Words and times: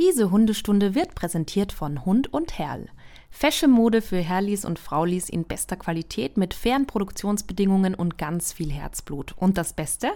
Diese 0.00 0.30
Hundestunde 0.30 0.94
wird 0.94 1.14
präsentiert 1.14 1.72
von 1.72 2.06
Hund 2.06 2.32
und 2.32 2.58
Herrl. 2.58 2.86
Fashion-Mode 3.28 4.00
für 4.00 4.16
Herrlis 4.16 4.64
und 4.64 4.78
Fraulis 4.78 5.28
in 5.28 5.44
bester 5.44 5.76
Qualität 5.76 6.38
mit 6.38 6.54
fairen 6.54 6.86
Produktionsbedingungen 6.86 7.94
und 7.94 8.16
ganz 8.16 8.54
viel 8.54 8.72
Herzblut. 8.72 9.34
Und 9.36 9.58
das 9.58 9.74
Beste? 9.74 10.10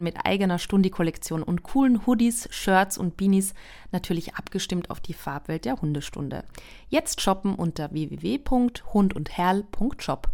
Mit 0.00 0.16
eigener 0.24 0.58
Stundi-Kollektion 0.58 1.44
und 1.44 1.62
coolen 1.62 2.04
Hoodies, 2.04 2.48
Shirts 2.50 2.98
und 2.98 3.16
Beanies, 3.16 3.54
natürlich 3.92 4.34
abgestimmt 4.34 4.90
auf 4.90 4.98
die 4.98 5.14
Farbwelt 5.14 5.66
der 5.66 5.80
Hundestunde. 5.80 6.42
Jetzt 6.88 7.20
shoppen 7.20 7.54
unter 7.54 7.92
www.hundundherrl.shop. 7.92 10.30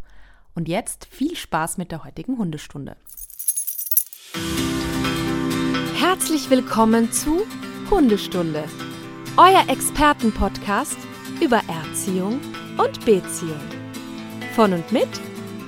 Und 0.55 0.66
jetzt 0.66 1.07
viel 1.11 1.36
Spaß 1.36 1.77
mit 1.77 1.93
der 1.93 2.05
heutigen 2.05 2.39
Hundestunde. 2.39 2.96
Herzlich 5.95 6.48
willkommen 6.48 7.12
zu 7.12 7.43
Hundestunde 7.91 8.64
euer 9.37 9.69
Expertenpodcast 9.69 10.96
über 11.40 11.61
Erziehung 11.67 12.40
und 12.79 13.04
Beziehung. 13.04 13.59
Von 14.54 14.72
und 14.72 14.93
mit 14.93 15.09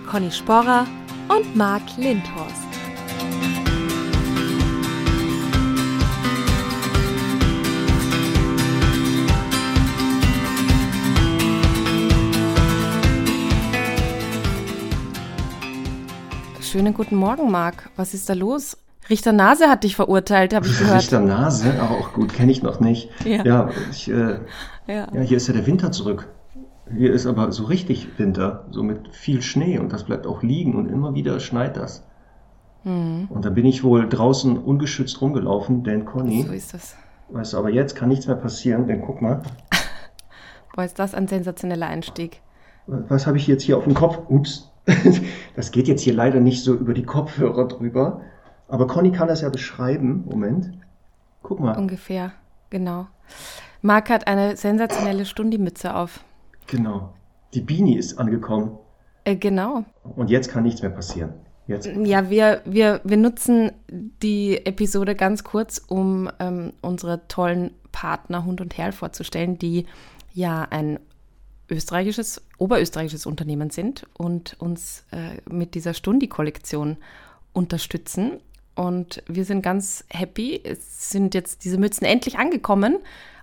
Conny 0.08 0.30
Sporrer 0.30 0.86
und 1.28 1.56
Marc 1.56 1.82
Lindhorst. 1.96 2.55
Schönen 16.60 16.94
guten 16.94 17.16
Morgen, 17.16 17.50
Marc. 17.50 17.91
Was 17.96 18.14
ist 18.14 18.28
da 18.28 18.34
los? 18.34 18.77
Richter 19.09 19.33
Nase 19.33 19.69
hat 19.69 19.84
dich 19.84 19.96
verurteilt, 19.96 20.55
habe 20.55 20.66
ich 20.66 20.78
gehört. 20.78 20.98
Richter 20.98 21.20
Nase, 21.20 21.80
auch 21.83 22.12
gut, 22.12 22.33
kenne 22.33 22.51
ich 22.51 22.62
noch 22.62 22.80
nicht. 22.80 23.10
Ja, 23.24 23.45
ja, 23.45 23.70
ich, 23.91 24.10
äh, 24.10 24.41
ja. 24.87 25.09
ja, 25.12 25.20
hier 25.20 25.37
ist 25.37 25.47
ja 25.47 25.55
der 25.55 25.66
Winter 25.66 25.92
zurück. 25.92 26.28
Hier 26.97 27.12
ist 27.12 27.27
aber 27.27 27.50
so 27.53 27.64
richtig 27.64 28.19
Winter, 28.19 28.67
so 28.70 28.83
mit 28.83 29.14
viel 29.14 29.42
Schnee 29.42 29.78
und 29.78 29.92
das 29.92 30.05
bleibt 30.05 30.27
auch 30.27 30.42
liegen 30.42 30.75
und 30.75 30.86
immer 30.86 31.14
wieder 31.14 31.41
schneit 31.41 31.77
das. 31.77 32.05
Mhm. 32.84 33.27
Und 33.28 33.45
da 33.45 33.50
bin 33.50 33.67
ich 33.67 33.83
wohl 33.83 34.08
draußen 34.08 34.56
ungeschützt 34.56 35.20
rumgelaufen, 35.20 35.83
denn 35.83 36.05
Conny. 36.05 36.45
So 36.47 36.52
ist 36.52 36.75
das. 36.75 36.97
Weißt 37.28 37.52
du, 37.52 37.58
aber 37.58 37.70
jetzt 37.70 37.97
kann 37.97 38.08
nichts 38.08 38.28
mehr 38.28 38.36
passieren, 38.36 38.86
denn 38.86 39.02
guck 39.02 39.20
mal. 39.20 39.42
Boah, 40.75 40.84
ist 40.84 40.98
das 40.98 41.14
ein 41.14 41.27
sensationeller 41.27 41.86
Einstieg. 41.86 42.41
Was 42.86 43.27
habe 43.27 43.36
ich 43.36 43.48
jetzt 43.48 43.64
hier 43.64 43.77
auf 43.77 43.84
dem 43.84 43.95
Kopf? 43.95 44.19
Ups. 44.28 44.73
Das 45.56 45.70
geht 45.70 45.89
jetzt 45.89 46.02
hier 46.02 46.12
leider 46.12 46.39
nicht 46.39 46.62
so 46.62 46.75
über 46.75 46.92
die 46.92 47.02
Kopfhörer 47.02 47.67
drüber. 47.67 48.20
Aber 48.69 48.86
Conny 48.86 49.12
kann 49.12 49.28
das 49.28 49.41
ja 49.41 49.48
beschreiben. 49.48 50.25
Moment. 50.28 50.72
Guck 51.42 51.61
mal. 51.61 51.77
Ungefähr, 51.77 52.33
genau. 52.70 53.06
Marc 53.83 54.11
hat 54.11 54.27
eine 54.27 54.56
sensationelle 54.56 55.25
Stundimütze 55.25 55.95
auf. 55.95 56.20
Genau. 56.67 57.14
Die 57.55 57.61
Beanie 57.61 57.97
ist 57.97 58.19
angekommen. 58.19 58.78
Äh, 59.25 59.36
genau. 59.36 59.84
Und 60.03 60.31
jetzt 60.31 60.50
kann 60.50 60.64
nichts 60.64 60.83
mehr 60.83 60.91
passieren. 60.91 61.34
Jetzt. 61.67 61.86
Ja, 61.86 62.31
wir, 62.31 62.62
wir, 62.64 63.00
wir 63.03 63.17
nutzen 63.17 63.73
die 63.91 64.64
Episode 64.64 65.17
ganz 65.17 65.42
kurz, 65.42 65.78
um 65.78 66.30
ähm, 66.39 66.73
unsere 66.80 67.27
tollen 67.27 67.73
Partner 67.91 68.45
Hund 68.45 68.61
und 68.61 68.78
Herr 68.78 68.92
vorzustellen, 68.92 69.58
die 69.58 69.86
ja 70.33 70.67
ein 70.70 71.01
österreichisches, 71.69 72.42
oberösterreichisches 72.58 73.27
Unternehmen 73.27 73.70
sind 73.70 74.06
und 74.17 74.55
uns 74.61 75.05
äh, 75.11 75.41
mit 75.51 75.75
dieser 75.75 75.95
Stundi-Kollektion 75.95 76.98
unterstützen. 77.53 78.41
Und 78.77 79.22
wir 79.27 79.44
sind 79.44 79.62
ganz 79.62 80.05
happy. 80.08 80.60
Es 80.62 81.10
sind 81.10 81.34
jetzt 81.34 81.64
diese 81.64 81.78
Mützen 81.78 82.06
endlich 82.06 82.38
angekommen 82.38 82.98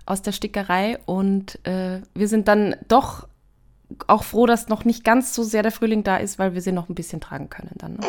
aus 0.06 0.22
der 0.22 0.32
Stickerei 0.32 0.98
und 1.06 1.58
äh, 1.66 2.00
wir 2.14 2.28
sind 2.28 2.48
dann 2.48 2.76
doch 2.88 3.26
auch 4.06 4.22
froh, 4.22 4.46
dass 4.46 4.68
noch 4.68 4.84
nicht 4.84 5.04
ganz 5.04 5.34
so 5.34 5.42
sehr 5.42 5.62
der 5.62 5.72
Frühling 5.72 6.02
da 6.04 6.16
ist, 6.16 6.38
weil 6.38 6.54
wir 6.54 6.60
sie 6.60 6.72
noch 6.72 6.88
ein 6.88 6.94
bisschen 6.94 7.20
tragen 7.20 7.48
können 7.48 7.72
dann. 7.76 7.94
Ne? 7.94 8.00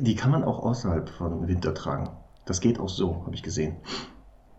Die 0.00 0.14
kann 0.14 0.30
man 0.30 0.44
auch 0.44 0.60
außerhalb 0.60 1.08
von 1.08 1.46
Winter 1.46 1.74
tragen. 1.74 2.10
Das 2.46 2.60
geht 2.60 2.78
auch 2.78 2.88
so, 2.88 3.22
habe 3.24 3.34
ich 3.34 3.42
gesehen. 3.42 3.76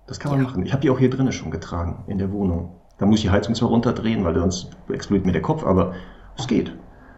Das 0.07 0.19
kann 0.19 0.31
man 0.31 0.41
ja. 0.41 0.47
machen. 0.47 0.65
Ich 0.65 0.71
habe 0.71 0.81
die 0.81 0.89
auch 0.89 0.99
hier 0.99 1.09
drinnen 1.09 1.31
schon 1.31 1.51
getragen, 1.51 2.03
in 2.07 2.17
der 2.17 2.31
Wohnung. 2.31 2.75
Da 2.97 3.05
muss 3.05 3.17
ich 3.19 3.23
die 3.23 3.31
Heizung 3.31 3.55
zwar 3.55 3.69
runterdrehen, 3.69 4.23
weil 4.23 4.35
sonst 4.35 4.69
explodiert 4.89 5.25
mir 5.25 5.33
der 5.33 5.41
Kopf, 5.41 5.63
aber 5.63 5.93
es 6.37 6.47
geht. 6.47 6.73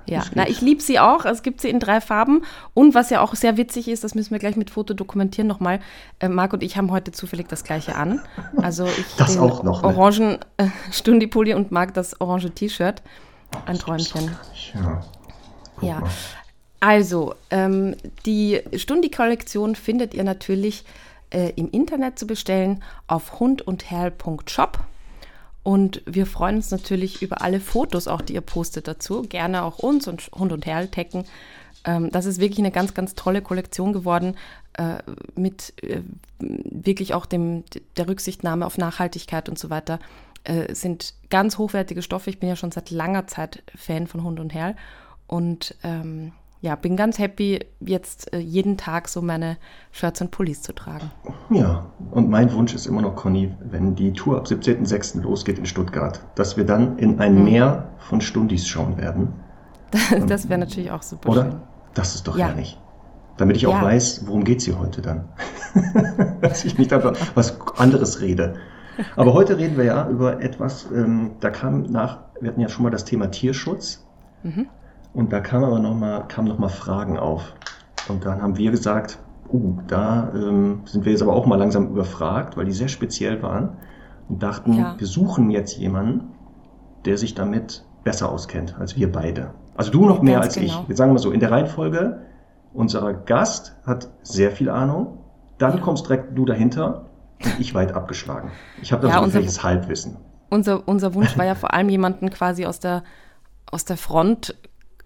Ja, 0.10 0.24
na, 0.36 0.48
ich 0.48 0.62
liebe 0.62 0.82
sie 0.82 1.00
auch. 1.00 1.26
Es 1.26 1.44
gibt 1.44 1.62
sie 1.62 1.70
in 1.70 1.80
drei 1.80 2.00
Farben. 2.00 2.44
Und 2.74 2.96
was 2.96 3.10
ja 3.10 3.22
auch 3.22 3.36
sehr 3.36 3.58
witzig 3.58 3.88
ist, 3.90 4.04
das 4.04 4.16
müssen 4.16 4.32
wir 4.32 4.40
gleich 4.40 4.56
mit 4.56 4.70
Foto 4.70 4.94
dokumentieren 4.94 5.48
nochmal. 5.48 5.80
Äh, 6.20 6.30
Marc 6.30 6.54
und 6.54 6.64
ich 6.64 6.78
haben 6.78 6.92
heute 6.92 7.12
zufällig 7.12 7.48
das 7.48 7.64
gleiche 7.64 7.96
an. 7.96 8.22
Also 8.62 8.86
ich 8.86 9.16
das 9.18 9.34
den 9.34 9.42
auch 9.42 9.64
noch, 9.64 9.82
ne? 9.82 9.88
orangen 9.88 10.38
äh, 10.58 10.68
Stundipulli 10.92 11.54
und 11.54 11.72
Marc 11.72 11.94
das 11.94 12.20
orange 12.22 12.52
T-Shirt. 12.52 13.02
Ein 13.66 13.78
Träumchen. 13.78 14.32
Ja. 14.74 15.02
ja. 15.82 16.04
Also, 16.80 17.34
ähm, 17.50 17.96
die 18.26 18.62
Stundi-Kollektion 18.76 19.76
findet 19.76 20.14
ihr 20.14 20.24
natürlich 20.24 20.86
äh, 21.32 21.52
im 21.56 21.70
Internet 21.72 22.20
zu 22.20 22.28
bestellen 22.28 22.84
auf 23.08 23.40
hundundherl.shop. 23.40 24.80
Und 25.68 26.02
wir 26.06 26.26
freuen 26.26 26.56
uns 26.56 26.72
natürlich 26.72 27.22
über 27.22 27.42
alle 27.42 27.60
Fotos, 27.60 28.08
auch 28.08 28.22
die 28.22 28.36
ihr 28.36 28.42
postet 28.42 28.88
dazu. 28.88 29.24
Gerne 29.24 29.64
auch 29.64 29.80
uns 29.80 30.08
und 30.08 30.30
Hund 30.34 30.54
und 30.54 30.66
Herl 30.66 30.88
tecken. 30.88 31.26
Ähm, 31.84 32.10
das 32.10 32.26
ist 32.26 32.40
wirklich 32.40 32.60
eine 32.60 32.72
ganz, 32.72 32.94
ganz 32.94 33.16
tolle 33.16 33.42
Kollektion 33.42 33.92
geworden 33.92 34.38
äh, 34.78 35.00
mit 35.36 35.74
äh, 35.84 36.04
wirklich 36.40 37.14
auch 37.14 37.26
dem, 37.26 37.66
der 37.98 38.08
Rücksichtnahme 38.08 38.66
auf 38.66 38.78
Nachhaltigkeit 38.78 39.50
und 39.50 39.60
so 39.60 39.70
weiter. 39.70 40.00
Äh, 40.46 40.74
sind 40.74 41.16
ganz 41.30 41.58
hochwertige 41.58 42.02
Stoffe. 42.02 42.30
Ich 42.30 42.40
bin 42.40 42.48
ja 42.48 42.56
schon 42.56 42.72
seit 42.72 42.90
langer 42.90 43.28
Zeit 43.28 43.62
Fan 43.76 44.08
von 44.08 44.24
Hund 44.24 44.40
und 44.40 44.54
Herl. 44.54 44.74
Und 45.28 45.76
ähm, 45.84 46.32
ja, 46.62 46.76
bin 46.76 46.96
ganz 46.96 47.20
happy, 47.20 47.60
jetzt 47.80 48.34
äh, 48.34 48.40
jeden 48.40 48.78
Tag 48.78 49.08
so 49.08 49.22
meine 49.22 49.58
Shirts 49.92 50.22
und 50.22 50.32
Pullis 50.32 50.62
zu 50.62 50.74
tragen. 50.74 51.12
Ja, 51.50 51.86
und 52.12 52.30
mein 52.30 52.52
Wunsch 52.54 52.74
ist 52.74 52.88
immer 52.88 53.02
noch, 53.02 53.16
Conny, 53.16 53.54
wenn 53.60 53.96
die 53.96 54.14
Tour 54.14 54.38
ab 54.38 54.46
17.06. 54.46 55.22
losgeht 55.22 55.60
in 55.60 55.66
Stuttgart, 55.66 56.22
dass 56.36 56.58
wir 56.58 56.66
dann 56.66 56.98
in 56.98 57.20
ein 57.20 57.36
mhm. 57.36 57.44
Meer 57.44 57.90
von 58.00 58.22
Stundis 58.22 58.68
schauen 58.68 58.98
werden. 58.98 59.34
das 60.28 60.50
wäre 60.50 60.60
natürlich 60.60 60.92
auch 60.92 61.04
super 61.04 61.30
Oder? 61.30 61.44
schön. 61.44 61.56
Das 61.94 62.16
ist 62.16 62.28
doch 62.28 62.38
ja. 62.38 62.48
herrlich. 62.48 62.80
Damit 63.38 63.56
ich 63.56 63.68
auch 63.68 63.74
ja. 63.74 63.84
weiß, 63.84 64.28
worum 64.28 64.44
geht 64.44 64.62
sie 64.62 64.74
heute 64.74 65.02
dann. 65.02 65.30
dass 66.42 66.66
ich 66.66 66.78
nicht 66.78 66.92
einfach 66.92 67.16
was 67.36 67.60
anderes 67.78 68.22
rede. 68.22 68.56
Aber 69.16 69.34
heute 69.34 69.58
reden 69.58 69.78
wir 69.78 69.84
ja 69.84 70.10
über 70.10 70.42
etwas, 70.42 70.88
ähm, 70.92 71.32
da 71.40 71.52
kam 71.52 71.84
nach, 71.84 72.20
wir 72.42 72.50
hatten 72.50 72.62
ja 72.62 72.70
schon 72.70 72.84
mal 72.84 72.90
das 72.90 73.06
Thema 73.06 73.28
Tierschutz. 73.28 74.08
Mhm. 74.42 74.68
Und 75.14 75.34
da 75.34 75.40
kam 75.40 75.64
aber 75.64 75.80
noch 75.80 75.96
mal, 75.96 76.22
kamen 76.28 76.48
noch 76.48 76.60
mal 76.60 76.70
Fragen 76.70 77.18
auf. 77.18 77.54
Und 78.08 78.26
dann 78.26 78.42
haben 78.42 78.58
wir 78.58 78.72
gesagt, 78.72 79.20
uh, 79.52 79.78
da 79.88 80.32
ähm, 80.34 80.82
sind 80.86 81.06
wir 81.06 81.12
jetzt 81.12 81.22
aber 81.22 81.34
auch 81.34 81.46
mal 81.46 81.58
langsam 81.58 81.90
überfragt, 81.90 82.58
weil 82.58 82.66
die 82.66 82.72
sehr 82.72 82.88
speziell 82.88 83.42
waren 83.42 83.78
und 84.30 84.44
dachten, 84.44 84.74
ja. 84.74 84.96
wir 84.98 85.08
suchen 85.08 85.50
jetzt 85.50 85.78
jemanden, 85.78 86.32
der 87.06 87.18
sich 87.18 87.36
damit 87.36 87.86
besser 88.04 88.32
auskennt 88.32 88.76
als 88.80 88.96
wir 88.96 89.12
beide. 89.12 89.52
Also 89.76 89.92
du 89.92 90.06
noch 90.06 90.22
mehr 90.22 90.36
Ganz 90.36 90.46
als 90.48 90.56
genau. 90.56 90.82
ich. 90.82 90.90
Wir 90.90 90.96
sagen 90.96 91.14
mal 91.14 91.20
so, 91.20 91.32
in 91.32 91.40
der 91.40 91.52
Reihenfolge, 91.52 92.22
unser 92.74 93.14
Gast 93.14 93.76
hat 93.86 94.10
sehr 94.24 94.52
viel 94.52 94.70
Ahnung, 94.70 95.20
dann 95.58 95.82
kommst 95.82 96.08
direkt 96.08 96.38
du 96.38 96.46
dahinter 96.46 97.06
und 97.44 97.60
ich 97.60 97.74
weit 97.74 97.94
abgeschlagen. 97.94 98.52
Ich 98.82 98.92
habe 98.92 99.08
da 99.08 99.14
ja, 99.14 99.26
so 99.26 99.34
welches 99.34 99.64
Halbwissen. 99.64 100.18
Unser, 100.50 100.88
unser 100.88 101.14
Wunsch 101.14 101.38
war 101.38 101.46
ja 101.46 101.56
vor 101.56 101.74
allem 101.74 101.90
jemanden 101.90 102.30
quasi 102.30 102.66
aus 102.66 102.80
der, 102.80 103.04
aus 103.70 103.86
der 103.86 103.98
Front 103.98 104.56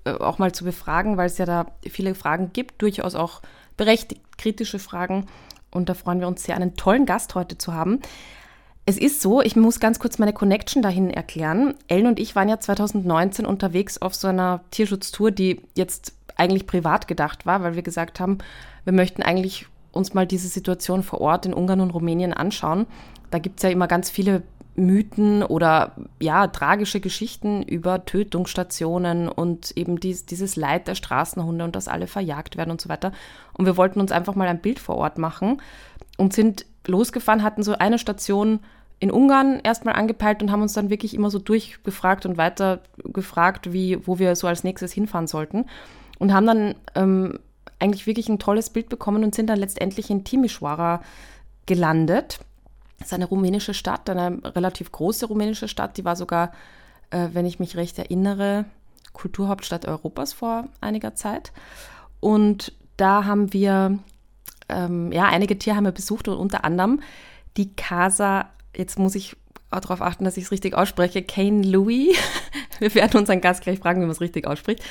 auch 0.06 0.38
mal 0.40 0.52
zu 0.52 0.64
befragen, 0.64 1.18
weil 1.18 1.28
es 1.28 1.38
ja 1.38 1.46
da 1.46 1.68
viele 1.90 2.16
Fragen 2.16 2.52
gibt, 2.54 2.82
durchaus 2.82 3.16
auch 3.16 3.42
berechtigt 3.78 4.22
kritische 4.38 4.80
Fragen. 4.80 5.28
Und 5.72 5.90
da 5.90 5.94
freuen 5.94 6.20
wir 6.20 6.28
uns 6.28 6.44
sehr, 6.44 6.56
einen 6.56 6.76
tollen 6.76 7.06
Gast 7.06 7.36
heute 7.36 7.58
zu 7.58 7.74
haben. 7.74 8.00
Es 8.86 8.98
ist 8.98 9.22
so, 9.22 9.42
ich 9.42 9.56
muss 9.56 9.80
ganz 9.80 10.00
kurz 10.00 10.18
meine 10.18 10.34
Connection 10.34 10.82
dahin 10.82 11.12
erklären. 11.12 11.76
Ellen 11.88 12.08
und 12.08 12.20
ich 12.20 12.36
waren 12.36 12.50
ja 12.50 12.60
2019 12.60 13.46
unterwegs 13.46 14.00
auf 14.00 14.16
so 14.16 14.28
einer 14.28 14.62
Tierschutztour, 14.72 15.32
die 15.32 15.62
jetzt 15.76 16.14
eigentlich 16.36 16.66
privat 16.66 17.08
gedacht 17.08 17.46
war, 17.46 17.62
weil 17.62 17.76
wir 17.76 17.84
gesagt 17.84 18.20
haben, 18.20 18.40
wir 18.84 18.94
möchten 18.94 19.22
eigentlich 19.22 19.68
uns 19.92 20.14
mal 20.14 20.26
diese 20.26 20.48
Situation 20.48 21.04
vor 21.04 21.22
Ort 21.22 21.46
in 21.46 21.54
Ungarn 21.54 21.82
und 21.82 21.92
Rumänien 21.92 22.34
anschauen. 22.34 22.88
Da 23.30 23.40
gibt 23.40 23.60
es 23.60 23.64
ja 23.64 23.70
immer 23.70 23.88
ganz 23.88 24.10
viele 24.10 24.42
Mythen 24.76 25.44
oder 25.44 25.96
ja, 26.20 26.48
tragische 26.48 27.02
Geschichten 27.02 27.62
über 27.62 28.06
Tötungsstationen 28.06 29.28
und 29.28 29.72
eben 29.76 30.00
dies, 30.00 30.26
dieses 30.26 30.56
Leid 30.56 30.88
der 30.88 30.96
Straßenhunde 30.96 31.66
und 31.66 31.76
dass 31.76 31.88
alle 31.88 32.08
verjagt 32.08 32.58
werden 32.58 32.72
und 32.72 32.82
so 32.82 32.88
weiter. 32.88 33.12
Und 33.54 33.66
wir 33.66 33.78
wollten 33.78 34.00
uns 34.00 34.12
einfach 34.12 34.36
mal 34.36 34.48
ein 34.48 34.62
Bild 34.62 34.80
vor 34.80 34.96
Ort 34.96 35.18
machen 35.18 35.62
und 36.18 36.34
sind 36.34 36.66
losgefahren, 36.88 37.44
hatten 37.44 37.64
so 37.64 37.74
eine 37.78 38.00
Station 38.00 38.60
in 39.00 39.12
Ungarn 39.12 39.60
erstmal 39.62 39.96
angepeilt 39.96 40.42
und 40.42 40.52
haben 40.52 40.62
uns 40.62 40.74
dann 40.74 40.90
wirklich 40.90 41.16
immer 41.16 41.32
so 41.32 41.40
durchgefragt 41.40 42.26
und 42.26 42.38
weiter 42.38 42.82
gefragt, 43.04 43.74
wie, 43.74 44.06
wo 44.08 44.20
wir 44.20 44.36
so 44.36 44.48
als 44.48 44.64
nächstes 44.64 44.94
hinfahren 44.94 45.28
sollten. 45.28 45.66
Und 46.20 46.34
haben 46.34 46.46
dann 46.46 46.76
ähm, 46.96 47.40
eigentlich 47.80 48.06
wirklich 48.06 48.30
ein 48.30 48.40
tolles 48.40 48.70
Bild 48.70 48.90
bekommen 48.90 49.24
und 49.24 49.34
sind 49.34 49.50
dann 49.50 49.58
letztendlich 49.58 50.12
in 50.12 50.24
Timișoara 50.24 51.02
gelandet 51.66 52.40
Das 53.02 53.10
ist 53.10 53.14
eine 53.14 53.26
rumänische 53.26 53.74
Stadt, 53.74 54.10
eine 54.10 54.40
relativ 54.56 54.92
große 54.92 55.26
rumänische 55.26 55.68
Stadt. 55.68 55.98
Die 55.98 56.06
war 56.06 56.16
sogar, 56.16 56.52
äh, 57.10 57.30
wenn 57.34 57.46
ich 57.46 57.60
mich 57.60 57.76
recht 57.76 57.98
erinnere, 57.98 58.66
Kulturhauptstadt 59.14 59.88
Europas 59.88 60.34
vor 60.34 60.68
einiger 60.80 61.16
Zeit. 61.16 61.52
Und 62.20 62.74
da 62.98 63.26
haben 63.26 63.54
wir 63.54 64.00
ähm, 64.70 65.12
ja, 65.12 65.26
einige 65.26 65.58
Tierheime 65.58 65.92
besucht 65.92 66.28
und 66.28 66.38
unter 66.38 66.64
anderem 66.64 67.02
die 67.58 67.74
Casa, 67.76 68.50
jetzt 68.76 69.00
muss 69.00 69.16
ich 69.16 69.36
darauf 69.72 70.02
achten, 70.02 70.24
dass 70.24 70.38
ich 70.38 70.46
es 70.46 70.52
richtig 70.52 70.76
ausspreche, 70.76 71.24
Kane 71.24 71.64
Louis. 71.64 72.16
Wir 72.80 72.94
werden 72.96 73.20
unseren 73.20 73.42
Gast 73.42 73.62
gleich 73.62 73.80
fragen, 73.80 74.02
wie 74.02 74.06
man 74.06 74.12
es 74.12 74.22
richtig 74.22 74.48
ausspricht. 74.48 74.84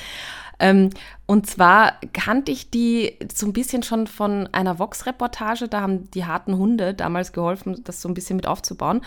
Ähm, 0.61 0.91
und 1.25 1.47
zwar 1.47 1.93
kannte 2.13 2.51
ich 2.51 2.69
die 2.69 3.17
so 3.33 3.47
ein 3.47 3.53
bisschen 3.53 3.81
schon 3.81 4.05
von 4.05 4.47
einer 4.51 4.77
Vox-Reportage. 4.77 5.67
Da 5.67 5.81
haben 5.81 6.09
die 6.11 6.25
harten 6.25 6.55
Hunde 6.55 6.93
damals 6.93 7.33
geholfen, 7.33 7.83
das 7.83 8.01
so 8.01 8.07
ein 8.07 8.13
bisschen 8.13 8.35
mit 8.35 8.45
aufzubauen. 8.45 9.01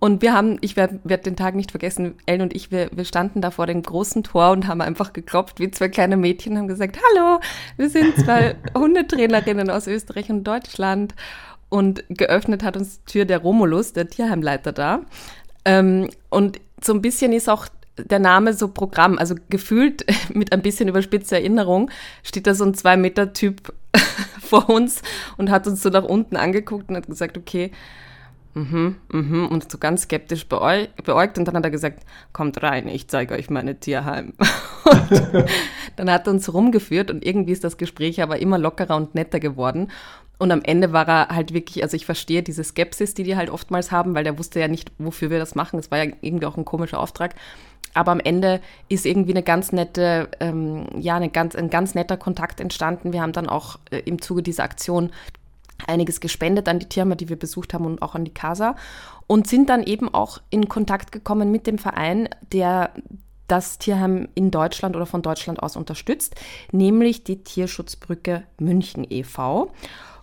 Und 0.00 0.20
wir 0.20 0.34
haben, 0.34 0.58
ich 0.60 0.76
werde 0.76 1.00
werd 1.04 1.24
den 1.24 1.34
Tag 1.34 1.54
nicht 1.54 1.70
vergessen, 1.70 2.14
Ellen 2.26 2.42
und 2.42 2.54
ich, 2.54 2.70
wir, 2.70 2.90
wir 2.92 3.06
standen 3.06 3.40
da 3.40 3.50
vor 3.50 3.66
dem 3.66 3.82
großen 3.82 4.22
Tor 4.22 4.50
und 4.50 4.68
haben 4.68 4.82
einfach 4.82 5.14
geklopft 5.14 5.60
wie 5.60 5.70
zwei 5.70 5.88
kleine 5.88 6.18
Mädchen 6.18 6.52
und 6.52 6.58
haben 6.58 6.68
gesagt, 6.68 6.98
hallo, 7.14 7.40
wir 7.78 7.88
sind 7.88 8.14
zwei 8.16 8.56
Hundetrainerinnen 8.76 9.70
aus 9.70 9.86
Österreich 9.86 10.28
und 10.28 10.44
Deutschland. 10.44 11.14
Und 11.70 12.04
geöffnet 12.08 12.62
hat 12.62 12.76
uns 12.76 13.02
die 13.04 13.12
Tür 13.12 13.24
der 13.24 13.38
Romulus, 13.38 13.94
der 13.94 14.08
Tierheimleiter 14.08 14.72
da. 14.72 15.00
Ähm, 15.64 16.10
und 16.28 16.60
so 16.82 16.92
ein 16.92 17.02
bisschen 17.02 17.32
ist 17.32 17.48
auch 17.48 17.66
der 18.04 18.18
Name 18.18 18.52
so 18.54 18.68
Programm, 18.68 19.18
also 19.18 19.34
gefühlt 19.48 20.04
mit 20.34 20.52
ein 20.52 20.62
bisschen 20.62 20.88
überspitzter 20.88 21.36
Erinnerung, 21.36 21.90
steht 22.22 22.46
da 22.46 22.54
so 22.54 22.64
ein 22.64 22.74
Zwei-Meter-Typ 22.74 23.72
vor 24.40 24.68
uns 24.68 25.02
und 25.36 25.50
hat 25.50 25.66
uns 25.66 25.82
so 25.82 25.90
nach 25.90 26.04
unten 26.04 26.36
angeguckt 26.36 26.88
und 26.88 26.96
hat 26.96 27.06
gesagt, 27.06 27.36
okay, 27.36 27.70
mhm, 28.54 28.96
mhm, 29.12 29.46
und 29.46 29.70
so 29.70 29.78
ganz 29.78 30.02
skeptisch 30.02 30.48
beäugt. 30.48 31.38
Und 31.38 31.48
dann 31.48 31.56
hat 31.56 31.64
er 31.64 31.70
gesagt, 31.70 32.04
kommt 32.32 32.62
rein, 32.62 32.88
ich 32.88 33.08
zeige 33.08 33.34
euch 33.34 33.50
meine 33.50 33.78
Tierheim. 33.78 34.34
Und 34.84 35.50
dann 35.96 36.10
hat 36.10 36.26
er 36.26 36.32
uns 36.32 36.52
rumgeführt 36.52 37.10
und 37.10 37.26
irgendwie 37.26 37.52
ist 37.52 37.64
das 37.64 37.76
Gespräch 37.76 38.22
aber 38.22 38.38
immer 38.38 38.56
lockerer 38.56 38.94
und 38.96 39.16
netter 39.16 39.40
geworden. 39.40 39.90
Und 40.38 40.52
am 40.52 40.62
Ende 40.62 40.92
war 40.92 41.08
er 41.08 41.28
halt 41.28 41.52
wirklich, 41.52 41.82
also 41.82 41.96
ich 41.96 42.06
verstehe 42.06 42.44
diese 42.44 42.62
Skepsis, 42.62 43.14
die 43.14 43.24
die 43.24 43.36
halt 43.36 43.50
oftmals 43.50 43.90
haben, 43.90 44.14
weil 44.14 44.22
der 44.22 44.38
wusste 44.38 44.60
ja 44.60 44.68
nicht, 44.68 44.92
wofür 44.98 45.30
wir 45.30 45.40
das 45.40 45.56
machen. 45.56 45.80
Es 45.80 45.90
war 45.90 46.02
ja 46.02 46.12
irgendwie 46.20 46.46
auch 46.46 46.56
ein 46.56 46.64
komischer 46.64 47.00
Auftrag. 47.00 47.34
Aber 47.98 48.12
am 48.12 48.20
Ende 48.20 48.60
ist 48.88 49.04
irgendwie 49.04 49.32
eine 49.32 49.42
ganz 49.42 49.72
nette, 49.72 50.28
ähm, 50.38 50.86
ja, 51.00 51.16
eine 51.16 51.30
ganz, 51.30 51.56
ein 51.56 51.68
ganz 51.68 51.96
netter 51.96 52.16
Kontakt 52.16 52.60
entstanden. 52.60 53.12
Wir 53.12 53.22
haben 53.22 53.32
dann 53.32 53.48
auch 53.48 53.80
äh, 53.90 53.98
im 54.04 54.22
Zuge 54.22 54.44
dieser 54.44 54.62
Aktion 54.62 55.10
einiges 55.88 56.20
gespendet 56.20 56.68
an 56.68 56.78
die 56.78 56.88
Tierheime, 56.88 57.16
die 57.16 57.28
wir 57.28 57.36
besucht 57.36 57.74
haben 57.74 57.86
und 57.86 58.00
auch 58.00 58.14
an 58.14 58.24
die 58.24 58.32
Casa 58.32 58.76
und 59.26 59.48
sind 59.48 59.68
dann 59.68 59.82
eben 59.82 60.14
auch 60.14 60.40
in 60.48 60.68
Kontakt 60.68 61.10
gekommen 61.10 61.50
mit 61.50 61.66
dem 61.66 61.78
Verein, 61.78 62.28
der 62.52 62.92
das 63.48 63.78
Tierheim 63.78 64.28
in 64.36 64.52
Deutschland 64.52 64.94
oder 64.94 65.06
von 65.06 65.22
Deutschland 65.22 65.60
aus 65.60 65.74
unterstützt, 65.74 66.36
nämlich 66.70 67.24
die 67.24 67.42
Tierschutzbrücke 67.42 68.44
München 68.60 69.04
e.V. 69.10 69.72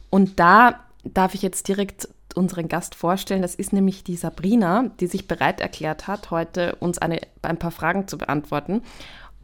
Und 0.10 0.40
da 0.40 0.80
darf 1.04 1.34
ich 1.34 1.42
jetzt 1.42 1.68
direkt 1.68 2.08
unseren 2.36 2.68
Gast 2.68 2.96
vorstellen. 2.96 3.42
Das 3.42 3.56
ist 3.56 3.74
nämlich 3.74 4.04
die 4.04 4.16
Sabrina, 4.16 4.92
die 5.00 5.08
sich 5.08 5.28
bereit 5.28 5.62
erklärt 5.62 6.08
hat, 6.08 6.32
heute 6.32 6.76
uns 6.76 6.98
eine, 6.98 7.20
ein 7.42 7.58
paar 7.58 7.72
Fragen 7.72 8.08
zu 8.08 8.18
beantworten. 8.18 8.82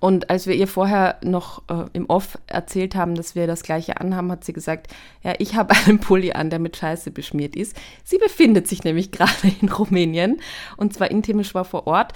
Und 0.02 0.32
als 0.32 0.48
wir 0.48 0.56
ihr 0.56 0.68
vorher 0.68 1.18
noch 1.24 1.62
äh, 1.70 1.86
im 1.94 2.08
Off 2.08 2.40
erzählt 2.48 2.96
haben, 2.96 3.14
dass 3.14 3.36
wir 3.36 3.46
das 3.46 3.62
gleiche 3.62 4.02
anhaben, 4.02 4.32
hat 4.32 4.44
sie 4.44 4.52
gesagt, 4.52 4.88
ja, 5.22 5.36
ich 5.38 5.56
habe 5.56 5.76
einen 5.86 6.00
Pulli 6.00 6.32
an, 6.32 6.50
der 6.50 6.58
mit 6.58 6.76
Scheiße 6.76 7.12
beschmiert 7.12 7.56
ist. 7.56 7.78
Sie 8.04 8.18
befindet 8.18 8.68
sich 8.68 8.84
nämlich 8.84 9.12
gerade 9.12 9.54
in 9.62 9.70
Rumänien 9.70 10.42
und 10.76 10.94
zwar 10.94 11.12
in 11.12 11.22
Timișoara 11.22 11.64
vor 11.64 11.86
Ort. 11.86 12.14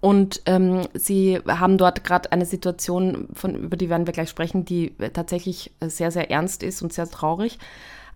Und 0.00 0.42
ähm, 0.46 0.82
sie 0.92 1.40
haben 1.48 1.76
dort 1.76 2.04
gerade 2.04 2.30
eine 2.30 2.46
Situation, 2.46 3.28
von, 3.32 3.56
über 3.56 3.76
die 3.76 3.88
werden 3.88 4.06
wir 4.06 4.12
gleich 4.12 4.28
sprechen, 4.28 4.64
die 4.64 4.94
tatsächlich 5.12 5.72
sehr, 5.80 6.12
sehr 6.12 6.30
ernst 6.30 6.62
ist 6.62 6.82
und 6.82 6.92
sehr 6.92 7.10
traurig. 7.10 7.58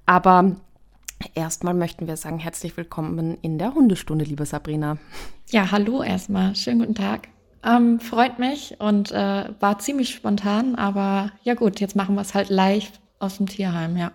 Aber 0.06 0.56
erstmal 1.34 1.74
möchten 1.74 2.06
wir 2.06 2.16
sagen, 2.16 2.38
herzlich 2.38 2.76
willkommen 2.76 3.38
in 3.42 3.58
der 3.58 3.74
Hundestunde, 3.74 4.24
liebe 4.24 4.46
Sabrina. 4.46 4.98
Ja, 5.50 5.70
hallo 5.70 6.02
erstmal. 6.02 6.54
Schönen 6.54 6.80
guten 6.80 6.94
Tag. 6.94 7.28
Ähm, 7.64 7.98
freut 8.00 8.38
mich 8.38 8.76
und 8.78 9.10
äh, 9.10 9.44
war 9.60 9.78
ziemlich 9.78 10.14
spontan, 10.14 10.76
aber 10.76 11.32
ja 11.42 11.54
gut, 11.54 11.80
jetzt 11.80 11.96
machen 11.96 12.14
wir 12.14 12.22
es 12.22 12.34
halt 12.34 12.50
live 12.50 12.92
aus 13.18 13.38
dem 13.38 13.46
Tierheim, 13.46 13.96
ja. 13.96 14.12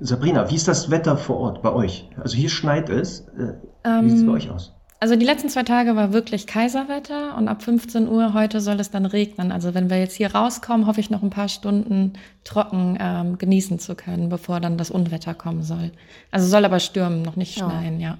Sabrina, 0.00 0.50
wie 0.50 0.56
ist 0.56 0.68
das 0.68 0.90
Wetter 0.90 1.16
vor 1.16 1.38
Ort 1.38 1.62
bei 1.62 1.72
euch? 1.72 2.08
Also 2.16 2.36
hier 2.36 2.50
schneit 2.50 2.88
es. 2.90 3.20
Äh, 3.36 3.54
wie 4.02 4.10
sieht 4.10 4.18
es 4.18 4.22
bei 4.22 4.28
ähm, 4.28 4.34
euch 4.34 4.50
aus? 4.50 4.74
Also 5.02 5.16
die 5.16 5.26
letzten 5.26 5.48
zwei 5.48 5.64
Tage 5.64 5.96
war 5.96 6.12
wirklich 6.12 6.46
Kaiserwetter 6.46 7.36
und 7.36 7.48
ab 7.48 7.64
15 7.64 8.06
Uhr 8.06 8.34
heute 8.34 8.60
soll 8.60 8.78
es 8.78 8.92
dann 8.92 9.04
regnen. 9.04 9.50
Also 9.50 9.74
wenn 9.74 9.90
wir 9.90 9.98
jetzt 9.98 10.14
hier 10.14 10.32
rauskommen, 10.32 10.86
hoffe 10.86 11.00
ich 11.00 11.10
noch 11.10 11.24
ein 11.24 11.30
paar 11.30 11.48
Stunden 11.48 12.12
trocken 12.44 12.96
ähm, 13.00 13.36
genießen 13.36 13.80
zu 13.80 13.96
können, 13.96 14.28
bevor 14.28 14.60
dann 14.60 14.78
das 14.78 14.92
Unwetter 14.92 15.34
kommen 15.34 15.64
soll. 15.64 15.90
Also 16.30 16.46
soll 16.46 16.64
aber 16.64 16.78
stürmen, 16.78 17.22
noch 17.22 17.34
nicht 17.34 17.58
schneien, 17.58 17.98
ja. 17.98 18.16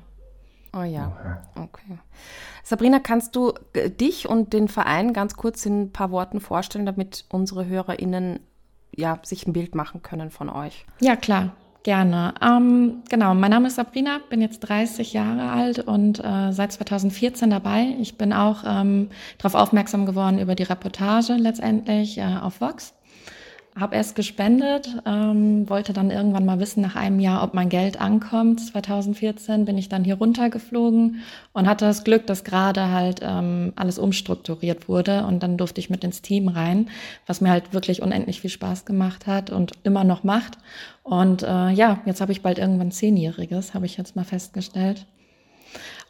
ja. 0.72 0.80
Oh 0.80 0.82
ja, 0.82 1.40
okay. 1.54 2.00
Sabrina, 2.64 2.98
kannst 2.98 3.36
du 3.36 3.52
äh, 3.74 3.88
dich 3.88 4.28
und 4.28 4.52
den 4.52 4.66
Verein 4.66 5.12
ganz 5.12 5.36
kurz 5.36 5.64
in 5.64 5.82
ein 5.82 5.92
paar 5.92 6.10
Worten 6.10 6.40
vorstellen, 6.40 6.84
damit 6.84 7.26
unsere 7.28 7.64
HörerInnen 7.64 8.40
ja, 8.92 9.20
sich 9.22 9.46
ein 9.46 9.52
Bild 9.52 9.76
machen 9.76 10.02
können 10.02 10.32
von 10.32 10.48
euch? 10.48 10.84
Ja, 11.00 11.14
klar. 11.14 11.52
Gerne. 11.82 12.34
Ähm, 12.40 13.02
genau, 13.08 13.34
mein 13.34 13.50
Name 13.50 13.66
ist 13.66 13.74
Sabrina, 13.74 14.20
bin 14.30 14.40
jetzt 14.40 14.60
30 14.60 15.12
Jahre 15.14 15.50
alt 15.50 15.80
und 15.80 16.20
äh, 16.20 16.52
seit 16.52 16.70
2014 16.72 17.50
dabei. 17.50 17.96
Ich 18.00 18.16
bin 18.16 18.32
auch 18.32 18.62
ähm, 18.64 19.08
darauf 19.38 19.56
aufmerksam 19.60 20.06
geworden 20.06 20.38
über 20.38 20.54
die 20.54 20.62
Reportage 20.62 21.34
letztendlich 21.34 22.18
äh, 22.18 22.36
auf 22.40 22.60
Vox 22.60 22.94
habe 23.78 23.96
erst 23.96 24.16
gespendet, 24.16 24.96
ähm, 25.06 25.68
wollte 25.68 25.94
dann 25.94 26.10
irgendwann 26.10 26.44
mal 26.44 26.60
wissen 26.60 26.82
nach 26.82 26.94
einem 26.94 27.20
Jahr, 27.20 27.42
ob 27.42 27.54
mein 27.54 27.70
Geld 27.70 28.00
ankommt. 28.00 28.60
2014 28.60 29.64
bin 29.64 29.78
ich 29.78 29.88
dann 29.88 30.04
hier 30.04 30.16
runtergeflogen 30.16 31.22
und 31.54 31.66
hatte 31.66 31.86
das 31.86 32.04
Glück, 32.04 32.26
dass 32.26 32.44
gerade 32.44 32.90
halt 32.90 33.20
ähm, 33.22 33.72
alles 33.76 33.98
umstrukturiert 33.98 34.88
wurde 34.88 35.24
und 35.24 35.42
dann 35.42 35.56
durfte 35.56 35.80
ich 35.80 35.88
mit 35.88 36.04
ins 36.04 36.20
Team 36.20 36.48
rein, 36.48 36.90
was 37.26 37.40
mir 37.40 37.50
halt 37.50 37.72
wirklich 37.72 38.02
unendlich 38.02 38.42
viel 38.42 38.50
Spaß 38.50 38.84
gemacht 38.84 39.26
hat 39.26 39.48
und 39.50 39.72
immer 39.84 40.04
noch 40.04 40.22
macht. 40.22 40.58
Und 41.02 41.42
äh, 41.42 41.70
ja, 41.70 42.00
jetzt 42.04 42.20
habe 42.20 42.32
ich 42.32 42.42
bald 42.42 42.58
irgendwann 42.58 42.92
Zehnjähriges, 42.92 43.72
habe 43.72 43.86
ich 43.86 43.96
jetzt 43.96 44.16
mal 44.16 44.24
festgestellt. 44.24 45.06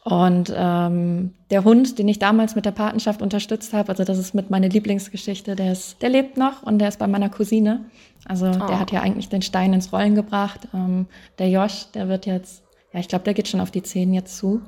Und 0.03 0.53
ähm, 0.55 1.33
der 1.49 1.63
Hund, 1.63 1.97
den 1.97 2.09
ich 2.09 2.19
damals 2.19 2.55
mit 2.55 2.65
der 2.65 2.71
Patenschaft 2.71 3.21
unterstützt 3.21 3.71
habe, 3.73 3.89
also 3.89 4.03
das 4.03 4.17
ist 4.17 4.33
mit 4.33 4.49
meiner 4.49 4.67
Lieblingsgeschichte, 4.67 5.55
der, 5.55 5.71
ist, 5.71 6.01
der 6.01 6.09
lebt 6.09 6.35
noch 6.35 6.63
und 6.63 6.79
der 6.79 6.89
ist 6.89 6.99
bei 6.99 7.07
meiner 7.07 7.29
Cousine. 7.29 7.85
Also 8.25 8.47
oh. 8.47 8.67
der 8.67 8.79
hat 8.79 8.91
ja 8.91 9.01
eigentlich 9.01 9.29
den 9.29 9.41
Stein 9.41 9.71
ins 9.71 9.93
Rollen 9.93 10.15
gebracht. 10.15 10.67
Ähm, 10.73 11.07
der 11.39 11.49
Josh, 11.49 11.87
der 11.93 12.09
wird 12.09 12.25
jetzt, 12.25 12.63
ja, 12.91 12.99
ich 12.99 13.07
glaube, 13.07 13.23
der 13.23 13.33
geht 13.33 13.47
schon 13.47 13.61
auf 13.61 13.71
die 13.71 13.83
Zehen 13.83 14.13
jetzt 14.13 14.37
zu. 14.37 14.61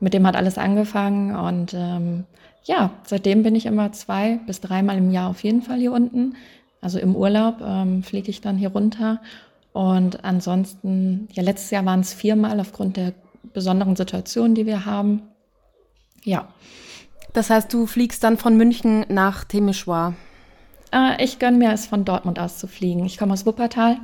Mit 0.00 0.12
dem 0.12 0.26
hat 0.26 0.36
alles 0.36 0.58
angefangen 0.58 1.34
und 1.34 1.72
ähm, 1.74 2.24
ja, 2.64 2.90
seitdem 3.04 3.42
bin 3.42 3.54
ich 3.54 3.66
immer 3.66 3.92
zwei 3.92 4.38
bis 4.46 4.60
dreimal 4.60 4.98
im 4.98 5.10
Jahr 5.10 5.30
auf 5.30 5.42
jeden 5.44 5.62
Fall 5.62 5.78
hier 5.78 5.92
unten. 5.92 6.34
Also 6.82 6.98
im 6.98 7.16
Urlaub 7.16 7.62
ähm, 7.64 8.02
fliege 8.02 8.30
ich 8.30 8.42
dann 8.42 8.58
hier 8.58 8.70
runter. 8.70 9.20
Und 9.72 10.24
ansonsten, 10.24 11.28
ja, 11.32 11.42
letztes 11.42 11.70
Jahr 11.70 11.84
waren 11.84 12.00
es 12.00 12.12
viermal 12.12 12.60
aufgrund 12.60 12.96
der 12.96 13.12
besonderen 13.52 13.96
Situationen, 13.96 14.54
die 14.54 14.66
wir 14.66 14.86
haben. 14.86 15.22
Ja. 16.22 16.48
Das 17.32 17.50
heißt, 17.50 17.72
du 17.72 17.86
fliegst 17.86 18.22
dann 18.22 18.36
von 18.36 18.56
München 18.56 19.04
nach 19.08 19.44
Timișoara? 19.44 20.14
Äh, 20.92 21.22
ich 21.22 21.38
gönne 21.38 21.58
mir 21.58 21.72
es, 21.72 21.86
von 21.86 22.04
Dortmund 22.04 22.38
aus 22.38 22.58
zu 22.58 22.68
fliegen. 22.68 23.04
Ich 23.04 23.18
komme 23.18 23.32
aus 23.32 23.44
Wuppertal, 23.44 23.98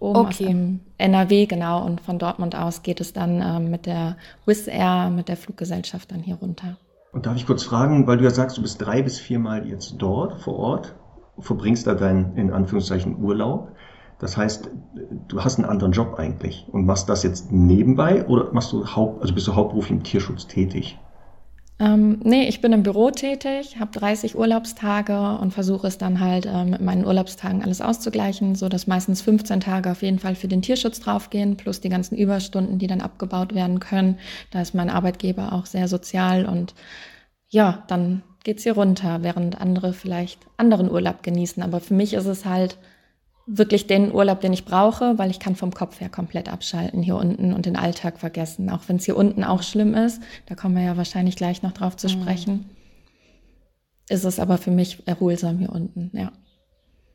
oben 0.00 0.20
okay. 0.20 0.46
aus 0.46 0.54
NRW, 0.98 1.46
genau. 1.46 1.84
Und 1.84 2.00
von 2.00 2.18
Dortmund 2.18 2.56
aus 2.56 2.82
geht 2.82 3.00
es 3.00 3.12
dann 3.12 3.40
äh, 3.40 3.60
mit 3.60 3.86
der 3.86 4.16
Wizz 4.46 4.66
Air, 4.66 5.10
mit 5.10 5.28
der 5.28 5.36
Fluggesellschaft 5.36 6.10
dann 6.10 6.20
hier 6.20 6.36
runter. 6.36 6.78
Und 7.12 7.26
darf 7.26 7.36
ich 7.36 7.46
kurz 7.46 7.62
fragen, 7.62 8.06
weil 8.06 8.16
du 8.16 8.24
ja 8.24 8.30
sagst, 8.30 8.56
du 8.56 8.62
bist 8.62 8.80
drei 8.80 9.02
bis 9.02 9.18
viermal 9.18 9.68
jetzt 9.68 9.96
dort 9.98 10.40
vor 10.40 10.58
Ort, 10.58 10.94
verbringst 11.38 11.86
da 11.86 11.94
deinen, 11.94 12.36
in 12.36 12.50
Anführungszeichen, 12.52 13.22
Urlaub. 13.22 13.72
Das 14.22 14.36
heißt, 14.36 14.70
du 15.26 15.44
hast 15.44 15.58
einen 15.58 15.68
anderen 15.68 15.90
Job 15.90 16.14
eigentlich 16.16 16.64
und 16.70 16.86
machst 16.86 17.08
das 17.08 17.24
jetzt 17.24 17.50
nebenbei 17.50 18.24
oder 18.26 18.52
machst 18.52 18.72
du 18.72 18.86
Haupt, 18.86 19.20
also 19.20 19.34
bist 19.34 19.48
du 19.48 19.56
hauptberuflich 19.56 19.98
im 19.98 20.04
Tierschutz 20.04 20.46
tätig? 20.46 20.96
Ähm, 21.80 22.20
nee, 22.22 22.46
ich 22.46 22.60
bin 22.60 22.72
im 22.72 22.84
Büro 22.84 23.10
tätig, 23.10 23.80
habe 23.80 23.90
30 23.90 24.38
Urlaubstage 24.38 25.38
und 25.40 25.52
versuche 25.52 25.88
es 25.88 25.98
dann 25.98 26.20
halt 26.20 26.46
ähm, 26.46 26.70
mit 26.70 26.80
meinen 26.80 27.04
Urlaubstagen 27.04 27.64
alles 27.64 27.80
auszugleichen, 27.80 28.54
so 28.54 28.68
dass 28.68 28.86
meistens 28.86 29.22
15 29.22 29.58
Tage 29.58 29.90
auf 29.90 30.02
jeden 30.02 30.20
Fall 30.20 30.36
für 30.36 30.46
den 30.46 30.62
Tierschutz 30.62 31.00
draufgehen, 31.00 31.56
plus 31.56 31.80
die 31.80 31.88
ganzen 31.88 32.16
Überstunden, 32.16 32.78
die 32.78 32.86
dann 32.86 33.00
abgebaut 33.00 33.56
werden 33.56 33.80
können. 33.80 34.20
Da 34.52 34.60
ist 34.60 34.72
mein 34.72 34.88
Arbeitgeber 34.90 35.52
auch 35.52 35.66
sehr 35.66 35.88
sozial 35.88 36.46
und 36.46 36.74
ja, 37.48 37.82
dann 37.88 38.22
geht's 38.44 38.62
hier 38.62 38.74
runter, 38.74 39.24
während 39.24 39.60
andere 39.60 39.92
vielleicht 39.92 40.38
anderen 40.58 40.88
Urlaub 40.88 41.24
genießen. 41.24 41.60
Aber 41.60 41.80
für 41.80 41.94
mich 41.94 42.14
ist 42.14 42.26
es 42.26 42.44
halt 42.44 42.78
wirklich 43.46 43.86
den 43.86 44.12
Urlaub, 44.12 44.40
den 44.40 44.52
ich 44.52 44.64
brauche, 44.64 45.18
weil 45.18 45.30
ich 45.30 45.40
kann 45.40 45.56
vom 45.56 45.72
Kopf 45.72 46.00
her 46.00 46.08
komplett 46.08 46.48
abschalten 46.48 47.02
hier 47.02 47.16
unten 47.16 47.52
und 47.52 47.66
den 47.66 47.76
Alltag 47.76 48.18
vergessen. 48.18 48.70
Auch 48.70 48.82
wenn 48.86 48.96
es 48.96 49.04
hier 49.04 49.16
unten 49.16 49.44
auch 49.44 49.62
schlimm 49.62 49.94
ist, 49.94 50.22
da 50.46 50.54
kommen 50.54 50.76
wir 50.76 50.82
ja 50.82 50.96
wahrscheinlich 50.96 51.36
gleich 51.36 51.62
noch 51.62 51.72
drauf 51.72 51.96
zu 51.96 52.06
mhm. 52.06 52.10
sprechen, 52.10 52.70
ist 54.08 54.24
es 54.24 54.38
aber 54.38 54.58
für 54.58 54.70
mich 54.70 55.06
erholsam 55.06 55.58
hier 55.58 55.70
unten, 55.70 56.10
ja. 56.16 56.32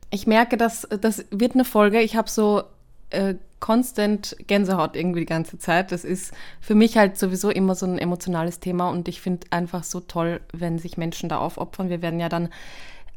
Ich 0.10 0.26
merke, 0.26 0.56
dass 0.56 0.88
das 1.02 1.26
wird 1.32 1.54
eine 1.54 1.66
Folge. 1.66 2.00
Ich 2.00 2.16
habe 2.16 2.30
so 2.30 2.64
äh, 3.10 3.36
constant 3.60 4.36
Gänsehaut 4.48 4.96
irgendwie 4.96 5.22
die 5.22 5.26
ganze 5.26 5.58
Zeit. 5.58 5.92
Das 5.92 6.04
ist 6.06 6.34
für 6.62 6.76
mich 6.76 6.98
halt 6.98 7.18
sowieso 7.18 7.50
immer 7.50 7.76
so 7.76 7.86
ein 7.86 7.98
emotionales 7.98 8.60
Thema 8.60 8.90
und 8.90 9.08
ich 9.08 9.20
finde 9.20 9.48
einfach 9.50 9.84
so 9.84 10.00
toll, 10.00 10.42
wenn 10.54 10.80
sich 10.80 10.98
Menschen 10.98 11.30
da 11.30 11.40
aufopfern. 11.40 11.90
Wir 11.90 12.02
werden 12.02 12.20
ja 12.20 12.30
dann 12.30 12.50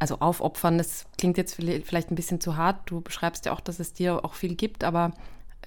also 0.00 0.16
aufopfern, 0.18 0.78
das 0.78 1.06
klingt 1.18 1.36
jetzt 1.36 1.54
vielleicht 1.54 2.10
ein 2.10 2.16
bisschen 2.16 2.40
zu 2.40 2.56
hart. 2.56 2.90
Du 2.90 3.00
beschreibst 3.00 3.46
ja 3.46 3.52
auch, 3.52 3.60
dass 3.60 3.78
es 3.78 3.92
dir 3.92 4.24
auch 4.24 4.34
viel 4.34 4.56
gibt, 4.56 4.82
aber 4.82 5.12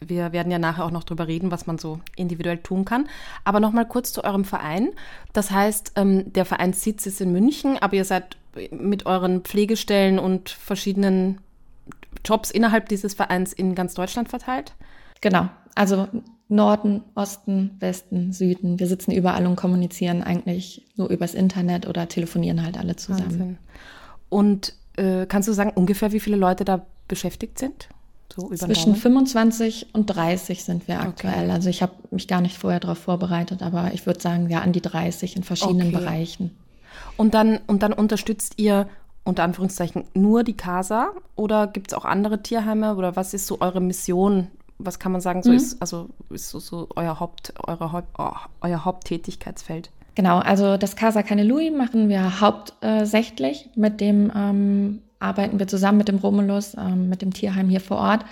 wir 0.01 0.33
werden 0.33 0.51
ja 0.51 0.59
nachher 0.59 0.85
auch 0.85 0.91
noch 0.91 1.03
drüber 1.03 1.27
reden, 1.27 1.51
was 1.51 1.67
man 1.67 1.77
so 1.77 1.99
individuell 2.15 2.57
tun 2.57 2.83
kann. 2.83 3.07
Aber 3.45 3.59
nochmal 3.59 3.87
kurz 3.87 4.11
zu 4.11 4.23
eurem 4.23 4.43
Verein. 4.43 4.89
Das 5.31 5.51
heißt, 5.51 5.93
ähm, 5.95 6.33
der 6.33 6.45
Vereinssitz 6.45 7.05
ist 7.05 7.21
in 7.21 7.31
München, 7.31 7.77
aber 7.79 7.95
ihr 7.95 8.05
seid 8.05 8.37
mit 8.71 9.05
euren 9.05 9.41
Pflegestellen 9.41 10.19
und 10.19 10.49
verschiedenen 10.49 11.39
Jobs 12.25 12.51
innerhalb 12.51 12.89
dieses 12.89 13.13
Vereins 13.13 13.53
in 13.53 13.75
ganz 13.75 13.93
Deutschland 13.93 14.29
verteilt? 14.29 14.73
Genau. 15.21 15.49
Also 15.75 16.07
Norden, 16.49 17.01
Osten, 17.15 17.71
Westen, 17.79 18.31
Süden. 18.31 18.79
Wir 18.79 18.87
sitzen 18.87 19.11
überall 19.11 19.45
und 19.45 19.55
kommunizieren 19.55 20.23
eigentlich 20.23 20.85
nur 20.95 21.09
übers 21.09 21.33
Internet 21.33 21.87
oder 21.87 22.07
telefonieren 22.07 22.63
halt 22.63 22.77
alle 22.77 22.95
zusammen. 22.95 23.23
Wahnsinn. 23.23 23.57
Und 24.33 24.73
äh, 24.97 25.27
kannst 25.27 25.47
du 25.47 25.53
sagen, 25.53 25.71
ungefähr 25.75 26.11
wie 26.11 26.19
viele 26.19 26.37
Leute 26.37 26.65
da 26.65 26.85
beschäftigt 27.07 27.59
sind? 27.59 27.87
So 28.35 28.49
Zwischen 28.49 28.95
25 28.95 29.93
und 29.93 30.07
30 30.07 30.63
sind 30.63 30.87
wir 30.87 31.01
aktuell. 31.01 31.43
Okay. 31.43 31.51
Also 31.51 31.69
ich 31.69 31.83
habe 31.83 31.93
mich 32.09 32.27
gar 32.27 32.41
nicht 32.41 32.57
vorher 32.57 32.79
darauf 32.79 32.97
vorbereitet, 32.97 33.61
aber 33.61 33.93
ich 33.93 34.07
würde 34.07 34.19
sagen, 34.19 34.49
ja, 34.49 34.61
an 34.61 34.73
die 34.73 34.81
30 34.81 35.35
in 35.35 35.43
verschiedenen 35.43 35.89
okay. 35.89 35.97
Bereichen. 35.97 36.57
Und 37.15 37.35
dann, 37.35 37.59
und 37.67 37.83
dann 37.83 37.93
unterstützt 37.93 38.55
ihr 38.57 38.87
unter 39.23 39.43
Anführungszeichen 39.43 40.05
nur 40.15 40.43
die 40.43 40.57
Casa 40.57 41.11
oder 41.35 41.67
gibt 41.67 41.91
es 41.91 41.93
auch 41.93 42.05
andere 42.05 42.41
Tierheime 42.41 42.95
oder 42.95 43.15
was 43.15 43.35
ist 43.35 43.45
so 43.45 43.61
eure 43.61 43.81
Mission? 43.81 44.47
Was 44.79 44.97
kann 44.97 45.11
man 45.11 45.21
sagen, 45.21 45.43
so 45.43 45.51
mhm. 45.51 45.57
ist, 45.57 45.79
also 45.79 46.09
ist 46.31 46.49
so, 46.49 46.59
so 46.59 46.89
euer 46.95 47.19
Haupt, 47.19 47.53
eure, 47.67 48.03
oh, 48.17 48.31
euer 48.61 48.83
Haupttätigkeitsfeld? 48.83 49.91
Genau, 50.15 50.39
also 50.39 50.77
das 50.77 50.95
Casa 50.95 51.23
Canelui 51.23 51.71
machen 51.71 52.09
wir 52.09 52.39
hauptsächlich. 52.39 53.69
Mit 53.75 53.99
dem 53.99 54.31
ähm, 54.35 54.99
arbeiten 55.19 55.57
wir 55.57 55.67
zusammen 55.67 55.97
mit 55.97 56.07
dem 56.07 56.17
Romulus, 56.17 56.75
ähm, 56.75 57.09
mit 57.09 57.21
dem 57.21 57.33
Tierheim 57.33 57.69
hier 57.69 57.81
vor 57.81 57.97
Ort. 57.97 58.25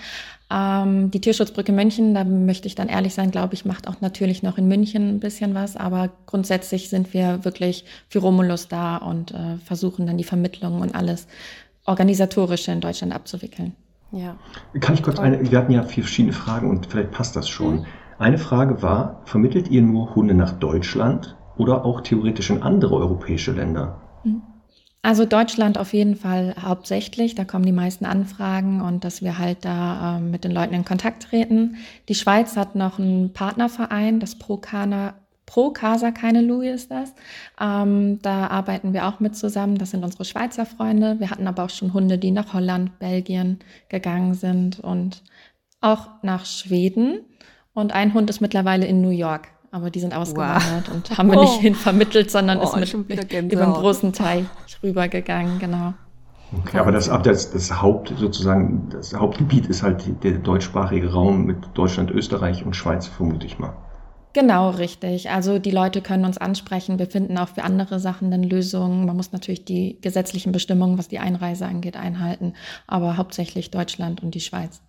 Ähm, 0.51 1.09
die 1.09 1.21
Tierschutzbrücke 1.21 1.71
München, 1.71 2.13
da 2.13 2.23
möchte 2.23 2.67
ich 2.67 2.75
dann 2.75 2.89
ehrlich 2.89 3.13
sein, 3.13 3.31
glaube 3.31 3.53
ich, 3.53 3.65
macht 3.65 3.87
auch 3.87 4.01
natürlich 4.01 4.43
noch 4.43 4.57
in 4.57 4.67
München 4.67 5.09
ein 5.09 5.19
bisschen 5.19 5.55
was, 5.55 5.77
aber 5.77 6.09
grundsätzlich 6.25 6.89
sind 6.89 7.13
wir 7.13 7.45
wirklich 7.45 7.85
für 8.09 8.19
Romulus 8.19 8.67
da 8.67 8.97
und 8.97 9.31
äh, 9.31 9.57
versuchen 9.63 10.05
dann 10.05 10.17
die 10.17 10.23
Vermittlung 10.25 10.81
und 10.81 10.93
alles 10.93 11.27
Organisatorische 11.85 12.71
in 12.71 12.81
Deutschland 12.81 13.13
abzuwickeln. 13.13 13.73
Ja. 14.11 14.35
Kann 14.81 14.93
ich 14.93 15.03
kurz 15.03 15.19
eine, 15.19 15.49
wir 15.49 15.57
hatten 15.57 15.71
ja 15.71 15.83
vier 15.83 16.03
verschiedene 16.03 16.33
Fragen 16.33 16.69
und 16.69 16.85
vielleicht 16.85 17.11
passt 17.11 17.35
das 17.35 17.47
schon. 17.47 17.77
Mhm. 17.77 17.85
Eine 18.19 18.37
Frage 18.37 18.81
war, 18.81 19.21
vermittelt 19.25 19.69
ihr 19.69 19.81
nur 19.81 20.13
Hunde 20.13 20.33
nach 20.33 20.51
Deutschland 20.51 21.37
oder 21.57 21.85
auch 21.85 22.01
theoretisch 22.01 22.49
in 22.49 22.61
andere 22.61 22.95
europäische 22.95 23.51
Länder? 23.51 23.99
Mhm. 24.23 24.41
Also 25.03 25.25
Deutschland 25.25 25.79
auf 25.79 25.93
jeden 25.93 26.15
Fall 26.15 26.53
hauptsächlich, 26.61 27.33
da 27.33 27.43
kommen 27.43 27.65
die 27.65 27.71
meisten 27.71 28.05
Anfragen 28.05 28.81
und 28.81 29.03
dass 29.03 29.23
wir 29.23 29.39
halt 29.39 29.65
da 29.65 30.17
äh, 30.17 30.21
mit 30.21 30.43
den 30.43 30.51
Leuten 30.51 30.75
in 30.75 30.85
Kontakt 30.85 31.23
treten. 31.23 31.77
Die 32.07 32.13
Schweiz 32.13 32.55
hat 32.55 32.75
noch 32.75 32.99
einen 32.99 33.33
Partnerverein, 33.33 34.19
das 34.19 34.35
Pro, 34.37 34.57
Kana, 34.57 35.15
Pro 35.47 35.71
Casa 35.71 36.11
Keine 36.11 36.41
Louis 36.41 36.83
ist 36.83 36.91
das. 36.91 37.15
Ähm, 37.59 38.19
da 38.21 38.47
arbeiten 38.47 38.93
wir 38.93 39.07
auch 39.07 39.19
mit 39.19 39.35
zusammen, 39.35 39.79
das 39.79 39.89
sind 39.89 40.03
unsere 40.03 40.23
Schweizer 40.23 40.67
Freunde. 40.67 41.19
Wir 41.19 41.31
hatten 41.31 41.47
aber 41.47 41.63
auch 41.63 41.71
schon 41.71 41.93
Hunde, 41.93 42.19
die 42.19 42.29
nach 42.29 42.53
Holland, 42.53 42.99
Belgien 42.99 43.57
gegangen 43.89 44.35
sind 44.35 44.79
und 44.79 45.23
auch 45.81 46.09
nach 46.21 46.45
Schweden. 46.45 47.21
Und 47.73 47.91
ein 47.91 48.13
Hund 48.13 48.29
ist 48.29 48.39
mittlerweile 48.39 48.85
in 48.85 49.01
New 49.01 49.09
York 49.09 49.47
aber 49.71 49.89
die 49.89 49.99
sind 49.99 50.13
ausgewandert 50.13 50.87
wow. 50.87 50.93
und 50.93 51.17
haben 51.17 51.31
wir 51.31 51.39
nicht 51.39 51.55
oh. 51.57 51.61
hin 51.61 51.75
vermittelt, 51.75 52.29
sondern 52.29 52.59
oh, 52.59 52.75
ist 52.75 52.93
mit 52.93 53.33
über 53.51 53.63
einen 53.63 53.73
großen 53.73 54.13
Teil 54.13 54.45
rübergegangen, 54.83 55.59
genau. 55.59 55.93
Okay, 56.59 56.79
aber 56.79 56.91
das, 56.91 57.09
das, 57.23 57.51
das 57.51 57.81
Haupt 57.81 58.13
sozusagen, 58.17 58.89
das 58.89 59.13
Hauptgebiet 59.13 59.67
ist 59.67 59.83
halt 59.83 60.03
der 60.23 60.33
deutschsprachige 60.33 61.13
Raum 61.13 61.45
mit 61.45 61.57
Deutschland, 61.73 62.11
Österreich 62.11 62.65
und 62.65 62.75
Schweiz, 62.75 63.07
vermute 63.07 63.45
ich 63.45 63.57
mal. 63.57 63.73
Genau, 64.33 64.69
richtig. 64.69 65.29
Also 65.29 65.59
die 65.59 65.71
Leute 65.71 66.01
können 66.01 66.23
uns 66.23 66.37
ansprechen. 66.37 66.99
Wir 66.99 67.07
finden 67.07 67.37
auch 67.37 67.49
für 67.49 67.63
andere 67.63 67.99
Sachen 67.99 68.31
dann 68.31 68.43
Lösungen. 68.43 69.05
Man 69.05 69.17
muss 69.17 69.33
natürlich 69.33 69.65
die 69.65 69.97
gesetzlichen 70.01 70.53
Bestimmungen, 70.53 70.97
was 70.97 71.09
die 71.09 71.19
Einreise 71.19 71.65
angeht, 71.65 71.97
einhalten, 71.97 72.53
aber 72.87 73.17
hauptsächlich 73.17 73.71
Deutschland 73.71 74.23
und 74.23 74.33
die 74.33 74.39
Schweiz. 74.39 74.81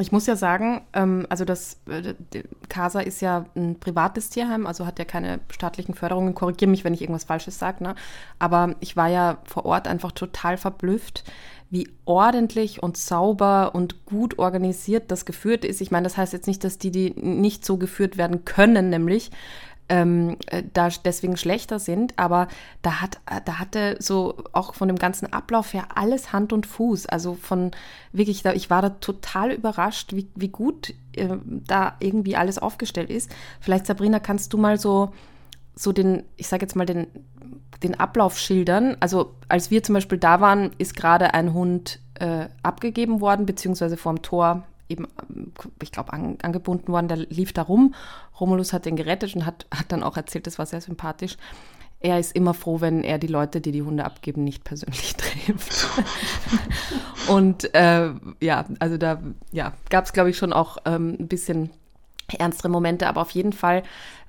Ich 0.00 0.12
muss 0.12 0.26
ja 0.26 0.36
sagen, 0.36 0.82
ähm, 0.92 1.26
also 1.28 1.44
das 1.44 1.78
äh, 1.88 2.14
Casa 2.68 3.00
ist 3.00 3.20
ja 3.20 3.46
ein 3.56 3.80
privates 3.80 4.30
Tierheim, 4.30 4.66
also 4.66 4.86
hat 4.86 4.98
ja 4.98 5.04
keine 5.04 5.40
staatlichen 5.50 5.94
Förderungen. 5.94 6.34
Korrigiere 6.34 6.70
mich, 6.70 6.84
wenn 6.84 6.94
ich 6.94 7.02
irgendwas 7.02 7.24
Falsches 7.24 7.58
sage. 7.58 7.82
Ne? 7.82 7.94
Aber 8.38 8.76
ich 8.80 8.96
war 8.96 9.08
ja 9.08 9.38
vor 9.44 9.64
Ort 9.66 9.88
einfach 9.88 10.12
total 10.12 10.56
verblüfft, 10.56 11.24
wie 11.70 11.88
ordentlich 12.04 12.82
und 12.82 12.96
sauber 12.96 13.74
und 13.74 14.06
gut 14.06 14.38
organisiert 14.38 15.10
das 15.10 15.26
geführt 15.26 15.64
ist. 15.64 15.80
Ich 15.80 15.90
meine, 15.90 16.04
das 16.04 16.16
heißt 16.16 16.32
jetzt 16.32 16.46
nicht, 16.46 16.64
dass 16.64 16.78
die, 16.78 16.90
die 16.90 17.10
nicht 17.16 17.64
so 17.64 17.76
geführt 17.76 18.16
werden 18.16 18.44
können, 18.44 18.90
nämlich 18.90 19.30
ähm, 19.88 20.36
äh, 20.46 20.62
da 20.72 20.88
deswegen 21.04 21.36
schlechter 21.36 21.78
sind, 21.78 22.18
aber 22.18 22.48
da 22.82 23.00
hat, 23.00 23.20
da 23.44 23.58
hatte 23.58 23.96
so 24.00 24.36
auch 24.52 24.74
von 24.74 24.88
dem 24.88 24.98
ganzen 24.98 25.32
Ablauf 25.32 25.72
her 25.72 25.88
alles 25.94 26.32
Hand 26.32 26.52
und 26.52 26.66
Fuß. 26.66 27.06
Also 27.06 27.34
von 27.34 27.70
wirklich, 28.12 28.42
da, 28.42 28.52
ich 28.52 28.70
war 28.70 28.82
da 28.82 28.90
total 28.90 29.52
überrascht, 29.52 30.12
wie, 30.14 30.28
wie 30.34 30.48
gut 30.48 30.94
äh, 31.16 31.36
da 31.46 31.96
irgendwie 32.00 32.36
alles 32.36 32.58
aufgestellt 32.58 33.10
ist. 33.10 33.30
Vielleicht, 33.60 33.86
Sabrina, 33.86 34.20
kannst 34.20 34.52
du 34.52 34.58
mal 34.58 34.78
so, 34.78 35.12
so 35.74 35.92
den, 35.92 36.24
ich 36.36 36.48
sage 36.48 36.62
jetzt 36.62 36.76
mal, 36.76 36.86
den, 36.86 37.06
den 37.82 37.98
Ablauf 37.98 38.38
schildern. 38.38 38.96
Also 39.00 39.34
als 39.48 39.70
wir 39.70 39.82
zum 39.82 39.94
Beispiel 39.94 40.18
da 40.18 40.40
waren, 40.40 40.70
ist 40.78 40.96
gerade 40.96 41.34
ein 41.34 41.52
Hund 41.52 42.00
äh, 42.14 42.48
abgegeben 42.62 43.20
worden, 43.20 43.46
beziehungsweise 43.46 43.96
vorm 43.96 44.22
Tor 44.22 44.64
eben, 44.88 45.06
ich 45.82 45.92
glaube, 45.92 46.12
an, 46.12 46.38
angebunden 46.42 46.92
worden, 46.92 47.08
der 47.08 47.16
lief 47.16 47.52
da 47.52 47.62
rum. 47.62 47.94
Romulus 48.38 48.72
hat 48.72 48.86
den 48.86 48.96
gerettet 48.96 49.34
und 49.36 49.46
hat, 49.46 49.66
hat 49.74 49.90
dann 49.92 50.02
auch 50.02 50.16
erzählt, 50.16 50.46
das 50.46 50.58
war 50.58 50.66
sehr 50.66 50.80
sympathisch. 50.80 51.36
Er 52.00 52.20
ist 52.20 52.36
immer 52.36 52.54
froh, 52.54 52.80
wenn 52.80 53.02
er 53.02 53.18
die 53.18 53.26
Leute, 53.26 53.60
die 53.60 53.72
die 53.72 53.82
Hunde 53.82 54.04
abgeben, 54.04 54.44
nicht 54.44 54.62
persönlich 54.64 55.16
trifft. 55.16 55.88
und 57.28 57.74
äh, 57.74 58.10
ja, 58.40 58.64
also 58.78 58.96
da 58.96 59.20
ja, 59.50 59.72
gab 59.90 60.04
es, 60.04 60.12
glaube 60.12 60.30
ich, 60.30 60.36
schon 60.36 60.52
auch 60.52 60.78
ähm, 60.84 61.16
ein 61.18 61.28
bisschen 61.28 61.70
ernstere 62.38 62.68
Momente, 62.68 63.08
aber 63.08 63.20
auf 63.20 63.30
jeden 63.30 63.52
Fall, 63.52 63.82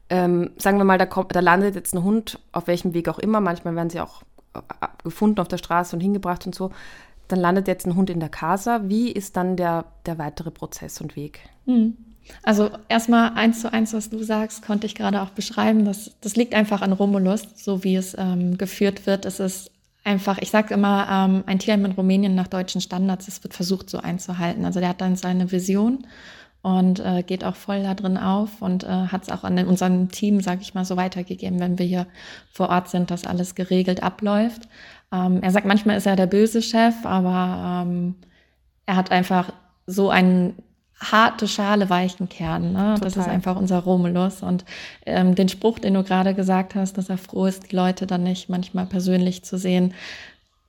ähm, 0.09 0.51
sagen 0.57 0.77
wir 0.77 0.85
mal, 0.85 0.97
da, 0.97 1.05
kommt, 1.05 1.35
da 1.35 1.41
landet 1.41 1.75
jetzt 1.75 1.93
ein 1.93 2.03
Hund, 2.03 2.39
auf 2.51 2.67
welchem 2.67 2.93
Weg 2.93 3.07
auch 3.07 3.19
immer, 3.19 3.39
manchmal 3.39 3.75
werden 3.75 3.89
sie 3.91 3.99
auch 3.99 4.23
äh, 4.55 4.59
gefunden 5.03 5.39
auf 5.39 5.47
der 5.47 5.57
Straße 5.57 5.95
und 5.95 6.01
hingebracht 6.01 6.45
und 6.47 6.55
so 6.55 6.71
dann 7.29 7.39
landet 7.39 7.67
jetzt 7.67 7.85
ein 7.85 7.95
Hund 7.95 8.09
in 8.09 8.19
der 8.19 8.29
Casa. 8.29 8.81
Wie 8.85 9.11
ist 9.11 9.37
dann 9.37 9.55
der, 9.55 9.85
der 10.05 10.17
weitere 10.17 10.51
Prozess 10.51 10.99
und 10.99 11.15
Weg? 11.15 11.39
Hm. 11.65 11.95
Also 12.43 12.69
erstmal 12.89 13.33
eins 13.33 13.61
zu 13.61 13.71
eins, 13.71 13.93
was 13.93 14.09
du 14.09 14.21
sagst, 14.23 14.65
konnte 14.65 14.85
ich 14.85 14.95
gerade 14.95 15.21
auch 15.21 15.29
beschreiben. 15.29 15.85
Das, 15.85 16.11
das 16.21 16.35
liegt 16.35 16.53
einfach 16.53 16.81
an 16.81 16.91
Romulus, 16.91 17.43
so 17.55 17.83
wie 17.83 17.95
es 17.95 18.15
ähm, 18.17 18.57
geführt 18.57 19.05
wird. 19.07 19.25
Es 19.25 19.39
ist 19.39 19.71
einfach, 20.03 20.37
ich 20.39 20.51
sage 20.51 20.73
immer, 20.73 21.07
ähm, 21.09 21.43
ein 21.45 21.59
Tierheim 21.59 21.85
in 21.85 21.91
Rumänien 21.91 22.35
nach 22.35 22.47
deutschen 22.47 22.81
Standards, 22.81 23.27
es 23.27 23.43
wird 23.43 23.53
versucht 23.53 23.89
so 23.89 23.99
einzuhalten. 23.99 24.65
Also 24.65 24.79
der 24.79 24.89
hat 24.89 25.01
dann 25.01 25.15
seine 25.15 25.51
Vision 25.51 26.05
und 26.77 26.99
äh, 26.99 27.23
geht 27.23 27.43
auch 27.43 27.55
voll 27.55 27.83
da 27.83 27.93
drin 27.93 28.17
auf 28.17 28.61
und 28.61 28.83
äh, 28.83 28.87
hat 28.87 29.23
es 29.23 29.29
auch 29.29 29.43
an 29.43 29.57
unserem 29.65 30.09
Team, 30.09 30.41
sage 30.41 30.61
ich 30.61 30.73
mal, 30.73 30.85
so 30.85 30.97
weitergegeben, 30.97 31.59
wenn 31.59 31.79
wir 31.79 31.85
hier 31.85 32.07
vor 32.51 32.69
Ort 32.69 32.89
sind, 32.89 33.11
dass 33.11 33.25
alles 33.25 33.55
geregelt 33.55 34.03
abläuft. 34.03 34.67
Ähm, 35.11 35.41
er 35.41 35.51
sagt, 35.51 35.65
manchmal 35.65 35.97
ist 35.97 36.05
er 36.05 36.15
der 36.15 36.27
böse 36.27 36.61
Chef, 36.61 36.93
aber 37.03 37.85
ähm, 37.87 38.15
er 38.85 38.95
hat 38.95 39.11
einfach 39.11 39.51
so 39.87 40.09
einen 40.09 40.55
harte 40.99 41.47
Schale 41.47 41.89
weichen 41.89 42.27
Kern. 42.29 42.73
Ne? 42.73 42.95
Das 43.01 43.15
ist 43.15 43.27
einfach 43.27 43.55
unser 43.55 43.79
Romulus. 43.79 44.43
Und 44.43 44.65
ähm, 45.05 45.33
den 45.33 45.49
Spruch, 45.49 45.79
den 45.79 45.93
du 45.93 46.03
gerade 46.03 46.33
gesagt 46.33 46.75
hast, 46.75 46.97
dass 46.97 47.09
er 47.09 47.17
froh 47.17 47.45
ist, 47.45 47.71
die 47.71 47.75
Leute 47.75 48.05
dann 48.05 48.23
nicht 48.23 48.49
manchmal 48.49 48.85
persönlich 48.85 49.43
zu 49.43 49.57
sehen, 49.57 49.93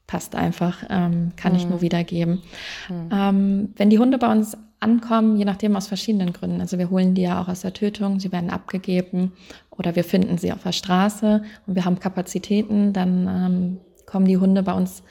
passt 0.07 0.35
einfach, 0.35 0.85
ähm, 0.88 1.33
kann 1.37 1.52
mhm. 1.52 1.59
ich 1.59 1.69
nur 1.69 1.80
wiedergeben. 1.83 2.42
Mhm. 2.88 3.09
Ähm, 3.12 3.75
wenn 3.76 3.90
die 3.90 3.99
Hunde 3.99 4.19
bei 4.19 4.30
uns 4.30 4.57
ankommen, 4.81 5.37
je 5.37 5.45
nachdem 5.45 5.77
aus 5.77 5.87
verschiedenen 5.87 6.33
Gründen. 6.33 6.61
Also 6.61 6.79
wir 6.79 6.91
holen 6.91 7.15
die 7.15 7.23
ja 7.23 7.41
auch 7.41 7.49
aus 7.49 7.61
der 7.61 7.73
Tötung, 7.75 8.19
sie 8.19 8.33
werden 8.33 8.51
abgegeben 8.51 9.33
oder 9.71 9.95
wir 9.95 10.05
finden 10.05 10.39
sie 10.39 10.53
auf 10.53 10.63
der 10.63 10.73
Straße 10.73 11.43
und 11.67 11.75
wir 11.75 11.85
haben 11.85 11.99
Kapazitäten, 11.99 12.93
dann 12.93 13.29
ähm, 13.29 13.81
kommen 14.07 14.27
die 14.27 14.39
Hunde 14.39 14.63
bei 14.63 14.73
uns 14.73 15.03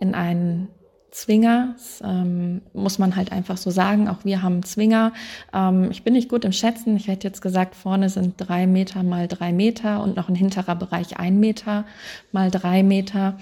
in 0.00 0.14
ein 0.14 0.68
Zwinger. 1.16 1.74
Das, 1.76 2.02
ähm, 2.04 2.60
muss 2.74 2.98
man 2.98 3.16
halt 3.16 3.32
einfach 3.32 3.56
so 3.56 3.70
sagen. 3.70 4.06
Auch 4.08 4.24
wir 4.24 4.42
haben 4.42 4.62
Zwinger. 4.62 5.12
Ähm, 5.52 5.90
ich 5.90 6.02
bin 6.02 6.12
nicht 6.12 6.28
gut 6.28 6.44
im 6.44 6.52
Schätzen. 6.52 6.96
Ich 6.96 7.08
hätte 7.08 7.26
jetzt 7.26 7.40
gesagt, 7.40 7.74
vorne 7.74 8.10
sind 8.10 8.34
drei 8.36 8.66
Meter 8.66 9.02
mal 9.02 9.26
drei 9.26 9.52
Meter 9.52 10.02
und 10.02 10.16
noch 10.16 10.28
ein 10.28 10.34
hinterer 10.34 10.74
Bereich 10.74 11.18
ein 11.18 11.40
Meter 11.40 11.86
mal 12.32 12.50
drei 12.50 12.82
Meter, 12.82 13.38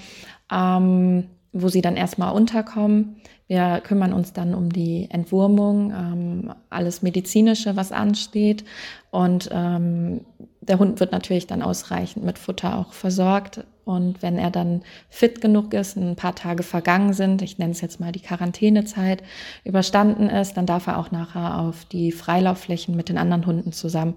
ähm, 0.53 1.25
wo 1.53 1.69
sie 1.69 1.81
dann 1.81 1.97
erstmal 1.97 2.33
unterkommen. 2.33 3.17
Wir 3.47 3.83
kümmern 3.85 4.15
uns 4.15 4.33
dann 4.33 4.55
um 4.55 4.73
die 4.73 5.09
Entwurmung, 5.11 5.93
ähm, 5.93 6.55
alles 6.71 7.03
Medizinische, 7.03 7.77
was 7.77 7.93
ansteht. 7.93 8.65
Und 9.11 9.51
ähm, 9.53 10.23
der 10.63 10.79
Hund 10.79 10.99
wird 10.99 11.13
natürlich 11.13 11.47
dann 11.47 11.63
ausreichend 11.63 12.25
mit 12.25 12.39
Futter 12.39 12.79
auch 12.79 12.93
versorgt. 12.95 13.65
Und 13.85 14.23
wenn 14.23 14.39
er 14.39 14.51
dann 14.51 14.83
fit 15.11 15.43
genug 15.43 15.75
ist, 15.75 15.97
ein 15.97 16.17
paar 16.17 16.35
Tage 16.35 16.63
vergangen 16.63 17.13
sind, 17.13 17.43
ich 17.43 17.59
nenne 17.59 17.73
es 17.73 17.83
jetzt 17.83 18.01
mal 18.01 18.13
die 18.13 18.21
Quarantänezeit, 18.21 19.23
überstanden 19.63 20.31
ist, 20.31 20.55
dann 20.55 20.65
darf 20.65 20.87
er 20.87 20.99
auch 20.99 21.11
nachher 21.11 21.61
auf 21.61 21.85
die 21.85 22.13
Freilaufflächen 22.13 22.97
mit 22.97 23.11
den 23.11 23.19
anderen 23.19 23.45
Hunden 23.45 23.73
zusammen. 23.73 24.15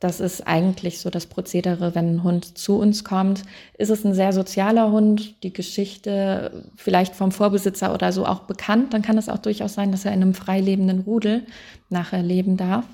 Das 0.00 0.18
ist 0.18 0.46
eigentlich 0.46 0.98
so 0.98 1.10
das 1.10 1.26
Prozedere, 1.26 1.94
wenn 1.94 2.16
ein 2.16 2.22
Hund 2.22 2.56
zu 2.56 2.78
uns 2.78 3.04
kommt. 3.04 3.42
Ist 3.76 3.90
es 3.90 4.02
ein 4.02 4.14
sehr 4.14 4.32
sozialer 4.32 4.90
Hund, 4.90 5.42
die 5.42 5.52
Geschichte 5.52 6.64
vielleicht 6.74 7.14
vom 7.14 7.32
Vorbesitzer 7.32 7.92
oder 7.92 8.10
so 8.10 8.24
auch 8.24 8.40
bekannt, 8.40 8.94
dann 8.94 9.02
kann 9.02 9.18
es 9.18 9.28
auch 9.28 9.38
durchaus 9.38 9.74
sein, 9.74 9.92
dass 9.92 10.06
er 10.06 10.12
in 10.12 10.22
einem 10.22 10.34
freilebenden 10.34 11.00
Rudel 11.00 11.46
nachher 11.90 12.22
leben 12.22 12.56
darf. 12.56 12.86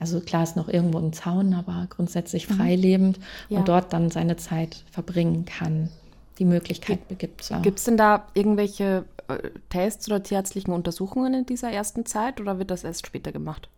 Also 0.00 0.20
klar 0.20 0.42
ist 0.42 0.56
noch 0.56 0.68
irgendwo 0.68 0.98
ein 0.98 1.12
Zaun, 1.12 1.54
aber 1.54 1.86
grundsätzlich 1.88 2.50
mhm. 2.50 2.54
freilebend 2.54 3.20
ja. 3.48 3.60
und 3.60 3.68
dort 3.68 3.92
dann 3.92 4.10
seine 4.10 4.36
Zeit 4.36 4.82
verbringen 4.90 5.44
kann. 5.44 5.90
Die 6.38 6.44
Möglichkeit 6.44 6.98
gibt 7.18 7.42
es 7.42 7.52
auch. 7.52 7.62
Gibt 7.62 7.78
es 7.78 7.84
denn 7.84 7.96
da 7.96 8.26
irgendwelche 8.34 9.04
äh, 9.28 9.50
Tests 9.70 10.08
oder 10.08 10.22
tierärztlichen 10.22 10.74
Untersuchungen 10.74 11.32
in 11.34 11.46
dieser 11.46 11.70
ersten 11.70 12.04
Zeit 12.04 12.40
oder 12.40 12.58
wird 12.58 12.72
das 12.72 12.82
erst 12.84 13.06
später 13.06 13.30
gemacht? 13.32 13.68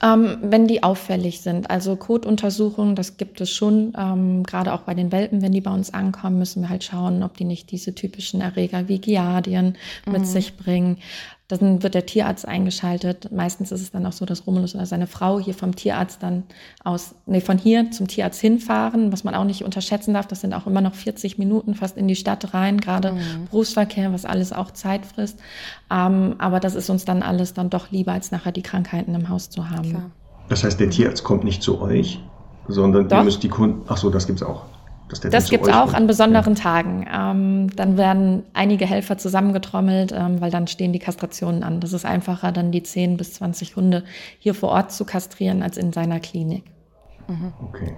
Ähm, 0.00 0.38
wenn 0.42 0.68
die 0.68 0.82
auffällig 0.82 1.40
sind, 1.40 1.70
also 1.70 1.96
Kotuntersuchungen, 1.96 2.94
das 2.94 3.16
gibt 3.16 3.40
es 3.40 3.50
schon. 3.50 3.92
Ähm, 3.98 4.44
gerade 4.44 4.72
auch 4.72 4.82
bei 4.82 4.94
den 4.94 5.10
Welpen, 5.10 5.42
wenn 5.42 5.52
die 5.52 5.60
bei 5.60 5.72
uns 5.72 5.92
ankommen, 5.92 6.38
müssen 6.38 6.62
wir 6.62 6.68
halt 6.68 6.84
schauen, 6.84 7.22
ob 7.22 7.36
die 7.36 7.44
nicht 7.44 7.70
diese 7.72 7.94
typischen 7.94 8.40
Erreger 8.40 8.88
wie 8.88 9.00
Giardien 9.00 9.76
mhm. 10.06 10.12
mit 10.12 10.26
sich 10.26 10.56
bringen. 10.56 10.98
Dann 11.48 11.82
wird 11.82 11.94
der 11.94 12.04
Tierarzt 12.04 12.46
eingeschaltet. 12.46 13.32
Meistens 13.32 13.72
ist 13.72 13.80
es 13.80 13.90
dann 13.90 14.04
auch 14.04 14.12
so, 14.12 14.26
dass 14.26 14.46
Romulus 14.46 14.74
oder 14.74 14.84
seine 14.84 15.06
Frau 15.06 15.40
hier 15.40 15.54
vom 15.54 15.74
Tierarzt 15.74 16.22
dann 16.22 16.42
aus, 16.84 17.14
nee, 17.24 17.40
von 17.40 17.56
hier 17.56 17.90
zum 17.90 18.06
Tierarzt 18.06 18.38
hinfahren, 18.40 19.12
was 19.12 19.24
man 19.24 19.34
auch 19.34 19.44
nicht 19.44 19.64
unterschätzen 19.64 20.12
darf. 20.12 20.26
Das 20.26 20.42
sind 20.42 20.52
auch 20.52 20.66
immer 20.66 20.82
noch 20.82 20.94
40 20.94 21.38
Minuten 21.38 21.74
fast 21.74 21.96
in 21.96 22.06
die 22.06 22.16
Stadt 22.16 22.52
rein, 22.52 22.78
gerade 22.80 23.12
mhm. 23.12 23.46
Berufsverkehr, 23.50 24.12
was 24.12 24.26
alles 24.26 24.52
auch 24.52 24.72
Zeit 24.72 25.06
frisst. 25.06 25.40
Ähm, 25.90 26.34
aber 26.36 26.60
das 26.60 26.74
ist 26.74 26.90
uns 26.90 27.06
dann 27.06 27.22
alles 27.22 27.54
dann 27.54 27.70
doch 27.70 27.90
lieber, 27.90 28.12
als 28.12 28.30
nachher 28.30 28.52
die 28.52 28.62
Krankheiten 28.62 29.14
im 29.14 29.30
Haus 29.30 29.48
zu 29.48 29.70
haben. 29.70 29.88
Klar. 29.88 30.10
Das 30.50 30.64
heißt, 30.64 30.78
der 30.78 30.90
Tierarzt 30.90 31.24
kommt 31.24 31.44
nicht 31.44 31.62
zu 31.62 31.80
euch, 31.80 32.20
sondern 32.68 33.08
Doch. 33.08 33.18
ihr 33.18 33.24
müsst 33.24 33.42
die 33.42 33.48
Kunden, 33.48 33.82
ach 33.88 33.96
so, 33.96 34.10
das 34.10 34.26
gibt's 34.26 34.42
auch. 34.42 34.64
Das 35.30 35.48
gibt 35.48 35.66
es 35.66 35.72
auch 35.72 35.94
an 35.94 36.06
besonderen 36.06 36.54
ja. 36.54 36.60
Tagen. 36.60 37.06
Ähm, 37.12 37.76
dann 37.76 37.96
werden 37.96 38.44
einige 38.52 38.86
Helfer 38.86 39.18
zusammengetrommelt, 39.18 40.12
ähm, 40.12 40.40
weil 40.40 40.50
dann 40.50 40.66
stehen 40.66 40.92
die 40.92 40.98
Kastrationen 40.98 41.62
an. 41.62 41.80
Das 41.80 41.92
ist 41.92 42.04
einfacher, 42.04 42.52
dann 42.52 42.72
die 42.72 42.82
10 42.82 43.16
bis 43.16 43.34
20 43.34 43.76
Hunde 43.76 44.04
hier 44.38 44.54
vor 44.54 44.70
Ort 44.70 44.92
zu 44.92 45.04
kastrieren, 45.04 45.62
als 45.62 45.76
in 45.76 45.92
seiner 45.92 46.20
Klinik. 46.20 46.64
Mhm. 47.26 47.52
Okay. 47.68 47.96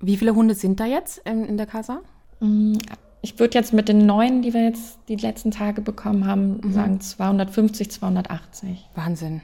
Wie 0.00 0.16
viele 0.16 0.34
Hunde 0.34 0.54
sind 0.54 0.78
da 0.80 0.84
jetzt 0.84 1.18
in, 1.18 1.44
in 1.44 1.56
der 1.56 1.66
Casa? 1.66 2.00
Mm, 2.40 2.74
ich 3.22 3.38
würde 3.38 3.54
jetzt 3.54 3.72
mit 3.72 3.88
den 3.88 4.04
neuen, 4.04 4.42
die 4.42 4.52
wir 4.52 4.64
jetzt 4.64 4.98
die 5.08 5.16
letzten 5.16 5.50
Tage 5.50 5.80
bekommen 5.80 6.26
haben, 6.26 6.60
mhm. 6.62 6.72
sagen 6.72 7.00
250, 7.00 7.90
280. 7.90 8.88
Wahnsinn. 8.94 9.40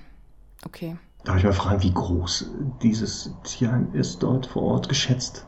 Okay. 0.64 0.96
Darf 1.24 1.36
ich 1.38 1.44
mal 1.44 1.52
fragen, 1.52 1.82
wie 1.82 1.92
groß 1.92 2.50
dieses 2.82 3.32
Tierheim 3.44 3.94
ist 3.94 4.22
dort 4.22 4.46
vor 4.46 4.62
Ort 4.62 4.88
geschätzt? 4.88 5.46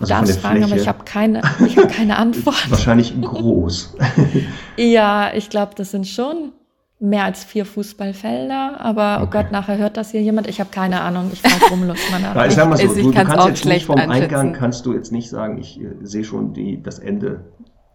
Du 0.00 0.04
also 0.04 0.14
darfst 0.14 0.40
fragen, 0.40 0.64
aber 0.64 0.76
ich 0.76 0.88
habe 0.88 1.04
keine, 1.04 1.42
ich 1.66 1.76
hab 1.76 1.92
keine 1.92 2.16
Antwort. 2.18 2.70
Wahrscheinlich 2.70 3.20
groß. 3.20 3.96
ja, 4.76 5.30
ich 5.34 5.50
glaube, 5.50 5.72
das 5.76 5.90
sind 5.90 6.08
schon 6.08 6.52
mehr 7.00 7.24
als 7.24 7.44
vier 7.44 7.66
Fußballfelder, 7.66 8.80
aber 8.80 9.16
okay. 9.16 9.24
oh 9.24 9.30
Gott, 9.30 9.52
nachher 9.52 9.76
hört 9.76 9.98
das 9.98 10.10
hier 10.10 10.22
jemand. 10.22 10.48
Ich 10.48 10.58
habe 10.58 10.70
keine 10.70 11.02
Ahnung. 11.02 11.30
Ich 11.32 11.42
frage 11.42 11.70
rum, 11.70 11.86
Lust 11.86 12.10
mal 12.10 12.20
nach. 12.34 12.46
ich 12.46 12.54
sag 12.54 12.68
mal 12.68 12.78
so, 12.78 12.86
du, 12.86 13.02
du 13.02 13.10
kannst 13.12 13.46
jetzt 13.46 13.64
nicht 13.66 13.86
vom 13.86 13.98
Eingang 13.98 14.54
kannst 14.54 14.86
du 14.86 14.94
jetzt 14.94 15.12
nicht 15.12 15.28
sagen, 15.28 15.58
ich 15.58 15.80
äh, 15.80 15.88
sehe 16.02 16.24
schon 16.24 16.54
die, 16.54 16.82
das 16.82 16.98
Ende 16.98 17.44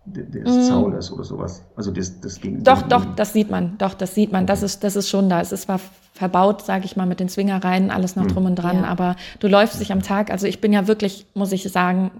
des 0.05 0.43
mm. 0.43 0.61
Zaunes 0.61 1.11
oder 1.11 1.23
sowas. 1.23 1.63
Also 1.75 1.91
das, 1.91 2.19
das 2.19 2.39
ging. 2.39 2.63
Doch, 2.63 2.83
doch, 2.83 3.05
das 3.15 3.33
sieht 3.33 3.49
man. 3.49 3.77
Doch, 3.77 3.93
das 3.93 4.15
sieht 4.15 4.31
man. 4.31 4.43
Okay. 4.43 4.53
Das 4.53 4.63
ist, 4.63 4.83
das 4.83 4.95
ist 4.95 5.09
schon 5.09 5.29
da. 5.29 5.41
Es 5.41 5.51
ist 5.51 5.63
zwar 5.63 5.79
verbaut, 6.13 6.63
sage 6.63 6.85
ich 6.85 6.95
mal, 6.95 7.05
mit 7.05 7.19
den 7.19 7.29
Zwingereien, 7.29 7.91
alles 7.91 8.15
noch 8.15 8.25
mm. 8.25 8.29
drum 8.29 8.45
und 8.45 8.55
dran, 8.55 8.83
ja. 8.83 8.85
aber 8.85 9.15
du 9.39 9.47
läufst 9.47 9.79
dich 9.79 9.91
am 9.91 10.01
Tag. 10.01 10.31
Also 10.31 10.47
ich 10.47 10.61
bin 10.61 10.71
ja 10.71 10.87
wirklich, 10.87 11.25
muss 11.33 11.51
ich 11.51 11.63
sagen, 11.71 12.11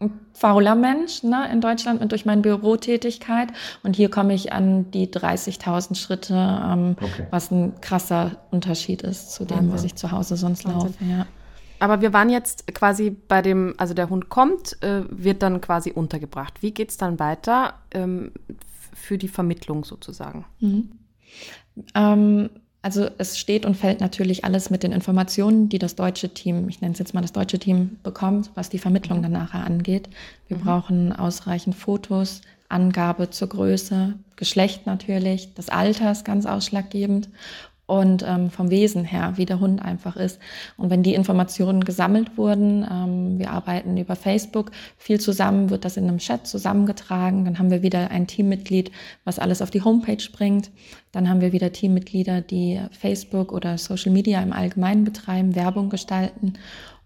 ein 0.00 0.12
fauler 0.32 0.74
Mensch 0.74 1.22
ne, 1.22 1.48
in 1.52 1.60
Deutschland 1.60 2.00
und 2.00 2.12
durch 2.12 2.26
meine 2.26 2.42
Bürotätigkeit. 2.42 3.48
Und 3.82 3.96
hier 3.96 4.10
komme 4.10 4.34
ich 4.34 4.52
an 4.52 4.90
die 4.90 5.08
30.000 5.08 5.94
Schritte, 5.94 6.34
ähm, 6.34 6.96
okay. 7.00 7.26
was 7.30 7.50
ein 7.50 7.80
krasser 7.80 8.32
Unterschied 8.50 9.02
ist 9.02 9.32
zu 9.32 9.44
dem, 9.44 9.56
Wahnsinn. 9.56 9.72
was 9.72 9.84
ich 9.84 9.94
zu 9.94 10.10
Hause 10.10 10.36
sonst 10.36 10.64
Wahnsinn. 10.64 10.80
laufe. 10.80 11.04
Ja. 11.04 11.26
Aber 11.82 12.00
wir 12.00 12.12
waren 12.12 12.30
jetzt 12.30 12.72
quasi 12.76 13.10
bei 13.10 13.42
dem, 13.42 13.74
also 13.76 13.92
der 13.92 14.08
Hund 14.08 14.28
kommt, 14.28 14.80
äh, 14.84 15.02
wird 15.10 15.42
dann 15.42 15.60
quasi 15.60 15.90
untergebracht. 15.90 16.62
Wie 16.62 16.70
geht 16.70 16.90
es 16.90 16.96
dann 16.96 17.18
weiter 17.18 17.74
ähm, 17.90 18.30
für 18.94 19.18
die 19.18 19.26
Vermittlung 19.26 19.82
sozusagen? 19.82 20.44
Mhm. 20.60 20.92
Ähm, 21.96 22.50
also 22.82 23.08
es 23.18 23.36
steht 23.36 23.66
und 23.66 23.76
fällt 23.76 24.00
natürlich 24.00 24.44
alles 24.44 24.70
mit 24.70 24.84
den 24.84 24.92
Informationen, 24.92 25.68
die 25.70 25.80
das 25.80 25.96
deutsche 25.96 26.32
Team, 26.32 26.68
ich 26.68 26.80
nenne 26.80 26.92
es 26.92 27.00
jetzt 27.00 27.14
mal 27.14 27.20
das 27.20 27.32
deutsche 27.32 27.58
Team, 27.58 27.98
bekommt, 28.04 28.52
was 28.54 28.68
die 28.68 28.78
Vermittlung 28.78 29.20
dann 29.20 29.32
nachher 29.32 29.66
angeht. 29.66 30.08
Wir 30.46 30.58
mhm. 30.58 30.62
brauchen 30.62 31.12
ausreichend 31.12 31.74
Fotos, 31.74 32.42
Angabe 32.68 33.30
zur 33.30 33.48
Größe, 33.48 34.14
Geschlecht 34.36 34.86
natürlich, 34.86 35.52
das 35.54 35.68
Alter 35.68 36.12
ist 36.12 36.24
ganz 36.24 36.46
ausschlaggebend 36.46 37.28
und 37.86 38.24
ähm, 38.26 38.50
vom 38.50 38.70
Wesen 38.70 39.04
her, 39.04 39.32
wie 39.36 39.44
der 39.44 39.60
Hund 39.60 39.82
einfach 39.82 40.16
ist. 40.16 40.38
Und 40.76 40.90
wenn 40.90 41.02
die 41.02 41.14
Informationen 41.14 41.84
gesammelt 41.84 42.38
wurden, 42.38 42.86
ähm, 42.90 43.38
wir 43.38 43.50
arbeiten 43.50 43.96
über 43.96 44.16
Facebook 44.16 44.70
viel 44.96 45.20
zusammen, 45.20 45.68
wird 45.68 45.84
das 45.84 45.96
in 45.96 46.08
einem 46.08 46.18
Chat 46.18 46.46
zusammengetragen, 46.46 47.44
dann 47.44 47.58
haben 47.58 47.70
wir 47.70 47.82
wieder 47.82 48.10
ein 48.10 48.26
Teammitglied, 48.26 48.92
was 49.24 49.38
alles 49.38 49.60
auf 49.60 49.70
die 49.70 49.82
Homepage 49.82 50.24
bringt. 50.32 50.70
Dann 51.10 51.28
haben 51.28 51.40
wir 51.40 51.52
wieder 51.52 51.72
Teammitglieder, 51.72 52.40
die 52.40 52.80
Facebook 52.92 53.52
oder 53.52 53.76
Social 53.78 54.12
Media 54.12 54.40
im 54.40 54.52
Allgemeinen 54.52 55.04
betreiben, 55.04 55.54
Werbung 55.54 55.90
gestalten. 55.90 56.54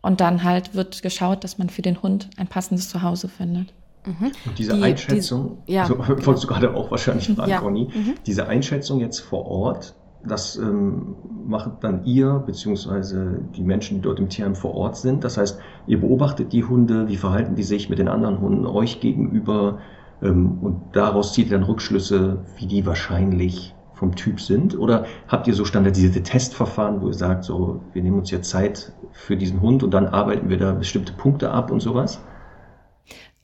Und 0.02 0.20
dann 0.20 0.44
halt 0.44 0.74
wird 0.74 1.02
geschaut, 1.02 1.42
dass 1.42 1.58
man 1.58 1.68
für 1.68 1.82
den 1.82 2.02
Hund 2.02 2.30
ein 2.36 2.46
passendes 2.46 2.90
Zuhause 2.90 3.28
findet. 3.28 3.72
Mhm. 4.06 4.30
Und 4.44 4.58
diese 4.58 4.74
die, 4.74 4.82
Einschätzung, 4.82 5.58
die, 5.66 5.72
ja, 5.72 5.82
also, 5.82 5.98
wolltest 6.26 6.44
du 6.44 6.48
gerade 6.48 6.74
auch 6.74 6.90
wahrscheinlich 6.90 7.28
fragen, 7.28 7.50
ja. 7.50 7.58
Conny, 7.58 7.88
mhm. 7.92 8.14
diese 8.24 8.46
Einschätzung 8.46 9.00
jetzt 9.00 9.18
vor 9.18 9.46
Ort, 9.46 9.94
das 10.26 10.56
ähm, 10.56 11.16
macht 11.46 11.82
dann 11.82 12.04
ihr 12.04 12.42
beziehungsweise 12.44 13.40
die 13.56 13.62
Menschen, 13.62 13.96
die 13.96 14.00
dort 14.02 14.18
im 14.18 14.28
Tierheim 14.28 14.54
vor 14.54 14.74
Ort 14.74 14.96
sind. 14.96 15.24
Das 15.24 15.38
heißt, 15.38 15.58
ihr 15.86 16.00
beobachtet 16.00 16.52
die 16.52 16.64
Hunde, 16.64 17.08
wie 17.08 17.16
verhalten 17.16 17.54
die 17.54 17.62
sich 17.62 17.88
mit 17.88 17.98
den 17.98 18.08
anderen 18.08 18.40
Hunden 18.40 18.66
euch 18.66 19.00
gegenüber 19.00 19.78
ähm, 20.22 20.58
und 20.60 20.82
daraus 20.92 21.32
zieht 21.32 21.46
ihr 21.46 21.58
dann 21.58 21.66
Rückschlüsse, 21.66 22.38
wie 22.56 22.66
die 22.66 22.86
wahrscheinlich 22.86 23.74
vom 23.94 24.14
Typ 24.14 24.40
sind? 24.40 24.78
Oder 24.78 25.06
habt 25.28 25.46
ihr 25.48 25.54
so 25.54 25.64
standardisierte 25.64 26.22
Testverfahren, 26.22 27.00
wo 27.00 27.08
ihr 27.08 27.14
sagt, 27.14 27.44
so, 27.44 27.80
wir 27.92 28.02
nehmen 28.02 28.18
uns 28.18 28.30
jetzt 28.30 28.50
Zeit 28.50 28.92
für 29.12 29.36
diesen 29.36 29.60
Hund 29.60 29.82
und 29.82 29.92
dann 29.92 30.06
arbeiten 30.06 30.48
wir 30.48 30.58
da 30.58 30.72
bestimmte 30.72 31.12
Punkte 31.12 31.50
ab 31.50 31.70
und 31.70 31.80
sowas? 31.80 32.20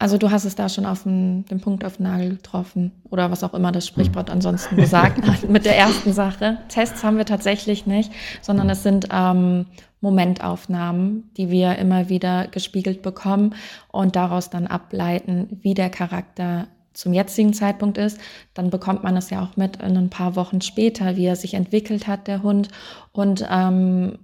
Also 0.02 0.18
du 0.18 0.32
hast 0.32 0.44
es 0.44 0.56
da 0.56 0.68
schon 0.68 0.84
auf 0.84 1.04
den, 1.04 1.44
den 1.44 1.60
Punkt 1.60 1.84
auf 1.84 1.98
den 1.98 2.06
Nagel 2.06 2.30
getroffen 2.30 2.90
oder 3.08 3.30
was 3.30 3.44
auch 3.44 3.54
immer 3.54 3.70
das 3.70 3.86
Sprichwort 3.86 4.30
ansonsten 4.30 4.74
gesagt 4.74 5.24
hat 5.24 5.44
mit 5.48 5.64
der 5.64 5.78
ersten 5.78 6.12
Sache. 6.12 6.58
Tests 6.66 7.04
haben 7.04 7.18
wir 7.18 7.24
tatsächlich 7.24 7.86
nicht, 7.86 8.10
sondern 8.40 8.68
es 8.68 8.82
sind 8.82 9.06
ähm, 9.12 9.66
Momentaufnahmen, 10.00 11.30
die 11.36 11.50
wir 11.50 11.76
immer 11.76 12.08
wieder 12.08 12.48
gespiegelt 12.48 13.00
bekommen 13.02 13.54
und 13.92 14.16
daraus 14.16 14.50
dann 14.50 14.66
ableiten, 14.66 15.60
wie 15.62 15.74
der 15.74 15.88
Charakter 15.88 16.66
zum 16.94 17.12
jetzigen 17.12 17.52
Zeitpunkt 17.52 17.96
ist, 17.96 18.18
dann 18.54 18.70
bekommt 18.70 19.04
man 19.04 19.16
es 19.16 19.30
ja 19.30 19.40
auch 19.40 19.56
mit 19.56 19.76
in 19.76 19.96
ein 19.96 20.10
paar 20.10 20.34
Wochen 20.34 20.62
später, 20.62 21.14
wie 21.14 21.26
er 21.26 21.36
sich 21.36 21.54
entwickelt 21.54 22.08
hat, 22.08 22.26
der 22.26 22.42
Hund. 22.42 22.70
Und 23.12 23.46
ähm, 23.48 24.18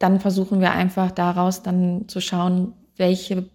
dann 0.00 0.18
versuchen 0.18 0.60
wir 0.60 0.72
einfach 0.72 1.12
daraus 1.12 1.62
dann 1.62 2.08
zu 2.08 2.20
schauen, 2.20 2.72
welche 2.96 3.48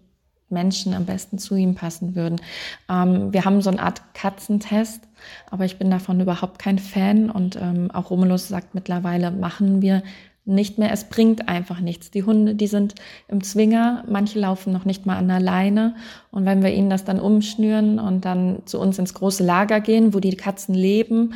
Menschen 0.50 0.94
am 0.94 1.06
besten 1.06 1.38
zu 1.38 1.54
ihm 1.54 1.74
passen 1.74 2.14
würden. 2.14 2.40
Ähm, 2.88 3.32
wir 3.32 3.44
haben 3.44 3.62
so 3.62 3.70
eine 3.70 3.82
Art 3.82 4.02
Katzentest, 4.14 5.02
aber 5.50 5.64
ich 5.64 5.78
bin 5.78 5.90
davon 5.90 6.20
überhaupt 6.20 6.58
kein 6.58 6.78
Fan 6.78 7.30
und 7.30 7.56
ähm, 7.56 7.90
auch 7.90 8.10
Romulus 8.10 8.48
sagt 8.48 8.74
mittlerweile, 8.74 9.30
machen 9.30 9.82
wir 9.82 10.02
nicht 10.44 10.78
mehr. 10.78 10.92
Es 10.92 11.04
bringt 11.04 11.48
einfach 11.48 11.80
nichts. 11.80 12.10
Die 12.10 12.24
Hunde, 12.24 12.54
die 12.54 12.66
sind 12.66 12.94
im 13.28 13.42
Zwinger, 13.42 14.04
manche 14.08 14.38
laufen 14.38 14.72
noch 14.72 14.84
nicht 14.84 15.06
mal 15.06 15.16
an 15.16 15.28
der 15.28 15.40
Leine. 15.40 15.94
Und 16.30 16.44
wenn 16.44 16.62
wir 16.62 16.72
ihnen 16.72 16.90
das 16.90 17.04
dann 17.04 17.20
umschnüren 17.20 17.98
und 17.98 18.24
dann 18.24 18.62
zu 18.64 18.80
uns 18.80 18.98
ins 18.98 19.14
große 19.14 19.44
Lager 19.44 19.80
gehen, 19.80 20.14
wo 20.14 20.20
die 20.20 20.36
Katzen 20.36 20.74
leben, 20.74 21.34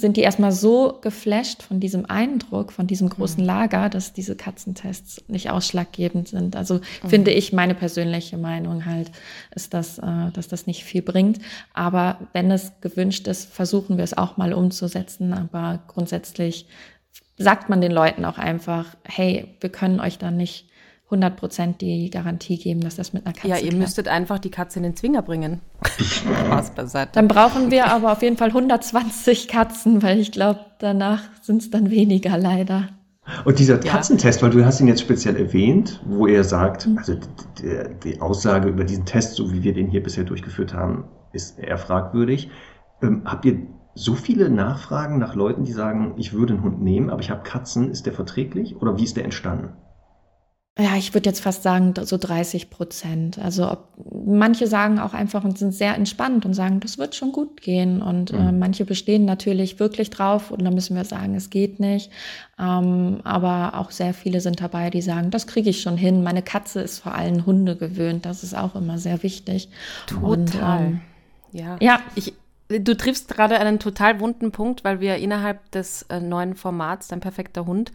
sind 0.00 0.16
die 0.16 0.22
erstmal 0.22 0.52
so 0.52 0.98
geflasht 1.00 1.62
von 1.62 1.80
diesem 1.80 2.06
Eindruck, 2.06 2.72
von 2.72 2.86
diesem 2.86 3.08
großen 3.08 3.40
mhm. 3.40 3.46
Lager, 3.46 3.88
dass 3.88 4.12
diese 4.12 4.36
Katzentests 4.36 5.22
nicht 5.28 5.50
ausschlaggebend 5.50 6.28
sind. 6.28 6.56
Also 6.56 6.74
mhm. 6.74 7.08
finde 7.08 7.30
ich, 7.30 7.52
meine 7.52 7.74
persönliche 7.74 8.38
Meinung 8.38 8.86
halt, 8.86 9.10
ist, 9.54 9.74
dass, 9.74 9.98
äh, 9.98 10.30
dass 10.32 10.48
das 10.48 10.66
nicht 10.66 10.84
viel 10.84 11.02
bringt. 11.02 11.38
Aber 11.74 12.18
wenn 12.32 12.50
es 12.50 12.72
gewünscht 12.80 13.26
ist, 13.28 13.52
versuchen 13.52 13.96
wir 13.96 14.04
es 14.04 14.16
auch 14.16 14.36
mal 14.36 14.52
umzusetzen. 14.52 15.32
Aber 15.32 15.80
grundsätzlich 15.86 16.66
sagt 17.36 17.68
man 17.68 17.80
den 17.80 17.92
Leuten 17.92 18.24
auch 18.24 18.38
einfach, 18.38 18.96
hey, 19.04 19.48
wir 19.60 19.70
können 19.70 20.00
euch 20.00 20.18
da 20.18 20.30
nicht 20.30 20.69
100 21.10 21.36
Prozent 21.36 21.80
die 21.80 22.08
Garantie 22.08 22.56
geben, 22.56 22.80
dass 22.80 22.96
das 22.96 23.12
mit 23.12 23.26
einer 23.26 23.34
Katze 23.34 23.48
Ja, 23.48 23.56
ihr 23.56 23.62
klappt. 23.70 23.78
müsstet 23.78 24.08
einfach 24.08 24.38
die 24.38 24.50
Katze 24.50 24.78
in 24.78 24.84
den 24.84 24.96
Zwinger 24.96 25.22
bringen. 25.22 25.60
Spaß 25.98 26.70
beiseite. 26.70 27.10
Dann 27.14 27.26
brauchen 27.26 27.70
wir 27.70 27.86
aber 27.86 28.12
auf 28.12 28.22
jeden 28.22 28.36
Fall 28.36 28.48
120 28.48 29.48
Katzen, 29.48 30.02
weil 30.02 30.20
ich 30.20 30.30
glaube, 30.30 30.60
danach 30.78 31.22
sind 31.42 31.62
es 31.62 31.70
dann 31.70 31.90
weniger 31.90 32.38
leider. 32.38 32.88
Und 33.44 33.58
dieser 33.58 33.78
Katzentest, 33.78 34.42
weil 34.42 34.50
du 34.50 34.64
hast 34.64 34.80
ihn 34.80 34.88
jetzt 34.88 35.00
speziell 35.00 35.36
erwähnt, 35.36 36.00
wo 36.04 36.26
er 36.26 36.44
sagt, 36.44 36.86
mhm. 36.86 36.98
also 36.98 37.14
die, 37.14 37.84
die, 38.02 38.20
Aussage 38.20 38.68
über 38.68 38.84
diesen 38.84 39.04
Test, 39.04 39.34
so 39.34 39.52
wie 39.52 39.62
wir 39.62 39.72
den 39.72 39.88
hier 39.88 40.02
bisher 40.02 40.24
durchgeführt 40.24 40.74
haben, 40.74 41.04
ist 41.32 41.58
eher 41.58 41.78
fragwürdig. 41.78 42.50
Ähm, 43.02 43.22
habt 43.24 43.44
ihr 43.44 43.66
so 43.94 44.14
viele 44.14 44.48
Nachfragen 44.48 45.18
nach 45.18 45.34
Leuten, 45.34 45.64
die 45.64 45.72
sagen, 45.72 46.14
ich 46.16 46.32
würde 46.32 46.54
einen 46.54 46.62
Hund 46.62 46.82
nehmen, 46.82 47.10
aber 47.10 47.20
ich 47.20 47.30
habe 47.30 47.42
Katzen, 47.42 47.90
ist 47.90 48.06
der 48.06 48.12
verträglich 48.12 48.76
oder 48.76 48.96
wie 48.96 49.04
ist 49.04 49.16
der 49.16 49.24
entstanden? 49.24 49.70
Ja, 50.78 50.96
ich 50.96 51.12
würde 51.12 51.28
jetzt 51.28 51.40
fast 51.40 51.62
sagen, 51.62 51.92
so 52.00 52.16
30 52.16 52.70
Prozent. 52.70 53.38
Also 53.38 53.70
ob, 53.70 53.88
manche 54.24 54.66
sagen 54.66 54.98
auch 54.98 55.12
einfach 55.12 55.44
und 55.44 55.58
sind 55.58 55.74
sehr 55.74 55.94
entspannt 55.94 56.46
und 56.46 56.54
sagen, 56.54 56.80
das 56.80 56.96
wird 56.96 57.14
schon 57.14 57.32
gut 57.32 57.60
gehen. 57.60 58.00
Und 58.00 58.30
äh, 58.30 58.36
mhm. 58.36 58.48
äh, 58.48 58.52
manche 58.52 58.84
bestehen 58.84 59.24
natürlich 59.24 59.78
wirklich 59.78 60.10
drauf 60.10 60.50
und 60.50 60.64
dann 60.64 60.72
müssen 60.72 60.96
wir 60.96 61.04
sagen, 61.04 61.34
es 61.34 61.50
geht 61.50 61.80
nicht. 61.80 62.10
Ähm, 62.58 63.20
aber 63.24 63.78
auch 63.78 63.90
sehr 63.90 64.14
viele 64.14 64.40
sind 64.40 64.60
dabei, 64.60 64.90
die 64.90 65.02
sagen, 65.02 65.30
das 65.30 65.46
kriege 65.46 65.68
ich 65.68 65.82
schon 65.82 65.96
hin. 65.96 66.22
Meine 66.22 66.42
Katze 66.42 66.80
ist 66.80 67.00
vor 67.00 67.14
allem 67.14 67.44
Hunde 67.44 67.76
gewöhnt. 67.76 68.24
Das 68.24 68.42
ist 68.42 68.56
auch 68.56 68.74
immer 68.74 68.96
sehr 68.96 69.22
wichtig. 69.22 69.68
Total. 70.06 70.30
Und, 70.30 70.54
ähm, 70.54 71.00
ja. 71.52 71.76
ja. 71.80 72.00
Ich, 72.14 72.32
Du 72.78 72.96
triffst 72.96 73.26
gerade 73.26 73.58
einen 73.58 73.80
total 73.80 74.20
wunden 74.20 74.52
Punkt, 74.52 74.84
weil 74.84 75.00
wir 75.00 75.16
innerhalb 75.16 75.72
des 75.72 76.02
äh, 76.02 76.20
neuen 76.20 76.54
Formats 76.54 77.08
Dein 77.08 77.18
perfekter 77.18 77.66
Hund 77.66 77.90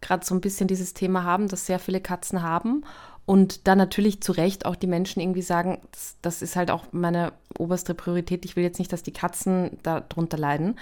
gerade 0.00 0.24
so 0.24 0.34
ein 0.34 0.40
bisschen 0.40 0.68
dieses 0.68 0.94
Thema 0.94 1.24
haben, 1.24 1.48
dass 1.48 1.66
sehr 1.66 1.78
viele 1.78 2.00
Katzen 2.00 2.42
haben 2.42 2.84
und 3.30 3.68
dann 3.68 3.78
natürlich 3.78 4.20
zu 4.22 4.32
Recht 4.32 4.66
auch 4.66 4.74
die 4.74 4.88
Menschen 4.88 5.20
irgendwie 5.20 5.42
sagen, 5.42 5.78
das, 5.92 6.16
das 6.20 6.42
ist 6.42 6.56
halt 6.56 6.70
auch 6.70 6.86
meine 6.90 7.32
oberste 7.58 7.94
Priorität. 7.94 8.44
Ich 8.44 8.56
will 8.56 8.64
jetzt 8.64 8.80
nicht, 8.80 8.92
dass 8.92 9.04
die 9.04 9.12
Katzen 9.12 9.78
darunter 9.84 10.36
leiden. 10.36 10.76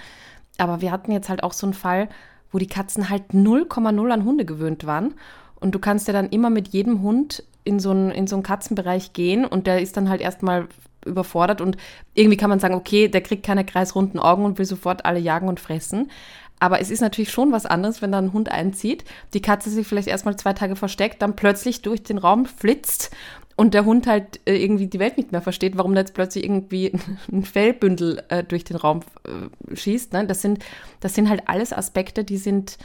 Aber 0.57 0.81
wir 0.81 0.91
hatten 0.91 1.11
jetzt 1.11 1.29
halt 1.29 1.43
auch 1.43 1.53
so 1.53 1.67
einen 1.67 1.75
Fall, 1.75 2.09
wo 2.51 2.57
die 2.57 2.65
Katzen 2.65 3.09
halt 3.11 3.33
0,0 3.33 4.11
an 4.11 4.25
Hunde 4.25 4.45
gewöhnt 4.45 4.87
waren. 4.87 5.13
Und 5.59 5.75
du 5.75 5.79
kannst 5.79 6.07
ja 6.07 6.13
dann 6.13 6.29
immer 6.29 6.49
mit 6.49 6.69
jedem 6.69 7.03
Hund 7.03 7.43
in 7.65 7.79
so 7.79 7.91
einen, 7.91 8.09
in 8.09 8.25
so 8.25 8.35
einen 8.35 8.41
Katzenbereich 8.41 9.13
gehen 9.13 9.45
und 9.45 9.67
der 9.67 9.81
ist 9.81 9.95
dann 9.95 10.09
halt 10.09 10.21
erstmal 10.21 10.67
überfordert 11.05 11.61
und 11.61 11.77
irgendwie 12.13 12.37
kann 12.37 12.49
man 12.49 12.59
sagen, 12.59 12.73
okay, 12.73 13.07
der 13.09 13.21
kriegt 13.21 13.45
keine 13.45 13.63
kreisrunden 13.63 14.19
Augen 14.19 14.43
und 14.43 14.57
will 14.57 14.65
sofort 14.65 15.05
alle 15.05 15.19
jagen 15.19 15.47
und 15.47 15.59
fressen. 15.59 16.09
Aber 16.59 16.81
es 16.81 16.91
ist 16.91 17.01
natürlich 17.01 17.31
schon 17.31 17.51
was 17.51 17.65
anderes, 17.65 18.01
wenn 18.01 18.11
da 18.11 18.17
ein 18.17 18.33
Hund 18.33 18.51
einzieht, 18.51 19.05
die 19.33 19.41
Katze 19.41 19.69
sich 19.69 19.87
vielleicht 19.87 20.07
erstmal 20.07 20.35
zwei 20.35 20.53
Tage 20.53 20.75
versteckt, 20.75 21.21
dann 21.21 21.35
plötzlich 21.35 21.81
durch 21.81 22.03
den 22.03 22.17
Raum 22.17 22.45
flitzt 22.45 23.11
und 23.59 23.73
der 23.73 23.83
Hund 23.83 24.07
halt 24.07 24.39
äh, 24.45 24.55
irgendwie 24.55 24.87
die 24.87 24.99
Welt 24.99 25.17
nicht 25.17 25.33
mehr 25.33 25.41
versteht, 25.41 25.77
warum 25.77 25.93
da 25.93 25.99
jetzt 25.99 26.13
plötzlich 26.13 26.45
irgendwie 26.45 26.93
ein 27.31 27.43
Fellbündel 27.43 28.23
äh, 28.29 28.41
durch 28.41 28.63
den 28.63 28.77
Raum 28.77 29.01
äh, 29.25 29.75
schießt. 29.75 30.13
Ne? 30.13 30.25
Das, 30.27 30.41
sind, 30.41 30.63
das 31.01 31.13
sind 31.13 31.29
halt 31.29 31.43
alles 31.47 31.73
Aspekte, 31.73 32.23
die 32.23 32.37
sind, 32.37 32.77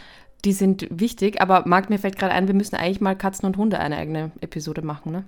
die 0.45 0.53
sind 0.53 0.89
wichtig. 0.91 1.41
Aber 1.41 1.63
Marc, 1.67 1.91
mir 1.91 1.99
fällt 2.01 2.19
gerade 2.19 2.35
ein, 2.35 2.49
wir 2.49 2.57
müssen 2.57 2.75
eigentlich 2.75 3.01
mal 3.01 3.15
Katzen 3.15 3.47
und 3.47 3.57
Hunde 3.57 3.79
eine 3.79 3.97
eigene 3.97 4.33
Episode 4.41 4.83
machen. 4.83 5.13
Ne? 5.13 5.25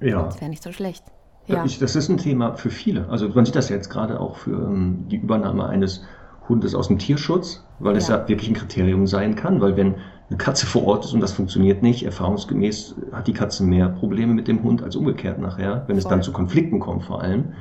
Ja. 0.00 0.22
Das 0.22 0.40
wäre 0.40 0.48
nicht 0.48 0.62
so 0.62 0.70
schlecht. 0.70 1.04
Ja. 1.48 1.64
Ich, 1.64 1.80
das 1.80 1.96
ist 1.96 2.08
ein 2.08 2.18
Thema 2.18 2.54
für 2.54 2.70
viele. 2.70 3.08
Also 3.08 3.28
man 3.30 3.46
sieht 3.46 3.56
das 3.56 3.70
jetzt 3.70 3.88
gerade 3.88 4.20
auch 4.20 4.36
für 4.36 4.52
ähm, 4.52 5.06
die 5.08 5.16
Übernahme 5.16 5.66
eines 5.66 6.04
Hundes 6.48 6.74
aus 6.74 6.88
dem 6.88 6.98
Tierschutz, 6.98 7.64
weil 7.78 7.96
es 7.96 8.08
ja. 8.08 8.18
ja 8.18 8.28
wirklich 8.28 8.50
ein 8.50 8.54
Kriterium 8.54 9.06
sein 9.06 9.34
kann, 9.34 9.60
weil 9.60 9.76
wenn 9.76 9.96
eine 10.28 10.38
Katze 10.38 10.66
vor 10.66 10.84
Ort 10.86 11.04
ist 11.04 11.14
und 11.14 11.20
das 11.20 11.32
funktioniert 11.32 11.82
nicht, 11.82 12.04
erfahrungsgemäß 12.04 12.96
hat 13.12 13.26
die 13.26 13.32
Katze 13.32 13.64
mehr 13.64 13.88
Probleme 13.88 14.34
mit 14.34 14.48
dem 14.48 14.62
Hund 14.62 14.82
als 14.82 14.96
umgekehrt 14.96 15.38
nachher, 15.38 15.84
wenn 15.86 15.96
es 15.96 16.04
dann 16.04 16.22
zu 16.22 16.32
Konflikten 16.32 16.80
kommt 16.80 17.04
vor 17.04 17.22
allem. 17.22 17.52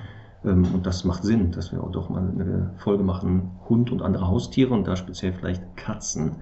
Ähm, 0.44 0.66
und 0.74 0.86
das 0.86 1.04
macht 1.04 1.24
Sinn, 1.24 1.52
dass 1.52 1.72
wir 1.72 1.84
auch 1.84 1.92
doch 1.92 2.10
mal 2.10 2.20
eine 2.20 2.72
Folge 2.78 3.04
machen, 3.04 3.52
Hund 3.70 3.92
und 3.92 4.02
andere 4.02 4.28
Haustiere 4.28 4.74
und 4.74 4.86
da 4.86 4.96
speziell 4.96 5.34
vielleicht 5.34 5.64
Katzen. 5.78 6.38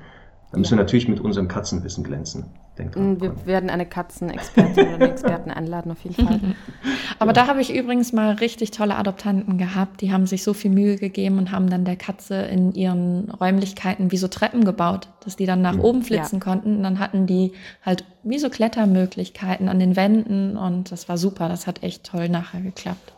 Da 0.52 0.58
müssen 0.58 0.78
wir 0.78 0.84
natürlich 0.84 1.08
mit 1.08 1.20
unserem 1.20 1.48
Katzenwissen 1.48 2.04
glänzen. 2.04 2.46
Dran, 2.76 3.22
wir 3.22 3.46
werden 3.46 3.70
eine 3.70 3.86
Katzenexpertin 3.86 4.88
oder 4.88 4.94
einen 4.96 5.12
Experten 5.12 5.52
einladen, 5.52 5.92
auf 5.92 6.04
jeden 6.04 6.28
Fall. 6.28 6.40
Aber 7.20 7.30
ja. 7.30 7.34
da 7.34 7.48
habe 7.48 7.62
ich 7.62 7.74
übrigens 7.74 8.12
mal 8.12 8.34
richtig 8.34 8.72
tolle 8.72 8.96
Adoptanten 8.96 9.58
gehabt. 9.58 10.02
Die 10.02 10.12
haben 10.12 10.28
sich 10.28 10.44
so 10.44 10.54
viel 10.54 10.72
Mühe 10.72 10.98
gegeben 10.98 11.38
und 11.38 11.52
haben 11.52 11.70
dann 11.70 11.86
der 11.86 11.96
Katze 11.96 12.36
in 12.42 12.74
ihren 12.74 13.30
Räumlichkeiten 13.30 14.12
wie 14.12 14.18
so 14.18 14.28
Treppen 14.28 14.66
gebaut, 14.66 15.08
dass 15.24 15.36
die 15.36 15.46
dann 15.46 15.62
nach 15.62 15.76
ja. 15.76 15.82
oben 15.82 16.04
flitzen 16.04 16.40
ja. 16.40 16.44
konnten. 16.44 16.78
Und 16.78 16.84
dann 16.84 17.00
hatten 17.00 17.28
die 17.28 17.54
halt 17.82 18.04
wie 18.24 18.40
so 18.40 18.50
Klettermöglichkeiten 18.50 19.70
an 19.70 19.80
den 19.80 19.96
Wänden 19.96 20.58
und 20.58 20.92
das 20.92 21.08
war 21.08 21.18
super. 21.18 21.48
Das 21.48 21.68
hat 21.68 21.84
echt 21.84 22.04
toll 22.04 22.30
nachher 22.30 22.62
geklappt. 22.62 23.14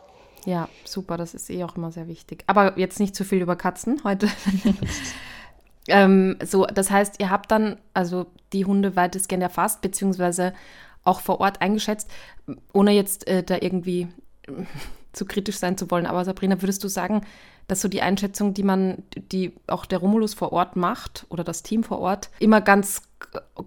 Ja, 0.45 0.69
super. 0.85 1.17
Das 1.17 1.33
ist 1.33 1.49
eh 1.49 1.63
auch 1.63 1.75
immer 1.75 1.91
sehr 1.91 2.07
wichtig. 2.07 2.43
Aber 2.47 2.77
jetzt 2.77 2.99
nicht 2.99 3.15
zu 3.15 3.23
viel 3.23 3.41
über 3.41 3.55
Katzen 3.55 4.01
heute. 4.03 4.27
Ähm, 5.88 6.38
so, 6.43 6.65
das 6.65 6.91
heißt, 6.91 7.19
ihr 7.19 7.30
habt 7.30 7.52
dann 7.52 7.78
also 7.93 8.28
die 8.54 8.65
Hunde 8.65 8.95
weitestgehend 8.95 9.43
erfasst, 9.43 9.82
beziehungsweise 9.82 10.54
auch 11.04 11.21
vor 11.21 11.39
Ort 11.39 11.62
eingeschätzt, 11.62 12.10
ohne 12.73 12.91
jetzt 12.91 13.28
äh, 13.28 13.43
da 13.43 13.58
irgendwie 13.62 14.08
äh, 14.47 14.52
zu 15.13 15.26
kritisch 15.26 15.58
sein 15.58 15.78
zu 15.78 15.89
wollen. 15.89 16.06
Aber 16.06 16.23
Sabrina, 16.26 16.62
würdest 16.62 16.84
du 16.84 16.88
sagen, 16.88 17.21
dass 17.67 17.82
so 17.82 17.88
die 17.89 18.02
Einschätzung, 18.02 18.54
die 18.54 18.63
man, 18.63 19.04
die 19.15 19.54
auch 19.67 19.86
der 19.86 20.00
Romulus 20.00 20.34
vor 20.34 20.54
Ort 20.54 20.76
macht 20.76 21.26
oder 21.30 21.43
das 21.43 21.63
Team 21.63 21.84
vor 21.84 22.00
Ort, 22.00 22.30
immer 22.39 22.62
ganz 22.62 23.02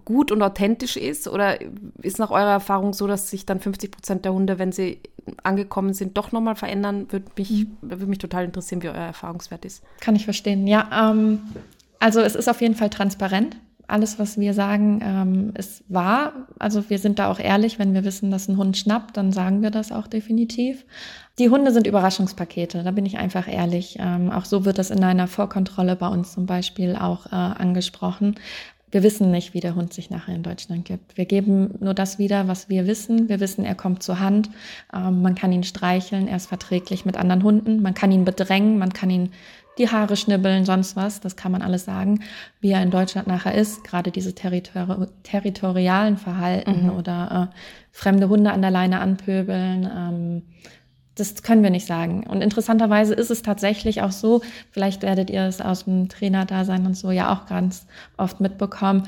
gut 0.05 0.31
und 0.31 0.41
authentisch 0.41 0.97
ist? 0.97 1.27
Oder 1.27 1.59
ist 2.01 2.17
nach 2.17 2.31
eurer 2.31 2.51
Erfahrung 2.51 2.93
so, 2.93 3.05
dass 3.05 3.29
sich 3.29 3.45
dann 3.45 3.59
50 3.59 3.91
Prozent 3.91 4.25
der 4.25 4.33
Hunde, 4.33 4.57
wenn 4.57 4.71
sie 4.71 5.01
angekommen 5.43 5.93
sind, 5.93 6.17
doch 6.17 6.31
nochmal 6.31 6.55
verändern? 6.55 7.11
Würde 7.11 7.27
mich, 7.37 7.51
mhm. 7.51 7.77
würde 7.81 8.07
mich 8.07 8.17
total 8.17 8.45
interessieren, 8.45 8.81
wie 8.81 8.89
euer 8.89 8.95
Erfahrungswert 8.95 9.65
ist. 9.65 9.83
Kann 9.99 10.15
ich 10.15 10.25
verstehen. 10.25 10.65
Ja, 10.65 11.11
ähm, 11.11 11.41
also 12.01 12.19
es 12.19 12.35
ist 12.35 12.49
auf 12.49 12.61
jeden 12.61 12.75
Fall 12.75 12.89
transparent. 12.89 13.57
Alles, 13.87 14.17
was 14.17 14.39
wir 14.39 14.53
sagen, 14.53 15.01
ähm, 15.03 15.53
ist 15.55 15.83
wahr. 15.87 16.47
Also 16.57 16.89
wir 16.89 16.97
sind 16.97 17.19
da 17.19 17.29
auch 17.29 17.39
ehrlich. 17.39 17.77
Wenn 17.77 17.93
wir 17.93 18.03
wissen, 18.03 18.31
dass 18.31 18.47
ein 18.47 18.57
Hund 18.57 18.75
schnappt, 18.75 19.17
dann 19.17 19.31
sagen 19.31 19.61
wir 19.61 19.69
das 19.69 19.91
auch 19.91 20.07
definitiv. 20.07 20.85
Die 21.37 21.49
Hunde 21.49 21.71
sind 21.71 21.87
Überraschungspakete, 21.87 22.83
da 22.83 22.91
bin 22.91 23.05
ich 23.05 23.17
einfach 23.17 23.47
ehrlich. 23.47 23.97
Ähm, 23.99 24.31
auch 24.31 24.45
so 24.45 24.65
wird 24.65 24.79
das 24.79 24.89
in 24.89 25.03
einer 25.03 25.27
Vorkontrolle 25.27 25.95
bei 25.95 26.07
uns 26.07 26.33
zum 26.33 26.45
Beispiel 26.45 26.95
auch 26.95 27.27
äh, 27.27 27.35
angesprochen. 27.35 28.35
Wir 28.91 29.03
wissen 29.03 29.31
nicht, 29.31 29.53
wie 29.53 29.61
der 29.61 29.75
Hund 29.75 29.93
sich 29.93 30.09
nachher 30.09 30.35
in 30.35 30.43
Deutschland 30.43 30.83
gibt. 30.83 31.17
Wir 31.17 31.25
geben 31.25 31.75
nur 31.79 31.93
das 31.93 32.19
wieder, 32.19 32.49
was 32.49 32.67
wir 32.67 32.87
wissen. 32.87 33.29
Wir 33.29 33.39
wissen, 33.39 33.63
er 33.63 33.75
kommt 33.75 34.03
zur 34.03 34.19
Hand. 34.19 34.49
Ähm, 34.93 35.21
man 35.21 35.35
kann 35.35 35.53
ihn 35.53 35.63
streicheln, 35.63 36.27
er 36.27 36.37
ist 36.37 36.47
verträglich 36.47 37.05
mit 37.05 37.15
anderen 37.15 37.43
Hunden. 37.43 37.81
Man 37.81 37.93
kann 37.93 38.11
ihn 38.11 38.25
bedrängen, 38.25 38.77
man 38.77 38.91
kann 38.91 39.09
ihn 39.09 39.31
die 39.77 39.89
Haare 39.89 40.15
schnibbeln, 40.15 40.65
sonst 40.65 40.95
was, 40.95 41.21
das 41.21 41.35
kann 41.35 41.51
man 41.51 41.61
alles 41.61 41.85
sagen, 41.85 42.21
wie 42.59 42.71
er 42.71 42.83
in 42.83 42.91
Deutschland 42.91 43.27
nachher 43.27 43.55
ist, 43.55 43.83
gerade 43.83 44.11
diese 44.11 44.35
territori 44.35 45.07
territorialen 45.23 46.17
Verhalten 46.17 46.83
mhm. 46.83 46.91
oder 46.91 47.49
äh, 47.51 47.55
fremde 47.91 48.29
Hunde 48.29 48.51
an 48.51 48.61
der 48.61 48.71
Leine 48.71 48.99
anpöbeln. 48.99 49.89
Ähm, 49.93 50.41
das 51.15 51.43
können 51.43 51.61
wir 51.61 51.69
nicht 51.69 51.87
sagen. 51.87 52.25
Und 52.25 52.41
interessanterweise 52.41 53.13
ist 53.13 53.31
es 53.31 53.41
tatsächlich 53.41 54.01
auch 54.01 54.11
so, 54.11 54.41
vielleicht 54.71 55.01
werdet 55.01 55.29
ihr 55.29 55.43
es 55.43 55.61
aus 55.61 55.83
dem 55.83 56.09
Trainerdasein 56.09 56.85
und 56.85 56.95
so 56.95 57.11
ja 57.11 57.33
auch 57.33 57.47
ganz 57.47 57.85
oft 58.17 58.39
mitbekommen, 58.39 59.03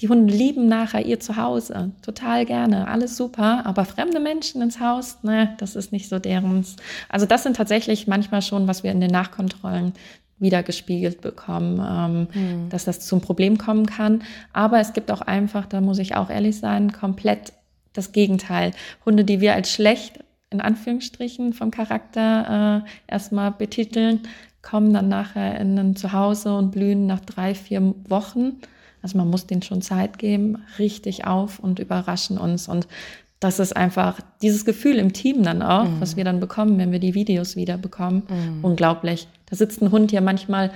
die 0.00 0.08
Hunde 0.08 0.32
lieben 0.32 0.68
nachher 0.68 1.06
ihr 1.06 1.20
Zuhause, 1.20 1.92
total 2.02 2.44
gerne, 2.44 2.88
alles 2.88 3.16
super, 3.16 3.64
aber 3.64 3.84
fremde 3.84 4.20
Menschen 4.20 4.60
ins 4.60 4.78
Haus, 4.78 5.22
ne, 5.22 5.54
das 5.58 5.74
ist 5.74 5.90
nicht 5.90 6.08
so 6.08 6.18
derens. 6.18 6.76
Also 7.08 7.24
das 7.24 7.42
sind 7.42 7.56
tatsächlich 7.56 8.06
manchmal 8.06 8.42
schon, 8.42 8.68
was 8.68 8.82
wir 8.82 8.92
in 8.92 9.00
den 9.00 9.10
Nachkontrollen 9.10 9.94
wieder 10.38 10.62
gespiegelt 10.62 11.22
bekommen, 11.22 11.80
ähm, 11.80 12.28
mhm. 12.34 12.68
dass 12.68 12.84
das 12.84 13.00
zum 13.00 13.22
Problem 13.22 13.56
kommen 13.56 13.86
kann. 13.86 14.22
Aber 14.52 14.80
es 14.80 14.92
gibt 14.92 15.10
auch 15.10 15.22
einfach, 15.22 15.64
da 15.64 15.80
muss 15.80 15.98
ich 15.98 16.14
auch 16.14 16.28
ehrlich 16.28 16.58
sein, 16.58 16.92
komplett 16.92 17.54
das 17.94 18.12
Gegenteil. 18.12 18.72
Hunde, 19.06 19.24
die 19.24 19.40
wir 19.40 19.54
als 19.54 19.72
schlecht 19.72 20.20
in 20.50 20.60
Anführungsstrichen 20.60 21.54
vom 21.54 21.70
Charakter 21.70 22.84
äh, 22.84 23.12
erstmal 23.12 23.50
betiteln, 23.50 24.20
kommen 24.60 24.92
dann 24.92 25.08
nachher 25.08 25.58
in 25.58 25.78
ein 25.78 25.96
Zuhause 25.96 26.54
und 26.54 26.70
blühen 26.70 27.06
nach 27.06 27.20
drei, 27.20 27.54
vier 27.54 27.94
Wochen 28.08 28.60
Also 29.06 29.18
man 29.18 29.30
muss 29.30 29.46
denen 29.46 29.62
schon 29.62 29.82
Zeit 29.82 30.18
geben, 30.18 30.64
richtig 30.80 31.28
auf 31.28 31.60
und 31.60 31.78
überraschen 31.78 32.38
uns. 32.38 32.66
Und 32.66 32.88
das 33.38 33.60
ist 33.60 33.76
einfach 33.76 34.18
dieses 34.42 34.64
Gefühl 34.64 34.96
im 34.96 35.12
Team 35.12 35.44
dann 35.44 35.62
auch, 35.62 35.84
mhm. 35.84 36.00
was 36.00 36.16
wir 36.16 36.24
dann 36.24 36.40
bekommen, 36.40 36.76
wenn 36.76 36.90
wir 36.90 36.98
die 36.98 37.14
Videos 37.14 37.54
wieder 37.54 37.78
bekommen. 37.78 38.24
Mhm. 38.28 38.64
Unglaublich. 38.64 39.28
Da 39.48 39.54
sitzt 39.54 39.80
ein 39.80 39.92
Hund 39.92 40.10
ja 40.10 40.20
manchmal 40.20 40.72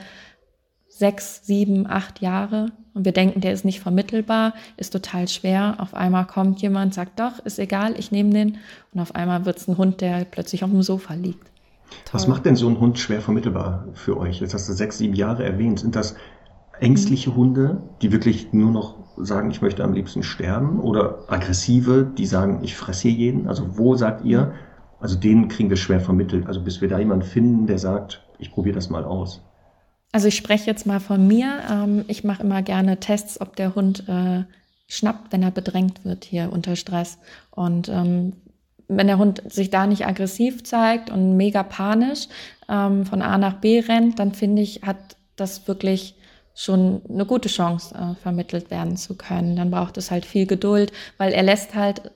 sechs, 0.88 1.44
sieben, 1.44 1.88
acht 1.88 2.20
Jahre 2.20 2.66
und 2.94 3.04
wir 3.04 3.10
denken, 3.10 3.40
der 3.40 3.52
ist 3.52 3.64
nicht 3.64 3.80
vermittelbar, 3.80 4.54
ist 4.76 4.92
total 4.92 5.26
schwer. 5.26 5.74
Auf 5.78 5.92
einmal 5.92 6.28
kommt 6.28 6.62
jemand, 6.62 6.94
sagt 6.94 7.18
doch, 7.18 7.40
ist 7.44 7.58
egal, 7.58 7.98
ich 7.98 8.12
nehme 8.12 8.30
den. 8.30 8.58
Und 8.94 9.00
auf 9.00 9.16
einmal 9.16 9.44
wird 9.44 9.58
es 9.58 9.66
ein 9.66 9.76
Hund, 9.76 10.00
der 10.02 10.24
plötzlich 10.24 10.62
auf 10.62 10.70
dem 10.70 10.82
Sofa 10.82 11.14
liegt. 11.14 11.50
Was 12.12 12.28
macht 12.28 12.46
denn 12.46 12.54
so 12.54 12.68
ein 12.68 12.78
Hund 12.78 13.00
schwer 13.00 13.22
vermittelbar 13.22 13.88
für 13.94 14.16
euch? 14.18 14.40
Jetzt 14.40 14.54
hast 14.54 14.68
du 14.68 14.72
sechs, 14.72 14.98
sieben 14.98 15.14
Jahre 15.14 15.42
erwähnt. 15.42 15.80
Sind 15.80 15.96
das 15.96 16.14
ängstliche 16.80 17.34
Hunde, 17.34 17.82
die 18.02 18.12
wirklich 18.12 18.52
nur 18.52 18.70
noch 18.70 18.96
sagen, 19.16 19.50
ich 19.50 19.62
möchte 19.62 19.84
am 19.84 19.92
liebsten 19.92 20.22
sterben? 20.22 20.80
Oder 20.80 21.24
aggressive, 21.28 22.10
die 22.16 22.26
sagen, 22.26 22.60
ich 22.62 22.76
fresse 22.76 23.08
hier 23.08 23.12
jeden? 23.12 23.48
Also 23.48 23.78
wo 23.78 23.94
sagt 23.94 24.24
ihr, 24.24 24.52
also 25.00 25.16
denen 25.16 25.48
kriegen 25.48 25.70
wir 25.70 25.76
schwer 25.76 26.00
vermittelt? 26.00 26.46
Also 26.46 26.62
bis 26.62 26.80
wir 26.80 26.88
da 26.88 26.98
jemanden 26.98 27.24
finden, 27.24 27.66
der 27.66 27.78
sagt, 27.78 28.22
ich 28.38 28.50
probiere 28.50 28.74
das 28.74 28.90
mal 28.90 29.04
aus. 29.04 29.42
Also 30.12 30.28
ich 30.28 30.36
spreche 30.36 30.66
jetzt 30.66 30.86
mal 30.86 31.00
von 31.00 31.26
mir. 31.26 31.60
Ähm, 31.70 32.04
ich 32.08 32.24
mache 32.24 32.42
immer 32.42 32.62
gerne 32.62 32.98
Tests, 32.98 33.40
ob 33.40 33.56
der 33.56 33.74
Hund 33.74 34.08
äh, 34.08 34.44
schnappt, 34.88 35.32
wenn 35.32 35.42
er 35.42 35.52
bedrängt 35.52 36.04
wird 36.04 36.24
hier 36.24 36.50
unter 36.52 36.76
Stress. 36.76 37.18
Und 37.50 37.88
ähm, 37.88 38.32
wenn 38.88 39.06
der 39.06 39.18
Hund 39.18 39.42
sich 39.46 39.70
da 39.70 39.86
nicht 39.86 40.06
aggressiv 40.06 40.64
zeigt 40.64 41.10
und 41.10 41.36
mega 41.36 41.62
panisch 41.62 42.26
ähm, 42.68 43.06
von 43.06 43.22
A 43.22 43.38
nach 43.38 43.60
B 43.60 43.80
rennt, 43.80 44.18
dann 44.18 44.32
finde 44.32 44.62
ich, 44.62 44.82
hat 44.82 45.16
das 45.36 45.68
wirklich 45.68 46.16
schon 46.54 47.02
eine 47.08 47.24
gute 47.24 47.48
Chance, 47.48 47.94
äh, 47.94 48.20
vermittelt 48.20 48.70
werden 48.70 48.96
zu 48.96 49.14
können. 49.14 49.56
Dann 49.56 49.70
braucht 49.70 49.96
es 49.96 50.10
halt 50.10 50.26
viel 50.26 50.46
Geduld, 50.46 50.92
weil 51.18 51.32
er 51.32 51.42
lässt 51.42 51.74
halt 51.74 52.10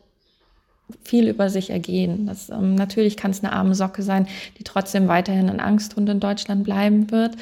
viel 1.02 1.28
über 1.28 1.48
sich 1.48 1.70
ergehen. 1.70 2.26
Das, 2.26 2.50
ähm, 2.50 2.74
natürlich 2.74 3.16
kann 3.16 3.30
es 3.30 3.42
eine 3.42 3.52
arme 3.52 3.74
Socke 3.74 4.02
sein, 4.02 4.26
die 4.58 4.64
trotzdem 4.64 5.08
weiterhin 5.08 5.48
ein 5.48 5.60
Angsthund 5.60 6.08
in 6.08 6.20
Deutschland 6.20 6.64
bleiben 6.64 7.10
wird, 7.10 7.36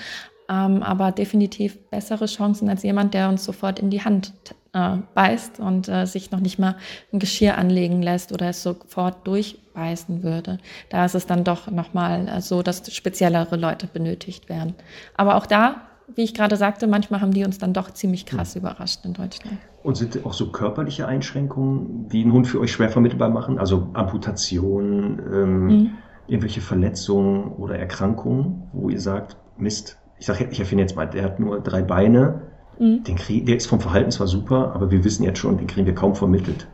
ähm, 0.48 0.82
aber 0.82 1.12
definitiv 1.12 1.78
bessere 1.90 2.26
Chancen 2.26 2.68
als 2.68 2.82
jemand, 2.82 3.14
der 3.14 3.28
uns 3.28 3.44
sofort 3.44 3.78
in 3.78 3.90
die 3.90 4.04
Hand 4.04 4.32
äh, 4.72 4.96
beißt 5.14 5.60
und 5.60 5.88
äh, 5.88 6.06
sich 6.06 6.30
noch 6.30 6.40
nicht 6.40 6.58
mal 6.58 6.76
ein 7.12 7.18
Geschirr 7.18 7.58
anlegen 7.58 8.02
lässt 8.02 8.32
oder 8.32 8.48
es 8.48 8.62
sofort 8.62 9.26
durchbeißen 9.26 10.22
würde. 10.22 10.58
Da 10.88 11.04
ist 11.04 11.14
es 11.14 11.26
dann 11.26 11.44
doch 11.44 11.70
nochmal 11.70 12.28
äh, 12.28 12.40
so, 12.40 12.62
dass 12.62 12.92
speziellere 12.94 13.56
Leute 13.56 13.86
benötigt 13.86 14.48
werden. 14.48 14.74
Aber 15.16 15.36
auch 15.36 15.46
da 15.46 15.82
wie 16.14 16.22
ich 16.22 16.34
gerade 16.34 16.56
sagte, 16.56 16.86
manchmal 16.86 17.20
haben 17.20 17.32
die 17.32 17.44
uns 17.44 17.58
dann 17.58 17.72
doch 17.72 17.90
ziemlich 17.90 18.26
krass 18.26 18.54
mhm. 18.54 18.62
überrascht 18.62 19.04
in 19.04 19.14
Deutschland. 19.14 19.58
Und 19.82 19.96
sind 19.96 20.24
auch 20.24 20.32
so 20.32 20.50
körperliche 20.50 21.06
Einschränkungen, 21.06 22.08
die 22.08 22.22
einen 22.22 22.32
Hund 22.32 22.46
für 22.46 22.60
euch 22.60 22.72
schwer 22.72 22.88
vermittelbar 22.88 23.30
machen? 23.30 23.58
Also 23.58 23.88
Amputation, 23.94 25.20
ähm, 25.32 25.66
mhm. 25.66 25.90
irgendwelche 26.26 26.60
Verletzungen 26.60 27.52
oder 27.52 27.78
Erkrankungen, 27.78 28.68
wo 28.72 28.88
ihr 28.88 29.00
sagt, 29.00 29.36
Mist, 29.56 29.98
ich 30.18 30.26
sage, 30.26 30.48
ich 30.50 30.60
erfinde 30.60 30.82
jetzt 30.82 30.96
mal, 30.96 31.06
der 31.06 31.24
hat 31.24 31.40
nur 31.40 31.60
drei 31.60 31.82
Beine, 31.82 32.42
mhm. 32.78 33.02
den 33.04 33.16
krieg, 33.16 33.46
der 33.46 33.56
ist 33.56 33.66
vom 33.66 33.80
Verhalten 33.80 34.10
zwar 34.10 34.26
super, 34.26 34.72
aber 34.74 34.90
wir 34.90 35.04
wissen 35.04 35.24
jetzt 35.24 35.38
schon, 35.38 35.58
den 35.58 35.66
kriegen 35.66 35.86
wir 35.86 35.94
kaum 35.94 36.14
vermittelt. 36.14 36.68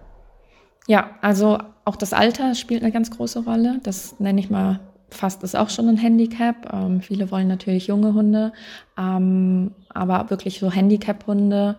Ja, 0.87 1.11
also 1.21 1.59
auch 1.85 1.97
das 1.97 2.13
Alter 2.13 2.55
spielt 2.55 2.83
eine 2.83 2.93
ganz 2.93 3.11
große 3.11 3.45
Rolle. 3.45 3.81
Das 3.83 4.19
nenne 4.21 4.41
ich 4.41 4.51
mal 4.51 4.81
fast 5.11 5.43
ist 5.43 5.57
auch 5.57 5.71
schon 5.71 5.89
ein 5.89 5.97
Handicap. 5.97 6.73
Ähm, 6.73 7.01
viele 7.01 7.31
wollen 7.31 7.49
natürlich 7.49 7.87
junge 7.87 8.15
Hunde, 8.15 8.53
ähm, 8.99 9.73
aber 9.89 10.31
wirklich 10.31 10.59
so 10.59 10.71
Handicap-Hunde 10.71 11.77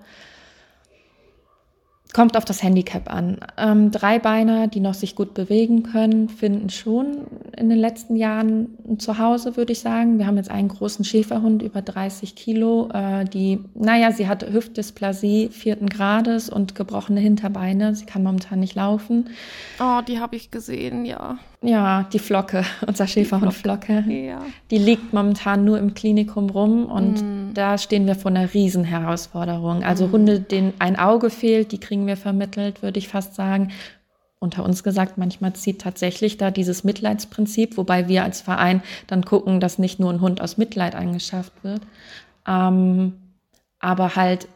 Kommt 2.12 2.36
auf 2.36 2.44
das 2.44 2.64
Handicap 2.64 3.14
an. 3.14 3.38
Ähm, 3.56 3.92
Dreibeiner, 3.92 4.68
die 4.68 4.80
noch 4.80 4.96
sich 4.96 5.16
gut 5.16 5.36
bewegen 5.36 5.84
können, 5.84 6.28
finden 6.28 6.72
schon 6.72 7.28
in 7.56 7.70
den 7.70 7.78
letzten 7.78 8.16
Jahren 8.16 8.70
ein 8.88 8.98
Zuhause, 8.98 9.58
würde 9.58 9.74
ich 9.74 9.82
sagen. 9.82 10.18
Wir 10.18 10.26
haben 10.26 10.38
jetzt 10.38 10.50
einen 10.50 10.70
großen 10.70 11.06
Schäferhund 11.06 11.62
über 11.62 11.84
30 11.84 12.34
Kilo, 12.34 12.90
äh, 12.92 13.26
die, 13.26 13.60
naja, 13.76 14.12
sie 14.12 14.28
hat 14.28 14.44
Hüftdysplasie 14.44 15.50
vierten 15.50 15.88
Grades 15.88 16.50
und 16.50 16.74
gebrochene 16.74 17.20
Hinterbeine. 17.20 17.94
Sie 17.94 18.06
kann 18.06 18.24
momentan 18.24 18.60
nicht 18.60 18.74
laufen. 18.74 19.30
Oh, 19.80 20.02
die 20.02 20.20
habe 20.20 20.36
ich 20.36 20.50
gesehen, 20.50 21.06
ja. 21.06 21.38
Ja, 21.62 22.04
die 22.04 22.20
Flocke, 22.20 22.64
unser 22.88 23.08
Schäferhund 23.08 23.54
Flocke. 23.54 24.04
Flocke. 24.04 24.12
Ja. 24.12 24.46
Die 24.72 24.78
liegt 24.78 25.14
momentan 25.14 25.66
nur 25.66 25.78
im 25.78 25.94
Klinikum 25.94 26.50
rum 26.50 26.86
und 26.86 27.22
mm. 27.22 27.54
da 27.54 27.78
stehen 27.78 28.08
wir 28.08 28.16
vor 28.16 28.32
einer 28.32 28.54
Riesenherausforderung. 28.54 29.84
Also 29.84 30.08
mm. 30.08 30.12
Hunde, 30.12 30.40
denen 30.40 30.74
ein 30.80 30.98
Auge 30.98 31.30
fehlt, 31.30 31.72
die 31.72 31.80
kriegen 31.80 32.08
wir 32.08 32.16
vermittelt, 32.16 32.82
würde 32.82 33.00
ich 33.00 33.10
fast 33.10 33.36
sagen. 33.36 33.72
Unter 34.42 34.64
uns 34.64 34.84
gesagt, 34.84 35.18
manchmal 35.18 35.52
zieht 35.52 35.82
tatsächlich 35.82 36.38
da 36.38 36.50
dieses 36.50 36.86
Mitleidsprinzip, 36.86 37.76
wobei 37.76 38.08
wir 38.08 38.24
als 38.24 38.40
Verein 38.40 38.82
dann 39.08 39.26
gucken, 39.26 39.60
dass 39.60 39.80
nicht 39.80 40.00
nur 40.00 40.14
ein 40.14 40.22
Hund 40.22 40.40
aus 40.40 40.58
Mitleid 40.58 40.96
angeschafft 40.96 41.52
wird. 41.62 41.82
Ähm, 42.48 43.16
aber 43.80 44.16
halt 44.16 44.48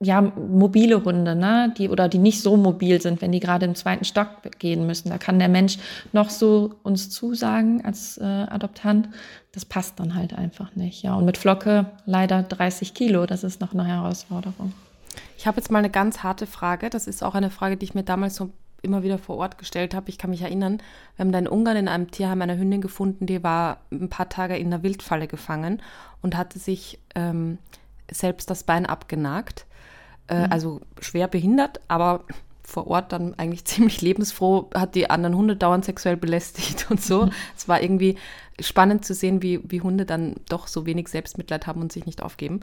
ja, 0.00 0.20
mobile 0.20 1.04
Hunde, 1.04 1.34
ne, 1.34 1.74
die 1.76 1.88
oder 1.88 2.08
die 2.08 2.18
nicht 2.18 2.40
so 2.40 2.56
mobil 2.56 3.02
sind, 3.02 3.20
wenn 3.20 3.32
die 3.32 3.40
gerade 3.40 3.66
im 3.66 3.74
zweiten 3.74 4.04
Stock 4.04 4.28
gehen 4.60 4.86
müssen. 4.86 5.10
Da 5.10 5.18
kann 5.18 5.40
der 5.40 5.48
Mensch 5.48 5.78
noch 6.12 6.30
so 6.30 6.74
uns 6.84 7.10
zusagen 7.10 7.84
als 7.84 8.16
äh, 8.18 8.24
Adoptant. 8.24 9.08
Das 9.52 9.64
passt 9.64 9.98
dann 9.98 10.14
halt 10.14 10.34
einfach 10.34 10.76
nicht. 10.76 11.02
Ja, 11.02 11.14
und 11.14 11.24
mit 11.24 11.36
Flocke 11.36 11.86
leider 12.06 12.44
30 12.44 12.94
Kilo. 12.94 13.26
Das 13.26 13.42
ist 13.42 13.60
noch 13.60 13.72
eine 13.72 13.84
Herausforderung. 13.84 14.72
Ich 15.36 15.48
habe 15.48 15.56
jetzt 15.56 15.70
mal 15.70 15.80
eine 15.80 15.90
ganz 15.90 16.22
harte 16.22 16.46
Frage. 16.46 16.90
Das 16.90 17.08
ist 17.08 17.24
auch 17.24 17.34
eine 17.34 17.50
Frage, 17.50 17.76
die 17.76 17.84
ich 17.84 17.94
mir 17.94 18.04
damals 18.04 18.36
so 18.36 18.50
immer 18.82 19.02
wieder 19.02 19.18
vor 19.18 19.38
Ort 19.38 19.58
gestellt 19.58 19.94
habe. 19.94 20.10
Ich 20.10 20.18
kann 20.18 20.30
mich 20.30 20.42
erinnern, 20.42 20.78
wir 21.16 21.24
haben 21.24 21.32
da 21.32 21.40
in 21.40 21.48
Ungarn 21.48 21.76
in 21.76 21.88
einem 21.88 22.12
Tierheim 22.12 22.40
eine 22.40 22.56
Hündin 22.56 22.80
gefunden, 22.80 23.26
die 23.26 23.42
war 23.42 23.78
ein 23.90 24.08
paar 24.08 24.28
Tage 24.28 24.56
in 24.56 24.68
einer 24.68 24.84
Wildfalle 24.84 25.26
gefangen 25.26 25.82
und 26.22 26.36
hatte 26.36 26.60
sich 26.60 27.00
ähm, 27.16 27.58
selbst 28.08 28.50
das 28.50 28.62
Bein 28.62 28.86
abgenagt 28.86 29.66
äh, 30.28 30.46
mhm. 30.46 30.52
also 30.52 30.80
schwer 31.00 31.28
behindert, 31.28 31.80
aber 31.88 32.24
vor 32.62 32.86
Ort 32.86 33.12
dann 33.12 33.34
eigentlich 33.38 33.64
ziemlich 33.66 34.00
lebensfroh, 34.02 34.70
hat 34.74 34.94
die 34.94 35.10
anderen 35.10 35.36
Hunde 35.36 35.56
dauernd 35.56 35.84
sexuell 35.84 36.16
belästigt 36.16 36.90
und 36.90 37.02
so. 37.02 37.26
Mhm. 37.26 37.32
Es 37.56 37.68
war 37.68 37.82
irgendwie 37.82 38.16
spannend 38.60 39.04
zu 39.04 39.14
sehen, 39.14 39.42
wie, 39.42 39.60
wie 39.64 39.80
Hunde 39.80 40.04
dann 40.04 40.36
doch 40.48 40.66
so 40.66 40.84
wenig 40.84 41.08
Selbstmitleid 41.08 41.66
haben 41.66 41.80
und 41.80 41.92
sich 41.92 42.06
nicht 42.06 42.22
aufgeben. 42.22 42.60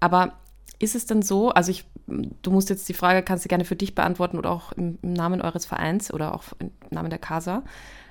Aber 0.00 0.34
ist 0.78 0.94
es 0.94 1.06
denn 1.06 1.22
so, 1.22 1.50
also 1.50 1.70
ich, 1.70 1.84
du 2.06 2.50
musst 2.50 2.68
jetzt 2.68 2.88
die 2.88 2.94
Frage, 2.94 3.22
kannst 3.22 3.44
du 3.44 3.48
gerne 3.48 3.64
für 3.64 3.76
dich 3.76 3.94
beantworten 3.94 4.36
oder 4.36 4.50
auch 4.50 4.72
im, 4.72 4.98
im 5.02 5.12
Namen 5.12 5.40
eures 5.40 5.64
Vereins 5.64 6.12
oder 6.12 6.34
auch 6.34 6.44
im 6.58 6.72
Namen 6.90 7.08
der 7.08 7.20
Casa, 7.20 7.62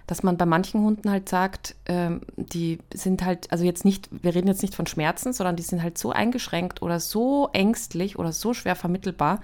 dass 0.07 0.23
man 0.23 0.37
bei 0.37 0.45
manchen 0.45 0.81
Hunden 0.81 1.09
halt 1.09 1.29
sagt, 1.29 1.75
ähm, 1.85 2.21
die 2.35 2.79
sind 2.93 3.23
halt, 3.23 3.51
also 3.51 3.63
jetzt 3.63 3.85
nicht, 3.85 4.09
wir 4.11 4.35
reden 4.35 4.47
jetzt 4.47 4.61
nicht 4.61 4.75
von 4.75 4.87
Schmerzen, 4.87 5.33
sondern 5.33 5.55
die 5.55 5.63
sind 5.63 5.81
halt 5.81 5.97
so 5.97 6.11
eingeschränkt 6.11 6.81
oder 6.81 6.99
so 6.99 7.49
ängstlich 7.53 8.19
oder 8.19 8.31
so 8.31 8.53
schwer 8.53 8.75
vermittelbar, 8.75 9.39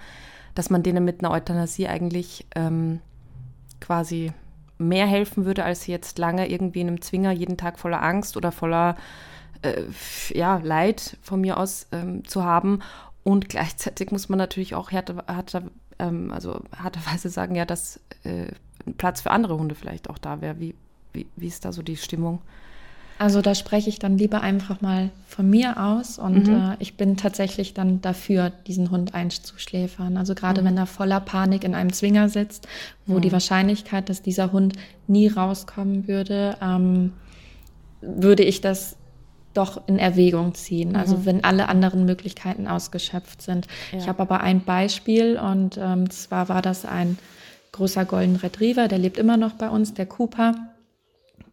dass 0.54 0.70
man 0.70 0.82
denen 0.82 1.04
mit 1.04 1.20
einer 1.20 1.32
Euthanasie 1.32 1.88
eigentlich 1.88 2.46
ähm, 2.54 3.00
quasi 3.80 4.32
mehr 4.78 5.06
helfen 5.06 5.44
würde, 5.44 5.64
als 5.64 5.82
sie 5.82 5.92
jetzt 5.92 6.18
lange 6.18 6.48
irgendwie 6.50 6.80
in 6.80 6.88
einem 6.88 7.00
Zwinger 7.00 7.32
jeden 7.32 7.56
Tag 7.56 7.78
voller 7.78 8.02
Angst 8.02 8.36
oder 8.36 8.52
voller 8.52 8.96
äh, 9.62 9.82
ja, 10.34 10.60
Leid 10.62 11.16
von 11.22 11.40
mir 11.40 11.56
aus 11.58 11.88
ähm, 11.92 12.24
zu 12.24 12.44
haben. 12.44 12.80
Und 13.24 13.48
gleichzeitig 13.48 14.10
muss 14.10 14.28
man 14.28 14.38
natürlich 14.38 14.74
auch 14.74 14.90
härter, 14.90 15.24
härter 15.26 15.62
ähm, 15.98 16.32
also 16.32 16.60
harterweise 16.76 17.28
sagen, 17.28 17.54
ja, 17.54 17.64
dass 17.64 18.00
äh, 18.24 18.52
Platz 18.96 19.20
für 19.20 19.30
andere 19.30 19.58
Hunde 19.58 19.74
vielleicht 19.74 20.10
auch 20.10 20.18
da 20.18 20.40
wäre. 20.40 20.58
Wie, 20.60 20.74
wie, 21.12 21.26
wie 21.36 21.46
ist 21.46 21.64
da 21.64 21.72
so 21.72 21.82
die 21.82 21.96
Stimmung? 21.96 22.40
Also 23.18 23.42
da 23.42 23.56
spreche 23.56 23.88
ich 23.88 23.98
dann 23.98 24.16
lieber 24.16 24.42
einfach 24.42 24.80
mal 24.80 25.10
von 25.26 25.50
mir 25.50 25.82
aus 25.82 26.18
und 26.18 26.46
mhm. 26.46 26.54
äh, 26.54 26.76
ich 26.78 26.96
bin 26.96 27.16
tatsächlich 27.16 27.74
dann 27.74 28.00
dafür, 28.00 28.52
diesen 28.68 28.92
Hund 28.92 29.12
einzuschläfern. 29.12 30.16
Also 30.16 30.36
gerade 30.36 30.62
mhm. 30.62 30.66
wenn 30.66 30.76
er 30.76 30.86
voller 30.86 31.18
Panik 31.18 31.64
in 31.64 31.74
einem 31.74 31.92
Zwinger 31.92 32.28
sitzt, 32.28 32.68
wo 33.06 33.16
mhm. 33.16 33.22
die 33.22 33.32
Wahrscheinlichkeit, 33.32 34.08
dass 34.08 34.22
dieser 34.22 34.52
Hund 34.52 34.74
nie 35.08 35.26
rauskommen 35.26 36.06
würde, 36.06 36.56
ähm, 36.62 37.12
würde 38.00 38.44
ich 38.44 38.60
das 38.60 38.96
doch 39.52 39.88
in 39.88 39.98
Erwägung 39.98 40.54
ziehen. 40.54 40.94
Also 40.94 41.16
mhm. 41.16 41.26
wenn 41.26 41.44
alle 41.44 41.68
anderen 41.68 42.04
Möglichkeiten 42.04 42.68
ausgeschöpft 42.68 43.42
sind. 43.42 43.66
Ja. 43.90 43.98
Ich 43.98 44.08
habe 44.08 44.20
aber 44.20 44.42
ein 44.42 44.60
Beispiel 44.60 45.36
und 45.36 45.76
ähm, 45.76 46.08
zwar 46.10 46.48
war 46.48 46.62
das 46.62 46.84
ein 46.84 47.18
großer 47.72 48.04
Golden 48.04 48.36
Retriever, 48.36 48.88
der 48.88 48.98
lebt 48.98 49.18
immer 49.18 49.36
noch 49.36 49.52
bei 49.54 49.68
uns, 49.68 49.94
der 49.94 50.06
Cooper. 50.06 50.54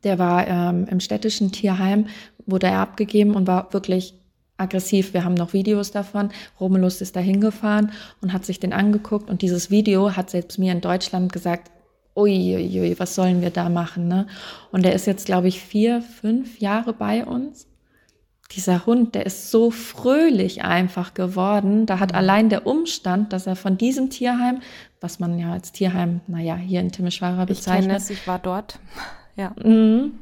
Der 0.04 0.20
war 0.20 0.48
ähm, 0.48 0.88
im 0.90 1.00
städtischen 1.00 1.52
Tierheim, 1.52 2.08
wurde 2.46 2.68
er 2.68 2.80
abgegeben 2.80 3.36
und 3.36 3.48
war 3.48 3.74
wirklich 3.74 4.14
aggressiv. 4.58 5.14
Wir 5.14 5.24
haben 5.24 5.34
noch 5.34 5.54
Videos 5.54 5.92
davon. 5.92 6.30
Romulus 6.60 7.02
ist 7.02 7.16
da 7.16 7.20
hingefahren 7.20 7.92
und 8.22 8.34
hat 8.34 8.46
sich 8.46 8.60
den 8.60 8.74
angeguckt 8.74 9.30
und 9.30 9.42
dieses 9.42 9.70
Video 9.70 10.16
hat 10.16 10.30
selbst 10.30 10.60
mir 10.60 10.72
in 10.72 10.82
Deutschland 10.82 11.34
gesagt, 11.34 11.72
uiuiui, 12.16 12.98
was 12.98 13.16
sollen 13.16 13.42
wir 13.42 13.50
da 13.50 13.70
machen? 13.70 14.08
Ne? 14.08 14.28
Und 14.72 14.86
er 14.86 14.94
ist 14.94 15.06
jetzt, 15.06 15.26
glaube 15.26 15.48
ich, 15.48 15.62
vier, 15.62 16.02
fünf 16.02 16.60
Jahre 16.60 16.94
bei 16.94 17.26
uns. 17.26 17.68
dieser 18.56 18.86
Hund, 18.86 19.16
der 19.16 19.26
ist 19.26 19.50
so 19.50 19.72
fröhlich 19.72 20.64
einfach 20.64 21.14
geworden. 21.14 21.86
Da 21.88 22.00
hat 22.00 22.12
mhm. 22.12 22.18
allein 22.18 22.50
der 22.50 22.68
Umstand, 22.68 23.34
dass 23.34 23.48
er 23.48 23.56
von 23.56 23.78
diesem 23.78 24.10
Tierheim, 24.10 24.62
was 25.06 25.20
man 25.20 25.38
ja 25.38 25.54
als 25.54 25.72
Tierheim, 25.72 26.22
naja, 26.26 26.56
hier 26.56 26.82
in 26.82 26.92
Timișoara 26.92 27.46
bezeichnet. 27.46 27.80
Ich 27.80 27.88
kenne 27.88 27.98
es, 27.98 28.10
ich 28.10 28.28
war 28.28 28.40
dort. 28.40 28.80
Ja. 29.38 29.54
Mhm. 29.62 30.14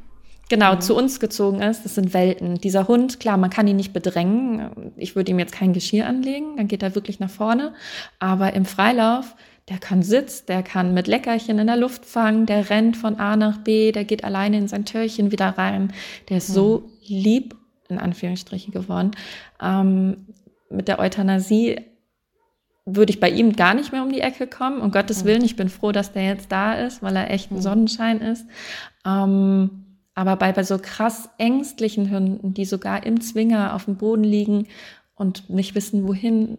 Genau, 0.50 0.74
mhm. 0.74 0.82
zu 0.82 0.96
uns 0.96 1.20
gezogen 1.20 1.62
ist, 1.62 1.86
das 1.86 1.94
sind 1.94 2.16
Welten. 2.16 2.56
Dieser 2.56 2.88
Hund, 2.88 3.20
klar, 3.20 3.38
man 3.38 3.52
kann 3.52 3.68
ihn 3.68 3.76
nicht 3.76 3.94
bedrängen. 3.94 4.92
Ich 4.98 5.16
würde 5.16 5.30
ihm 5.30 5.38
jetzt 5.38 5.54
kein 5.54 5.72
Geschirr 5.72 6.08
anlegen, 6.08 6.58
dann 6.58 6.68
geht 6.68 6.82
er 6.82 6.96
wirklich 6.96 7.20
nach 7.20 7.30
vorne. 7.30 7.74
Aber 8.18 8.54
im 8.54 8.66
Freilauf, 8.66 9.36
der 9.70 9.78
kann 9.78 10.02
Sitz, 10.02 10.46
der 10.46 10.64
kann 10.64 10.96
mit 10.96 11.06
Leckerchen 11.06 11.60
in 11.60 11.68
der 11.68 11.78
Luft 11.78 12.08
fangen, 12.08 12.48
der 12.48 12.72
rennt 12.72 12.98
von 12.98 13.20
A 13.20 13.36
nach 13.36 13.60
B, 13.60 13.92
der 13.92 14.04
geht 14.04 14.24
alleine 14.24 14.58
in 14.58 14.68
sein 14.68 14.84
Türchen 14.84 15.32
wieder 15.32 15.50
rein. 15.50 15.94
Der 16.30 16.38
ist 16.38 16.50
mhm. 16.50 16.54
so 16.54 16.90
lieb 17.06 17.56
in 17.88 18.00
Anführungsstrichen 18.00 18.74
geworden. 18.74 19.12
Ähm, 19.62 20.26
mit 20.72 20.88
der 20.88 20.98
Euthanasie 20.98 21.82
würde 22.86 23.12
ich 23.12 23.20
bei 23.20 23.30
ihm 23.30 23.56
gar 23.56 23.74
nicht 23.74 23.92
mehr 23.92 24.04
um 24.04 24.12
die 24.12 24.22
Ecke 24.22 24.48
kommen. 24.48 24.82
Um 24.82 24.92
Gottes. 24.92 25.24
Willen, 25.26 25.44
ich 25.44 25.56
bin 25.56 25.70
froh, 25.70 25.92
dass 25.92 26.12
der 26.12 26.26
jetzt 26.26 26.52
da 26.52 26.74
ist, 26.74 27.02
weil 27.02 27.16
er 27.16 27.32
echt 27.32 27.52
ein 27.52 27.58
mhm. 27.58 27.62
Sonnenschein 27.62 28.22
ist. 28.22 28.46
Ähm, 29.06 29.84
aber 30.16 30.36
bei, 30.36 30.52
bei 30.52 30.64
so 30.64 30.78
krass 30.78 31.30
ängstlichen 31.38 32.12
Hunden, 32.12 32.54
die 32.54 32.66
sogar 32.66 33.06
im 33.06 33.22
Zwinger 33.22 33.74
auf 33.74 33.86
dem 33.86 33.96
Boden 33.98 34.24
liegen 34.24 34.68
und 35.16 35.50
nicht 35.50 35.76
wissen, 35.76 36.08
wohin, 36.08 36.58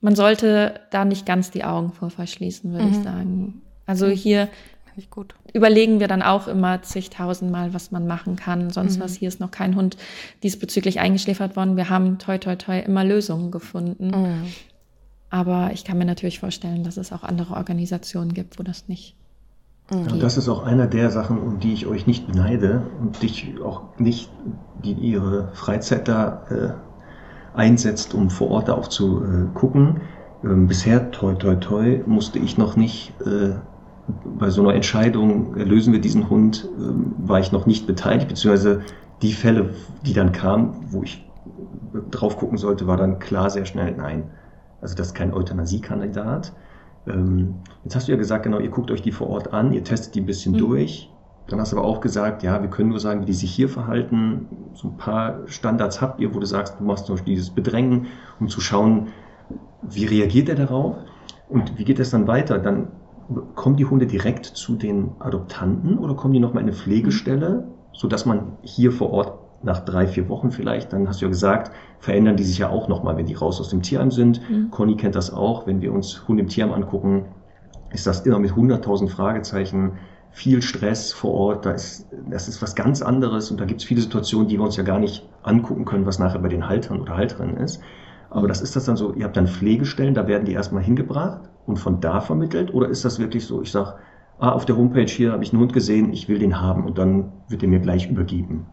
man 0.00 0.16
sollte 0.16 0.80
da 0.90 1.04
nicht 1.04 1.26
ganz 1.26 1.50
die 1.50 1.64
Augen 1.64 1.92
vor 1.92 2.10
verschließen, 2.10 2.72
würde 2.72 2.86
mhm. 2.86 2.92
ich 2.92 3.02
sagen. 3.02 3.62
Also 3.86 4.06
hier 4.06 4.48
nicht 4.98 5.10
gut. 5.10 5.34
Überlegen 5.54 6.00
wir 6.00 6.08
dann 6.08 6.22
auch 6.22 6.48
immer 6.48 6.82
zigtausendmal, 6.82 7.72
was 7.72 7.90
man 7.90 8.06
machen 8.06 8.36
kann. 8.36 8.70
Sonst 8.70 8.98
mhm. 8.98 9.02
was, 9.02 9.14
hier 9.14 9.28
ist 9.28 9.40
noch 9.40 9.50
kein 9.50 9.76
Hund 9.76 9.96
diesbezüglich 10.42 11.00
eingeschläfert 11.00 11.56
worden. 11.56 11.76
Wir 11.76 11.88
haben 11.88 12.18
toi 12.18 12.36
toi 12.36 12.56
toi 12.56 12.78
immer 12.80 13.04
Lösungen 13.04 13.50
gefunden. 13.50 14.08
Mhm. 14.08 14.46
Aber 15.30 15.70
ich 15.72 15.84
kann 15.84 15.98
mir 15.98 16.04
natürlich 16.04 16.40
vorstellen, 16.40 16.84
dass 16.84 16.96
es 16.96 17.12
auch 17.12 17.22
andere 17.22 17.54
Organisationen 17.54 18.34
gibt, 18.34 18.58
wo 18.58 18.62
das 18.62 18.88
nicht. 18.88 19.14
Ja, 19.90 20.16
das 20.18 20.36
ist 20.36 20.50
auch 20.50 20.64
einer 20.64 20.86
der 20.86 21.10
Sachen, 21.10 21.38
um 21.38 21.60
die 21.60 21.72
ich 21.72 21.86
euch 21.86 22.06
nicht 22.06 22.26
beneide 22.26 22.82
und 23.00 23.22
dich 23.22 23.54
auch 23.64 23.98
nicht, 23.98 24.30
die 24.84 24.92
ihre 24.92 25.48
Freizeit 25.54 26.08
da 26.08 26.44
äh, 26.50 27.58
einsetzt, 27.58 28.12
um 28.12 28.28
vor 28.28 28.50
Ort 28.50 28.68
auch 28.68 28.88
zu 28.88 29.24
äh, 29.24 29.46
gucken. 29.54 30.02
Ähm, 30.44 30.66
bisher, 30.66 31.10
toi 31.10 31.34
toi 31.34 31.56
toi, 31.56 32.02
musste 32.04 32.38
ich 32.38 32.58
noch 32.58 32.76
nicht 32.76 33.14
äh, 33.22 33.54
bei 34.38 34.50
so 34.50 34.62
einer 34.62 34.74
Entscheidung, 34.74 35.54
lösen 35.54 35.92
wir 35.92 36.00
diesen 36.00 36.30
Hund, 36.30 36.68
ähm, 36.78 37.14
war 37.18 37.40
ich 37.40 37.52
noch 37.52 37.66
nicht 37.66 37.86
beteiligt, 37.86 38.28
beziehungsweise 38.28 38.82
die 39.22 39.32
Fälle, 39.32 39.74
die 40.06 40.12
dann 40.12 40.32
kamen, 40.32 40.86
wo 40.90 41.02
ich 41.02 41.28
drauf 42.10 42.36
gucken 42.36 42.58
sollte, 42.58 42.86
war 42.86 42.96
dann 42.96 43.18
klar 43.18 43.50
sehr 43.50 43.64
schnell 43.64 43.94
nein. 43.96 44.24
Also 44.80 44.94
das 44.94 45.08
ist 45.08 45.14
kein 45.14 45.34
Euthanasiekandidat. 45.34 46.52
Ähm, 47.06 47.56
jetzt 47.84 47.96
hast 47.96 48.08
du 48.08 48.12
ja 48.12 48.18
gesagt, 48.18 48.44
genau, 48.44 48.58
ihr 48.58 48.70
guckt 48.70 48.90
euch 48.90 49.02
die 49.02 49.12
vor 49.12 49.28
Ort 49.28 49.52
an, 49.52 49.72
ihr 49.72 49.82
testet 49.82 50.14
die 50.14 50.20
ein 50.20 50.26
bisschen 50.26 50.52
mhm. 50.52 50.58
durch. 50.58 51.10
Dann 51.48 51.60
hast 51.60 51.72
du 51.72 51.78
aber 51.78 51.86
auch 51.86 52.00
gesagt, 52.00 52.42
ja, 52.42 52.60
wir 52.60 52.68
können 52.68 52.90
nur 52.90 53.00
sagen, 53.00 53.22
wie 53.22 53.26
die 53.26 53.32
sich 53.32 53.50
hier 53.50 53.70
verhalten. 53.70 54.46
So 54.74 54.88
ein 54.88 54.96
paar 54.98 55.40
Standards 55.46 56.00
habt 56.00 56.20
ihr, 56.20 56.34
wo 56.34 56.38
du 56.38 56.46
sagst, 56.46 56.78
du 56.78 56.84
machst 56.84 57.06
zum 57.06 57.16
Beispiel 57.16 57.34
dieses 57.34 57.50
Bedrängen, 57.50 58.06
um 58.38 58.48
zu 58.48 58.60
schauen, 58.60 59.08
wie 59.80 60.04
reagiert 60.04 60.50
er 60.50 60.56
darauf 60.56 60.96
und 61.48 61.78
wie 61.78 61.84
geht 61.84 61.98
es 61.98 62.10
dann 62.10 62.26
weiter? 62.26 62.58
Dann 62.58 62.88
kommen 63.54 63.76
die 63.76 63.84
Hunde 63.84 64.06
direkt 64.06 64.46
zu 64.46 64.76
den 64.76 65.12
Adoptanten 65.18 65.98
oder 65.98 66.14
kommen 66.14 66.34
die 66.34 66.40
nochmal 66.40 66.62
in 66.62 66.68
eine 66.68 66.76
Pflegestelle, 66.76 67.68
sodass 67.92 68.26
man 68.26 68.56
hier 68.62 68.92
vor 68.92 69.10
Ort 69.10 69.38
nach 69.62 69.80
drei, 69.80 70.06
vier 70.06 70.28
Wochen 70.28 70.50
vielleicht, 70.50 70.92
dann 70.92 71.08
hast 71.08 71.20
du 71.20 71.26
ja 71.26 71.28
gesagt, 71.30 71.72
verändern 71.98 72.36
die 72.36 72.44
sich 72.44 72.58
ja 72.58 72.68
auch 72.68 72.88
nochmal, 72.88 73.16
wenn 73.16 73.26
die 73.26 73.34
raus 73.34 73.60
aus 73.60 73.70
dem 73.70 73.82
Tierheim 73.82 74.10
sind. 74.10 74.40
Mhm. 74.48 74.70
Conny 74.70 74.96
kennt 74.96 75.16
das 75.16 75.32
auch, 75.32 75.66
wenn 75.66 75.80
wir 75.80 75.92
uns 75.92 76.26
Hunde 76.28 76.42
im 76.42 76.48
Tierheim 76.48 76.72
angucken, 76.72 77.26
ist 77.90 78.06
das 78.06 78.20
immer 78.20 78.38
mit 78.38 78.52
100.000 78.52 79.08
Fragezeichen, 79.08 79.92
viel 80.30 80.62
Stress 80.62 81.12
vor 81.12 81.32
Ort, 81.32 81.66
da 81.66 81.72
ist, 81.72 82.06
das 82.30 82.48
ist 82.48 82.62
was 82.62 82.76
ganz 82.76 83.02
anderes 83.02 83.50
und 83.50 83.60
da 83.60 83.64
gibt 83.64 83.80
es 83.80 83.86
viele 83.86 84.00
Situationen, 84.00 84.48
die 84.48 84.58
wir 84.58 84.64
uns 84.64 84.76
ja 84.76 84.84
gar 84.84 85.00
nicht 85.00 85.28
angucken 85.42 85.84
können, 85.84 86.06
was 86.06 86.18
nachher 86.18 86.38
bei 86.38 86.48
den 86.48 86.68
Haltern 86.68 87.00
oder 87.00 87.16
Halterinnen 87.16 87.56
ist. 87.56 87.80
Aber 88.30 88.48
das 88.48 88.60
ist 88.60 88.76
das 88.76 88.84
dann 88.84 88.96
so, 88.96 89.14
ihr 89.14 89.24
habt 89.24 89.36
dann 89.36 89.46
Pflegestellen, 89.46 90.14
da 90.14 90.26
werden 90.26 90.44
die 90.44 90.52
erstmal 90.52 90.82
hingebracht 90.82 91.48
und 91.66 91.78
von 91.78 92.00
da 92.00 92.20
vermittelt? 92.20 92.72
Oder 92.74 92.88
ist 92.88 93.04
das 93.04 93.18
wirklich 93.18 93.46
so, 93.46 93.62
ich 93.62 93.70
sage, 93.70 93.94
ah, 94.38 94.52
auf 94.52 94.66
der 94.66 94.76
Homepage 94.76 95.06
hier 95.06 95.32
habe 95.32 95.42
ich 95.42 95.52
einen 95.52 95.62
Hund 95.62 95.72
gesehen, 95.72 96.12
ich 96.12 96.28
will 96.28 96.38
den 96.38 96.60
haben 96.60 96.84
und 96.84 96.98
dann 96.98 97.32
wird 97.48 97.62
er 97.62 97.68
mir 97.68 97.80
gleich 97.80 98.08
übergeben? 98.08 98.66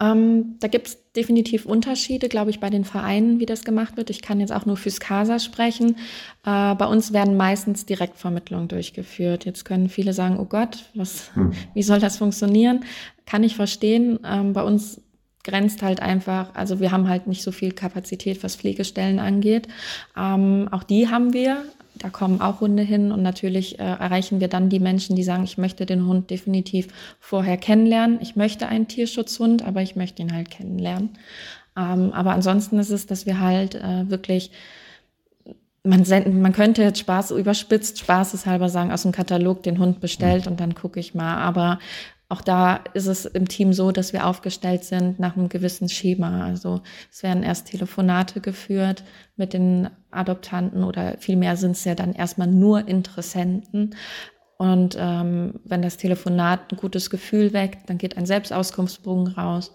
Ähm, 0.00 0.56
da 0.60 0.68
gibt 0.68 0.86
es 0.86 1.12
definitiv 1.12 1.66
Unterschiede, 1.66 2.28
glaube 2.28 2.50
ich, 2.50 2.60
bei 2.60 2.70
den 2.70 2.84
Vereinen, 2.84 3.40
wie 3.40 3.46
das 3.46 3.64
gemacht 3.64 3.96
wird. 3.96 4.10
Ich 4.10 4.22
kann 4.22 4.38
jetzt 4.38 4.52
auch 4.52 4.64
nur 4.64 4.76
fürs 4.76 5.00
CASA 5.00 5.40
sprechen. 5.40 5.96
Äh, 6.44 6.74
bei 6.76 6.86
uns 6.86 7.12
werden 7.12 7.36
meistens 7.36 7.84
Direktvermittlungen 7.84 8.68
durchgeführt. 8.68 9.44
Jetzt 9.44 9.64
können 9.64 9.88
viele 9.88 10.12
sagen, 10.12 10.38
oh 10.38 10.44
Gott, 10.44 10.84
was, 10.94 11.34
hm. 11.34 11.50
wie 11.74 11.82
soll 11.82 11.98
das 11.98 12.16
funktionieren? 12.16 12.84
Kann 13.26 13.42
ich 13.42 13.56
verstehen. 13.56 14.20
Ähm, 14.24 14.52
bei 14.52 14.62
uns 14.62 15.02
grenzt 15.44 15.82
halt 15.82 16.00
einfach, 16.00 16.54
also 16.54 16.80
wir 16.80 16.92
haben 16.92 17.08
halt 17.08 17.26
nicht 17.26 17.42
so 17.42 17.52
viel 17.52 17.72
Kapazität, 17.72 18.42
was 18.42 18.56
Pflegestellen 18.56 19.18
angeht. 19.18 19.68
Ähm, 20.16 20.68
auch 20.70 20.82
die 20.82 21.08
haben 21.08 21.32
wir. 21.32 21.64
Da 21.94 22.10
kommen 22.10 22.40
auch 22.40 22.60
Hunde 22.60 22.82
hin 22.82 23.10
und 23.10 23.22
natürlich 23.22 23.80
äh, 23.80 23.82
erreichen 23.82 24.40
wir 24.40 24.48
dann 24.48 24.68
die 24.68 24.78
Menschen, 24.78 25.16
die 25.16 25.24
sagen, 25.24 25.42
ich 25.42 25.58
möchte 25.58 25.84
den 25.84 26.06
Hund 26.06 26.30
definitiv 26.30 26.88
vorher 27.18 27.56
kennenlernen. 27.56 28.18
Ich 28.20 28.36
möchte 28.36 28.68
einen 28.68 28.86
Tierschutzhund, 28.86 29.64
aber 29.64 29.82
ich 29.82 29.96
möchte 29.96 30.22
ihn 30.22 30.32
halt 30.32 30.50
kennenlernen. 30.50 31.10
Ähm, 31.76 32.12
aber 32.12 32.32
ansonsten 32.32 32.78
ist 32.78 32.90
es, 32.90 33.06
dass 33.06 33.26
wir 33.26 33.40
halt 33.40 33.74
äh, 33.74 34.08
wirklich 34.08 34.52
man, 35.84 36.04
senden, 36.04 36.40
man 36.40 36.52
könnte 36.52 36.82
jetzt 36.82 36.98
Spaß 36.98 37.32
überspitzt, 37.32 37.98
spaßeshalber 37.98 38.68
sagen, 38.68 38.92
aus 38.92 39.02
dem 39.02 39.12
Katalog 39.12 39.62
den 39.62 39.78
Hund 39.78 40.00
bestellt 40.00 40.46
und 40.46 40.60
dann 40.60 40.74
gucke 40.74 41.00
ich 41.00 41.14
mal. 41.14 41.36
Aber 41.38 41.78
auch 42.30 42.42
da 42.42 42.80
ist 42.92 43.06
es 43.06 43.24
im 43.24 43.48
Team 43.48 43.72
so, 43.72 43.90
dass 43.90 44.12
wir 44.12 44.26
aufgestellt 44.26 44.84
sind 44.84 45.18
nach 45.18 45.36
einem 45.36 45.48
gewissen 45.48 45.88
Schema. 45.88 46.44
Also 46.44 46.82
es 47.10 47.22
werden 47.22 47.42
erst 47.42 47.68
Telefonate 47.68 48.40
geführt 48.40 49.02
mit 49.36 49.54
den 49.54 49.88
Adoptanten 50.10 50.84
oder 50.84 51.16
vielmehr 51.18 51.56
sind 51.56 51.72
es 51.72 51.84
ja 51.84 51.94
dann 51.94 52.12
erstmal 52.12 52.48
nur 52.48 52.86
Interessenten. 52.86 53.94
Und 54.58 54.96
ähm, 54.98 55.60
wenn 55.64 55.80
das 55.80 55.96
Telefonat 55.96 56.70
ein 56.70 56.76
gutes 56.76 57.08
Gefühl 57.08 57.52
weckt, 57.54 57.88
dann 57.88 57.96
geht 57.96 58.16
ein 58.18 58.26
Selbstauskunftsbogen 58.26 59.28
raus, 59.28 59.72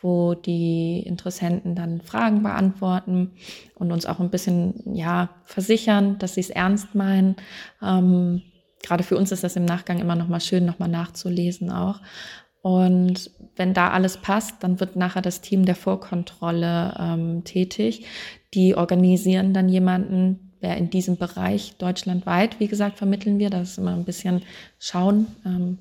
wo 0.00 0.32
die 0.34 1.00
Interessenten 1.00 1.74
dann 1.74 2.00
Fragen 2.00 2.42
beantworten 2.42 3.32
und 3.74 3.92
uns 3.92 4.06
auch 4.06 4.20
ein 4.20 4.30
bisschen 4.30 4.94
ja 4.94 5.28
versichern, 5.44 6.18
dass 6.18 6.34
sie 6.34 6.40
es 6.40 6.50
ernst 6.50 6.94
meinen. 6.94 7.36
Ähm, 7.82 8.42
gerade 8.82 9.02
für 9.02 9.16
uns 9.16 9.32
ist 9.32 9.44
das 9.44 9.56
im 9.56 9.64
Nachgang 9.64 9.98
immer 9.98 10.16
noch 10.16 10.28
mal 10.28 10.40
schön, 10.40 10.64
noch 10.64 10.78
mal 10.78 10.88
nachzulesen 10.88 11.70
auch. 11.70 12.00
Und 12.62 13.30
wenn 13.56 13.72
da 13.72 13.90
alles 13.90 14.18
passt, 14.18 14.62
dann 14.62 14.80
wird 14.80 14.96
nachher 14.96 15.22
das 15.22 15.40
Team 15.40 15.64
der 15.64 15.74
Vorkontrolle 15.74 16.94
ähm, 16.98 17.44
tätig. 17.44 18.04
Die 18.52 18.74
organisieren 18.74 19.54
dann 19.54 19.68
jemanden, 19.68 20.52
wer 20.60 20.76
in 20.76 20.90
diesem 20.90 21.16
Bereich 21.16 21.76
deutschlandweit, 21.78 22.60
wie 22.60 22.68
gesagt, 22.68 22.98
vermitteln 22.98 23.38
wir. 23.38 23.48
Das 23.48 23.70
ist 23.70 23.78
immer 23.78 23.94
ein 23.94 24.04
bisschen 24.04 24.42
schauen, 24.78 25.26
ähm, 25.46 25.78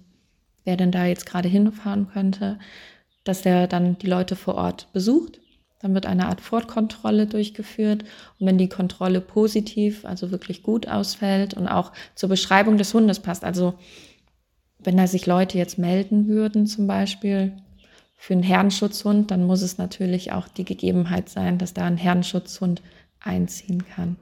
wer 0.64 0.78
denn 0.78 0.92
da 0.92 1.06
jetzt 1.06 1.26
gerade 1.26 1.50
hinfahren 1.50 2.08
könnte, 2.08 2.60
dass 3.26 3.42
der 3.42 3.68
dann 3.68 3.98
die 3.98 4.08
Leute 4.08 4.38
vor 4.38 4.56
Ort 4.56 4.88
besucht 4.94 5.42
dann 5.80 5.94
wird 5.94 6.06
eine 6.06 6.28
Art 6.28 6.42
Fortkontrolle 6.42 7.26
durchgeführt. 7.26 8.04
Und 8.40 8.48
wenn 8.48 8.58
die 8.58 8.70
Kontrolle 8.70 9.22
positiv, 9.22 10.06
also 10.06 10.32
wirklich 10.32 10.62
gut 10.62 10.88
ausfällt 10.88 11.54
und 11.54 11.68
auch 11.68 11.92
zur 12.16 12.30
Beschreibung 12.30 12.78
des 12.78 12.94
Hundes 12.94 13.20
passt, 13.20 13.44
also 13.44 13.74
wenn 14.80 14.98
da 14.98 15.08
sich 15.08 15.26
Leute 15.26 15.58
jetzt 15.58 15.78
melden 15.78 16.28
würden, 16.28 16.68
zum 16.68 16.88
Beispiel 16.88 17.54
für 18.18 18.34
einen 18.34 18.44
Herrenschutzhund, 18.44 19.32
dann 19.32 19.46
muss 19.46 19.62
es 19.62 19.78
natürlich 19.78 20.32
auch 20.34 20.48
die 20.48 20.66
Gegebenheit 20.66 21.30
sein, 21.30 21.58
dass 21.58 21.74
da 21.74 21.86
ein 21.86 21.98
Herrenschutzhund 21.98 22.82
einziehen 23.22 23.86
kann. 23.86 24.18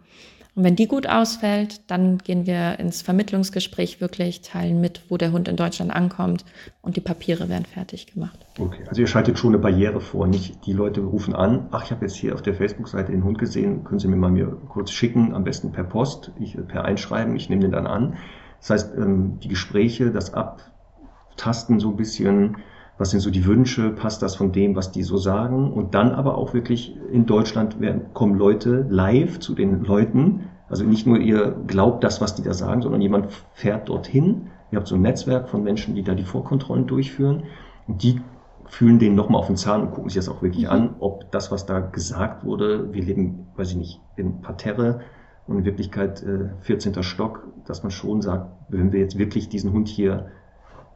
Und 0.57 0.63
wenn 0.63 0.75
die 0.75 0.87
gut 0.87 1.07
ausfällt, 1.07 1.81
dann 1.91 2.17
gehen 2.17 2.47
wir 2.47 2.79
ins 2.79 3.03
Vermittlungsgespräch 3.03 4.01
wirklich, 4.01 4.41
teilen 4.41 4.81
mit, 4.81 5.03
wo 5.07 5.15
der 5.15 5.31
Hund 5.31 5.47
in 5.47 5.55
Deutschland 5.55 5.91
ankommt 5.91 6.45
und 6.81 6.95
die 6.95 7.01
Papiere 7.01 7.47
werden 7.47 7.65
fertig 7.65 8.11
gemacht. 8.11 8.39
Okay, 8.57 8.83
also 8.87 9.01
ihr 9.01 9.05
schaltet 9.05 9.37
schon 9.37 9.53
eine 9.53 9.59
Barriere 9.59 10.01
vor, 10.01 10.25
nicht 10.25 10.65
die 10.65 10.73
Leute 10.73 11.01
rufen 11.01 11.35
an, 11.35 11.67
ach, 11.69 11.83
ich 11.85 11.91
habe 11.91 12.05
jetzt 12.05 12.15
hier 12.15 12.33
auf 12.33 12.41
der 12.41 12.55
Facebook-Seite 12.55 13.11
den 13.11 13.23
Hund 13.23 13.37
gesehen, 13.37 13.83
können 13.83 13.99
Sie 13.99 14.07
mir 14.07 14.15
mal 14.15 14.31
mir 14.31 14.47
kurz 14.67 14.89
schicken, 14.89 15.35
am 15.35 15.43
besten 15.43 15.73
per 15.73 15.83
Post, 15.83 16.31
ich, 16.39 16.57
per 16.67 16.85
Einschreiben, 16.85 17.35
ich 17.35 17.51
nehme 17.51 17.61
den 17.61 17.71
dann 17.71 17.85
an. 17.85 18.17
Das 18.59 18.71
heißt, 18.71 18.97
ähm, 18.97 19.37
die 19.43 19.49
Gespräche, 19.49 20.09
das 20.09 20.33
Abtasten 20.33 21.79
so 21.79 21.91
ein 21.91 21.97
bisschen, 21.97 22.57
was 22.97 23.11
sind 23.11 23.19
so 23.19 23.29
die 23.29 23.45
Wünsche, 23.45 23.91
passt 23.91 24.23
das 24.23 24.35
von 24.35 24.51
dem, 24.51 24.75
was 24.75 24.91
die 24.91 25.03
so 25.03 25.17
sagen 25.17 25.71
und 25.71 25.93
dann 25.93 26.13
aber 26.13 26.35
auch 26.35 26.55
wirklich 26.55 26.97
in 27.11 27.27
Deutschland 27.27 27.77
kommen 28.13 28.35
Leute 28.35 28.87
live 28.89 29.39
zu 29.39 29.53
den 29.53 29.83
Leuten, 29.83 30.49
also 30.69 30.83
nicht 30.83 31.07
nur 31.07 31.17
ihr 31.17 31.55
glaubt 31.65 32.03
das, 32.03 32.21
was 32.21 32.35
die 32.35 32.43
da 32.43 32.53
sagen, 32.53 32.81
sondern 32.81 33.01
jemand 33.01 33.27
fährt 33.53 33.89
dorthin, 33.89 34.47
ihr 34.71 34.77
habt 34.79 34.87
so 34.87 34.95
ein 34.95 35.01
Netzwerk 35.01 35.49
von 35.49 35.63
Menschen, 35.63 35.95
die 35.95 36.03
da 36.03 36.13
die 36.13 36.23
Vorkontrollen 36.23 36.87
durchführen 36.87 37.43
und 37.87 38.03
die 38.03 38.21
fühlen 38.65 38.99
den 38.99 39.15
nochmal 39.15 39.39
auf 39.39 39.47
den 39.47 39.55
Zahn 39.55 39.81
und 39.81 39.91
gucken 39.91 40.09
sich 40.09 40.17
das 40.17 40.29
auch 40.29 40.41
wirklich 40.41 40.65
mhm. 40.65 40.71
an, 40.71 40.95
ob 40.99 41.31
das, 41.31 41.51
was 41.51 41.65
da 41.65 41.79
gesagt 41.79 42.43
wurde, 42.43 42.93
wir 42.93 43.03
leben, 43.03 43.47
weiß 43.55 43.71
ich 43.71 43.77
nicht, 43.77 44.01
in 44.15 44.41
Parterre 44.41 45.01
und 45.47 45.59
in 45.59 45.65
Wirklichkeit 45.65 46.21
äh, 46.23 46.49
14. 46.61 47.01
Stock, 47.03 47.47
dass 47.65 47.83
man 47.83 47.91
schon 47.91 48.21
sagt, 48.21 48.51
wenn 48.69 48.91
wir 48.91 48.99
jetzt 48.99 49.17
wirklich 49.17 49.49
diesen 49.49 49.71
Hund 49.71 49.87
hier 49.87 50.27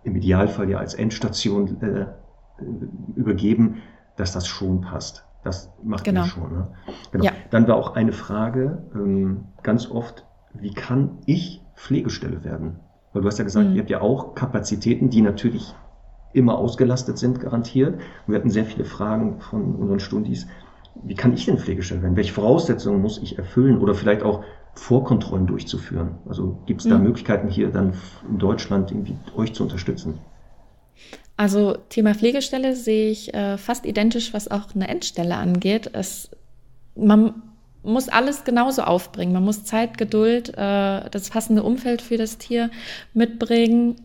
im 0.04 0.16
Idealfall 0.16 0.70
ja 0.70 0.80
als 0.80 0.94
Endstation 0.94 1.82
äh, 1.82 2.08
übergeben, 3.16 3.78
dass 4.18 4.34
das 4.34 4.48
schon 4.48 4.82
passt. 4.82 5.26
Das 5.44 5.72
macht 5.84 6.04
genau. 6.04 6.22
ihr 6.22 6.28
schon. 6.28 6.54
Ne? 6.54 6.68
Genau. 7.12 7.26
Ja. 7.26 7.32
Dann 7.50 7.68
war 7.68 7.76
auch 7.76 7.96
eine 7.96 8.12
Frage 8.12 8.84
ähm, 8.94 9.46
ganz 9.64 9.90
oft, 9.90 10.26
wie 10.54 10.74
kann 10.74 11.20
ich 11.26 11.64
Pflegestelle 11.76 12.44
werden? 12.44 12.80
Weil 13.14 13.24
du 13.24 13.28
hast 13.28 13.40
ja 13.40 13.44
gesagt, 13.44 13.70
mhm. 13.70 13.76
ihr 13.76 13.82
habt 13.82 13.90
ja 13.90 14.02
auch 14.02 14.36
Kapazitäten, 14.36 15.10
die 15.10 15.22
natürlich 15.22 15.74
immer 16.34 16.58
ausgelastet 16.58 17.18
sind, 17.18 17.42
garantiert. 17.42 17.96
Und 17.96 18.34
wir 18.34 18.36
hatten 18.36 18.50
sehr 18.50 18.66
viele 18.66 18.86
Fragen 18.86 19.40
von 19.40 19.76
unseren 19.76 20.00
Stundis. 20.00 20.48
Wie 21.04 21.16
kann 21.16 21.34
ich 21.34 21.46
denn 21.46 21.58
Pflegestelle 21.58 22.02
werden? 22.02 22.16
Welche 22.16 22.34
Voraussetzungen 22.34 23.02
muss 23.02 23.18
ich 23.18 23.38
erfüllen? 23.38 23.80
Oder 23.80 23.96
vielleicht 23.96 24.24
auch 24.24 24.44
Vorkontrollen 24.74 25.48
durchzuführen? 25.48 26.20
Also 26.28 26.60
gibt 26.66 26.82
es 26.82 26.88
da 26.88 26.98
mhm. 26.98 27.06
Möglichkeiten 27.06 27.50
hier 27.50 27.70
dann 27.70 27.94
in 28.30 28.38
Deutschland 28.38 28.92
irgendwie 28.92 29.18
euch 29.36 29.54
zu 29.54 29.64
unterstützen? 29.64 30.20
Also 31.42 31.76
Thema 31.90 32.14
Pflegestelle 32.14 32.76
sehe 32.76 33.10
ich 33.10 33.34
äh, 33.34 33.58
fast 33.58 33.88
identisch, 33.88 34.32
was 34.32 34.52
auch 34.52 34.76
eine 34.76 34.88
Endstelle 34.88 35.34
angeht. 35.38 35.90
Es, 35.92 36.30
man 36.96 37.34
muss 37.82 38.10
alles 38.10 38.44
genauso 38.44 38.84
aufbringen. 38.84 39.34
Man 39.34 39.44
muss 39.44 39.64
Zeit, 39.64 39.98
Geduld, 39.98 40.50
äh, 40.50 41.10
das 41.10 41.32
passende 41.32 41.64
Umfeld 41.64 42.04
für 42.04 42.18
das 42.18 42.38
Tier 42.38 42.70
mitbringen. 43.16 43.96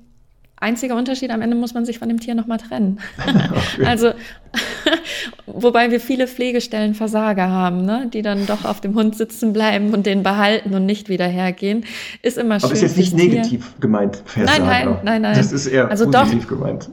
Einziger 0.59 0.97
Unterschied, 0.97 1.30
am 1.30 1.43
Ende 1.43 1.57
muss 1.57 1.74
man 1.74 1.84
sich 1.84 1.99
von 1.99 2.09
dem 2.09 2.20
Tier 2.20 2.34
nochmal 2.34 2.57
trennen. 2.57 3.01
Also, 3.84 4.12
wobei 5.47 5.91
wir 5.91 6.01
viele 6.01 6.28
Pflegestellen 6.28 6.95
Versager 6.95 7.51
haben, 7.51 7.84
ne? 7.84 8.09
die 8.11 8.22
dann 8.22 8.47
doch 8.47 8.64
auf 8.64 8.80
dem 8.80 8.95
Hund 8.95 9.14
sitzen 9.14 9.53
bleiben 9.53 9.93
und 9.93 10.07
den 10.07 10.22
behalten 10.22 10.72
und 10.72 10.87
nicht 10.87 11.11
wieder 11.11 11.26
hergehen. 11.26 11.84
Ist 12.22 12.39
immer 12.39 12.61
schön. 12.61 12.70
Aber 12.70 12.72
ist 12.72 12.80
jetzt 12.80 12.97
nicht 12.97 13.14
negativ 13.14 13.66
Tier. 13.66 13.80
gemeint, 13.80 14.22
Versager. 14.24 14.64
Nein, 14.64 14.84
nein, 14.87 14.99
nein, 15.05 15.22
nein. 15.22 15.37
Das 15.37 15.53
ist 15.53 15.66
eher 15.66 15.91
also 15.91 16.11
positiv 16.11 16.45
doch, 16.45 16.49
gemeint 16.49 16.89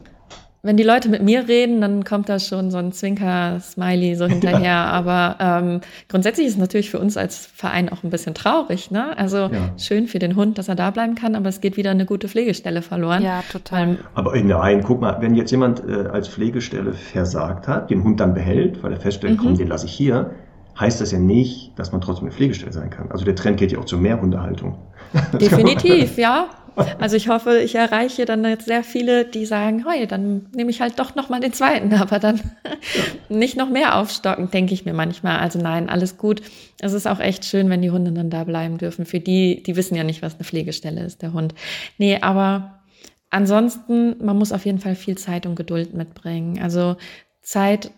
wenn 0.65 0.77
die 0.77 0.83
Leute 0.83 1.09
mit 1.09 1.21
mir 1.21 1.49
reden, 1.49 1.81
dann 1.81 2.05
kommt 2.05 2.29
da 2.29 2.39
schon 2.39 2.71
so 2.71 2.77
ein 2.77 2.93
Zwinker-Smiley 2.93 4.15
so 4.15 4.27
hinterher. 4.27 4.63
Ja. 4.63 4.85
Aber 4.85 5.35
ähm, 5.41 5.81
grundsätzlich 6.07 6.47
ist 6.47 6.53
es 6.53 6.59
natürlich 6.59 6.89
für 6.89 6.99
uns 6.99 7.17
als 7.17 7.45
Verein 7.45 7.89
auch 7.89 8.01
ein 8.03 8.09
bisschen 8.09 8.33
traurig. 8.33 8.89
Ne? 8.89 9.17
Also 9.17 9.37
ja. 9.37 9.73
schön 9.77 10.07
für 10.07 10.19
den 10.19 10.37
Hund, 10.37 10.57
dass 10.57 10.69
er 10.69 10.75
da 10.75 10.89
bleiben 10.91 11.15
kann, 11.15 11.35
aber 11.35 11.49
es 11.49 11.59
geht 11.59 11.75
wieder 11.75 11.91
eine 11.91 12.05
gute 12.05 12.29
Pflegestelle 12.29 12.81
verloren. 12.81 13.23
Ja, 13.23 13.43
total. 13.51 13.97
aber 14.15 14.41
nein, 14.41 14.83
guck 14.83 15.01
mal, 15.01 15.17
wenn 15.19 15.35
jetzt 15.35 15.51
jemand 15.51 15.83
äh, 15.85 16.07
als 16.07 16.29
Pflegestelle 16.29 16.93
versagt 16.93 17.67
hat, 17.67 17.89
den 17.89 18.01
Hund 18.05 18.21
dann 18.21 18.33
behält, 18.33 18.81
weil 18.83 18.93
er 18.93 19.01
feststellt, 19.01 19.33
mhm. 19.33 19.37
komm, 19.43 19.57
den 19.57 19.67
lasse 19.67 19.87
ich 19.87 19.93
hier, 19.93 20.31
heißt 20.79 21.01
das 21.01 21.11
ja 21.11 21.19
nicht, 21.19 21.77
dass 21.77 21.91
man 21.91 21.99
trotzdem 21.99 22.27
eine 22.27 22.33
Pflegestelle 22.33 22.71
sein 22.71 22.89
kann. 22.89 23.11
Also 23.11 23.25
der 23.25 23.35
Trend 23.35 23.57
geht 23.57 23.73
ja 23.73 23.79
auch 23.79 23.85
zur 23.85 23.99
Mehrhundehaltung. 23.99 24.77
Definitiv, 25.39 26.17
ja. 26.17 26.47
Also 26.99 27.15
ich 27.15 27.27
hoffe, 27.27 27.59
ich 27.59 27.75
erreiche 27.75 28.25
dann 28.25 28.43
jetzt 28.45 28.65
sehr 28.65 28.83
viele, 28.83 29.25
die 29.25 29.45
sagen, 29.45 29.85
hey, 29.87 30.07
dann 30.07 30.47
nehme 30.55 30.71
ich 30.71 30.81
halt 30.81 30.99
doch 30.99 31.15
noch 31.15 31.29
mal 31.29 31.39
den 31.39 31.53
zweiten, 31.53 31.93
aber 31.95 32.19
dann 32.19 32.41
nicht 33.29 33.57
noch 33.57 33.69
mehr 33.69 33.97
aufstocken, 33.97 34.49
denke 34.51 34.73
ich 34.73 34.85
mir 34.85 34.93
manchmal. 34.93 35.39
Also 35.39 35.59
nein, 35.59 35.89
alles 35.89 36.17
gut. 36.17 36.41
Es 36.79 36.93
ist 36.93 37.07
auch 37.07 37.19
echt 37.19 37.45
schön, 37.45 37.69
wenn 37.69 37.81
die 37.81 37.91
Hunde 37.91 38.11
dann 38.11 38.29
da 38.29 38.43
bleiben 38.43 38.77
dürfen. 38.77 39.05
Für 39.05 39.19
die, 39.19 39.61
die 39.63 39.75
wissen 39.75 39.95
ja 39.95 40.03
nicht, 40.03 40.21
was 40.21 40.35
eine 40.35 40.43
Pflegestelle 40.43 41.03
ist, 41.03 41.21
der 41.21 41.33
Hund. 41.33 41.53
Nee, 41.97 42.19
aber 42.21 42.79
ansonsten, 43.29 44.15
man 44.23 44.37
muss 44.37 44.51
auf 44.51 44.65
jeden 44.65 44.79
Fall 44.79 44.95
viel 44.95 45.17
Zeit 45.17 45.45
und 45.45 45.55
Geduld 45.55 45.93
mitbringen. 45.93 46.61
Also 46.61 46.97
Zeit 47.41 47.91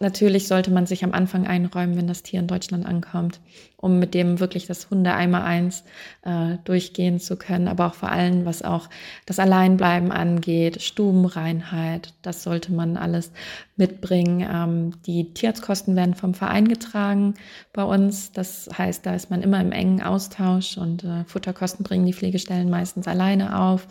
Natürlich 0.00 0.48
sollte 0.48 0.70
man 0.70 0.86
sich 0.86 1.04
am 1.04 1.12
Anfang 1.12 1.46
einräumen, 1.46 1.96
wenn 1.96 2.06
das 2.06 2.22
Tier 2.22 2.40
in 2.40 2.46
Deutschland 2.46 2.84
ankommt, 2.84 3.40
um 3.84 3.98
mit 3.98 4.14
dem 4.14 4.40
wirklich 4.40 4.66
das 4.66 4.88
Hunde 4.88 5.12
einmal 5.12 5.42
eins 5.42 5.84
äh, 6.22 6.56
durchgehen 6.64 7.20
zu 7.20 7.36
können. 7.36 7.68
Aber 7.68 7.88
auch 7.88 7.94
vor 7.94 8.10
allem, 8.10 8.46
was 8.46 8.62
auch 8.62 8.88
das 9.26 9.38
Alleinbleiben 9.38 10.10
angeht, 10.10 10.80
Stubenreinheit, 10.80 12.14
das 12.22 12.42
sollte 12.42 12.72
man 12.72 12.96
alles 12.96 13.30
mitbringen. 13.76 14.48
Ähm, 14.50 14.92
die 15.04 15.34
Tierarztkosten 15.34 15.96
werden 15.96 16.14
vom 16.14 16.32
Verein 16.32 16.66
getragen 16.66 17.34
bei 17.74 17.84
uns. 17.84 18.32
Das 18.32 18.70
heißt, 18.76 19.04
da 19.04 19.14
ist 19.14 19.30
man 19.30 19.42
immer 19.42 19.60
im 19.60 19.70
engen 19.70 20.02
Austausch 20.02 20.78
und 20.78 21.04
äh, 21.04 21.24
Futterkosten 21.26 21.84
bringen 21.84 22.06
die 22.06 22.14
Pflegestellen 22.14 22.70
meistens 22.70 23.06
alleine 23.06 23.60
auf. 23.60 23.86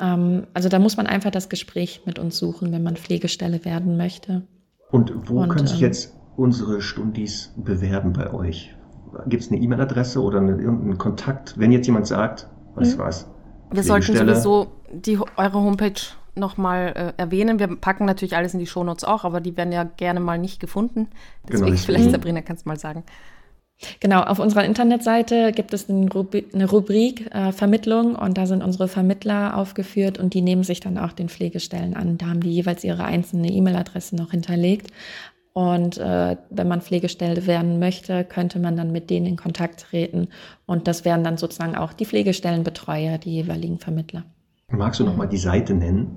Ähm, 0.00 0.48
also 0.54 0.68
da 0.68 0.80
muss 0.80 0.96
man 0.96 1.06
einfach 1.06 1.30
das 1.30 1.48
Gespräch 1.48 2.02
mit 2.04 2.18
uns 2.18 2.36
suchen, 2.36 2.72
wenn 2.72 2.82
man 2.82 2.96
Pflegestelle 2.96 3.64
werden 3.64 3.96
möchte. 3.96 4.42
Und 4.90 5.12
wo 5.30 5.40
und, 5.40 5.50
können 5.50 5.68
sich 5.68 5.82
ähm, 5.82 5.86
jetzt 5.86 6.16
unsere 6.36 6.80
Stundis 6.80 7.52
bewerben 7.56 8.12
bei 8.12 8.32
euch? 8.32 8.74
Gibt 9.26 9.42
es 9.42 9.50
eine 9.50 9.60
E-Mail-Adresse 9.60 10.22
oder 10.22 10.38
eine, 10.38 10.52
irgendeinen 10.52 10.98
Kontakt, 10.98 11.58
wenn 11.58 11.72
jetzt 11.72 11.86
jemand 11.86 12.06
sagt, 12.06 12.48
was 12.74 12.96
mhm. 12.96 13.00
was? 13.00 13.28
Wir 13.72 13.82
sollten 13.82 14.16
sowieso 14.16 14.68
die, 14.92 15.18
eure 15.36 15.60
Homepage 15.60 16.00
nochmal 16.34 17.14
äh, 17.18 17.20
erwähnen. 17.20 17.58
Wir 17.58 17.68
packen 17.76 18.04
natürlich 18.04 18.36
alles 18.36 18.54
in 18.54 18.60
die 18.60 18.66
Shownotes 18.66 19.04
auch, 19.04 19.24
aber 19.24 19.40
die 19.40 19.56
werden 19.56 19.72
ja 19.72 19.84
gerne 19.84 20.20
mal 20.20 20.38
nicht 20.38 20.60
gefunden. 20.60 21.08
Deswegen, 21.48 21.66
genau, 21.66 21.76
vielleicht, 21.78 22.06
mhm. 22.06 22.10
Sabrina, 22.10 22.42
kannst 22.42 22.66
du 22.66 22.68
mal 22.68 22.78
sagen. 22.78 23.04
Genau, 24.00 24.20
auf 24.20 24.38
unserer 24.38 24.64
Internetseite 24.64 25.52
gibt 25.52 25.72
es 25.72 25.88
eine 25.88 26.10
Rubrik, 26.10 26.54
eine 26.54 26.68
Rubrik 26.68 27.34
äh, 27.34 27.50
Vermittlung 27.52 28.14
und 28.14 28.36
da 28.36 28.44
sind 28.44 28.62
unsere 28.62 28.88
Vermittler 28.88 29.56
aufgeführt 29.56 30.18
und 30.18 30.34
die 30.34 30.42
nehmen 30.42 30.64
sich 30.64 30.80
dann 30.80 30.98
auch 30.98 31.12
den 31.12 31.30
Pflegestellen 31.30 31.96
an. 31.96 32.18
Da 32.18 32.26
haben 32.26 32.40
die 32.40 32.52
jeweils 32.52 32.84
ihre 32.84 33.04
einzelne 33.04 33.48
E-Mail-Adresse 33.48 34.16
noch 34.16 34.32
hinterlegt. 34.32 34.88
Und 35.52 35.98
äh, 35.98 36.36
wenn 36.50 36.68
man 36.68 36.80
Pflegestelle 36.80 37.46
werden 37.46 37.80
möchte, 37.80 38.24
könnte 38.24 38.60
man 38.60 38.76
dann 38.76 38.92
mit 38.92 39.10
denen 39.10 39.26
in 39.26 39.36
Kontakt 39.36 39.80
treten. 39.80 40.28
Und 40.66 40.86
das 40.86 41.04
wären 41.04 41.24
dann 41.24 41.38
sozusagen 41.38 41.74
auch 41.74 41.92
die 41.92 42.06
Pflegestellenbetreuer, 42.06 43.18
die 43.18 43.34
jeweiligen 43.34 43.78
Vermittler. 43.78 44.24
Magst 44.68 45.00
du 45.00 45.04
noch 45.04 45.16
mal 45.16 45.26
die 45.26 45.38
Seite 45.38 45.74
nennen? 45.74 46.16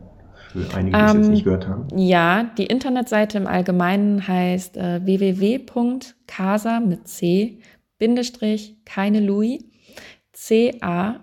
Für 0.51 0.71
einige, 0.75 0.95
die 0.97 1.03
es 1.03 1.13
jetzt 1.13 1.25
ähm, 1.25 1.31
nicht 1.31 1.43
gehört 1.45 1.67
haben. 1.67 1.87
Ja, 1.97 2.43
die 2.57 2.67
Internetseite 2.67 3.39
im 3.39 3.47
Allgemeinen 3.47 4.27
heißt 4.27 4.77
äh, 4.77 5.03
www.casa 5.03 6.79
mit 6.79 7.07
C, 7.07 7.57
Bindestrich, 7.97 8.77
keine 8.85 9.19
Louis, 9.19 9.63
C-A-I-N-U-L-U-I. 10.33 11.15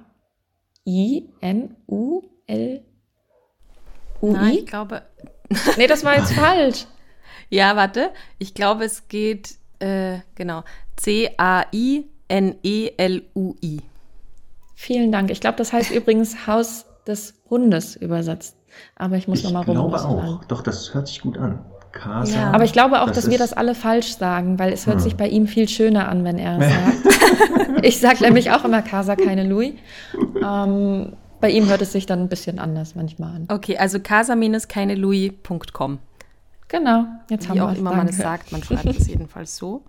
Nein, 4.22 4.54
ich 4.54 4.66
glaube. 4.66 5.02
nee, 5.76 5.86
das 5.86 6.04
war 6.04 6.16
jetzt 6.16 6.32
falsch. 6.36 6.86
Ja, 7.50 7.76
warte. 7.76 8.10
Ich 8.38 8.54
glaube, 8.54 8.84
es 8.84 9.08
geht, 9.08 9.56
äh, 9.80 10.20
genau, 10.34 10.62
C-A-I-N-E-L-U-I. 10.96 12.10
Vielen 14.76 15.12
Dank. 15.12 15.30
Ich 15.30 15.40
glaube, 15.40 15.58
das 15.58 15.72
heißt 15.72 15.90
übrigens 15.90 16.46
Haus 16.46 16.86
des 17.06 17.34
Hundes 17.50 17.96
übersetzt. 17.96 18.56
Aber 18.96 19.16
ich 19.16 19.28
muss 19.28 19.42
nochmal 19.42 19.64
rum. 19.64 19.76
Ich 19.76 19.82
glaube 19.82 20.00
auch. 20.00 20.42
Doch, 20.44 20.62
das 20.62 20.94
hört 20.94 21.08
sich 21.08 21.20
gut 21.20 21.36
an. 21.36 21.66
Casa. 21.92 22.38
Ja. 22.38 22.52
Aber 22.52 22.64
ich 22.64 22.72
glaube 22.72 23.02
auch, 23.02 23.08
das 23.08 23.16
dass 23.16 23.30
wir 23.30 23.38
das 23.38 23.52
alle 23.52 23.74
falsch 23.74 24.16
sagen, 24.16 24.60
weil 24.60 24.72
es 24.72 24.86
hört 24.86 24.98
hm. 24.98 25.02
sich 25.02 25.16
bei 25.16 25.26
ihm 25.28 25.48
viel 25.48 25.68
schöner 25.68 26.08
an, 26.08 26.22
wenn 26.24 26.38
er 26.38 26.56
es 26.58 26.72
sagt. 26.72 26.98
ich 27.84 27.98
sage 27.98 28.22
nämlich 28.22 28.52
auch 28.52 28.64
immer 28.64 28.82
Casa, 28.82 29.16
keine 29.16 29.42
Louis. 29.44 29.74
Ähm, 30.40 31.14
bei 31.40 31.50
ihm 31.50 31.68
hört 31.68 31.82
es 31.82 31.90
sich 31.92 32.06
dann 32.06 32.20
ein 32.20 32.28
bisschen 32.28 32.60
anders 32.60 32.94
manchmal 32.94 33.34
an. 33.34 33.46
Okay, 33.48 33.76
also 33.76 33.98
casa-keinelouis.com. 33.98 35.98
Genau, 36.70 37.04
jetzt 37.28 37.48
haben 37.48 37.56
wir 37.56 37.66
auch 37.66 37.76
immer 37.76 37.96
man 37.96 38.06
es 38.06 38.16
sagt, 38.16 38.52
man 38.52 38.62
schreibt 38.64 38.86
es 38.86 39.08
jedenfalls 39.08 39.56
so. 39.56 39.84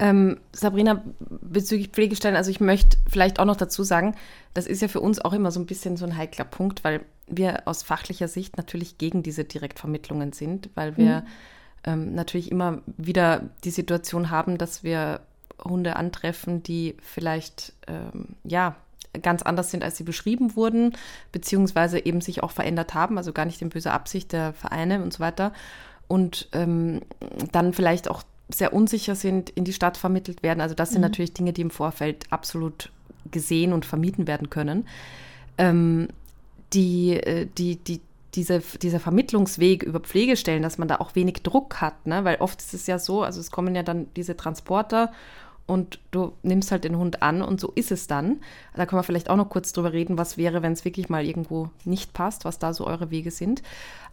Ähm, 0.00 0.40
Sabrina, 0.52 1.04
bezüglich 1.20 1.90
Pflegestellen, 1.90 2.36
also 2.36 2.50
ich 2.50 2.58
möchte 2.58 2.98
vielleicht 3.08 3.38
auch 3.38 3.44
noch 3.44 3.56
dazu 3.56 3.84
sagen, 3.84 4.16
das 4.52 4.66
ist 4.66 4.82
ja 4.82 4.88
für 4.88 5.00
uns 5.00 5.20
auch 5.24 5.32
immer 5.32 5.52
so 5.52 5.60
ein 5.60 5.66
bisschen 5.66 5.96
so 5.96 6.04
ein 6.04 6.16
heikler 6.16 6.44
Punkt, 6.44 6.82
weil 6.82 7.02
wir 7.28 7.68
aus 7.68 7.84
fachlicher 7.84 8.26
Sicht 8.26 8.56
natürlich 8.56 8.98
gegen 8.98 9.22
diese 9.22 9.44
Direktvermittlungen 9.44 10.32
sind, 10.32 10.68
weil 10.74 10.96
wir 10.96 11.20
mhm. 11.20 11.26
ähm, 11.84 12.14
natürlich 12.16 12.50
immer 12.50 12.82
wieder 12.96 13.48
die 13.62 13.70
Situation 13.70 14.30
haben, 14.30 14.58
dass 14.58 14.82
wir 14.82 15.20
Hunde 15.62 15.94
antreffen, 15.94 16.64
die 16.64 16.96
vielleicht 17.00 17.72
ähm, 17.86 18.34
ja 18.42 18.74
ganz 19.22 19.42
anders 19.42 19.70
sind, 19.70 19.84
als 19.84 19.96
sie 19.96 20.04
beschrieben 20.04 20.56
wurden, 20.56 20.96
beziehungsweise 21.30 22.04
eben 22.04 22.20
sich 22.20 22.42
auch 22.42 22.50
verändert 22.50 22.94
haben, 22.94 23.16
also 23.16 23.32
gar 23.32 23.44
nicht 23.44 23.62
in 23.62 23.68
böser 23.68 23.92
Absicht 23.92 24.32
der 24.32 24.52
Vereine 24.54 25.02
und 25.02 25.12
so 25.12 25.20
weiter 25.20 25.52
und 26.10 26.48
ähm, 26.52 27.02
dann 27.52 27.72
vielleicht 27.72 28.10
auch 28.10 28.24
sehr 28.48 28.72
unsicher 28.72 29.14
sind, 29.14 29.48
in 29.50 29.64
die 29.64 29.72
Stadt 29.72 29.96
vermittelt 29.96 30.42
werden. 30.42 30.60
Also 30.60 30.74
das 30.74 30.90
sind 30.90 30.98
mhm. 30.98 31.06
natürlich 31.06 31.34
Dinge, 31.34 31.52
die 31.52 31.60
im 31.60 31.70
Vorfeld 31.70 32.24
absolut 32.30 32.90
gesehen 33.30 33.72
und 33.72 33.86
vermieden 33.86 34.26
werden 34.26 34.50
können. 34.50 34.88
Ähm, 35.56 36.08
die, 36.72 37.12
äh, 37.12 37.46
die, 37.56 37.76
die, 37.76 38.00
diese, 38.34 38.58
dieser 38.82 38.98
Vermittlungsweg 38.98 39.84
über 39.84 40.00
Pflegestellen, 40.00 40.64
dass 40.64 40.78
man 40.78 40.88
da 40.88 40.96
auch 40.96 41.14
wenig 41.14 41.44
Druck 41.44 41.80
hat, 41.80 42.08
ne? 42.08 42.24
weil 42.24 42.38
oft 42.40 42.60
ist 42.60 42.74
es 42.74 42.88
ja 42.88 42.98
so, 42.98 43.22
also 43.22 43.38
es 43.38 43.52
kommen 43.52 43.76
ja 43.76 43.84
dann 43.84 44.08
diese 44.16 44.36
Transporter 44.36 45.12
und 45.70 46.00
du 46.10 46.32
nimmst 46.42 46.72
halt 46.72 46.82
den 46.82 46.98
Hund 46.98 47.22
an 47.22 47.40
und 47.40 47.60
so 47.60 47.70
ist 47.76 47.92
es 47.92 48.08
dann. 48.08 48.40
Da 48.74 48.84
können 48.86 48.98
wir 48.98 49.04
vielleicht 49.04 49.30
auch 49.30 49.36
noch 49.36 49.48
kurz 49.48 49.72
drüber 49.72 49.92
reden, 49.92 50.18
was 50.18 50.36
wäre, 50.36 50.62
wenn 50.62 50.72
es 50.72 50.84
wirklich 50.84 51.08
mal 51.08 51.24
irgendwo 51.24 51.70
nicht 51.84 52.12
passt, 52.12 52.44
was 52.44 52.58
da 52.58 52.74
so 52.74 52.88
eure 52.88 53.12
Wege 53.12 53.30
sind. 53.30 53.62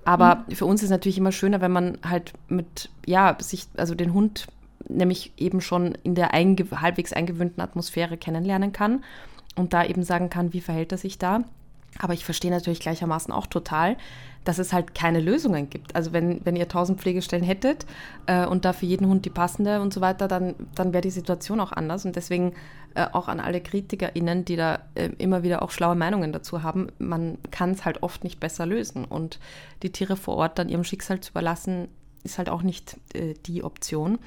Aber 0.08 0.46
mhm. 0.48 0.56
für 0.56 0.66
uns 0.66 0.80
ist 0.80 0.86
es 0.86 0.92
natürlich 0.92 1.18
immer 1.18 1.34
schöner, 1.34 1.60
wenn 1.60 1.74
man 1.74 1.98
halt 2.02 2.32
mit, 2.48 2.90
ja, 3.06 3.36
sich, 3.42 3.68
also 3.76 3.94
den 3.94 4.14
Hund 4.14 4.48
nämlich 4.88 5.34
eben 5.36 5.60
schon 5.60 5.98
in 6.04 6.16
der 6.16 6.34
einge 6.34 6.66
halbwegs 6.80 7.12
eingewöhnten 7.12 7.62
Atmosphäre 7.62 8.16
kennenlernen 8.16 8.72
kann 8.72 9.04
und 9.58 9.74
da 9.74 9.84
eben 9.84 10.04
sagen 10.04 10.30
kann, 10.30 10.54
wie 10.54 10.62
verhält 10.62 10.94
er 10.94 10.98
sich 10.98 11.18
da. 11.18 11.44
Aber 12.00 12.14
ich 12.14 12.24
verstehe 12.24 12.52
natürlich 12.52 12.80
gleichermaßen 12.80 13.34
auch 13.34 13.48
total, 13.48 13.98
dass 14.46 14.60
es 14.60 14.72
halt 14.72 14.96
keine 14.96 15.20
Lösungen 15.20 15.70
gibt. 15.70 15.94
Also 15.94 16.14
wenn, 16.14 16.40
wenn 16.46 16.56
ihr 16.56 16.70
tausend 16.70 17.02
Pflegestellen 17.02 17.44
hättet 17.44 17.86
äh, 18.28 18.46
und 18.46 18.64
da 18.64 18.72
für 18.72 18.86
jeden 18.86 19.08
Hund 19.08 19.26
die 19.26 19.30
passende 19.30 19.82
und 19.82 19.94
so 19.94 20.00
weiter, 20.00 20.30
dann, 20.30 20.56
dann 20.74 20.94
wäre 20.94 21.02
die 21.02 21.10
Situation 21.10 21.60
auch 21.60 21.74
anders. 21.74 22.06
Und 22.06 22.16
deswegen 22.16 22.54
äh, 22.96 23.06
auch 23.12 23.28
an 23.28 23.40
alle 23.40 23.62
KritikerInnen, 23.62 24.46
die 24.46 24.56
da 24.56 24.80
äh, 24.96 25.10
immer 25.18 25.44
wieder 25.44 25.62
auch 25.62 25.72
schlaue 25.72 25.96
Meinungen 25.96 26.32
dazu 26.32 26.64
haben, 26.64 26.88
man 27.00 27.38
kann 27.52 27.72
es 27.72 27.86
halt 27.86 28.04
oft 28.04 28.24
nicht 28.24 28.40
besser 28.40 28.66
lösen. 28.66 29.06
Und 29.06 29.40
die 29.84 29.92
Tiere 29.92 30.16
vor 30.16 30.38
Ort 30.38 30.60
dann 30.60 30.70
ihrem 30.70 30.84
Schicksal 30.84 31.20
zu 31.20 31.32
überlassen, 31.32 31.88
ist 32.24 32.38
halt 32.38 32.50
auch 32.50 32.62
nicht 32.62 32.98
äh, 33.14 33.34
die 33.46 33.64
Option. 33.64 34.20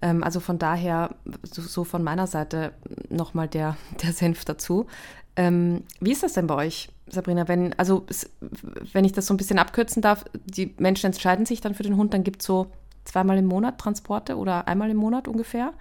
Ähm, 0.00 0.22
also 0.22 0.40
von 0.40 0.58
daher, 0.58 1.14
so, 1.42 1.62
so 1.62 1.84
von 1.84 2.02
meiner 2.02 2.26
Seite 2.26 2.72
nochmal 3.08 3.48
der, 3.48 3.76
der 4.02 4.12
Senf 4.12 4.44
dazu. 4.44 4.86
Ähm, 5.34 5.84
wie 6.00 6.12
ist 6.12 6.22
das 6.22 6.34
denn 6.34 6.46
bei 6.46 6.56
euch, 6.56 6.90
Sabrina? 7.06 7.48
Wenn, 7.48 7.72
also, 7.78 8.04
wenn 8.92 9.04
ich 9.04 9.12
das 9.12 9.26
so 9.26 9.32
ein 9.32 9.38
bisschen 9.38 9.58
abkürzen 9.58 10.02
darf, 10.02 10.24
die 10.44 10.74
Menschen 10.78 11.06
entscheiden 11.06 11.46
sich 11.46 11.60
dann 11.62 11.74
für 11.74 11.82
den 11.82 11.96
Hund, 11.96 12.12
dann 12.12 12.24
gibt 12.24 12.42
es 12.42 12.46
so 12.46 12.66
zweimal 13.04 13.38
im 13.38 13.46
Monat 13.46 13.78
Transporte 13.78 14.36
oder 14.36 14.68
einmal 14.68 14.90
im 14.90 14.98
Monat 14.98 15.28
ungefähr. 15.28 15.72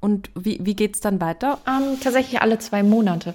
Und 0.00 0.30
wie, 0.34 0.58
wie 0.62 0.74
geht 0.74 0.94
es 0.94 1.00
dann 1.00 1.20
weiter? 1.20 1.58
Ähm, 1.66 2.00
tatsächlich 2.00 2.40
alle 2.40 2.58
zwei 2.58 2.82
Monate. 2.82 3.34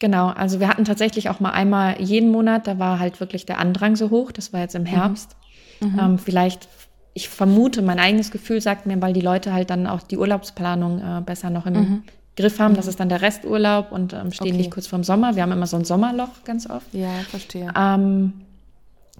Genau, 0.00 0.28
also 0.28 0.60
wir 0.60 0.68
hatten 0.68 0.84
tatsächlich 0.84 1.28
auch 1.28 1.40
mal 1.40 1.50
einmal 1.50 2.00
jeden 2.00 2.30
Monat, 2.30 2.66
da 2.66 2.78
war 2.78 2.98
halt 2.98 3.20
wirklich 3.20 3.44
der 3.44 3.58
Andrang 3.58 3.96
so 3.96 4.10
hoch, 4.10 4.32
das 4.32 4.52
war 4.52 4.60
jetzt 4.60 4.74
im 4.74 4.82
mhm. 4.82 4.86
Herbst. 4.86 5.36
Mhm. 5.80 5.98
Ähm, 5.98 6.18
vielleicht, 6.18 6.68
ich 7.12 7.28
vermute, 7.28 7.82
mein 7.82 7.98
eigenes 7.98 8.30
Gefühl 8.30 8.62
sagt 8.62 8.86
mir, 8.86 9.00
weil 9.02 9.12
die 9.12 9.20
Leute 9.20 9.52
halt 9.52 9.68
dann 9.68 9.86
auch 9.86 10.02
die 10.02 10.16
Urlaubsplanung 10.16 11.00
äh, 11.00 11.20
besser 11.20 11.50
noch 11.50 11.66
im 11.66 11.74
mhm. 11.74 12.02
Griff 12.34 12.58
haben. 12.58 12.74
Das 12.74 12.86
ist 12.86 12.98
dann 12.98 13.10
der 13.10 13.20
Resturlaub 13.20 13.92
und 13.92 14.14
ähm, 14.14 14.32
stehen 14.32 14.48
okay. 14.48 14.56
nicht 14.56 14.70
kurz 14.70 14.86
vorm 14.86 15.04
Sommer. 15.04 15.36
Wir 15.36 15.42
haben 15.42 15.52
immer 15.52 15.66
so 15.66 15.76
ein 15.76 15.84
Sommerloch 15.84 16.44
ganz 16.44 16.68
oft. 16.68 16.86
Ja, 16.92 17.10
verstehe. 17.28 17.70
Ähm, 17.76 18.32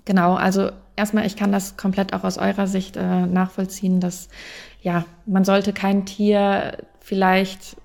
genau, 0.07 0.35
also 0.35 0.71
erstmal, 1.01 1.27
ich 1.27 1.35
kann 1.35 1.51
das 1.51 1.77
komplett 1.77 2.13
auch 2.13 2.25
aus 2.25 2.39
eurer 2.39 2.67
Sicht 2.67 2.97
äh, 2.97 3.27
nachvollziehen, 3.27 4.01
dass 4.01 4.29
ja, 4.83 5.05
man 5.27 5.45
sollte 5.45 5.73
kein 5.73 6.07
Tier 6.07 6.79
vielleicht 7.01 7.77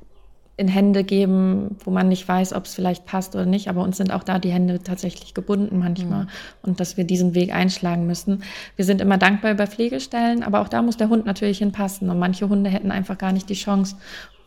in 0.58 0.68
Hände 0.68 1.04
geben, 1.04 1.76
wo 1.84 1.92
man 1.92 2.08
nicht 2.08 2.28
weiß, 2.28 2.54
ob 2.54 2.66
es 2.66 2.76
vielleicht 2.76 3.06
passt 3.06 3.36
oder 3.36 3.46
nicht. 3.46 3.68
Aber 3.70 3.84
uns 3.84 3.98
sind 3.98 4.14
auch 4.14 4.24
da 4.24 4.40
die 4.40 4.52
Hände 4.52 4.82
tatsächlich 4.82 5.34
gebunden 5.34 5.80
manchmal 5.80 6.24
mhm. 6.24 6.30
und 6.62 6.80
dass 6.80 6.96
wir 6.96 7.04
diesen 7.04 7.36
Weg 7.36 7.54
einschlagen 7.54 8.08
müssen. 8.08 8.44
Wir 8.76 8.86
sind 8.86 9.02
immer 9.02 9.18
dankbar 9.18 9.52
über 9.52 9.68
Pflegestellen, 9.68 10.44
aber 10.44 10.62
auch 10.62 10.70
da 10.70 10.82
muss 10.82 10.96
der 10.96 11.10
Hund 11.10 11.26
natürlich 11.26 11.58
hinpassen. 11.58 12.10
Und 12.10 12.20
manche 12.20 12.48
Hunde 12.48 12.70
hätten 12.70 12.92
einfach 12.92 13.18
gar 13.18 13.34
nicht 13.34 13.50
die 13.50 13.56
Chance. 13.56 13.98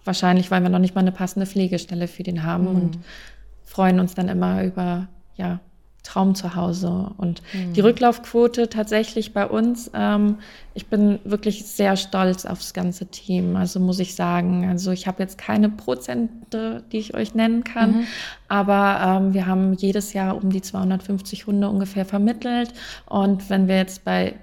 Wahrscheinlich, 0.05 0.51
weil 0.51 0.63
wir 0.63 0.71
noch 0.71 0.79
nicht 0.79 0.95
mal 0.95 1.03
eine 1.03 1.13
passende 1.13 1.47
Pflegestelle 1.47 2.09
für 2.09 2.23
den 2.23 2.43
haben 2.43 2.71
mhm. 2.71 2.77
und 2.77 2.99
freuen 3.65 4.01
uns 4.01 4.15
dann 4.15 4.29
immer 4.29 4.65
über, 4.65 5.09
ja, 5.37 5.61
Traum 6.09 6.35
zu 6.35 6.55
Hause. 6.55 7.11
Und 7.19 7.43
mhm. 7.53 7.75
die 7.75 7.81
Rücklaufquote 7.81 8.71
tatsächlich 8.71 9.35
bei 9.35 9.47
uns, 9.47 9.91
ähm, 9.93 10.39
ich 10.73 10.87
bin 10.87 11.19
wirklich 11.25 11.67
sehr 11.67 11.97
stolz 11.97 12.47
aufs 12.47 12.73
ganze 12.73 13.07
Team, 13.07 13.57
also 13.57 13.79
muss 13.79 13.99
ich 13.99 14.15
sagen. 14.15 14.67
Also 14.69 14.91
ich 14.91 15.07
habe 15.07 15.23
jetzt 15.23 15.37
keine 15.37 15.69
Prozente, 15.69 16.83
die 16.93 16.99
ich 16.99 17.15
euch 17.15 17.35
nennen 17.35 17.63
kann, 17.63 17.91
mhm. 17.91 18.07
aber 18.49 19.21
ähm, 19.21 19.35
wir 19.35 19.47
haben 19.47 19.75
jedes 19.75 20.15
Jahr 20.15 20.37
um 20.37 20.51
die 20.51 20.63
250 20.63 21.47
Hunde 21.47 21.69
ungefähr 21.69 22.07
vermittelt. 22.07 22.73
Und 23.07 23.51
wenn 23.51 23.69
wir 23.69 23.77
jetzt 23.77 24.05
bei 24.05 24.35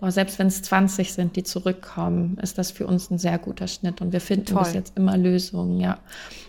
aber 0.00 0.10
selbst 0.10 0.40
wenn 0.40 0.48
es 0.48 0.62
20 0.62 1.12
sind, 1.12 1.36
die 1.36 1.44
zurückkommen, 1.44 2.36
ist 2.42 2.58
das 2.58 2.72
für 2.72 2.88
uns 2.88 3.08
ein 3.12 3.18
sehr 3.18 3.38
guter 3.38 3.68
Schnitt 3.68 4.00
und 4.00 4.12
wir 4.12 4.20
finden 4.20 4.46
Toll. 4.46 4.64
bis 4.64 4.74
jetzt 4.74 4.96
immer 4.96 5.16
Lösungen, 5.16 5.78
ja. 5.78 6.00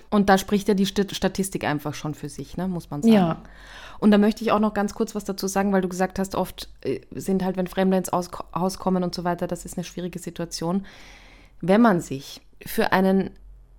Und 0.10 0.30
da 0.30 0.40
spricht 0.40 0.68
ja 0.68 0.74
die 0.74 0.88
Statistik 0.88 1.64
einfach 1.64 1.94
schon 1.94 2.16
für 2.16 2.30
sich, 2.30 2.58
ne, 2.58 2.68
muss 2.68 2.90
man 2.90 3.04
sagen. 3.04 3.14
Ja. 3.14 3.44
Und 4.04 4.12
da 4.12 4.18
möchte 4.18 4.44
ich 4.44 4.52
auch 4.52 4.60
noch 4.60 4.74
ganz 4.74 4.94
kurz 4.96 5.16
was 5.16 5.24
dazu 5.24 5.48
sagen, 5.48 5.72
weil 5.72 5.80
du 5.80 5.88
gesagt 5.88 6.20
hast, 6.20 6.36
oft 6.36 6.68
äh, 6.82 7.00
sind 7.12 7.42
halt, 7.42 7.56
wenn 7.56 7.68
Fremde 7.68 7.96
ins 7.96 8.12
Haus 8.12 8.78
kommen 8.78 9.02
und 9.02 9.16
so 9.16 9.24
weiter, 9.24 9.48
das 9.48 9.64
ist 9.64 9.78
eine 9.78 9.86
schwierige 9.86 10.20
Situation. 10.20 10.86
Wenn 11.62 11.80
man 11.80 12.02
sich 12.02 12.42
für 12.66 12.92
einen 12.92 13.30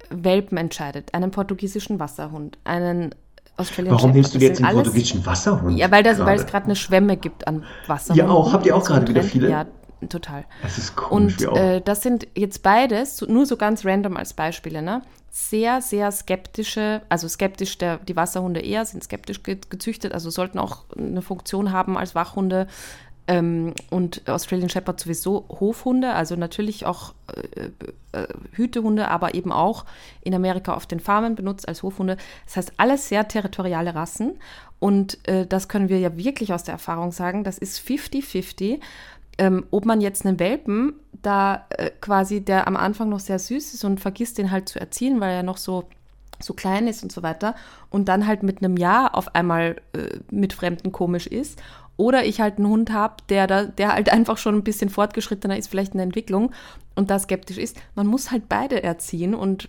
Welpen 0.09 0.57
entscheidet, 0.57 1.13
einen 1.13 1.31
portugiesischen 1.31 2.01
Wasserhund, 2.01 2.57
einen 2.65 3.15
Australian 3.59 3.97
Warum 3.97 4.13
nimmst 4.13 4.35
du 4.35 4.39
jetzt 4.39 4.61
den 4.61 4.67
portugiesischen 4.67 5.27
Wasserhund? 5.27 5.79
Ja, 5.79 5.91
weil, 5.91 6.03
das, 6.03 6.19
weil 6.21 6.39
es 6.39 6.47
gerade 6.47 6.65
eine 6.65 6.77
Schwemme 6.77 7.19
gibt 7.19 7.47
an 7.47 7.65
Wasserhunden. 7.87 8.27
Ja, 8.27 8.33
auch. 8.33 8.55
Habt 8.55 8.65
ihr 8.65 8.75
auch 8.75 8.85
gerade 8.87 9.07
wieder 9.07 9.23
viele? 9.23 9.51
Ja, 9.51 9.67
total. 10.09 10.47
Das 10.63 10.79
ist 10.79 10.97
komisch. 10.97 11.47
Und 11.47 11.55
äh, 11.55 11.83
das 11.83 12.01
sind 12.01 12.29
jetzt 12.35 12.63
beides, 12.63 13.21
nur 13.21 13.45
so 13.45 13.59
ganz 13.59 13.85
random 13.85 14.17
als 14.17 14.33
Beispiele, 14.33 14.81
ne? 14.81 15.03
Sehr, 15.37 15.83
sehr 15.83 16.13
skeptische, 16.13 17.03
also 17.09 17.27
skeptisch, 17.27 17.77
der, 17.77 17.99
die 17.99 18.15
Wasserhunde 18.15 18.61
eher 18.61 18.85
sind 18.85 19.03
skeptisch 19.03 19.43
gezüchtet, 19.43 20.13
also 20.13 20.31
sollten 20.31 20.61
auch 20.61 20.85
eine 20.97 21.23
Funktion 21.23 21.73
haben 21.73 21.99
als 21.99 22.15
Wachhunde. 22.15 22.69
Ähm, 23.27 23.75
und 23.91 24.29
Australian 24.29 24.69
Shepherd 24.69 25.01
sowieso 25.01 25.45
Hofhunde, 25.49 26.13
also 26.13 26.37
natürlich 26.37 26.87
auch 26.87 27.15
äh, 27.57 27.71
äh, 28.13 28.29
Hütehunde, 28.53 29.09
aber 29.09 29.35
eben 29.35 29.51
auch 29.51 29.87
in 30.23 30.35
Amerika 30.35 30.73
auf 30.73 30.87
den 30.87 31.01
Farmen 31.01 31.35
benutzt 31.35 31.67
als 31.67 31.83
Hofhunde. 31.83 32.17
Das 32.47 32.57
heißt, 32.57 32.73
alles 32.77 33.09
sehr 33.09 33.27
territoriale 33.27 33.97
Rassen. 33.97 34.39
Und 34.79 35.27
äh, 35.27 35.49
das 35.49 35.69
können 35.69 35.89
wir 35.89 35.99
ja 35.99 36.17
wirklich 36.17 36.53
aus 36.53 36.63
der 36.63 36.75
Erfahrung 36.75 37.11
sagen, 37.11 37.43
das 37.43 37.59
ist 37.59 37.81
50-50. 37.81 38.81
Ähm, 39.39 39.67
ob 39.71 39.85
man 39.85 40.01
jetzt 40.01 40.25
einen 40.25 40.39
Welpen, 40.39 40.95
da 41.23 41.67
äh, 41.71 41.91
quasi 42.01 42.41
der 42.41 42.69
am 42.69 42.77
Anfang 42.77 43.09
noch 43.09 43.21
sehr 43.21 43.39
süß 43.39 43.75
ist 43.75 43.85
und 43.85 44.01
vergisst 44.01 44.39
den 44.39 44.51
halt 44.51 44.69
zu 44.69 44.79
erziehen, 44.79 45.21
weil 45.21 45.33
er 45.33 45.43
noch 45.43 45.57
so 45.57 45.85
so 46.41 46.53
klein 46.53 46.89
ist 46.89 47.03
und 47.03 47.13
so 47.13 47.23
weiter 47.23 47.55
und 47.91 48.09
dann 48.09 48.27
halt 48.27 48.43
mit 48.43 48.59
einem 48.59 48.77
Jahr 48.77 49.15
auf 49.15 49.35
einmal 49.35 49.77
äh, 49.93 50.19
mit 50.31 50.53
Fremden 50.53 50.91
komisch 50.93 51.27
ist 51.27 51.63
oder 51.97 52.25
ich 52.25 52.41
halt 52.41 52.59
einen 52.59 52.69
Hund 52.69 52.93
habe, 52.93 53.17
der, 53.29 53.67
der 53.67 53.93
halt 53.93 54.09
einfach 54.13 54.39
schon 54.39 54.55
ein 54.57 54.65
bisschen 54.65 54.91
fortgeschrittener 54.91 55.57
ist, 55.57 55.69
vielleicht 55.69 55.93
in 55.93 55.99
der 55.99 56.05
Entwicklung 56.05 56.53
und 56.95 57.11
da 57.11 57.19
skeptisch 57.19 57.59
ist. 57.59 57.77
Man 57.95 58.07
muss 58.07 58.31
halt 58.31 58.49
beide 58.49 58.83
erziehen 58.83 59.35
und 59.35 59.69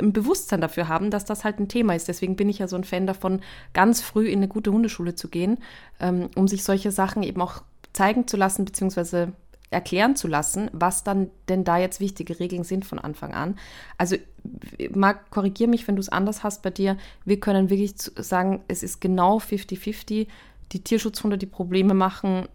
ein 0.00 0.12
Bewusstsein 0.12 0.60
dafür 0.60 0.88
haben, 0.88 1.10
dass 1.10 1.26
das 1.26 1.44
halt 1.44 1.58
ein 1.58 1.68
Thema 1.68 1.94
ist. 1.94 2.08
Deswegen 2.08 2.36
bin 2.36 2.48
ich 2.48 2.58
ja 2.58 2.68
so 2.68 2.76
ein 2.76 2.84
Fan 2.84 3.06
davon, 3.06 3.40
ganz 3.74 4.00
früh 4.00 4.28
in 4.28 4.38
eine 4.38 4.48
gute 4.48 4.72
Hundeschule 4.72 5.14
zu 5.14 5.28
gehen, 5.28 5.58
ähm, 6.00 6.30
um 6.34 6.48
sich 6.48 6.64
solche 6.64 6.90
Sachen 6.90 7.22
eben 7.22 7.42
auch 7.42 7.62
zeigen 7.92 8.26
zu 8.26 8.36
lassen, 8.36 8.64
beziehungsweise 8.64 9.32
erklären 9.70 10.16
zu 10.16 10.28
lassen, 10.28 10.70
was 10.72 11.02
dann 11.02 11.30
denn 11.48 11.64
da 11.64 11.78
jetzt 11.78 11.98
wichtige 11.98 12.38
Regeln 12.38 12.62
sind 12.62 12.84
von 12.84 12.98
Anfang 12.98 13.32
an. 13.32 13.56
Also, 13.96 14.16
Marc, 14.94 15.30
korrigier 15.30 15.66
mich, 15.66 15.88
wenn 15.88 15.96
du 15.96 16.00
es 16.00 16.10
anders 16.10 16.44
hast 16.44 16.62
bei 16.62 16.70
dir. 16.70 16.96
Wir 17.24 17.40
können 17.40 17.70
wirklich 17.70 17.94
sagen, 17.96 18.62
es 18.68 18.82
ist 18.82 19.00
genau 19.00 19.38
50-50 19.38 20.26
die 20.72 20.82
Tierschutzhunde, 20.82 21.38
die 21.38 21.46
Probleme 21.46 21.94
machen, 21.94 22.46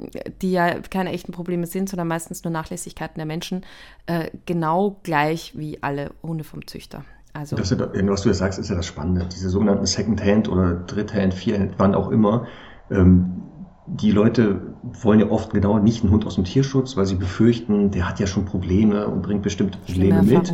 die 0.41 0.51
ja 0.51 0.79
keine 0.79 1.11
echten 1.11 1.31
Probleme 1.31 1.67
sind, 1.67 1.89
sondern 1.89 2.07
meistens 2.07 2.43
nur 2.43 2.51
Nachlässigkeiten 2.51 3.17
der 3.17 3.25
Menschen, 3.25 3.63
äh, 4.07 4.31
genau 4.45 4.99
gleich 5.03 5.53
wie 5.55 5.81
alle 5.83 6.11
Hunde 6.23 6.43
vom 6.43 6.65
Züchter. 6.65 7.03
Also 7.33 7.55
das 7.55 7.71
was 7.71 8.21
du 8.23 8.29
jetzt 8.29 8.39
sagst, 8.39 8.57
ist 8.57 8.69
ja 8.69 8.75
das 8.75 8.87
Spannende. 8.87 9.27
Diese 9.31 9.49
sogenannten 9.49 9.85
Second-Hand 9.85 10.49
oder 10.49 10.73
Dritt-Hand, 10.73 11.35
Vier-Hand, 11.35 11.73
wann 11.77 11.93
auch 11.93 12.09
immer, 12.09 12.47
ähm, 12.89 13.43
die 13.87 14.11
Leute 14.11 14.73
wollen 14.83 15.19
ja 15.19 15.29
oft 15.29 15.53
genau 15.53 15.79
nicht 15.79 16.03
einen 16.03 16.11
Hund 16.11 16.25
aus 16.25 16.35
dem 16.35 16.43
Tierschutz, 16.43 16.97
weil 16.97 17.05
sie 17.05 17.15
befürchten, 17.15 17.91
der 17.91 18.07
hat 18.07 18.19
ja 18.19 18.27
schon 18.27 18.45
Probleme 18.45 19.07
und 19.07 19.21
bringt 19.21 19.43
bestimmte 19.43 19.77
Probleme 19.79 20.21
mit. 20.23 20.53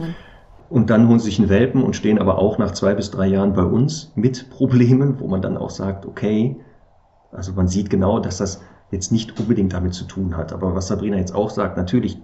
Und 0.70 0.90
dann 0.90 1.08
holen 1.08 1.20
sie 1.20 1.26
sich 1.26 1.40
einen 1.40 1.50
Welpen 1.50 1.84
und 1.84 1.96
stehen 1.96 2.20
aber 2.20 2.38
auch 2.38 2.58
nach 2.58 2.72
zwei 2.72 2.94
bis 2.96 3.12
drei 3.12 3.28
Jahren 3.28 3.54
bei 3.54 3.64
uns 3.64 4.12
mit 4.16 4.50
Problemen, 4.50 5.20
wo 5.20 5.28
man 5.28 5.42
dann 5.42 5.58
auch 5.58 5.70
sagt, 5.70 6.06
okay, 6.06 6.58
also 7.32 7.54
man 7.54 7.68
sieht 7.68 7.90
genau, 7.90 8.20
dass 8.20 8.38
das 8.38 8.62
jetzt 8.92 9.12
nicht 9.12 9.40
unbedingt 9.40 9.74
damit 9.74 9.94
zu 9.94 10.06
tun 10.06 10.38
hat. 10.38 10.54
Aber 10.54 10.76
was 10.76 10.88
Sabrina 10.88 11.18
jetzt 11.18 11.34
auch 11.34 11.50
sagt, 11.50 11.78
natürlich, 11.78 12.20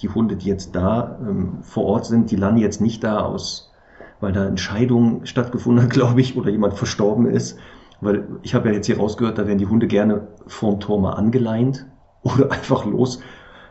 die 0.00 0.08
Hunde, 0.08 0.36
die 0.36 0.48
jetzt 0.48 0.74
da 0.74 1.18
ähm, 1.20 1.58
vor 1.62 1.84
Ort 1.84 2.06
sind, 2.06 2.30
die 2.30 2.36
landen 2.36 2.60
jetzt 2.60 2.80
nicht 2.80 3.04
da 3.04 3.20
aus, 3.20 3.72
weil 4.20 4.32
da 4.32 4.46
Entscheidung 4.46 5.24
stattgefunden 5.26 5.84
hat, 5.84 5.90
glaube 5.92 6.20
ich, 6.20 6.36
oder 6.36 6.50
jemand 6.50 6.74
verstorben 6.74 7.26
ist. 7.26 7.58
Weil 8.02 8.26
ich 8.42 8.54
habe 8.54 8.68
ja 8.68 8.74
jetzt 8.74 8.86
hier 8.86 8.98
rausgehört, 8.98 9.38
da 9.38 9.46
werden 9.46 9.58
die 9.58 9.66
Hunde 9.66 9.86
gerne 9.86 10.26
vorm 10.48 10.80
Tor 10.80 11.00
mal 11.00 11.12
angeleint 11.12 11.86
oder 12.22 12.50
einfach 12.50 12.84
los 12.84 13.20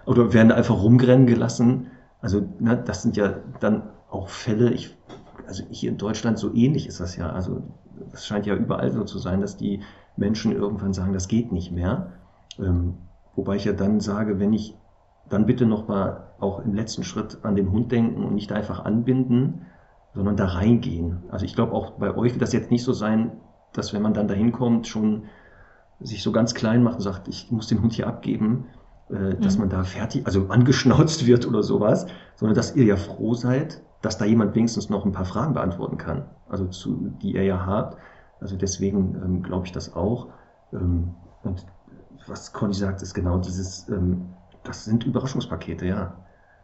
oder 0.05 0.34
werden 0.34 0.53
einfach 0.53 0.82
rumrennen 0.82 1.27
gelassen. 1.27 1.88
Also 2.21 2.41
na, 2.59 2.75
ne, 2.75 2.84
das 2.84 3.03
sind 3.03 3.17
ja 3.17 3.36
dann 3.59 3.84
auch 4.09 4.29
Fälle, 4.29 4.71
ich, 4.71 4.95
also 5.47 5.63
hier 5.69 5.91
in 5.91 5.97
Deutschland 5.97 6.39
so 6.39 6.53
ähnlich 6.53 6.88
ist 6.88 7.01
das 7.01 7.17
ja. 7.17 7.29
Also 7.29 7.61
das 8.09 8.25
scheint 8.25 8.45
ja 8.45 8.55
überall 8.55 8.91
so 8.91 9.03
zu 9.03 9.19
sein, 9.19 9.41
dass 9.41 9.57
die 9.57 9.82
Menschen 10.15 10.53
irgendwann 10.53 10.93
sagen, 10.93 11.11
das 11.11 11.27
geht 11.27 11.51
nicht 11.51 11.73
mehr. 11.73 12.13
Ähm, 12.57 12.95
wobei 13.36 13.57
ich 13.57 13.65
ja 13.65 13.73
dann 13.73 13.99
sage, 13.99 14.39
wenn 14.39 14.53
ich 14.53 14.77
dann 15.29 15.45
bitte 15.45 15.65
nochmal 15.65 16.27
auch 16.39 16.63
im 16.63 16.73
letzten 16.73 17.03
Schritt 17.03 17.39
an 17.43 17.55
den 17.55 17.69
Hund 17.71 17.91
denken 17.91 18.23
und 18.23 18.36
nicht 18.36 18.53
einfach 18.53 18.86
anbinden, 18.86 19.65
sondern 20.13 20.38
da 20.38 20.45
reingehen. 20.45 21.23
Also 21.29 21.45
ich 21.45 21.53
glaube 21.53 21.73
auch 21.73 21.91
bei 21.91 22.15
euch 22.15 22.32
wird 22.34 22.41
das 22.41 22.53
jetzt 22.53 22.71
nicht 22.71 22.84
so 22.84 22.93
sein, 22.93 23.32
dass 23.74 23.93
wenn 23.93 24.01
man 24.01 24.13
dann 24.13 24.28
dahin 24.28 24.51
kommt, 24.51 24.88
schon 24.88 25.24
sich 25.99 26.24
so 26.24 26.32
ganz 26.32 26.53
klein 26.53 26.84
macht 26.84 26.95
und 26.95 27.01
sagt, 27.01 27.28
ich 27.28 27.51
muss 27.51 27.67
den 27.67 27.82
Hund 27.82 27.93
hier 27.93 28.07
abgeben, 28.07 28.65
äh, 29.09 29.36
dass 29.36 29.55
mhm. 29.55 29.61
man 29.61 29.69
da 29.69 29.84
fertig, 29.84 30.26
also 30.26 30.47
angeschnauzt 30.49 31.26
wird 31.28 31.47
oder 31.47 31.63
sowas, 31.63 32.07
sondern 32.36 32.55
dass 32.55 32.76
ihr 32.76 32.86
ja 32.86 32.95
froh 32.95 33.34
seid, 33.34 33.82
dass 34.01 34.17
da 34.17 34.26
jemand 34.26 34.55
wenigstens 34.55 34.89
noch 34.89 35.05
ein 35.05 35.11
paar 35.11 35.26
Fragen 35.26 35.53
beantworten 35.53 35.97
kann, 35.97 36.26
also 36.49 36.65
zu, 36.67 37.13
die 37.22 37.36
ihr 37.36 37.43
ja 37.43 37.65
habt. 37.65 37.97
Also 38.39 38.55
deswegen 38.57 39.15
ähm, 39.24 39.43
glaube 39.43 39.67
ich 39.67 39.72
das 39.72 39.95
auch. 39.95 40.30
Ähm, 40.74 41.13
und 41.43 41.65
was 42.28 42.53
Conny 42.53 42.74
sagt, 42.74 43.01
ist 43.01 43.13
genau 43.13 43.38
dieses, 43.38 43.88
ähm, 43.89 44.34
das 44.63 44.86
sind 44.86 45.03
Überraschungspakete, 45.05 45.86
ja. 45.86 46.15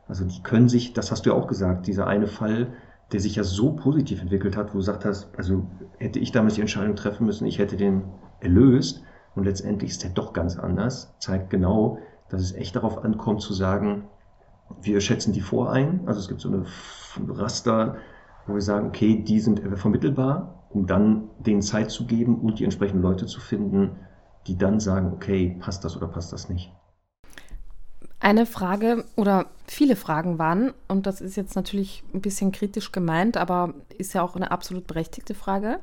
Also 0.08 0.26
die 0.26 0.42
können 0.42 0.70
sich, 0.70 0.94
das 0.94 1.12
hast 1.12 1.26
du 1.26 1.32
ja 1.32 1.36
auch 1.36 1.48
gesagt, 1.48 1.86
dieser 1.86 2.08
eine 2.08 2.28
Fall, 2.28 2.68
der 3.12 3.20
sich 3.20 3.36
ja 3.36 3.44
so 3.44 3.72
positiv 3.72 4.22
entwickelt 4.22 4.58
hat, 4.58 4.70
wo 4.70 4.74
du 4.74 4.78
gesagt 4.80 5.06
hast, 5.06 5.30
also 5.38 5.66
hätte 5.98 6.20
ich 6.20 6.32
damals 6.32 6.56
die 6.56 6.62
Entscheidung 6.62 6.96
treffen 6.96 7.26
müssen, 7.26 7.46
ich 7.46 7.60
hätte 7.60 7.78
den 7.78 8.04
erlöst 8.40 9.04
und 9.36 9.46
letztendlich 9.46 9.92
ist 9.92 10.04
der 10.04 10.12
doch 10.12 10.34
ganz 10.34 10.58
anders, 10.58 11.14
zeigt 11.20 11.50
genau, 11.50 12.00
dass 12.30 12.42
es 12.42 12.54
echt 12.54 12.76
darauf 12.76 13.04
ankommt 13.04 13.42
zu 13.42 13.54
sagen, 13.54 14.04
wir 14.82 15.00
schätzen 15.00 15.32
die 15.32 15.42
vor 15.42 15.72
ein, 15.72 16.02
also 16.06 16.20
es 16.20 16.28
gibt 16.28 16.42
so 16.42 16.50
eine 16.50 16.66
Raster, 17.30 17.98
wo 18.46 18.54
wir 18.54 18.62
sagen, 18.62 18.88
okay, 18.88 19.24
die 19.24 19.40
sind 19.40 19.62
vermittelbar, 19.78 20.66
um 20.70 20.86
dann 20.86 21.30
denen 21.40 21.62
Zeit 21.62 21.92
zu 21.92 22.06
geben 22.06 22.40
und 22.40 22.60
die 22.60 22.66
entsprechenden 22.66 23.02
Leute 23.02 23.26
zu 23.26 23.40
finden, 23.40 23.92
die 24.48 24.58
dann 24.58 24.80
sagen, 24.80 25.14
okay, 25.14 25.56
passt 25.60 25.84
das 25.86 25.96
oder 25.96 26.08
passt 26.08 26.34
das 26.34 26.50
nicht. 26.50 26.72
Eine 28.20 28.46
Frage 28.46 29.06
oder 29.16 29.46
viele 29.68 29.96
Fragen 29.96 30.40
waren, 30.40 30.74
und 30.88 31.06
das 31.06 31.22
ist 31.22 31.38
jetzt 31.38 31.56
natürlich 31.56 32.04
ein 32.14 32.22
bisschen 32.22 32.52
kritisch 32.52 32.92
gemeint, 32.92 33.38
aber 33.38 33.74
ist 33.98 34.14
ja 34.14 34.24
auch 34.24 34.36
eine 34.36 34.52
absolut 34.52 34.88
berechtigte 34.88 35.36
Frage. 35.36 35.80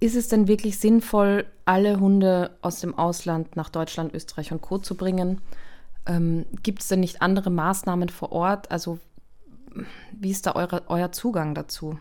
Ist 0.00 0.16
es 0.16 0.28
denn 0.28 0.48
wirklich 0.48 0.78
sinnvoll, 0.78 1.46
alle 1.64 2.00
Hunde 2.00 2.50
aus 2.62 2.80
dem 2.80 2.98
Ausland 2.98 3.56
nach 3.56 3.70
Deutschland, 3.70 4.12
Österreich 4.12 4.52
und 4.52 4.60
Co. 4.60 4.78
zu 4.78 4.96
bringen? 4.96 5.40
Ähm, 6.06 6.46
Gibt 6.62 6.82
es 6.82 6.88
denn 6.88 7.00
nicht 7.00 7.22
andere 7.22 7.50
Maßnahmen 7.50 8.08
vor 8.08 8.32
Ort? 8.32 8.70
Also 8.70 8.98
wie 10.12 10.30
ist 10.30 10.46
da 10.46 10.54
eure, 10.54 10.82
euer 10.88 11.12
Zugang 11.12 11.54
dazu? 11.54 11.98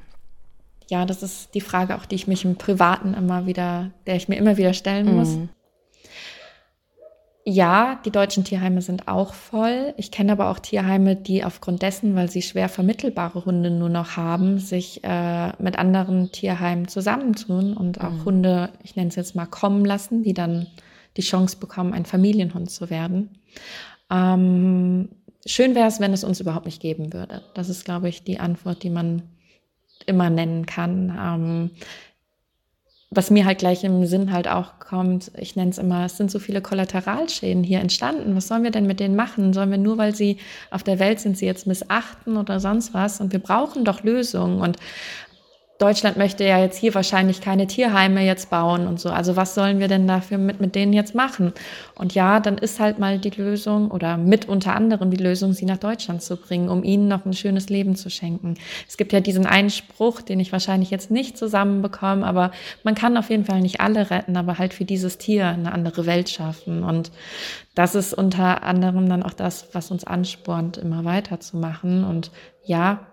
Ja, 0.90 1.06
das 1.06 1.24
ist 1.24 1.56
die 1.56 1.62
Frage 1.62 1.96
auch, 1.96 2.06
die 2.06 2.16
ich 2.16 2.28
mich 2.28 2.46
im 2.46 2.58
Privaten 2.58 3.14
immer 3.14 3.46
wieder, 3.46 3.92
der 4.06 4.16
ich 4.16 4.28
mir 4.28 4.36
immer 4.36 4.58
wieder 4.58 4.74
stellen 4.74 5.16
muss. 5.16 5.36
Mhm. 5.36 5.50
Ja, 7.48 8.02
die 8.04 8.10
deutschen 8.10 8.44
Tierheime 8.44 8.82
sind 8.82 9.08
auch 9.08 9.36
voll. 9.36 9.94
Ich 9.98 10.10
kenne 10.10 10.32
aber 10.32 10.50
auch 10.50 10.58
Tierheime, 10.58 11.16
die 11.16 11.44
aufgrund 11.44 11.84
dessen, 11.84 12.16
weil 12.16 12.28
sie 12.28 12.42
schwer 12.42 12.70
vermittelbare 12.70 13.46
Hunde 13.46 13.70
nur 13.70 13.90
noch 13.90 14.18
haben, 14.18 14.58
sich 14.58 15.04
äh, 15.04 15.52
mit 15.62 15.78
anderen 15.78 16.32
Tierheimen 16.32 16.88
zusammentun 16.88 17.78
und 17.78 18.02
auch 18.02 18.10
mhm. 18.10 18.26
Hunde, 18.26 18.70
ich 18.82 18.96
nenne 18.96 19.10
es 19.10 19.16
jetzt 19.16 19.36
mal, 19.36 19.46
kommen 19.46 19.86
lassen, 19.86 20.24
die 20.24 20.34
dann 20.34 20.66
die 21.18 21.22
Chance 21.22 21.58
bekommen, 21.58 21.94
ein 21.94 22.06
Familienhund 22.06 22.72
zu 22.72 22.90
werden. 22.90 23.30
Ähm, 24.10 25.10
schön 25.46 25.76
wäre 25.76 25.88
es, 25.88 26.00
wenn 26.00 26.14
es 26.14 26.24
uns 26.24 26.40
überhaupt 26.40 26.66
nicht 26.66 26.82
geben 26.82 27.14
würde. 27.14 27.44
Das 27.54 27.70
ist, 27.70 27.86
glaube 27.86 28.10
ich, 28.10 28.24
die 28.24 28.40
Antwort, 28.40 28.82
die 28.82 28.90
man 28.90 29.22
immer 30.08 30.32
nennen 30.32 30.66
kann. 30.66 31.16
Ähm, 31.16 31.72
was 33.16 33.32
mir 33.32 33.46
halt 33.46 33.60
gleich 33.60 33.84
im 33.84 34.06
Sinn 34.06 34.32
halt 34.32 34.48
auch 34.48 34.80
kommt, 34.80 35.32
ich 35.38 35.56
nenne 35.56 35.72
es 35.72 35.78
immer, 35.78 36.06
es 36.06 36.18
sind 36.18 36.30
so 36.30 36.40
viele 36.40 36.62
Kollateralschäden 36.62 37.64
hier 37.64 37.80
entstanden. 37.80 38.36
Was 38.36 38.48
sollen 38.48 38.64
wir 38.64 38.72
denn 38.72 38.86
mit 38.86 39.00
denen 39.00 39.16
machen? 39.16 39.54
Sollen 39.54 39.72
wir 39.72 39.78
nur, 39.78 39.98
weil 39.98 40.14
sie 40.14 40.38
auf 40.72 40.84
der 40.84 41.00
Welt 41.00 41.20
sind, 41.20 41.38
sie 41.38 41.46
jetzt 41.46 41.66
missachten 41.68 42.38
oder 42.38 42.60
sonst 42.60 42.94
was? 42.94 43.22
Und 43.22 43.32
wir 43.32 43.40
brauchen 43.40 43.86
doch 43.86 44.04
Lösungen. 44.04 44.62
Und 44.62 44.78
Deutschland 45.78 46.16
möchte 46.16 46.46
ja 46.46 46.58
jetzt 46.60 46.78
hier 46.78 46.96
wahrscheinlich 46.96 47.42
keine 47.42 47.68
Tierheime 47.68 48.26
jetzt 48.26 48.50
bauen 48.50 48.88
und 48.88 48.98
so. 48.98 49.10
Also 49.10 49.36
was 49.36 49.56
sollen 49.56 49.80
wir 49.80 49.90
denn 49.90 50.08
dafür 50.08 50.38
mit, 50.38 50.62
mit 50.62 50.74
denen 50.74 50.94
jetzt 50.94 51.16
machen? 51.16 51.52
Und 51.96 52.16
ja, 52.16 52.40
dann 52.40 52.58
ist 52.58 52.80
halt 52.80 52.98
mal 52.98 53.20
die 53.20 53.32
Lösung 53.32 53.92
oder 53.92 54.16
mit 54.16 54.48
unter 54.48 54.74
anderem 54.74 55.12
die 55.12 55.22
Lösung, 55.22 55.52
sie 55.52 55.66
nach 55.66 55.78
Deutschland 55.78 56.22
zu 56.22 56.38
bringen, 56.38 56.70
um 56.70 56.86
ihnen 56.86 57.10
noch 57.10 57.26
ein 57.26 57.34
schönes 57.34 57.68
Leben 57.68 57.98
zu 57.98 58.10
schenken. 58.10 58.56
Es 58.88 58.96
gibt 58.96 59.12
ja 59.12 59.20
diesen 59.20 59.46
einen 59.46 59.70
Spruch, 59.70 60.22
den 60.22 60.40
ich 60.40 60.54
wahrscheinlich 60.54 60.92
jetzt 60.92 61.12
nicht 61.12 61.38
zusammenbekomme, 61.38 62.26
aber 62.26 62.52
man 62.84 62.96
kann 62.96 63.18
auf 63.18 63.30
jeden 63.30 63.44
Fall 63.44 63.60
nicht 63.60 63.82
alle 63.82 64.10
retten, 64.12 64.38
aber 64.38 64.58
halt 64.58 64.74
für 64.74 64.86
dieses 64.86 65.18
Tier 65.18 65.48
eine 65.48 65.74
andere 65.74 66.06
Welt 66.06 66.30
schaffen. 66.30 66.86
Und 66.86 67.12
das 67.74 67.96
ist 67.96 68.14
unter 68.14 68.64
anderem 68.64 69.10
dann 69.10 69.24
auch 69.24 69.34
das, 69.34 69.68
was 69.74 69.92
uns 69.92 70.06
anspornt, 70.06 70.78
immer 70.78 71.04
weiterzumachen. 71.04 72.06
Und 72.06 72.32
ja, 72.64 73.08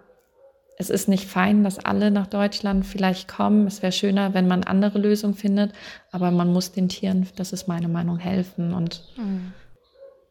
es 0.83 0.91
ist 0.91 1.09
nicht 1.09 1.27
fein, 1.29 1.63
dass 1.63 1.79
alle 1.79 2.11
nach 2.11 2.27
Deutschland 2.27 2.85
vielleicht 2.85 3.29
kommen. 3.29 3.67
Es 3.67 3.83
wäre 3.83 3.93
schöner, 3.93 4.35
wenn 4.35 4.49
man 4.49 4.65
andere 4.65 4.99
Lösungen 4.99 5.35
findet, 5.35 5.73
aber 6.11 6.31
man 6.33 6.53
muss 6.53 6.73
den 6.73 6.89
Tieren, 6.89 7.29
das 7.37 7.53
ist 7.53 7.69
meine 7.69 7.89
Meinung, 7.89 8.19
helfen. 8.19 8.75
Und 8.75 9.05
mhm. 9.17 9.53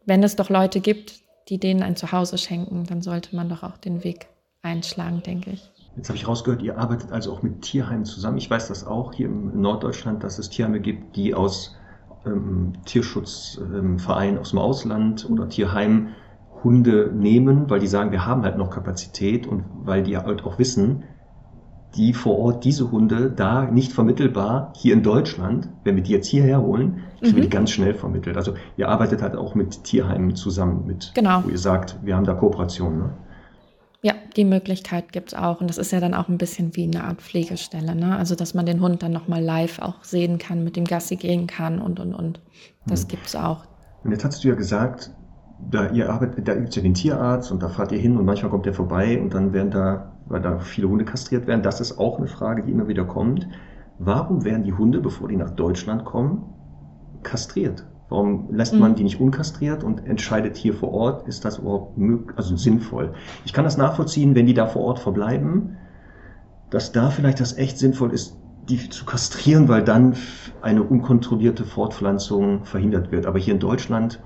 wenn 0.05 0.21
es 0.23 0.35
doch 0.35 0.49
Leute 0.49 0.81
gibt, 0.81 1.21
die 1.49 1.57
denen 1.57 1.81
ein 1.81 1.95
Zuhause 1.95 2.37
schenken, 2.37 2.85
dann 2.85 3.01
sollte 3.01 3.35
man 3.35 3.49
doch 3.49 3.63
auch 3.63 3.77
den 3.77 4.03
Weg 4.03 4.27
einschlagen, 4.61 5.23
denke 5.23 5.51
ich. 5.51 5.71
Jetzt 5.95 6.09
habe 6.09 6.17
ich 6.17 6.27
rausgehört, 6.27 6.61
ihr 6.61 6.77
arbeitet 6.77 7.11
also 7.11 7.33
auch 7.33 7.41
mit 7.41 7.61
Tierheimen 7.61 8.05
zusammen. 8.05 8.37
Ich 8.37 8.49
weiß 8.49 8.67
das 8.67 8.85
auch 8.85 9.13
hier 9.13 9.27
im 9.27 9.59
Norddeutschland, 9.59 10.23
dass 10.23 10.37
es 10.37 10.49
Tierheime 10.49 10.79
gibt, 10.79 11.15
die 11.15 11.33
aus 11.33 11.75
ähm, 12.25 12.73
Tierschutzvereinen 12.85 14.35
ähm, 14.35 14.41
aus 14.41 14.49
dem 14.51 14.59
Ausland 14.59 15.29
oder 15.29 15.49
Tierheimen 15.49 16.09
Hunde 16.63 17.11
nehmen, 17.13 17.69
weil 17.69 17.79
die 17.79 17.87
sagen, 17.87 18.11
wir 18.11 18.25
haben 18.25 18.43
halt 18.43 18.57
noch 18.57 18.69
Kapazität 18.69 19.47
und 19.47 19.63
weil 19.83 20.03
die 20.03 20.17
halt 20.17 20.43
auch 20.43 20.59
wissen, 20.59 21.03
die 21.95 22.13
vor 22.13 22.39
Ort 22.39 22.63
diese 22.63 22.91
Hunde 22.91 23.31
da 23.31 23.65
nicht 23.65 23.91
vermittelbar 23.91 24.71
hier 24.77 24.93
in 24.93 25.03
Deutschland, 25.03 25.69
wenn 25.83 25.95
wir 25.95 26.03
die 26.03 26.11
jetzt 26.11 26.27
hierher 26.27 26.61
holen, 26.61 27.01
kriegen 27.19 27.31
mhm. 27.31 27.35
wir 27.35 27.43
die 27.43 27.49
ganz 27.49 27.71
schnell 27.71 27.93
vermittelt. 27.93 28.37
Also 28.37 28.53
ihr 28.77 28.87
arbeitet 28.87 29.21
halt 29.21 29.35
auch 29.35 29.55
mit 29.55 29.83
Tierheimen 29.83 30.35
zusammen 30.35 30.85
mit, 30.85 31.11
genau. 31.13 31.43
wo 31.43 31.49
ihr 31.49 31.57
sagt, 31.57 31.97
wir 32.01 32.15
haben 32.15 32.23
da 32.23 32.33
Kooperation. 32.33 32.97
Ne? 32.97 33.13
Ja, 34.03 34.13
die 34.35 34.45
Möglichkeit 34.45 35.11
gibt 35.11 35.29
es 35.29 35.37
auch. 35.37 35.61
Und 35.61 35.69
das 35.69 35.77
ist 35.77 35.91
ja 35.91 35.99
dann 35.99 36.13
auch 36.13 36.27
ein 36.27 36.37
bisschen 36.37 36.75
wie 36.75 36.85
eine 36.85 37.03
Art 37.03 37.21
Pflegestelle. 37.21 37.93
Ne? 37.93 38.15
Also, 38.17 38.35
dass 38.35 38.53
man 38.53 38.65
den 38.65 38.81
Hund 38.81 39.03
dann 39.03 39.11
nochmal 39.11 39.43
live 39.43 39.79
auch 39.79 40.03
sehen 40.03 40.37
kann, 40.39 40.63
mit 40.63 40.75
dem 40.75 40.85
Gassi 40.85 41.17
gehen 41.17 41.45
kann 41.45 41.79
und, 41.79 41.99
und, 41.99 42.13
und. 42.13 42.39
Das 42.87 43.05
mhm. 43.05 43.17
es 43.23 43.35
auch. 43.35 43.65
Und 44.03 44.11
jetzt 44.11 44.25
hast 44.25 44.43
du 44.43 44.47
ja 44.47 44.55
gesagt, 44.55 45.11
da 45.69 45.89
ihr 45.89 46.11
arbeitet, 46.11 46.47
da 46.47 46.55
gibt 46.55 46.75
ja 46.75 46.81
den 46.81 46.93
Tierarzt 46.93 47.51
und 47.51 47.61
da 47.61 47.69
fahrt 47.69 47.91
ihr 47.91 47.99
hin 47.99 48.17
und 48.17 48.25
manchmal 48.25 48.51
kommt 48.51 48.65
der 48.65 48.73
vorbei 48.73 49.19
und 49.21 49.33
dann 49.33 49.53
werden 49.53 49.71
da, 49.71 50.11
weil 50.27 50.41
da 50.41 50.59
viele 50.59 50.89
Hunde 50.89 51.05
kastriert 51.05 51.47
werden. 51.47 51.63
Das 51.63 51.79
ist 51.81 51.97
auch 51.97 52.17
eine 52.17 52.27
Frage, 52.27 52.63
die 52.63 52.71
immer 52.71 52.87
wieder 52.87 53.05
kommt. 53.05 53.47
Warum 53.99 54.43
werden 54.43 54.63
die 54.63 54.73
Hunde, 54.73 54.99
bevor 54.99 55.27
die 55.27 55.35
nach 55.35 55.51
Deutschland 55.51 56.05
kommen, 56.05 56.43
kastriert? 57.23 57.85
Warum 58.09 58.53
lässt 58.53 58.73
man 58.73 58.91
mhm. 58.91 58.95
die 58.95 59.03
nicht 59.03 59.21
unkastriert 59.21 59.83
und 59.85 60.05
entscheidet 60.05 60.57
hier 60.57 60.73
vor 60.73 60.91
Ort, 60.91 61.27
ist 61.29 61.45
das 61.45 61.59
überhaupt 61.59 61.97
möglich, 61.97 62.37
also 62.37 62.57
sinnvoll? 62.57 63.13
Ich 63.45 63.53
kann 63.53 63.63
das 63.63 63.77
nachvollziehen, 63.77 64.35
wenn 64.35 64.47
die 64.47 64.53
da 64.53 64.65
vor 64.65 64.81
Ort 64.81 64.99
verbleiben, 64.99 65.77
dass 66.69 66.91
da 66.91 67.09
vielleicht 67.09 67.39
das 67.39 67.57
echt 67.57 67.77
sinnvoll 67.77 68.11
ist, 68.11 68.37
die 68.67 68.89
zu 68.89 69.05
kastrieren, 69.05 69.69
weil 69.69 69.83
dann 69.83 70.15
eine 70.61 70.83
unkontrollierte 70.83 71.63
Fortpflanzung 71.63 72.65
verhindert 72.65 73.11
wird. 73.11 73.25
Aber 73.25 73.39
hier 73.39 73.53
in 73.53 73.59
Deutschland 73.59 74.19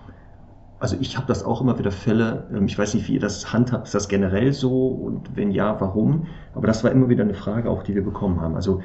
also 0.79 0.97
ich 0.99 1.17
habe 1.17 1.27
das 1.27 1.43
auch 1.43 1.61
immer 1.61 1.77
wieder 1.79 1.91
Fälle, 1.91 2.47
ähm, 2.53 2.65
ich 2.65 2.77
weiß 2.77 2.93
nicht, 2.93 3.07
wie 3.07 3.13
ihr 3.13 3.19
das 3.19 3.53
handhabt, 3.53 3.87
ist 3.87 3.95
das 3.95 4.07
generell 4.07 4.53
so 4.53 4.87
und 4.87 5.35
wenn 5.35 5.51
ja, 5.51 5.79
warum? 5.79 6.27
Aber 6.53 6.67
das 6.67 6.83
war 6.83 6.91
immer 6.91 7.09
wieder 7.09 7.23
eine 7.23 7.33
Frage 7.33 7.69
auch, 7.69 7.83
die 7.83 7.95
wir 7.95 8.03
bekommen 8.03 8.41
haben. 8.41 8.55
Also 8.55 8.81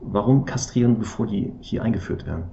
warum 0.00 0.44
kastrieren, 0.44 0.98
bevor 0.98 1.26
die 1.26 1.52
hier 1.60 1.82
eingeführt 1.82 2.26
werden? 2.26 2.44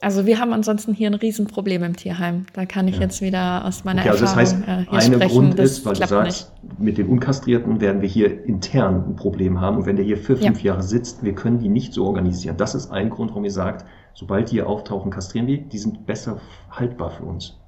Also 0.00 0.26
wir 0.26 0.38
haben 0.38 0.52
ansonsten 0.52 0.94
hier 0.94 1.10
ein 1.10 1.14
Riesenproblem 1.14 1.82
im 1.82 1.96
Tierheim. 1.96 2.46
Da 2.52 2.66
kann 2.66 2.86
ich 2.86 2.96
ja. 2.96 3.02
jetzt 3.02 3.20
wieder 3.20 3.64
aus 3.64 3.84
meiner 3.84 4.02
okay, 4.02 4.10
also 4.10 4.26
Erfahrung 4.26 4.44
das 4.44 4.68
heißt, 4.68 4.68
äh, 4.68 4.90
hier 4.90 5.00
eine 5.00 5.14
sprechen. 5.16 5.34
Grund 5.34 5.58
das 5.58 5.70
ist, 5.70 5.86
weil 5.86 5.94
du 5.94 6.06
sagst, 6.06 6.52
nicht. 6.62 6.80
mit 6.80 6.98
den 6.98 7.08
Unkastrierten 7.08 7.80
werden 7.80 8.00
wir 8.00 8.08
hier 8.08 8.44
intern 8.44 9.04
ein 9.08 9.16
Problem 9.16 9.60
haben. 9.60 9.78
Und 9.78 9.86
wenn 9.86 9.96
der 9.96 10.04
hier 10.04 10.16
für 10.16 10.36
fünf 10.36 10.62
ja. 10.62 10.72
Jahre 10.72 10.82
sitzt, 10.82 11.24
wir 11.24 11.34
können 11.34 11.58
die 11.58 11.68
nicht 11.68 11.94
so 11.94 12.06
organisieren. 12.06 12.56
Das 12.56 12.74
ist 12.76 12.92
ein 12.92 13.10
Grund, 13.10 13.30
warum 13.30 13.44
ihr 13.44 13.50
sagt, 13.50 13.86
sobald 14.14 14.50
die 14.50 14.56
hier 14.56 14.68
auftauchen, 14.68 15.10
kastrieren 15.10 15.48
wir. 15.48 15.58
Die 15.58 15.78
sind 15.78 16.06
besser 16.06 16.38
haltbar 16.78 17.10
für 17.10 17.24
uns. 17.24 17.54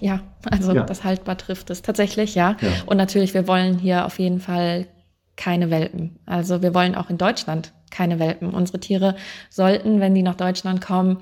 Ja, 0.00 0.20
also 0.50 0.72
ja. 0.72 0.82
das 0.82 1.04
haltbar 1.04 1.38
trifft 1.38 1.70
es 1.70 1.80
tatsächlich, 1.82 2.34
ja. 2.34 2.56
ja. 2.60 2.68
Und 2.86 2.96
natürlich, 2.96 3.34
wir 3.34 3.46
wollen 3.46 3.78
hier 3.78 4.04
auf 4.04 4.18
jeden 4.18 4.40
Fall 4.40 4.88
keine 5.36 5.70
Welpen. 5.70 6.18
Also 6.26 6.60
wir 6.60 6.74
wollen 6.74 6.96
auch 6.96 7.08
in 7.08 7.18
Deutschland 7.18 7.72
keine 7.90 8.18
Welpen. 8.18 8.52
Unsere 8.52 8.80
Tiere 8.80 9.14
sollten, 9.48 10.00
wenn 10.00 10.14
die 10.14 10.22
nach 10.22 10.34
Deutschland 10.34 10.80
kommen, 10.80 11.18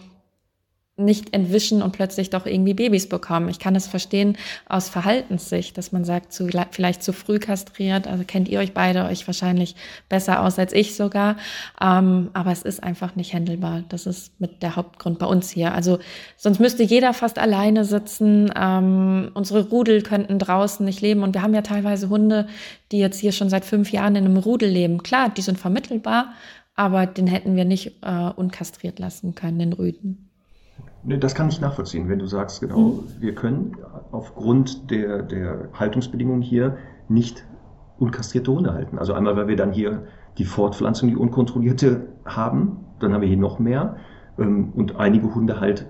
nicht 0.99 1.35
entwischen 1.35 1.83
und 1.83 1.93
plötzlich 1.93 2.31
doch 2.31 2.47
irgendwie 2.47 2.75
Babys 2.75 3.09
bekommen. 3.09 3.49
Ich 3.49 3.59
kann 3.59 3.77
es 3.77 3.87
verstehen 3.87 4.37
aus 4.69 4.89
Verhaltenssicht, 4.89 5.79
dass 5.79 5.93
man 5.93 6.05
sagt, 6.05 6.33
zu, 6.33 6.49
vielleicht 6.71 7.03
zu 7.03 7.13
früh 7.13 7.39
kastriert. 7.39 8.07
Also 8.07 8.25
kennt 8.25 8.49
ihr 8.49 8.59
euch 8.59 8.73
beide 8.73 9.05
euch 9.05 9.27
wahrscheinlich 9.27 9.77
besser 10.09 10.43
aus 10.43 10.59
als 10.59 10.73
ich 10.73 10.97
sogar. 10.97 11.37
Ähm, 11.81 12.31
aber 12.33 12.53
es 12.53 12.63
ist 12.63 12.83
einfach 12.83 13.17
nicht 13.17 13.33
händelbar. 13.33 13.85
Das 13.89 14.07
ist 14.07 14.39
mit 14.41 14.63
der 14.63 14.77
Hauptgrund 14.77 15.19
bei 15.19 15.27
uns 15.27 15.51
hier. 15.51 15.73
Also 15.73 15.99
sonst 16.37 16.59
müsste 16.59 16.83
jeder 16.83 17.15
fast 17.15 17.39
alleine 17.39 17.85
sitzen. 17.85 18.53
Ähm, 18.57 19.31
unsere 19.35 19.69
Rudel 19.69 20.03
könnten 20.03 20.39
draußen 20.39 20.85
nicht 20.85 21.01
leben. 21.01 21.23
Und 21.23 21.35
wir 21.35 21.43
haben 21.43 21.55
ja 21.55 21.63
teilweise 21.63 22.09
Hunde, 22.09 22.49
die 22.93 22.99
jetzt 22.99 23.19
hier 23.19 23.33
schon 23.33 23.51
seit 23.51 23.65
fünf 23.65 23.93
Jahren 23.93 24.17
in 24.17 24.25
einem 24.25 24.37
Rudel 24.37 24.69
leben. 24.69 25.03
Klar, 25.03 25.29
die 25.29 25.43
sind 25.43 25.59
vermittelbar, 25.59 26.33
aber 26.75 27.07
den 27.07 27.27
hätten 27.27 27.57
wir 27.57 27.65
nicht 27.65 28.03
äh, 28.03 28.31
unkastriert 28.35 28.99
lassen 28.99 29.35
können, 29.35 29.59
den 29.59 29.73
Rüden. 29.73 30.28
Das 31.05 31.35
kann 31.35 31.49
ich 31.49 31.61
nachvollziehen, 31.61 32.09
wenn 32.09 32.19
du 32.19 32.27
sagst, 32.27 32.61
genau, 32.61 32.79
mhm. 32.79 33.03
wir 33.21 33.35
können 33.35 33.77
aufgrund 34.11 34.91
der, 34.91 35.23
der 35.23 35.69
Haltungsbedingungen 35.73 36.43
hier 36.43 36.77
nicht 37.09 37.45
unkastrierte 37.99 38.53
Hunde 38.53 38.73
halten. 38.73 38.99
Also 38.99 39.15
einmal, 39.15 39.37
weil 39.37 39.49
wir 39.49 39.57
dann 39.57 39.73
hier 39.73 40.05
die 40.39 40.45
Fortpflanzung, 40.45 41.09
die 41.09 41.17
unkontrollierte 41.17 42.09
haben, 42.25 42.85
dann 43.01 43.13
haben 43.13 43.21
wir 43.21 43.29
hier 43.29 43.39
noch 43.39 43.59
mehr. 43.59 43.97
Ähm, 44.39 44.73
und 44.75 44.97
einige 44.97 45.35
Hunde 45.35 45.61
halt, 45.61 45.87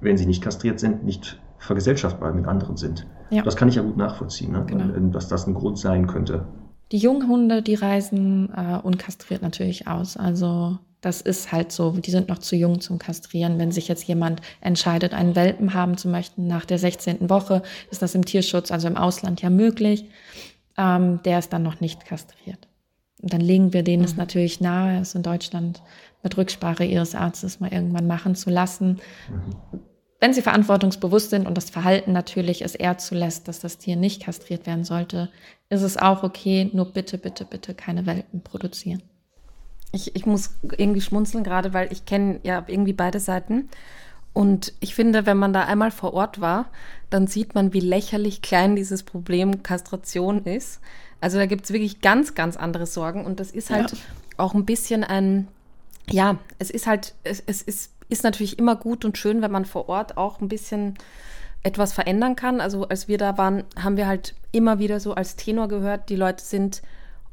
wenn 0.00 0.16
sie 0.16 0.26
nicht 0.26 0.42
kastriert 0.42 0.80
sind, 0.80 1.04
nicht 1.04 1.40
vergesellschaftbar 1.58 2.32
mit 2.32 2.46
anderen 2.46 2.76
sind. 2.76 3.06
Ja. 3.30 3.42
Das 3.42 3.56
kann 3.56 3.68
ich 3.68 3.76
ja 3.76 3.82
gut 3.82 3.96
nachvollziehen, 3.96 4.52
ne? 4.52 4.64
genau. 4.66 4.94
Ähm, 4.94 5.12
dass 5.12 5.28
das 5.28 5.46
ein 5.46 5.54
Grund 5.54 5.78
sein 5.78 6.06
könnte. 6.06 6.46
Die 6.90 6.98
jungen 6.98 7.28
Hunde, 7.28 7.62
die 7.62 7.74
reisen 7.74 8.52
äh, 8.54 8.78
unkastriert 8.82 9.40
natürlich 9.40 9.88
aus. 9.88 10.16
Also 10.16 10.78
das 11.02 11.20
ist 11.20 11.50
halt 11.50 11.72
so, 11.72 11.90
die 11.90 12.12
sind 12.12 12.28
noch 12.28 12.38
zu 12.38 12.56
jung 12.56 12.80
zum 12.80 12.98
Kastrieren. 12.98 13.58
Wenn 13.58 13.72
sich 13.72 13.88
jetzt 13.88 14.04
jemand 14.04 14.40
entscheidet, 14.60 15.12
einen 15.12 15.34
Welpen 15.34 15.74
haben 15.74 15.98
zu 15.98 16.08
möchten 16.08 16.46
nach 16.46 16.64
der 16.64 16.78
16. 16.78 17.28
Woche, 17.28 17.62
ist 17.90 18.02
das 18.02 18.14
im 18.14 18.24
Tierschutz, 18.24 18.70
also 18.70 18.86
im 18.86 18.96
Ausland 18.96 19.42
ja 19.42 19.50
möglich. 19.50 20.04
Ähm, 20.78 21.20
der 21.24 21.40
ist 21.40 21.52
dann 21.52 21.64
noch 21.64 21.80
nicht 21.80 22.06
kastriert. 22.06 22.68
Und 23.20 23.32
dann 23.32 23.40
legen 23.40 23.72
wir 23.72 23.82
denen 23.82 24.02
mhm. 24.02 24.08
es 24.08 24.16
natürlich 24.16 24.60
nahe, 24.60 25.00
es 25.00 25.16
in 25.16 25.24
Deutschland 25.24 25.82
mit 26.22 26.36
Rücksprache 26.36 26.84
ihres 26.84 27.16
Arztes 27.16 27.58
mal 27.58 27.72
irgendwann 27.72 28.06
machen 28.06 28.36
zu 28.36 28.48
lassen. 28.48 29.00
Mhm. 29.28 29.80
Wenn 30.20 30.34
sie 30.34 30.42
verantwortungsbewusst 30.42 31.30
sind 31.30 31.48
und 31.48 31.56
das 31.56 31.70
Verhalten 31.70 32.12
natürlich 32.12 32.62
es 32.62 32.76
eher 32.76 32.96
zulässt, 32.96 33.48
dass 33.48 33.58
das 33.58 33.78
Tier 33.78 33.96
nicht 33.96 34.22
kastriert 34.22 34.68
werden 34.68 34.84
sollte, 34.84 35.30
ist 35.68 35.82
es 35.82 35.96
auch 35.96 36.22
okay, 36.22 36.70
nur 36.72 36.92
bitte, 36.92 37.18
bitte, 37.18 37.44
bitte 37.44 37.74
keine 37.74 38.06
Welpen 38.06 38.40
produzieren. 38.40 39.02
Ich, 39.92 40.16
ich 40.16 40.26
muss 40.26 40.50
irgendwie 40.76 41.00
schmunzeln 41.00 41.44
gerade, 41.44 41.74
weil 41.74 41.92
ich 41.92 42.06
kenne 42.06 42.40
ja 42.42 42.64
irgendwie 42.66 42.94
beide 42.94 43.20
Seiten. 43.20 43.68
Und 44.32 44.72
ich 44.80 44.94
finde, 44.94 45.26
wenn 45.26 45.36
man 45.36 45.52
da 45.52 45.64
einmal 45.64 45.90
vor 45.90 46.14
Ort 46.14 46.40
war, 46.40 46.66
dann 47.10 47.26
sieht 47.26 47.54
man, 47.54 47.72
wie 47.74 47.80
lächerlich 47.80 48.40
klein 48.40 48.76
dieses 48.76 49.02
Problem 49.02 49.62
Kastration 49.62 50.44
ist. 50.44 50.80
Also 51.20 51.38
da 51.38 51.46
gibt 51.46 51.64
es 51.64 51.72
wirklich 51.72 52.00
ganz, 52.00 52.34
ganz 52.34 52.56
andere 52.56 52.86
Sorgen. 52.86 53.24
Und 53.24 53.40
das 53.40 53.50
ist 53.50 53.70
halt 53.70 53.92
ja. 53.92 53.98
auch 54.38 54.54
ein 54.54 54.64
bisschen 54.64 55.04
ein, 55.04 55.48
ja, 56.08 56.38
es 56.58 56.70
ist 56.70 56.86
halt, 56.86 57.14
es, 57.24 57.42
es 57.46 57.60
ist, 57.62 57.92
ist 58.08 58.24
natürlich 58.24 58.58
immer 58.58 58.76
gut 58.76 59.04
und 59.04 59.18
schön, 59.18 59.42
wenn 59.42 59.52
man 59.52 59.66
vor 59.66 59.88
Ort 59.88 60.16
auch 60.16 60.40
ein 60.40 60.48
bisschen 60.48 60.94
etwas 61.62 61.92
verändern 61.92 62.34
kann. 62.34 62.60
Also 62.60 62.88
als 62.88 63.08
wir 63.08 63.18
da 63.18 63.36
waren, 63.38 63.64
haben 63.80 63.96
wir 63.96 64.06
halt 64.06 64.34
immer 64.50 64.78
wieder 64.78 64.98
so 64.98 65.14
als 65.14 65.36
Tenor 65.36 65.68
gehört, 65.68 66.08
die 66.08 66.16
Leute 66.16 66.42
sind 66.42 66.82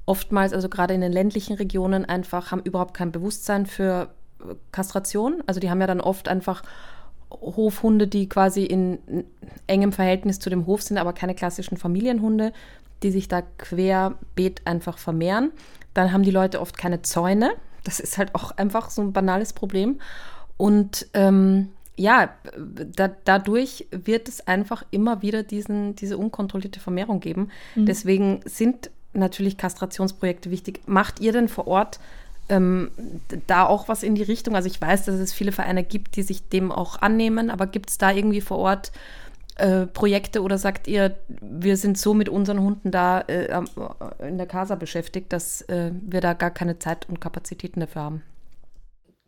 oftmals, 0.09 0.53
also 0.53 0.69
gerade 0.69 0.95
in 0.95 1.01
den 1.01 1.11
ländlichen 1.11 1.55
Regionen, 1.55 2.03
einfach 2.03 2.51
haben 2.51 2.61
überhaupt 2.63 2.95
kein 2.95 3.11
Bewusstsein 3.11 3.67
für 3.67 4.09
äh, 4.41 4.55
Kastration. 4.71 5.43
Also 5.45 5.59
die 5.59 5.69
haben 5.69 5.79
ja 5.79 5.87
dann 5.87 6.01
oft 6.01 6.27
einfach 6.27 6.63
Hofhunde, 7.29 8.07
die 8.07 8.27
quasi 8.27 8.63
in 8.63 8.97
engem 9.67 9.91
Verhältnis 9.91 10.39
zu 10.39 10.49
dem 10.49 10.65
Hof 10.65 10.81
sind, 10.81 10.97
aber 10.97 11.13
keine 11.13 11.35
klassischen 11.35 11.77
Familienhunde, 11.77 12.53
die 13.03 13.11
sich 13.11 13.27
da 13.27 13.43
querbeet 13.59 14.65
einfach 14.65 14.97
vermehren. 14.97 15.51
Dann 15.93 16.11
haben 16.11 16.23
die 16.23 16.31
Leute 16.31 16.59
oft 16.59 16.75
keine 16.75 17.03
Zäune. 17.03 17.51
Das 17.83 17.99
ist 17.99 18.17
halt 18.17 18.33
auch 18.33 18.57
einfach 18.57 18.89
so 18.89 19.03
ein 19.03 19.13
banales 19.13 19.53
Problem. 19.53 19.99
Und 20.57 21.07
ähm, 21.13 21.69
ja, 21.97 22.33
da, 22.57 23.09
dadurch 23.25 23.85
wird 23.91 24.27
es 24.27 24.47
einfach 24.47 24.83
immer 24.89 25.21
wieder 25.21 25.43
diesen, 25.43 25.95
diese 25.95 26.17
unkontrollierte 26.17 26.79
Vermehrung 26.79 27.19
geben. 27.19 27.49
Mhm. 27.75 27.85
Deswegen 27.85 28.41
sind 28.45 28.89
natürlich 29.13 29.57
Kastrationsprojekte 29.57 30.51
wichtig. 30.51 30.81
Macht 30.87 31.19
ihr 31.19 31.31
denn 31.31 31.47
vor 31.47 31.67
Ort 31.67 31.99
ähm, 32.49 32.91
da 33.47 33.65
auch 33.65 33.87
was 33.87 34.03
in 34.03 34.15
die 34.15 34.23
Richtung? 34.23 34.55
Also 34.55 34.67
ich 34.67 34.79
weiß, 34.79 35.05
dass 35.05 35.15
es 35.15 35.33
viele 35.33 35.51
Vereine 35.51 35.83
gibt, 35.83 36.15
die 36.15 36.23
sich 36.23 36.49
dem 36.49 36.71
auch 36.71 37.01
annehmen, 37.01 37.49
aber 37.49 37.67
gibt 37.67 37.89
es 37.89 37.97
da 37.97 38.11
irgendwie 38.11 38.41
vor 38.41 38.57
Ort 38.57 38.91
äh, 39.55 39.85
Projekte 39.87 40.41
oder 40.41 40.57
sagt 40.57 40.87
ihr, 40.87 41.17
wir 41.41 41.77
sind 41.77 41.97
so 41.97 42.13
mit 42.13 42.29
unseren 42.29 42.61
Hunden 42.61 42.91
da 42.91 43.21
äh, 43.21 43.61
in 44.25 44.37
der 44.37 44.47
Casa 44.47 44.75
beschäftigt, 44.75 45.33
dass 45.33 45.61
äh, 45.63 45.91
wir 46.01 46.21
da 46.21 46.33
gar 46.33 46.51
keine 46.51 46.79
Zeit 46.79 47.07
und 47.09 47.19
Kapazitäten 47.19 47.81
dafür 47.81 48.03
haben? 48.03 48.23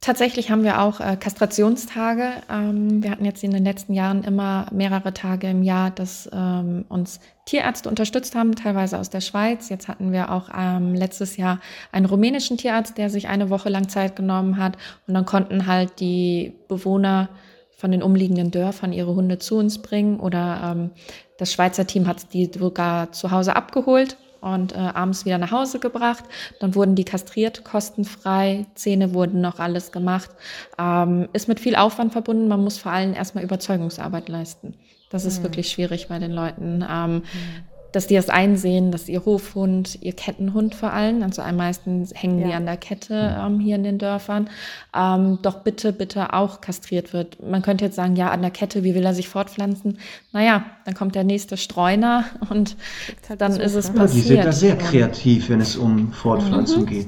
Tatsächlich 0.04 0.50
haben 0.50 0.64
wir 0.64 0.82
auch 0.82 1.00
äh, 1.00 1.16
Kastrationstage. 1.16 2.32
Ähm, 2.50 3.04
wir 3.04 3.12
hatten 3.12 3.24
jetzt 3.24 3.44
in 3.44 3.52
den 3.52 3.64
letzten 3.64 3.94
Jahren 3.94 4.24
immer 4.24 4.66
mehrere 4.72 5.14
Tage 5.14 5.48
im 5.48 5.62
Jahr, 5.62 5.92
dass 5.92 6.28
ähm, 6.34 6.86
uns 6.90 7.20
Tierärzte 7.46 7.88
unterstützt 7.88 8.34
haben, 8.34 8.56
teilweise 8.56 8.98
aus 8.98 9.12
der 9.12 9.22
Schweiz. 9.22 9.70
Jetzt 9.70 9.88
hatten 9.88 10.12
wir 10.12 10.32
auch 10.32 10.50
ähm, 10.58 10.96
letztes 10.96 11.38
Jahr 11.38 11.60
einen 11.92 12.08
rumänischen 12.08 12.58
Tierarzt, 12.58 12.98
der 12.98 13.12
sich 13.12 13.28
eine 13.28 13.52
Woche 13.52 13.70
lang 13.70 13.90
Zeit 13.90 14.16
genommen 14.16 14.58
hat. 14.58 14.76
Und 15.06 15.14
dann 15.14 15.26
konnten 15.28 15.68
halt 15.68 16.00
die 16.00 16.56
Bewohner 16.68 17.30
von 17.78 17.92
den 17.92 18.02
umliegenden 18.02 18.50
Dörfern 18.50 18.94
ihre 18.94 19.14
Hunde 19.14 19.38
zu 19.38 19.60
uns 19.60 19.84
bringen. 19.84 20.20
Oder 20.20 20.72
ähm, 20.72 20.90
das 21.38 21.54
Schweizer 21.54 21.86
Team 21.86 22.08
hat 22.08 22.34
die 22.34 22.50
sogar 22.52 23.12
zu 23.12 23.30
Hause 23.30 23.56
abgeholt 23.56 24.18
und 24.42 24.74
äh, 24.74 24.80
abends 24.80 25.26
wieder 25.26 25.38
nach 25.38 25.52
Hause 25.52 25.80
gebracht. 25.80 26.24
Dann 26.60 26.76
wurden 26.76 26.96
die 26.96 27.06
kastriert, 27.06 27.64
kostenfrei, 27.64 28.66
Zähne 28.76 29.14
wurden 29.14 29.40
noch 29.42 29.60
alles 29.60 29.92
gemacht. 29.92 30.32
Ähm, 30.78 31.30
ist 31.34 31.48
mit 31.48 31.60
viel 31.60 31.76
Aufwand 31.76 32.12
verbunden. 32.12 32.48
Man 32.48 32.64
muss 32.64 32.78
vor 32.78 32.92
allem 32.92 33.14
erstmal 33.14 33.44
Überzeugungsarbeit 33.44 34.28
leisten. 34.28 34.74
Das 35.10 35.26
ist 35.26 35.40
mhm. 35.40 35.44
wirklich 35.44 35.70
schwierig 35.70 36.08
bei 36.08 36.20
den 36.20 36.32
Leuten. 36.32 36.86
Ähm, 36.90 37.14
mhm 37.16 37.24
dass 37.92 38.08
die 38.08 38.16
das 38.16 38.30
einsehen, 38.30 38.92
dass 38.92 39.10
ihr 39.10 39.26
Hofhund, 39.26 39.98
ihr 40.02 40.14
Kettenhund 40.14 40.76
vor 40.76 40.94
allem, 40.94 41.24
also 41.24 41.42
am 41.42 41.58
meisten 41.58 42.08
hängen 42.14 42.40
ja. 42.40 42.48
die 42.48 42.54
an 42.54 42.66
der 42.66 42.78
Kette 42.78 43.38
ähm, 43.40 43.60
hier 43.60 43.76
in 43.76 43.84
den 43.84 43.98
Dörfern, 43.98 44.50
ähm, 44.96 45.40
doch 45.42 45.60
bitte, 45.60 45.92
bitte 45.92 46.34
auch 46.34 46.62
kastriert 46.62 47.14
wird. 47.14 47.44
Man 47.46 47.62
könnte 47.62 47.86
jetzt 47.86 47.96
sagen, 47.96 48.16
ja, 48.16 48.30
an 48.30 48.42
der 48.42 48.52
Kette, 48.52 48.84
wie 48.84 48.96
will 48.96 49.06
er 49.06 49.14
sich 49.14 49.28
fortpflanzen? 49.28 49.98
Naja, 50.32 50.66
dann 50.86 50.94
kommt 50.94 51.16
der 51.16 51.24
nächste 51.24 51.58
Streuner 51.58 52.26
und 52.50 52.78
halt 53.28 53.42
dann 53.42 53.60
ist 53.60 53.76
es 53.76 53.88
ja, 53.88 53.94
passiert. 53.94 54.24
Die 54.24 54.28
sind 54.28 54.46
da 54.46 54.52
sehr 54.52 54.78
kreativ, 54.78 55.50
wenn 55.50 55.60
es 55.60 55.76
um 55.76 56.14
Fortpflanzung 56.14 56.84
mhm. 56.84 56.88
geht. 56.88 57.08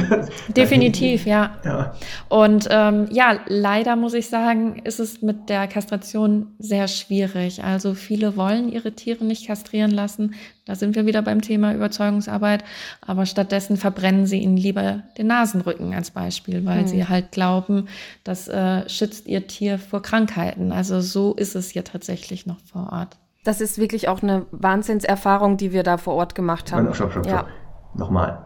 Definitiv, 0.56 1.26
ja. 1.26 1.56
ja. 1.64 1.94
Und 2.28 2.68
ähm, 2.70 3.08
ja, 3.10 3.38
leider 3.46 3.96
muss 3.96 4.14
ich 4.14 4.28
sagen, 4.28 4.80
ist 4.84 5.00
es 5.00 5.22
mit 5.22 5.48
der 5.48 5.66
Kastration 5.66 6.48
sehr 6.58 6.86
schwierig. 6.86 7.64
Also 7.64 7.94
viele 7.94 8.36
wollen 8.36 8.70
ihre 8.70 8.92
Tiere 8.92 9.24
nicht 9.24 9.46
kastrieren 9.46 9.90
lassen 9.90 10.19
lassen. 10.20 10.34
Da 10.66 10.74
sind 10.74 10.94
wir 10.94 11.06
wieder 11.06 11.22
beim 11.22 11.40
Thema 11.40 11.74
Überzeugungsarbeit. 11.74 12.64
Aber 13.06 13.26
stattdessen 13.26 13.76
verbrennen 13.76 14.26
sie 14.26 14.38
ihnen 14.38 14.56
lieber 14.56 15.02
den 15.18 15.26
Nasenrücken 15.26 15.94
als 15.94 16.10
Beispiel, 16.10 16.64
weil 16.64 16.82
mhm. 16.82 16.86
sie 16.86 17.08
halt 17.08 17.32
glauben, 17.32 17.88
das 18.24 18.48
äh, 18.48 18.88
schützt 18.88 19.26
ihr 19.26 19.46
Tier 19.46 19.78
vor 19.78 20.02
Krankheiten. 20.02 20.72
Also 20.72 21.00
so 21.00 21.34
ist 21.34 21.56
es 21.56 21.70
hier 21.70 21.84
tatsächlich 21.84 22.46
noch 22.46 22.60
vor 22.60 22.90
Ort. 22.92 23.16
Das 23.44 23.60
ist 23.60 23.78
wirklich 23.78 24.08
auch 24.08 24.22
eine 24.22 24.46
Wahnsinnserfahrung, 24.50 25.56
die 25.56 25.72
wir 25.72 25.82
da 25.82 25.96
vor 25.96 26.14
Ort 26.14 26.34
gemacht 26.34 26.72
haben. 26.72 26.92
Stopp, 26.94 27.12
stopp, 27.12 27.24
stopp. 27.24 27.26
Ja. 27.26 27.46
Nochmal. 27.94 28.44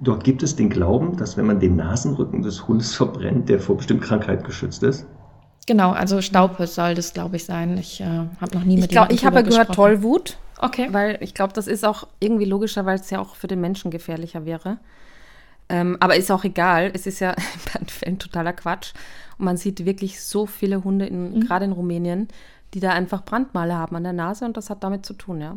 Dort 0.00 0.24
gibt 0.24 0.42
es 0.42 0.56
den 0.56 0.70
Glauben, 0.70 1.16
dass 1.16 1.36
wenn 1.36 1.46
man 1.46 1.60
den 1.60 1.76
Nasenrücken 1.76 2.42
des 2.42 2.66
Hundes 2.66 2.94
verbrennt, 2.94 3.48
der 3.48 3.60
vor 3.60 3.76
bestimmten 3.76 4.02
Krankheiten 4.02 4.42
geschützt 4.44 4.82
ist. 4.82 5.06
Genau, 5.66 5.92
also 5.92 6.20
Staupe 6.20 6.66
soll 6.66 6.94
das, 6.94 7.12
glaube 7.12 7.36
ich, 7.36 7.44
sein. 7.44 7.78
Ich 7.78 8.00
äh, 8.00 8.04
habe 8.04 8.54
noch 8.54 8.64
nie 8.64 8.74
mit 8.74 8.86
Ich 8.86 8.90
glaube, 8.90 9.12
ich 9.12 9.24
habe 9.24 9.44
gehört 9.44 9.74
Tollwut. 9.74 10.36
Okay. 10.62 10.88
Weil 10.92 11.18
ich 11.20 11.34
glaube, 11.34 11.52
das 11.52 11.66
ist 11.66 11.84
auch 11.84 12.06
irgendwie 12.20 12.44
logischer, 12.44 12.86
weil 12.86 12.94
es 12.94 13.10
ja 13.10 13.18
auch 13.18 13.34
für 13.34 13.48
den 13.48 13.60
Menschen 13.60 13.90
gefährlicher 13.90 14.46
wäre. 14.46 14.78
Ähm, 15.68 15.96
aber 16.00 16.16
ist 16.16 16.30
auch 16.30 16.44
egal. 16.44 16.92
Es 16.94 17.06
ist 17.06 17.18
ja 17.18 17.34
ein 18.06 18.18
totaler 18.18 18.52
Quatsch. 18.52 18.92
Und 19.38 19.44
man 19.44 19.56
sieht 19.56 19.84
wirklich 19.84 20.22
so 20.22 20.46
viele 20.46 20.84
Hunde, 20.84 21.10
mhm. 21.10 21.40
gerade 21.40 21.64
in 21.64 21.72
Rumänien, 21.72 22.28
die 22.74 22.80
da 22.80 22.90
einfach 22.90 23.24
Brandmale 23.24 23.74
haben 23.74 23.96
an 23.96 24.04
der 24.04 24.12
Nase 24.12 24.44
und 24.44 24.56
das 24.56 24.70
hat 24.70 24.84
damit 24.84 25.04
zu 25.04 25.14
tun, 25.14 25.40
ja. 25.40 25.56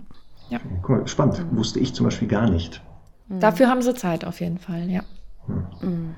ja. 0.49 0.59
Cool, 0.87 1.07
spannend. 1.07 1.51
Mhm. 1.51 1.57
Wusste 1.57 1.79
ich 1.79 1.93
zum 1.93 2.05
Beispiel 2.05 2.27
gar 2.27 2.49
nicht. 2.49 2.81
Mhm. 3.27 3.39
Dafür 3.39 3.67
haben 3.67 3.83
sie 3.83 3.93
Zeit 3.93 4.25
auf 4.25 4.41
jeden 4.41 4.57
Fall, 4.57 4.89
ja. 4.89 5.03
Hm. 5.45 5.65
Mhm. 5.81 6.15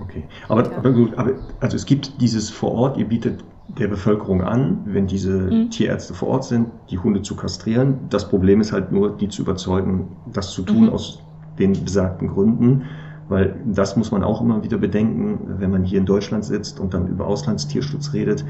Okay. 0.00 0.28
Aber, 0.48 0.70
ja. 0.70 0.76
aber 0.76 0.92
gut, 0.92 1.14
aber, 1.16 1.32
also 1.58 1.76
es 1.76 1.84
gibt 1.84 2.20
dieses 2.20 2.48
vor 2.48 2.72
Ort, 2.72 2.96
ihr 2.96 3.08
bietet 3.08 3.42
der 3.78 3.88
Bevölkerung 3.88 4.42
an, 4.42 4.80
wenn 4.84 5.06
diese 5.06 5.32
mhm. 5.32 5.70
Tierärzte 5.70 6.14
vor 6.14 6.28
Ort 6.28 6.44
sind, 6.44 6.68
die 6.90 6.98
Hunde 6.98 7.22
zu 7.22 7.36
kastrieren. 7.36 7.98
Das 8.08 8.28
Problem 8.28 8.60
ist 8.60 8.72
halt 8.72 8.92
nur, 8.92 9.16
die 9.16 9.28
zu 9.28 9.42
überzeugen, 9.42 10.16
das 10.32 10.50
zu 10.50 10.62
tun 10.62 10.84
mhm. 10.84 10.88
aus 10.90 11.22
den 11.58 11.72
besagten 11.84 12.28
Gründen. 12.28 12.82
Weil 13.28 13.60
das 13.64 13.96
muss 13.96 14.10
man 14.10 14.24
auch 14.24 14.40
immer 14.40 14.64
wieder 14.64 14.76
bedenken, 14.78 15.38
wenn 15.58 15.70
man 15.70 15.84
hier 15.84 16.00
in 16.00 16.06
Deutschland 16.06 16.44
sitzt 16.44 16.80
und 16.80 16.94
dann 16.94 17.06
über 17.06 17.26
Auslandstierschutz 17.26 18.12
redet, 18.12 18.44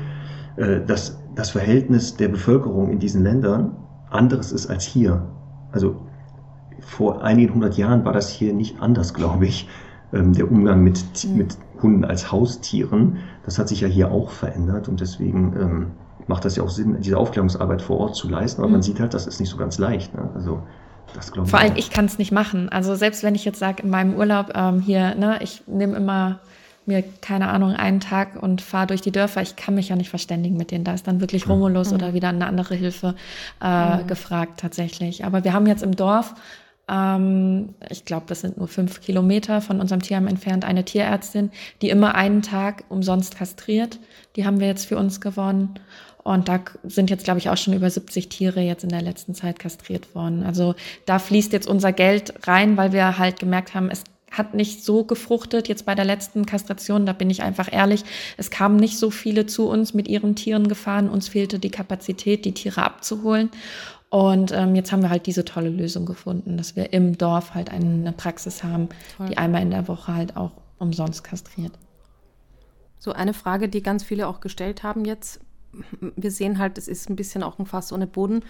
äh, 0.56 0.80
dass 0.80 1.18
das 1.34 1.50
Verhältnis 1.50 2.16
der 2.16 2.28
Bevölkerung 2.28 2.90
in 2.90 2.98
diesen 2.98 3.22
Ländern 3.22 3.76
anderes 4.08 4.52
ist 4.52 4.68
als 4.68 4.84
hier. 4.84 5.26
Also 5.70 5.96
vor 6.80 7.22
einigen 7.22 7.54
hundert 7.54 7.76
Jahren 7.76 8.04
war 8.06 8.14
das 8.14 8.30
hier 8.30 8.54
nicht 8.54 8.80
anders, 8.80 9.12
glaube 9.12 9.46
ich. 9.46 9.68
Ähm, 10.12 10.32
der 10.32 10.50
Umgang 10.50 10.82
mit, 10.82 11.04
mhm. 11.28 11.36
mit 11.36 11.58
Hunden 11.82 12.04
als 12.04 12.32
Haustieren, 12.32 13.18
das 13.44 13.58
hat 13.58 13.68
sich 13.68 13.80
ja 13.80 13.88
hier 13.88 14.10
auch 14.10 14.30
verändert 14.30 14.88
und 14.88 15.00
deswegen 15.00 15.56
ähm, 15.56 15.86
macht 16.26 16.44
das 16.44 16.56
ja 16.56 16.62
auch 16.62 16.70
Sinn, 16.70 17.00
diese 17.00 17.18
Aufklärungsarbeit 17.18 17.82
vor 17.82 17.98
Ort 17.98 18.16
zu 18.16 18.28
leisten. 18.28 18.60
Aber 18.60 18.68
mhm. 18.68 18.74
man 18.74 18.82
sieht 18.82 19.00
halt, 19.00 19.14
das 19.14 19.26
ist 19.26 19.40
nicht 19.40 19.50
so 19.50 19.56
ganz 19.56 19.78
leicht. 19.78 20.14
Ne? 20.14 20.28
Also 20.34 20.62
das 21.14 21.32
glaube 21.32 21.46
ich. 21.46 21.50
Vor 21.50 21.60
allem, 21.60 21.76
ich 21.76 21.90
kann 21.90 22.04
es 22.04 22.18
nicht 22.18 22.32
machen. 22.32 22.68
Also 22.68 22.94
selbst 22.94 23.22
wenn 23.22 23.34
ich 23.34 23.44
jetzt 23.44 23.58
sage, 23.58 23.82
in 23.82 23.90
meinem 23.90 24.14
Urlaub 24.14 24.52
ähm, 24.54 24.80
hier, 24.80 25.14
ne, 25.14 25.38
ich 25.42 25.62
nehme 25.66 25.96
immer 25.96 26.40
mir, 26.86 27.04
keine 27.20 27.48
Ahnung, 27.48 27.72
einen 27.74 28.00
Tag 28.00 28.42
und 28.42 28.62
fahre 28.62 28.88
durch 28.88 29.00
die 29.00 29.12
Dörfer. 29.12 29.42
Ich 29.42 29.56
kann 29.56 29.74
mich 29.74 29.88
ja 29.88 29.96
nicht 29.96 30.10
verständigen 30.10 30.56
mit 30.56 30.70
denen. 30.70 30.84
Da 30.84 30.94
ist 30.94 31.06
dann 31.06 31.20
wirklich 31.20 31.48
Romulus 31.48 31.90
mhm. 31.90 31.96
oder 31.96 32.14
wieder 32.14 32.28
eine 32.28 32.46
andere 32.46 32.74
Hilfe 32.74 33.14
äh, 33.62 33.96
mhm. 33.96 34.06
gefragt 34.06 34.60
tatsächlich. 34.60 35.24
Aber 35.24 35.44
wir 35.44 35.52
haben 35.52 35.66
jetzt 35.66 35.82
im 35.82 35.94
Dorf, 35.94 36.34
ähm, 36.90 37.74
ich 37.88 38.04
glaube, 38.04 38.26
das 38.28 38.40
sind 38.40 38.58
nur 38.58 38.68
fünf 38.68 39.00
Kilometer 39.00 39.60
von 39.60 39.80
unserem 39.80 40.02
Tierheim 40.02 40.26
entfernt, 40.26 40.64
eine 40.64 40.84
Tierärztin, 40.84 41.50
die 41.82 41.90
immer 41.90 42.14
einen 42.14 42.42
Tag 42.42 42.84
umsonst 42.88 43.36
kastriert. 43.36 43.98
Die 44.36 44.44
haben 44.44 44.60
wir 44.60 44.66
jetzt 44.66 44.86
für 44.86 44.98
uns 44.98 45.20
gewonnen. 45.20 45.74
Und 46.22 46.48
da 46.48 46.60
sind 46.84 47.08
jetzt, 47.08 47.24
glaube 47.24 47.38
ich, 47.38 47.48
auch 47.48 47.56
schon 47.56 47.74
über 47.74 47.88
70 47.88 48.28
Tiere 48.28 48.60
jetzt 48.60 48.84
in 48.84 48.90
der 48.90 49.02
letzten 49.02 49.34
Zeit 49.34 49.58
kastriert 49.58 50.14
worden. 50.14 50.42
Also 50.42 50.74
da 51.06 51.18
fließt 51.18 51.52
jetzt 51.52 51.66
unser 51.66 51.92
Geld 51.92 52.46
rein, 52.46 52.76
weil 52.76 52.92
wir 52.92 53.18
halt 53.18 53.38
gemerkt 53.38 53.74
haben, 53.74 53.90
es 53.90 54.04
hat 54.30 54.54
nicht 54.54 54.84
so 54.84 55.04
gefruchtet. 55.04 55.68
Jetzt 55.68 55.86
bei 55.86 55.94
der 55.94 56.04
letzten 56.04 56.46
Kastration, 56.46 57.06
da 57.06 57.12
bin 57.12 57.30
ich 57.30 57.42
einfach 57.42 57.72
ehrlich, 57.72 58.04
es 58.36 58.50
kamen 58.50 58.76
nicht 58.76 58.98
so 58.98 59.10
viele 59.10 59.46
zu 59.46 59.68
uns 59.68 59.94
mit 59.94 60.08
ihren 60.08 60.36
Tieren 60.36 60.68
gefahren. 60.68 61.08
Uns 61.08 61.28
fehlte 61.28 61.58
die 61.58 61.70
Kapazität, 61.70 62.44
die 62.44 62.52
Tiere 62.52 62.82
abzuholen. 62.82 63.50
Und 64.10 64.50
ähm, 64.50 64.74
jetzt 64.74 64.90
haben 64.90 65.02
wir 65.02 65.10
halt 65.10 65.26
diese 65.26 65.44
tolle 65.44 65.70
Lösung 65.70 66.04
gefunden, 66.04 66.56
dass 66.56 66.74
wir 66.74 66.92
im 66.92 67.16
Dorf 67.16 67.54
halt 67.54 67.70
eine 67.70 68.12
Praxis 68.12 68.64
haben, 68.64 68.88
Toll. 69.16 69.28
die 69.28 69.38
einmal 69.38 69.62
in 69.62 69.70
der 69.70 69.86
Woche 69.86 70.14
halt 70.14 70.36
auch 70.36 70.50
umsonst 70.78 71.22
kastriert. 71.22 71.72
So 72.98 73.12
eine 73.12 73.32
Frage, 73.32 73.68
die 73.68 73.82
ganz 73.82 74.02
viele 74.02 74.26
auch 74.26 74.40
gestellt 74.40 74.82
haben 74.82 75.04
jetzt. 75.04 75.40
Wir 76.16 76.32
sehen 76.32 76.58
halt, 76.58 76.76
es 76.76 76.88
ist 76.88 77.08
ein 77.08 77.14
bisschen 77.14 77.44
auch 77.44 77.60
ein 77.60 77.66
Fass 77.66 77.92
ohne 77.92 78.08
Boden. 78.08 78.42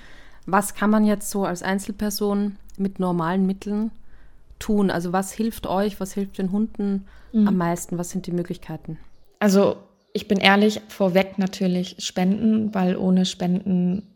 Was 0.46 0.74
kann 0.74 0.88
man 0.88 1.04
jetzt 1.04 1.30
so 1.30 1.44
als 1.44 1.62
Einzelperson 1.62 2.56
mit 2.78 2.98
normalen 2.98 3.44
Mitteln 3.46 3.90
tun? 4.58 4.90
Also 4.90 5.12
was 5.12 5.30
hilft 5.30 5.66
euch, 5.66 6.00
was 6.00 6.14
hilft 6.14 6.38
den 6.38 6.52
Hunden 6.52 7.04
mhm. 7.32 7.46
am 7.46 7.56
meisten? 7.58 7.98
Was 7.98 8.08
sind 8.08 8.26
die 8.26 8.32
Möglichkeiten? 8.32 8.98
Also 9.38 9.76
ich 10.14 10.26
bin 10.26 10.38
ehrlich, 10.38 10.80
vorweg 10.88 11.38
natürlich 11.38 11.96
Spenden, 11.98 12.74
weil 12.74 12.96
ohne 12.96 13.26
Spenden 13.26 14.09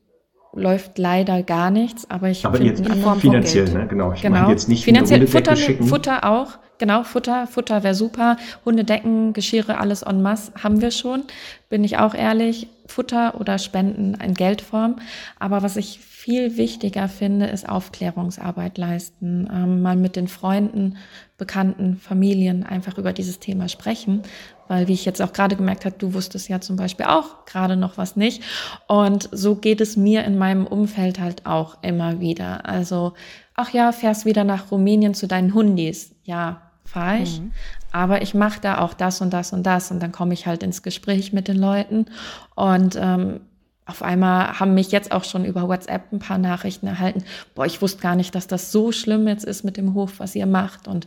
läuft 0.55 0.99
leider 0.99 1.43
gar 1.43 1.71
nichts, 1.71 2.09
aber 2.11 2.29
ich 2.29 2.45
aber 2.45 2.61
jetzt 2.61 2.81
in 2.81 3.03
Form 3.03 3.21
finanziell, 3.21 3.69
ne? 3.71 3.87
genau. 3.87 4.13
Ich 4.13 4.23
genau. 4.23 4.41
meine 4.41 4.53
jetzt 4.53 4.69
nicht 4.69 4.85
finanziell 4.85 5.27
Futter, 5.27 5.57
Futter 5.57 6.25
auch, 6.25 6.59
genau 6.79 7.03
Futter, 7.03 7.47
Futter 7.47 7.83
wäre 7.83 7.95
super. 7.95 8.37
Hundedecken, 8.65 9.33
Geschirre, 9.33 9.79
alles 9.79 10.03
en 10.03 10.23
masse 10.23 10.53
haben 10.63 10.81
wir 10.81 10.91
schon. 10.91 11.25
Bin 11.69 11.85
ich 11.85 11.99
auch 11.99 12.15
ehrlich, 12.15 12.69
Futter 12.87 13.41
oder 13.41 13.59
Spenden 13.59 14.15
in 14.15 14.35
Geldform. 14.35 14.97
Aber 15.39 15.63
was 15.63 15.77
ich 15.77 16.01
viel 16.01 16.57
wichtiger 16.57 17.09
finde, 17.09 17.47
ist 17.47 17.69
Aufklärungsarbeit 17.69 18.79
leisten, 18.79 19.49
ähm, 19.53 19.83
mal 19.83 19.97
mit 19.97 20.17
den 20.17 20.29
Freunden, 20.29 20.97
Bekannten, 21.37 21.97
Familien 21.97 22.65
einfach 22.65 22.97
über 22.97 23.13
dieses 23.13 23.41
Thema 23.41 23.69
sprechen, 23.69 24.23
weil 24.69 24.89
wie 24.89 24.93
ich 24.93 25.05
jetzt 25.05 25.21
auch 25.21 25.33
gerade 25.33 25.57
gemerkt 25.57 25.85
habe, 25.85 25.97
du 25.99 26.15
wusstest 26.15 26.49
ja 26.49 26.61
zum 26.61 26.77
Beispiel 26.77 27.07
auch 27.07 27.45
gerade 27.45 27.77
noch 27.77 27.99
was 27.99 28.17
nicht 28.17 28.43
und 28.87 29.29
so 29.33 29.57
geht 29.57 29.81
es 29.81 29.97
mir 29.97 30.25
in 30.25 30.39
meinem 30.39 30.67
Umfeld 30.67 31.19
halt 31.19 31.45
auch 31.45 31.77
immer 31.83 32.21
wieder. 32.21 32.67
Also, 32.67 33.15
ach 33.55 33.71
ja, 33.71 33.93
fährst 33.93 34.25
wieder 34.25 34.45
nach 34.45 34.71
Rumänien 34.71 35.13
zu 35.13 35.27
deinen 35.27 35.53
Hundis. 35.53 36.15
Ja, 36.23 36.64
fahre 36.85 37.19
ich. 37.19 37.41
Mhm. 37.41 37.53
Aber 37.93 38.23
ich 38.23 38.35
mache 38.35 38.61
da 38.61 38.79
auch 38.79 38.95
das 38.95 39.21
und 39.21 39.33
das 39.33 39.53
und 39.53 39.65
das 39.65 39.91
und 39.91 40.01
dann 40.01 40.13
komme 40.13 40.35
ich 40.35 40.47
halt 40.47 40.63
ins 40.63 40.83
Gespräch 40.83 41.33
mit 41.33 41.49
den 41.49 41.57
Leuten 41.57 42.07
und 42.55 42.97
ähm, 43.01 43.41
auf 43.87 44.03
einmal 44.03 44.59
haben 44.59 44.75
mich 44.75 44.91
jetzt 44.93 45.13
auch 45.13 45.25
schon 45.25 45.45
über 45.45 45.69
WhatsApp 45.69 46.11
ein 46.13 46.19
paar 46.19 46.39
Nachrichten 46.39 46.87
erhalten. 46.87 47.25
Boah, 47.55 47.67
ich 47.67 47.83
wusste 47.83 48.01
gar 48.01 48.17
nicht, 48.17 48.35
dass 48.35 48.47
das 48.47 48.73
so 48.73 48.93
schlimm 48.93 49.29
jetzt 49.29 49.45
ist 49.45 49.63
mit 49.63 49.77
dem 49.77 49.95
Hof, 49.95 50.21
was 50.21 50.35
ihr 50.35 50.47
macht. 50.47 50.89
Und 50.89 51.07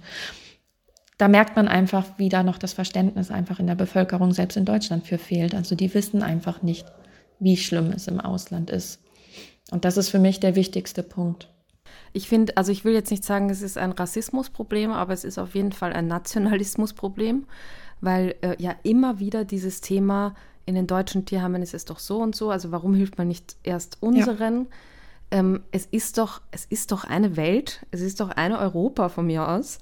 da 1.18 1.28
merkt 1.28 1.56
man 1.56 1.68
einfach, 1.68 2.06
wie 2.18 2.30
da 2.30 2.44
noch 2.44 2.60
das 2.60 2.74
Verständnis 2.74 3.32
einfach 3.32 3.60
in 3.60 3.66
der 3.66 3.76
Bevölkerung, 3.76 4.32
selbst 4.32 4.58
in 4.58 4.66
Deutschland, 4.66 5.08
für 5.08 5.18
fehlt. 5.18 5.56
Also 5.56 5.76
die 5.76 5.92
wissen 5.96 6.22
einfach 6.22 6.62
nicht, 6.62 6.86
wie 7.40 7.58
schlimm 7.58 7.92
es 7.92 8.08
im 8.08 8.20
Ausland 8.20 8.70
ist. 8.70 9.00
Und 9.72 9.84
das 9.84 9.98
ist 9.98 10.10
für 10.10 10.20
mich 10.20 10.40
der 10.40 10.56
wichtigste 10.56 11.02
Punkt. 11.02 11.50
Ich 12.14 12.28
finde, 12.28 12.58
also 12.58 12.72
ich 12.72 12.86
will 12.86 12.94
jetzt 12.94 13.12
nicht 13.12 13.24
sagen, 13.24 13.50
es 13.50 13.62
ist 13.62 13.78
ein 13.78 13.92
Rassismusproblem, 13.92 14.92
aber 14.92 15.14
es 15.14 15.24
ist 15.24 15.38
auf 15.38 15.56
jeden 15.56 15.72
Fall 15.72 15.94
ein 15.94 16.08
Nationalismusproblem, 16.08 17.46
weil 18.02 18.36
äh, 18.42 18.56
ja 18.62 18.76
immer 18.84 19.20
wieder 19.20 19.46
dieses 19.46 19.82
Thema 19.82 20.36
in 20.66 20.76
den 20.76 20.86
deutschen 20.86 21.26
Tierheimen 21.26 21.62
ist 21.62 21.74
es 21.74 21.86
doch 21.86 22.00
so 22.00 22.18
und 22.20 22.36
so, 22.36 22.52
also 22.52 22.72
warum 22.72 22.94
hilft 22.94 23.18
man 23.18 23.28
nicht 23.30 23.56
erst 23.64 23.98
unseren? 24.02 24.64
Ja. 25.32 25.40
Ähm, 25.40 25.64
es, 25.72 25.86
ist 25.86 26.18
doch, 26.18 26.42
es 26.52 26.66
ist 26.66 26.92
doch 26.92 27.04
eine 27.04 27.36
Welt, 27.36 27.86
es 27.92 28.02
ist 28.02 28.20
doch 28.20 28.30
eine 28.30 28.60
Europa 28.60 29.10
von 29.10 29.26
mir 29.26 29.48
aus. 29.48 29.80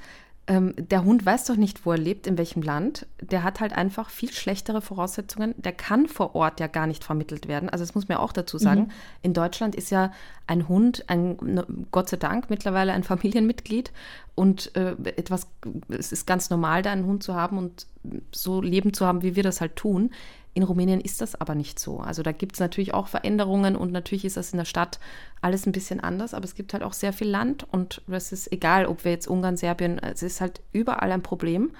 Ähm, 0.47 0.75
der 0.77 1.03
Hund 1.03 1.25
weiß 1.25 1.45
doch 1.45 1.55
nicht, 1.55 1.85
wo 1.85 1.91
er 1.91 1.97
lebt, 1.97 2.27
in 2.27 2.37
welchem 2.37 2.61
Land. 2.61 3.07
Der 3.19 3.43
hat 3.43 3.59
halt 3.59 3.73
einfach 3.73 4.09
viel 4.11 4.31
schlechtere 4.31 4.79
Voraussetzungen. 4.79 5.55
Der 5.57 5.71
kann 5.71 6.07
vor 6.07 6.35
Ort 6.35 6.59
ja 6.59 6.67
gar 6.67 6.85
nicht 6.85 7.03
vermittelt 7.03 7.47
werden. 7.47 7.69
Also 7.69 7.83
das 7.83 7.95
muss 7.95 8.07
man 8.07 8.17
auch 8.17 8.31
dazu 8.31 8.59
sagen. 8.59 8.81
Mhm. 8.81 8.91
In 9.23 9.33
Deutschland 9.33 9.73
ist 9.73 9.89
ja 9.89 10.11
ein 10.45 10.67
Hund, 10.67 11.05
ein, 11.07 11.37
ne, 11.41 11.65
Gott 11.91 12.09
sei 12.09 12.17
Dank 12.17 12.51
mittlerweile 12.51 12.93
ein 12.93 13.03
Familienmitglied 13.15 13.91
und 14.35 14.75
äh, 14.75 14.91
etwas, 15.15 15.47
es 15.89 16.11
ist 16.11 16.27
ganz 16.27 16.51
normal, 16.51 16.83
da 16.83 16.91
einen 16.91 17.05
Hund 17.05 17.23
zu 17.23 17.33
haben 17.33 17.57
und 17.57 17.87
so 18.31 18.61
leben 18.61 18.93
zu 18.93 19.07
haben, 19.07 19.23
wie 19.23 19.35
wir 19.35 19.43
das 19.43 19.61
halt 19.61 19.75
tun. 19.75 20.11
In 20.55 20.63
Rumänien 20.63 21.01
ist 21.01 21.19
das 21.19 21.39
aber 21.39 21.53
nicht 21.53 21.79
so. 21.79 21.99
Also 21.99 22.23
da 22.23 22.31
gibt 22.31 22.55
es 22.55 22.61
natürlich 22.61 22.93
auch 22.93 23.07
Veränderungen 23.07 23.75
und 23.75 23.91
natürlich 23.91 24.23
ist 24.25 24.37
das 24.37 24.53
in 24.53 24.57
der 24.57 24.65
Stadt 24.65 24.99
alles 25.41 25.67
ein 25.67 25.73
bisschen 25.73 25.99
anders, 25.99 26.33
aber 26.33 26.45
es 26.45 26.55
gibt 26.55 26.73
halt 26.73 26.81
auch 26.81 26.93
sehr 26.93 27.11
viel 27.11 27.27
Land 27.27 27.67
und 27.71 28.01
es 28.07 28.31
ist 28.31 28.51
egal, 28.51 28.85
ob 28.85 29.03
wir 29.03 29.11
jetzt 29.11 29.27
Ungarn, 29.27 29.57
Serbien, 29.57 29.99
es 29.99 30.23
ist 30.23 30.39
halt 30.39 30.61
überall 30.71 31.11
ein 31.11 31.21
Problem. 31.21 31.71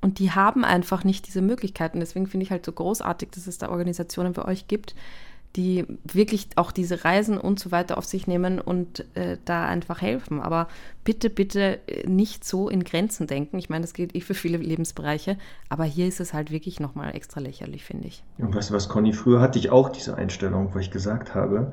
Und 0.00 0.18
die 0.18 0.30
haben 0.32 0.64
einfach 0.64 1.04
nicht 1.04 1.26
diese 1.26 1.42
Möglichkeiten. 1.42 2.00
Deswegen 2.00 2.26
finde 2.26 2.44
ich 2.44 2.50
halt 2.50 2.66
so 2.66 2.72
großartig, 2.72 3.30
dass 3.30 3.46
es 3.46 3.58
da 3.58 3.68
Organisationen 3.70 4.34
für 4.34 4.46
euch 4.46 4.66
gibt, 4.66 4.96
die 5.56 5.84
wirklich 6.04 6.48
auch 6.56 6.72
diese 6.72 7.04
Reisen 7.04 7.36
und 7.38 7.58
so 7.58 7.70
weiter 7.70 7.98
auf 7.98 8.04
sich 8.04 8.26
nehmen 8.26 8.58
und 8.60 9.04
äh, 9.14 9.36
da 9.44 9.66
einfach 9.66 10.00
helfen. 10.00 10.40
Aber 10.40 10.68
bitte, 11.04 11.28
bitte 11.28 11.78
äh, 11.86 12.06
nicht 12.08 12.44
so 12.44 12.68
in 12.68 12.84
Grenzen 12.84 13.26
denken. 13.26 13.58
Ich 13.58 13.68
meine, 13.68 13.82
das 13.82 13.92
gilt 13.92 14.14
eh 14.14 14.20
für 14.20 14.34
viele 14.34 14.56
Lebensbereiche, 14.56 15.36
aber 15.68 15.84
hier 15.84 16.06
ist 16.06 16.20
es 16.20 16.32
halt 16.32 16.50
wirklich 16.50 16.80
nochmal 16.80 17.14
extra 17.14 17.40
lächerlich, 17.40 17.84
finde 17.84 18.08
ich. 18.08 18.22
Und 18.38 18.54
weißt 18.54 18.70
du 18.70 18.74
was, 18.74 18.88
Conny, 18.88 19.12
früher 19.12 19.40
hatte 19.40 19.58
ich 19.58 19.70
auch 19.70 19.90
diese 19.90 20.16
Einstellung, 20.16 20.70
wo 20.72 20.78
ich 20.78 20.90
gesagt 20.90 21.34
habe, 21.34 21.72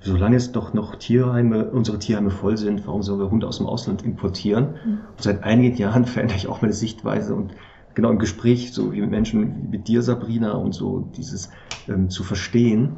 solange 0.00 0.36
es 0.36 0.52
doch 0.52 0.72
noch 0.72 0.94
Tierheime, 0.96 1.70
unsere 1.70 1.98
Tierheime 1.98 2.30
voll 2.30 2.56
sind, 2.56 2.86
warum 2.86 3.02
sollen 3.02 3.18
wir 3.18 3.30
Hunde 3.30 3.48
aus 3.48 3.58
dem 3.58 3.66
Ausland 3.66 4.02
importieren? 4.02 4.74
Mhm. 4.84 5.00
Und 5.10 5.22
seit 5.22 5.42
einigen 5.42 5.76
Jahren 5.76 6.04
verändere 6.06 6.36
ich 6.36 6.46
auch 6.46 6.62
meine 6.62 6.74
Sichtweise 6.74 7.34
und 7.34 7.52
genau 7.94 8.10
im 8.10 8.18
Gespräch, 8.18 8.72
so 8.72 8.92
wie 8.92 9.00
mit 9.00 9.10
Menschen 9.10 9.40
wie 9.40 9.78
mit 9.78 9.88
dir, 9.88 10.02
Sabrina, 10.02 10.52
und 10.52 10.72
so 10.74 11.08
dieses 11.16 11.50
ähm, 11.88 12.10
zu 12.10 12.22
verstehen, 12.22 12.96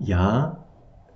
ja, 0.00 0.64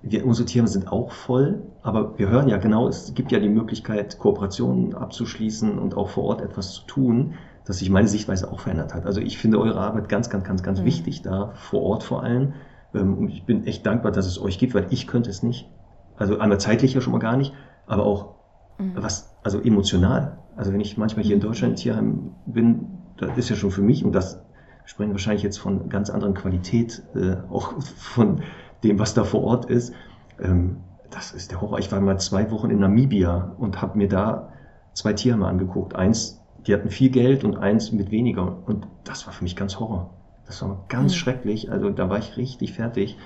wir, 0.01 0.25
unsere 0.25 0.45
Tiere 0.45 0.67
sind 0.67 0.91
auch 0.91 1.11
voll, 1.11 1.63
aber 1.81 2.17
wir 2.17 2.29
hören 2.29 2.49
ja 2.49 2.57
genau, 2.57 2.87
es 2.87 3.13
gibt 3.13 3.31
ja 3.31 3.39
die 3.39 3.49
Möglichkeit, 3.49 4.19
Kooperationen 4.19 4.93
abzuschließen 4.93 5.79
und 5.79 5.95
auch 5.95 6.09
vor 6.09 6.25
Ort 6.25 6.41
etwas 6.41 6.73
zu 6.73 6.85
tun, 6.85 7.35
dass 7.65 7.77
sich 7.77 7.89
meine 7.89 8.09
Sichtweise 8.09 8.51
auch 8.51 8.59
verändert 8.59 8.93
hat. 8.93 9.05
Also 9.05 9.21
ich 9.21 9.37
finde 9.37 9.59
eure 9.59 9.79
Arbeit 9.79 10.09
ganz, 10.09 10.29
ganz, 10.29 10.43
ganz, 10.43 10.63
ganz 10.63 10.81
mhm. 10.81 10.85
wichtig 10.85 11.21
da, 11.21 11.51
vor 11.55 11.81
Ort 11.81 12.03
vor 12.03 12.21
allem. 12.23 12.53
Ähm, 12.93 13.17
und 13.17 13.29
ich 13.29 13.45
bin 13.45 13.65
echt 13.65 13.85
dankbar, 13.85 14.11
dass 14.11 14.27
es 14.27 14.41
euch 14.41 14.57
gibt, 14.57 14.73
weil 14.73 14.87
ich 14.89 15.07
könnte 15.07 15.29
es 15.29 15.43
nicht. 15.43 15.69
Also 16.17 16.37
einmal 16.37 16.59
zeitlich 16.59 16.93
ja 16.93 17.01
schon 17.01 17.13
mal 17.13 17.19
gar 17.19 17.37
nicht, 17.37 17.53
aber 17.87 18.05
auch 18.05 18.35
mhm. 18.77 18.93
was, 18.95 19.33
also 19.43 19.61
emotional. 19.61 20.37
Also 20.57 20.73
wenn 20.73 20.81
ich 20.81 20.97
manchmal 20.97 21.23
hier 21.23 21.35
in 21.35 21.41
mhm. 21.41 21.45
Deutschland 21.45 21.71
im 21.71 21.75
Tierheim 21.77 22.31
bin, 22.45 22.87
das 23.17 23.37
ist 23.37 23.49
ja 23.49 23.55
schon 23.55 23.71
für 23.71 23.81
mich, 23.81 24.03
und 24.03 24.11
das 24.13 24.41
sprechen 24.85 25.11
wahrscheinlich 25.11 25.43
jetzt 25.43 25.57
von 25.57 25.87
ganz 25.87 26.09
anderen 26.09 26.33
Qualität, 26.33 27.03
äh, 27.15 27.37
auch 27.49 27.73
von 27.95 28.41
dem, 28.83 28.99
was 28.99 29.13
da 29.13 29.23
vor 29.23 29.43
Ort 29.43 29.65
ist. 29.65 29.93
Ähm, 30.39 30.77
das 31.09 31.31
ist 31.31 31.51
der 31.51 31.61
Horror. 31.61 31.79
Ich 31.79 31.91
war 31.91 32.01
mal 32.01 32.19
zwei 32.19 32.49
Wochen 32.51 32.69
in 32.69 32.79
Namibia 32.79 33.53
und 33.57 33.81
habe 33.81 33.97
mir 33.97 34.07
da 34.07 34.49
zwei 34.93 35.13
Tiere 35.13 35.37
mal 35.37 35.49
angeguckt. 35.49 35.95
Eins, 35.95 36.41
die 36.65 36.73
hatten 36.73 36.89
viel 36.89 37.09
Geld 37.09 37.43
und 37.43 37.57
eins 37.57 37.91
mit 37.91 38.11
weniger. 38.11 38.57
Und 38.65 38.87
das 39.03 39.25
war 39.25 39.33
für 39.33 39.43
mich 39.43 39.55
ganz 39.55 39.79
Horror. 39.79 40.09
Das 40.45 40.61
war 40.61 40.83
ganz 40.89 41.13
mhm. 41.13 41.17
schrecklich. 41.17 41.71
Also 41.71 41.89
da 41.89 42.09
war 42.09 42.17
ich 42.17 42.37
richtig 42.37 42.73
fertig. 42.73 43.17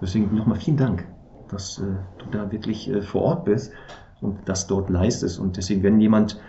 Deswegen 0.00 0.34
nochmal 0.34 0.58
vielen 0.58 0.76
Dank, 0.76 1.06
dass 1.48 1.78
äh, 1.78 1.84
du 2.18 2.26
da 2.30 2.50
wirklich 2.52 2.90
äh, 2.90 3.00
vor 3.00 3.22
Ort 3.22 3.44
bist 3.44 3.72
und 4.20 4.48
das 4.48 4.66
dort 4.66 4.90
leistest. 4.90 5.38
Und 5.38 5.56
deswegen, 5.56 5.82
wenn 5.82 6.00
jemand 6.00 6.40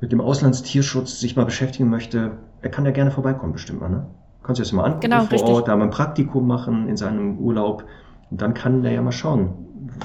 mit 0.00 0.12
dem 0.12 0.20
Auslandstierschutz 0.20 1.20
sich 1.20 1.36
mal 1.36 1.44
beschäftigen 1.44 1.88
möchte, 1.88 2.38
er 2.62 2.70
kann 2.70 2.84
ja 2.84 2.90
gerne 2.90 3.10
vorbeikommen, 3.10 3.52
bestimmt 3.52 3.80
mal, 3.80 3.88
ne? 3.88 4.06
Kannst 4.46 4.60
du 4.60 4.62
das 4.62 4.72
mal 4.72 4.84
angucken 4.84 5.00
genau, 5.00 5.22
vor 5.22 5.32
richtig. 5.32 5.54
Ort, 5.54 5.68
da 5.68 5.76
mal 5.76 5.84
ein 5.84 5.90
Praktikum 5.90 6.46
machen 6.46 6.88
in 6.88 6.96
seinem 6.96 7.38
Urlaub. 7.38 7.84
Und 8.30 8.40
dann 8.40 8.54
kann 8.54 8.82
der 8.82 8.92
ja 8.92 9.02
mal 9.02 9.12
schauen, 9.12 9.52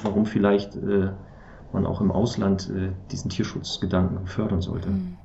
warum 0.03 0.25
vielleicht 0.25 0.75
äh, 0.75 1.11
man 1.73 1.85
auch 1.85 2.01
im 2.01 2.11
Ausland 2.11 2.69
äh, 2.69 2.89
diesen 3.11 3.29
Tierschutzgedanken 3.29 4.25
fördern 4.25 4.61
sollte. 4.61 4.89
Mhm. 4.89 5.17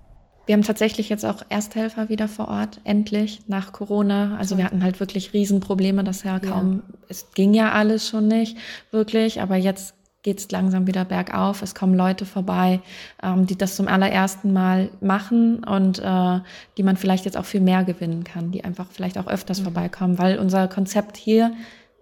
Wir 0.45 0.53
haben 0.53 0.63
tatsächlich 0.63 1.09
jetzt 1.09 1.25
auch 1.25 1.43
Ersthelfer 1.49 2.09
wieder 2.09 2.29
vor 2.29 2.47
Ort, 2.47 2.81
endlich, 2.85 3.41
nach 3.49 3.73
Corona. 3.73 4.37
Also 4.39 4.57
wir 4.57 4.65
hatten 4.65 4.85
halt 4.85 5.01
wirklich 5.01 5.33
Riesenprobleme, 5.33 6.05
das 6.05 6.23
ja 6.23 6.39
kaum, 6.39 6.83
ja. 6.87 6.95
es 7.09 7.33
ging 7.33 7.53
ja 7.53 7.73
alles 7.73 8.09
schon 8.09 8.29
nicht 8.29 8.57
wirklich, 8.93 9.41
aber 9.41 9.57
jetzt 9.57 9.97
geht 10.27 10.41
es 10.41 10.51
langsam 10.51 10.89
wieder 10.89 11.05
bergauf. 11.05 11.63
Es 11.63 11.77
kommen 11.77 11.95
Leute 11.95 12.27
vorbei, 12.27 12.81
ähm, 13.23 13.47
die 13.47 13.57
das 13.57 13.77
zum 13.77 13.87
allerersten 13.87 14.53
Mal 14.53 14.91
machen 15.01 15.63
und 15.63 16.01
äh, 16.01 16.41
die 16.77 16.83
man 16.83 16.97
vielleicht 16.97 17.27
jetzt 17.27 17.37
auch 17.37 17.45
viel 17.45 17.61
mehr 17.61 17.85
gewinnen 17.85 18.25
kann, 18.25 18.51
die 18.51 18.65
einfach 18.65 18.87
vielleicht 18.91 19.19
auch 19.19 19.29
öfters 19.29 19.61
mhm. 19.61 19.65
vorbeikommen, 19.65 20.19
weil 20.19 20.41
unser 20.41 20.67
Konzept 20.67 21.17
hier 21.17 21.53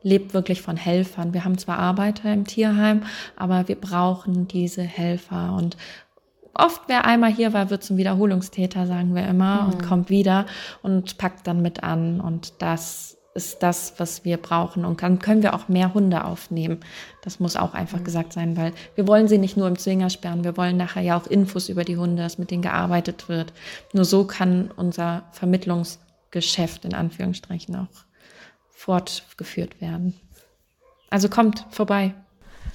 lebt 0.02 0.32
wirklich 0.32 0.62
von 0.62 0.78
Helfern. 0.78 1.34
Wir 1.34 1.44
haben 1.44 1.58
zwar 1.58 1.78
Arbeiter 1.78 2.32
im 2.32 2.46
Tierheim, 2.46 3.02
aber 3.36 3.68
wir 3.68 3.76
brauchen 3.76 4.48
diese 4.48 4.82
Helfer 4.82 5.54
und 5.54 5.76
oft, 6.54 6.80
wer 6.86 7.04
einmal 7.04 7.30
hier 7.30 7.52
war, 7.52 7.68
wird 7.68 7.84
zum 7.84 7.98
Wiederholungstäter, 7.98 8.86
sagen 8.86 9.14
wir 9.14 9.28
immer, 9.28 9.64
mhm. 9.64 9.72
und 9.72 9.86
kommt 9.86 10.08
wieder 10.08 10.46
und 10.80 11.18
packt 11.18 11.46
dann 11.46 11.60
mit 11.60 11.82
an. 11.82 12.22
Und 12.22 12.62
das 12.62 13.18
ist 13.34 13.62
das, 13.64 13.94
was 13.98 14.24
wir 14.24 14.36
brauchen. 14.36 14.84
Und 14.84 15.02
dann 15.02 15.18
können 15.18 15.42
wir 15.42 15.54
auch 15.54 15.68
mehr 15.68 15.92
Hunde 15.92 16.24
aufnehmen. 16.24 16.80
Das 17.22 17.40
muss 17.40 17.56
auch 17.56 17.74
einfach 17.74 17.98
mhm. 17.98 18.04
gesagt 18.04 18.32
sein, 18.32 18.56
weil 18.56 18.72
wir 18.94 19.08
wollen 19.08 19.28
sie 19.28 19.38
nicht 19.38 19.56
nur 19.56 19.66
im 19.66 19.76
Zwinger 19.76 20.08
sperren, 20.08 20.44
wir 20.44 20.56
wollen 20.56 20.76
nachher 20.76 21.02
ja 21.02 21.16
auch 21.16 21.26
Infos 21.26 21.68
über 21.68 21.84
die 21.84 21.96
Hunde, 21.96 22.22
dass 22.22 22.38
mit 22.38 22.50
denen 22.50 22.62
gearbeitet 22.62 23.28
wird. 23.28 23.52
Nur 23.92 24.04
so 24.04 24.24
kann 24.24 24.70
unser 24.76 25.24
Vermittlungsgeschäft 25.32 26.84
in 26.84 26.94
Anführungsstrichen 26.94 27.74
auch 27.74 28.04
fortgeführt 28.70 29.80
werden. 29.80 30.14
Also 31.10 31.28
kommt 31.28 31.66
vorbei. 31.70 32.14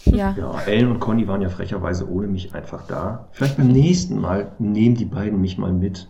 Ja. 0.06 0.34
ja, 0.38 0.62
Ellen 0.62 0.92
und 0.92 1.00
Conny 1.00 1.28
waren 1.28 1.42
ja 1.42 1.50
frecherweise 1.50 2.10
ohne 2.10 2.28
mich 2.28 2.54
einfach 2.54 2.88
da. 2.88 3.28
Vielleicht 3.32 3.58
beim 3.58 3.68
nächsten 3.68 4.20
Mal 4.20 4.54
nehmen 4.60 4.96
die 4.96 5.06
beiden 5.06 5.40
mich 5.42 5.58
mal 5.58 5.74
mit. 5.74 6.10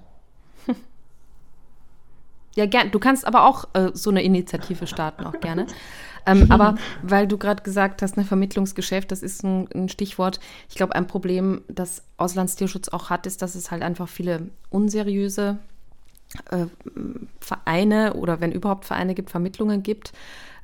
Ja, 2.56 2.66
gern. 2.66 2.92
Du 2.92 3.00
kannst 3.00 3.26
aber 3.26 3.46
auch 3.46 3.68
äh, 3.74 3.92
so 3.94 4.10
eine 4.10 4.24
Initiative 4.24 4.88
starten, 4.88 5.26
auch 5.26 5.40
gerne. 5.40 5.68
Ähm, 6.26 6.48
aber 6.50 6.76
weil 7.04 7.28
du 7.28 7.38
gerade 7.38 7.64
gesagt 7.64 8.02
hast, 8.02 8.18
ein 8.18 8.22
ne, 8.22 8.26
Vermittlungsgeschäft, 8.26 9.12
das 9.12 9.24
ist 9.24 9.44
ein, 9.44 9.68
ein 9.74 9.90
Stichwort. 9.90 10.40
Ich 10.70 10.76
glaube, 10.76 10.96
ein 10.96 11.08
Problem, 11.08 11.62
das 11.68 12.04
Auslandstierschutz 12.18 12.90
auch 12.90 13.10
hat, 13.10 13.26
ist, 13.26 13.42
dass 13.42 13.56
es 13.56 13.72
halt 13.72 13.84
einfach 13.84 14.10
viele 14.10 14.50
unseriöse 14.70 15.58
äh, 16.52 16.66
Vereine 17.40 18.14
oder 18.14 18.42
wenn 18.42 18.52
überhaupt 18.52 18.86
Vereine 18.86 19.16
gibt, 19.16 19.30
Vermittlungen 19.30 19.84
gibt 19.84 20.12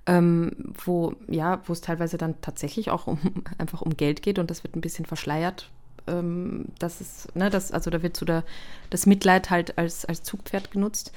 ähm, 0.06 0.52
wo 0.86 1.14
ja, 1.28 1.62
wo 1.66 1.74
es 1.74 1.82
teilweise 1.82 2.18
dann 2.18 2.40
tatsächlich 2.42 2.92
auch 2.92 3.08
um 3.08 3.20
einfach 3.58 3.82
um 3.82 3.98
Geld 3.98 4.22
geht 4.22 4.40
und 4.40 4.50
das 4.50 4.64
wird 4.64 4.76
ein 4.76 4.82
bisschen 4.82 5.06
verschleiert. 5.06 5.70
Ähm, 6.08 6.66
das 6.80 7.02
ist, 7.02 7.36
ne, 7.36 7.50
das, 7.50 7.72
also 7.72 7.90
da 7.90 8.02
wird 8.04 8.16
so 8.16 8.26
der, 8.26 8.44
das 8.90 9.06
Mitleid 9.06 9.50
halt 9.50 9.78
als, 9.78 10.06
als 10.06 10.24
Zugpferd 10.24 10.72
genutzt. 10.72 11.12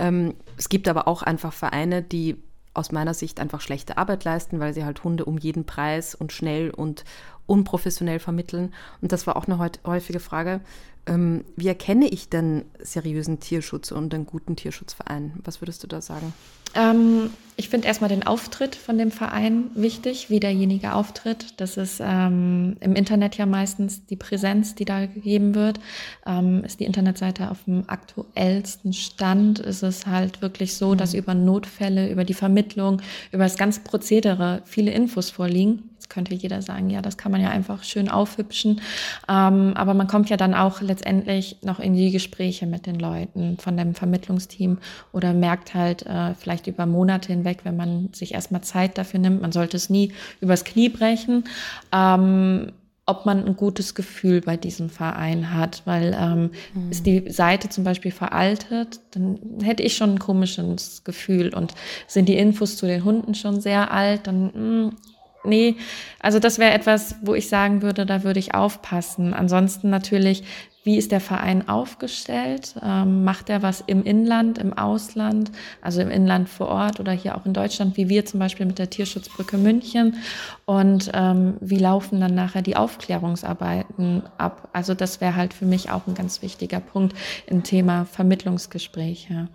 Ähm, 0.00 0.34
es 0.56 0.68
gibt 0.68 0.88
aber 0.88 1.06
auch 1.06 1.22
einfach 1.22 1.52
Vereine, 1.52 2.02
die 2.02 2.42
aus 2.72 2.90
meiner 2.90 3.14
Sicht 3.14 3.38
einfach 3.40 3.60
schlechte 3.60 3.98
Arbeit 3.98 4.24
leisten, 4.24 4.60
weil 4.60 4.72
sie 4.72 4.84
halt 4.84 5.04
Hunde 5.04 5.24
um 5.24 5.38
jeden 5.38 5.66
Preis 5.66 6.14
und 6.14 6.32
schnell 6.32 6.70
und 6.70 7.04
unprofessionell 7.46 8.18
vermitteln. 8.18 8.72
Und 9.00 9.12
das 9.12 9.26
war 9.26 9.36
auch 9.36 9.46
eine 9.46 9.58
häufige 9.84 10.20
Frage. 10.20 10.60
Ähm, 11.06 11.44
wie 11.56 11.68
erkenne 11.68 12.08
ich 12.08 12.28
denn 12.28 12.64
seriösen 12.78 13.40
Tierschutz 13.40 13.90
und 13.90 14.14
einen 14.14 14.26
guten 14.26 14.56
Tierschutzverein? 14.56 15.32
Was 15.44 15.60
würdest 15.60 15.82
du 15.82 15.86
da 15.86 16.00
sagen? 16.00 16.32
Ähm, 16.74 17.30
ich 17.56 17.68
finde 17.68 17.88
erstmal 17.88 18.10
den 18.10 18.26
Auftritt 18.26 18.74
von 18.74 18.96
dem 18.96 19.10
Verein 19.10 19.70
wichtig, 19.74 20.30
wie 20.30 20.40
derjenige 20.40 20.94
auftritt. 20.94 21.54
Das 21.56 21.76
ist 21.76 22.00
ähm, 22.00 22.76
im 22.80 22.94
Internet 22.94 23.36
ja 23.36 23.46
meistens 23.46 24.06
die 24.06 24.16
Präsenz, 24.16 24.74
die 24.74 24.84
da 24.84 25.06
gegeben 25.06 25.54
wird. 25.54 25.80
Ähm, 26.26 26.62
ist 26.64 26.80
die 26.80 26.84
Internetseite 26.84 27.50
auf 27.50 27.64
dem 27.64 27.84
aktuellsten 27.88 28.92
Stand? 28.92 29.58
Ist 29.58 29.82
es 29.82 30.06
halt 30.06 30.42
wirklich 30.42 30.74
so, 30.76 30.94
dass 30.94 31.12
mhm. 31.12 31.18
über 31.18 31.34
Notfälle, 31.34 32.10
über 32.10 32.24
die 32.24 32.34
Vermittlung, 32.34 33.02
über 33.32 33.44
das 33.44 33.56
ganze 33.56 33.80
Prozedere 33.80 34.62
viele 34.64 34.92
Infos 34.92 35.30
vorliegen? 35.30 35.90
Könnte 36.10 36.34
jeder 36.34 36.60
sagen, 36.60 36.90
ja, 36.90 37.00
das 37.00 37.16
kann 37.16 37.32
man 37.32 37.40
ja 37.40 37.48
einfach 37.48 37.82
schön 37.82 38.10
aufhübschen. 38.10 38.82
Ähm, 39.28 39.72
aber 39.74 39.94
man 39.94 40.06
kommt 40.06 40.28
ja 40.28 40.36
dann 40.36 40.54
auch 40.54 40.82
letztendlich 40.82 41.56
noch 41.62 41.80
in 41.80 41.94
die 41.94 42.10
Gespräche 42.10 42.66
mit 42.66 42.86
den 42.86 42.98
Leuten 42.98 43.56
von 43.58 43.76
dem 43.76 43.94
Vermittlungsteam 43.94 44.78
oder 45.12 45.32
merkt 45.32 45.74
halt 45.74 46.04
äh, 46.04 46.34
vielleicht 46.34 46.66
über 46.66 46.84
Monate 46.84 47.32
hinweg, 47.32 47.60
wenn 47.64 47.76
man 47.76 48.10
sich 48.12 48.34
erstmal 48.34 48.60
Zeit 48.60 48.98
dafür 48.98 49.20
nimmt, 49.20 49.40
man 49.40 49.52
sollte 49.52 49.76
es 49.76 49.88
nie 49.88 50.12
übers 50.40 50.64
Knie 50.64 50.90
brechen. 50.90 51.44
Ähm, 51.92 52.72
ob 53.10 53.26
man 53.26 53.44
ein 53.44 53.56
gutes 53.56 53.96
Gefühl 53.96 54.40
bei 54.40 54.56
diesem 54.56 54.88
Verein 54.88 55.52
hat, 55.52 55.82
weil 55.84 56.16
ähm, 56.16 56.50
mhm. 56.74 56.90
ist 56.92 57.06
die 57.06 57.28
Seite 57.28 57.68
zum 57.68 57.82
Beispiel 57.82 58.12
veraltet, 58.12 59.00
dann 59.10 59.36
hätte 59.62 59.82
ich 59.82 59.96
schon 59.96 60.10
ein 60.10 60.18
komisches 60.20 61.02
Gefühl 61.02 61.52
und 61.52 61.74
sind 62.06 62.28
die 62.28 62.36
Infos 62.36 62.76
zu 62.76 62.86
den 62.86 63.02
Hunden 63.02 63.34
schon 63.34 63.60
sehr 63.60 63.90
alt, 63.90 64.28
dann 64.28 64.44
mh, 64.44 64.52
hm, 64.54 64.96
nee, 65.44 65.76
also 66.18 66.38
das 66.38 66.58
wäre 66.58 66.72
etwas, 66.72 67.16
wo 67.22 67.34
ich 67.34 67.48
sagen 67.48 67.82
würde, 67.82 68.06
da 68.06 68.22
würde 68.24 68.40
ich 68.40 68.54
aufpassen. 68.54 69.34
Ansonsten 69.34 69.90
natürlich, 69.90 70.44
wie 70.82 70.96
ist 70.96 71.12
der 71.12 71.20
Verein 71.20 71.68
aufgestellt? 71.68 72.74
Ähm, 72.82 73.22
macht 73.24 73.50
er 73.50 73.62
was 73.62 73.82
im 73.86 74.02
Inland, 74.02 74.58
im 74.58 74.72
Ausland, 74.72 75.50
also 75.82 76.00
im 76.00 76.10
Inland 76.10 76.48
vor 76.48 76.68
Ort 76.68 77.00
oder 77.00 77.12
hier 77.12 77.36
auch 77.36 77.44
in 77.44 77.52
Deutschland, 77.52 77.96
wie 77.96 78.08
wir 78.08 78.24
zum 78.24 78.40
Beispiel 78.40 78.64
mit 78.64 78.78
der 78.78 78.88
Tierschutzbrücke 78.88 79.58
München? 79.58 80.16
Und 80.64 81.10
ähm, 81.12 81.58
wie 81.60 81.78
laufen 81.78 82.20
dann 82.20 82.34
nachher 82.34 82.62
die 82.62 82.76
Aufklärungsarbeiten 82.76 84.22
ab? 84.38 84.68
Also 84.72 84.94
das 84.94 85.20
wäre 85.20 85.36
halt 85.36 85.52
für 85.52 85.66
mich 85.66 85.90
auch 85.90 86.06
ein 86.06 86.14
ganz 86.14 86.40
wichtiger 86.40 86.80
Punkt 86.80 87.14
im 87.46 87.62
Thema 87.62 88.06
Vermittlungsgespräche. 88.06 89.48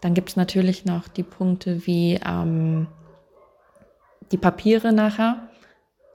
Dann 0.00 0.14
gibt 0.14 0.28
es 0.28 0.36
natürlich 0.36 0.84
noch 0.84 1.08
die 1.08 1.22
Punkte 1.22 1.86
wie 1.86 2.20
ähm, 2.24 2.86
die 4.32 4.36
Papiere 4.36 4.92
nachher. 4.92 5.48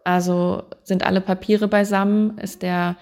Also 0.03 0.63
sind 0.83 1.05
alle 1.05 1.21
Papiere 1.21 1.67
beisammen? 1.67 2.37
Ist 2.37 2.61
der 2.61 2.97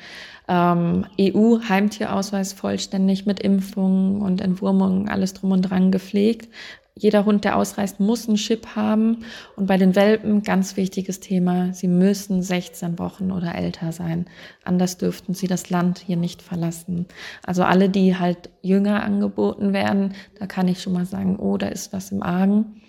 ähm, 0.47 1.05
EU-Heimtierausweis 1.19 2.53
vollständig 2.53 3.25
mit 3.25 3.39
Impfungen 3.39 4.21
und 4.21 4.41
Entwurmungen, 4.41 5.09
alles 5.09 5.33
drum 5.33 5.51
und 5.51 5.63
dran 5.63 5.91
gepflegt? 5.91 6.49
Jeder 6.93 7.25
Hund, 7.25 7.45
der 7.45 7.55
ausreist, 7.55 7.99
muss 7.99 8.27
einen 8.27 8.35
Chip 8.35 8.75
haben. 8.75 9.23
Und 9.55 9.65
bei 9.67 9.77
den 9.77 9.95
Welpen, 9.95 10.43
ganz 10.43 10.75
wichtiges 10.75 11.21
Thema, 11.21 11.73
sie 11.73 11.87
müssen 11.87 12.43
16 12.43 12.99
Wochen 12.99 13.31
oder 13.31 13.55
älter 13.55 13.91
sein. 13.91 14.25
Anders 14.65 14.97
dürften 14.97 15.33
sie 15.33 15.47
das 15.47 15.69
Land 15.69 15.99
hier 15.99 16.17
nicht 16.17 16.41
verlassen. 16.41 17.07
Also 17.43 17.63
alle, 17.63 17.89
die 17.89 18.17
halt 18.17 18.49
jünger 18.61 19.03
angeboten 19.03 19.71
werden, 19.73 20.13
da 20.37 20.45
kann 20.47 20.67
ich 20.67 20.81
schon 20.81 20.93
mal 20.93 21.05
sagen, 21.05 21.37
oh, 21.39 21.57
da 21.57 21.67
ist 21.67 21.93
was 21.93 22.11
im 22.11 22.21
Argen. 22.21 22.81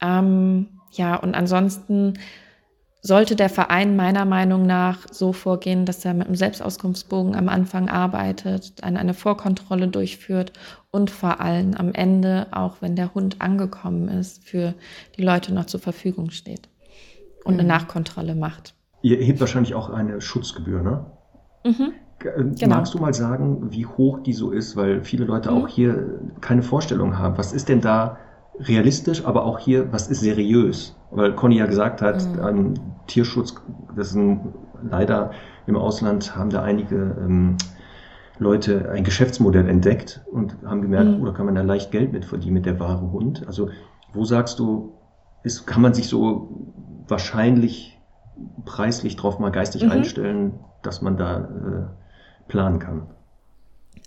Ähm, 0.00 0.68
ja, 0.96 1.16
und 1.16 1.34
ansonsten 1.34 2.14
sollte 3.04 3.36
der 3.36 3.50
Verein 3.50 3.96
meiner 3.96 4.24
Meinung 4.24 4.64
nach 4.64 5.06
so 5.10 5.34
vorgehen, 5.34 5.84
dass 5.84 6.04
er 6.06 6.14
mit 6.14 6.26
einem 6.26 6.36
Selbstauskunftsbogen 6.36 7.36
am 7.36 7.50
Anfang 7.50 7.90
arbeitet, 7.90 8.82
eine 8.82 9.12
Vorkontrolle 9.12 9.88
durchführt 9.88 10.54
und 10.90 11.10
vor 11.10 11.40
allem 11.40 11.74
am 11.74 11.92
Ende, 11.92 12.46
auch 12.50 12.76
wenn 12.80 12.96
der 12.96 13.14
Hund 13.14 13.42
angekommen 13.42 14.08
ist, 14.08 14.42
für 14.48 14.72
die 15.18 15.22
Leute 15.22 15.52
noch 15.52 15.66
zur 15.66 15.80
Verfügung 15.80 16.30
steht 16.30 16.70
und 17.44 17.54
eine 17.54 17.62
mhm. 17.62 17.68
Nachkontrolle 17.68 18.34
macht. 18.34 18.74
Ihr 19.02 19.18
hebt 19.18 19.38
wahrscheinlich 19.38 19.74
auch 19.74 19.90
eine 19.90 20.22
Schutzgebühr, 20.22 20.82
ne? 20.82 21.04
Mhm. 21.64 21.92
Äh, 22.24 22.44
genau. 22.58 22.76
Magst 22.76 22.94
du 22.94 22.98
mal 22.98 23.12
sagen, 23.12 23.70
wie 23.70 23.84
hoch 23.84 24.20
die 24.20 24.32
so 24.32 24.50
ist, 24.50 24.76
weil 24.76 25.02
viele 25.02 25.26
Leute 25.26 25.50
mhm. 25.50 25.58
auch 25.58 25.68
hier 25.68 26.20
keine 26.40 26.62
Vorstellung 26.62 27.18
haben. 27.18 27.36
Was 27.36 27.52
ist 27.52 27.68
denn 27.68 27.82
da 27.82 28.18
realistisch, 28.58 29.24
aber 29.24 29.44
auch 29.44 29.58
hier, 29.58 29.92
was 29.92 30.08
ist 30.08 30.20
seriös? 30.20 30.96
Weil 31.10 31.34
Conny 31.34 31.58
ja 31.58 31.66
gesagt 31.66 32.02
hat, 32.02 32.24
mhm. 32.26 32.40
ein 32.40 32.80
Tierschutz, 33.06 33.54
das 33.96 34.14
ein, 34.14 34.54
leider 34.82 35.30
im 35.66 35.76
Ausland 35.76 36.36
haben 36.36 36.50
da 36.50 36.62
einige 36.62 37.16
ähm, 37.18 37.56
Leute 38.38 38.90
ein 38.90 39.04
Geschäftsmodell 39.04 39.68
entdeckt 39.68 40.22
und 40.30 40.56
haben 40.64 40.82
gemerkt, 40.82 41.10
mhm. 41.10 41.22
oder 41.22 41.32
oh, 41.32 41.34
kann 41.34 41.46
man 41.46 41.54
da 41.54 41.62
leicht 41.62 41.90
Geld 41.90 42.12
mit 42.12 42.24
verdienen 42.24 42.54
mit 42.54 42.66
der 42.66 42.80
wahre 42.80 43.12
Hund? 43.12 43.46
Also 43.46 43.70
wo 44.12 44.24
sagst 44.24 44.58
du, 44.58 44.94
ist, 45.42 45.66
kann 45.66 45.82
man 45.82 45.94
sich 45.94 46.08
so 46.08 46.72
wahrscheinlich 47.06 48.00
preislich 48.64 49.16
drauf 49.16 49.38
mal 49.38 49.50
geistig 49.50 49.84
mhm. 49.84 49.92
einstellen, 49.92 50.58
dass 50.82 51.02
man 51.02 51.16
da 51.16 51.38
äh, 51.38 52.48
planen 52.48 52.78
kann? 52.78 53.02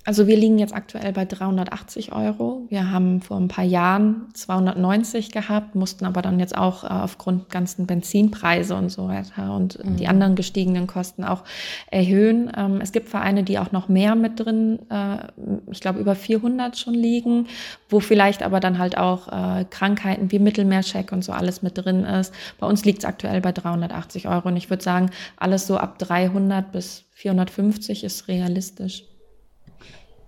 Also 0.07 0.25
wir 0.25 0.37
liegen 0.37 0.57
jetzt 0.57 0.73
aktuell 0.73 1.11
bei 1.11 1.25
380 1.25 2.13
Euro. 2.13 2.65
Wir 2.69 2.91
haben 2.91 3.21
vor 3.21 3.35
ein 3.35 3.49
paar 3.49 3.65
Jahren 3.65 4.27
290 4.35 5.33
gehabt, 5.33 5.75
mussten 5.75 6.05
aber 6.05 6.21
dann 6.21 6.39
jetzt 6.39 6.57
auch 6.57 6.85
äh, 6.85 6.87
aufgrund 6.87 7.49
ganzen 7.49 7.87
Benzinpreise 7.87 8.73
und 8.75 8.87
so 8.89 9.09
weiter 9.09 9.53
und 9.53 9.83
mhm. 9.83 9.97
die 9.97 10.07
anderen 10.07 10.35
gestiegenen 10.35 10.87
Kosten 10.87 11.25
auch 11.25 11.43
erhöhen. 11.91 12.49
Ähm, 12.55 12.79
es 12.79 12.93
gibt 12.93 13.09
Vereine, 13.09 13.43
die 13.43 13.59
auch 13.59 13.73
noch 13.73 13.89
mehr 13.89 14.15
mit 14.15 14.39
drin, 14.39 14.79
äh, 14.89 15.17
ich 15.69 15.81
glaube 15.81 15.99
über 15.99 16.15
400 16.15 16.77
schon 16.77 16.93
liegen, 16.93 17.47
wo 17.89 17.99
vielleicht 17.99 18.43
aber 18.43 18.61
dann 18.61 18.77
halt 18.77 18.97
auch 18.97 19.27
äh, 19.27 19.65
Krankheiten 19.65 20.31
wie 20.31 20.39
Mittelmeercheck 20.39 21.11
und 21.11 21.25
so 21.25 21.33
alles 21.33 21.63
mit 21.63 21.77
drin 21.77 22.05
ist. 22.05 22.33
Bei 22.61 22.67
uns 22.67 22.85
liegt 22.85 22.99
es 22.99 23.05
aktuell 23.05 23.41
bei 23.41 23.51
380 23.51 24.29
Euro 24.29 24.47
und 24.47 24.55
ich 24.55 24.69
würde 24.69 24.85
sagen, 24.85 25.09
alles 25.35 25.67
so 25.67 25.75
ab 25.75 25.99
300 25.99 26.71
bis 26.71 27.03
450 27.11 28.05
ist 28.05 28.29
realistisch. 28.29 29.03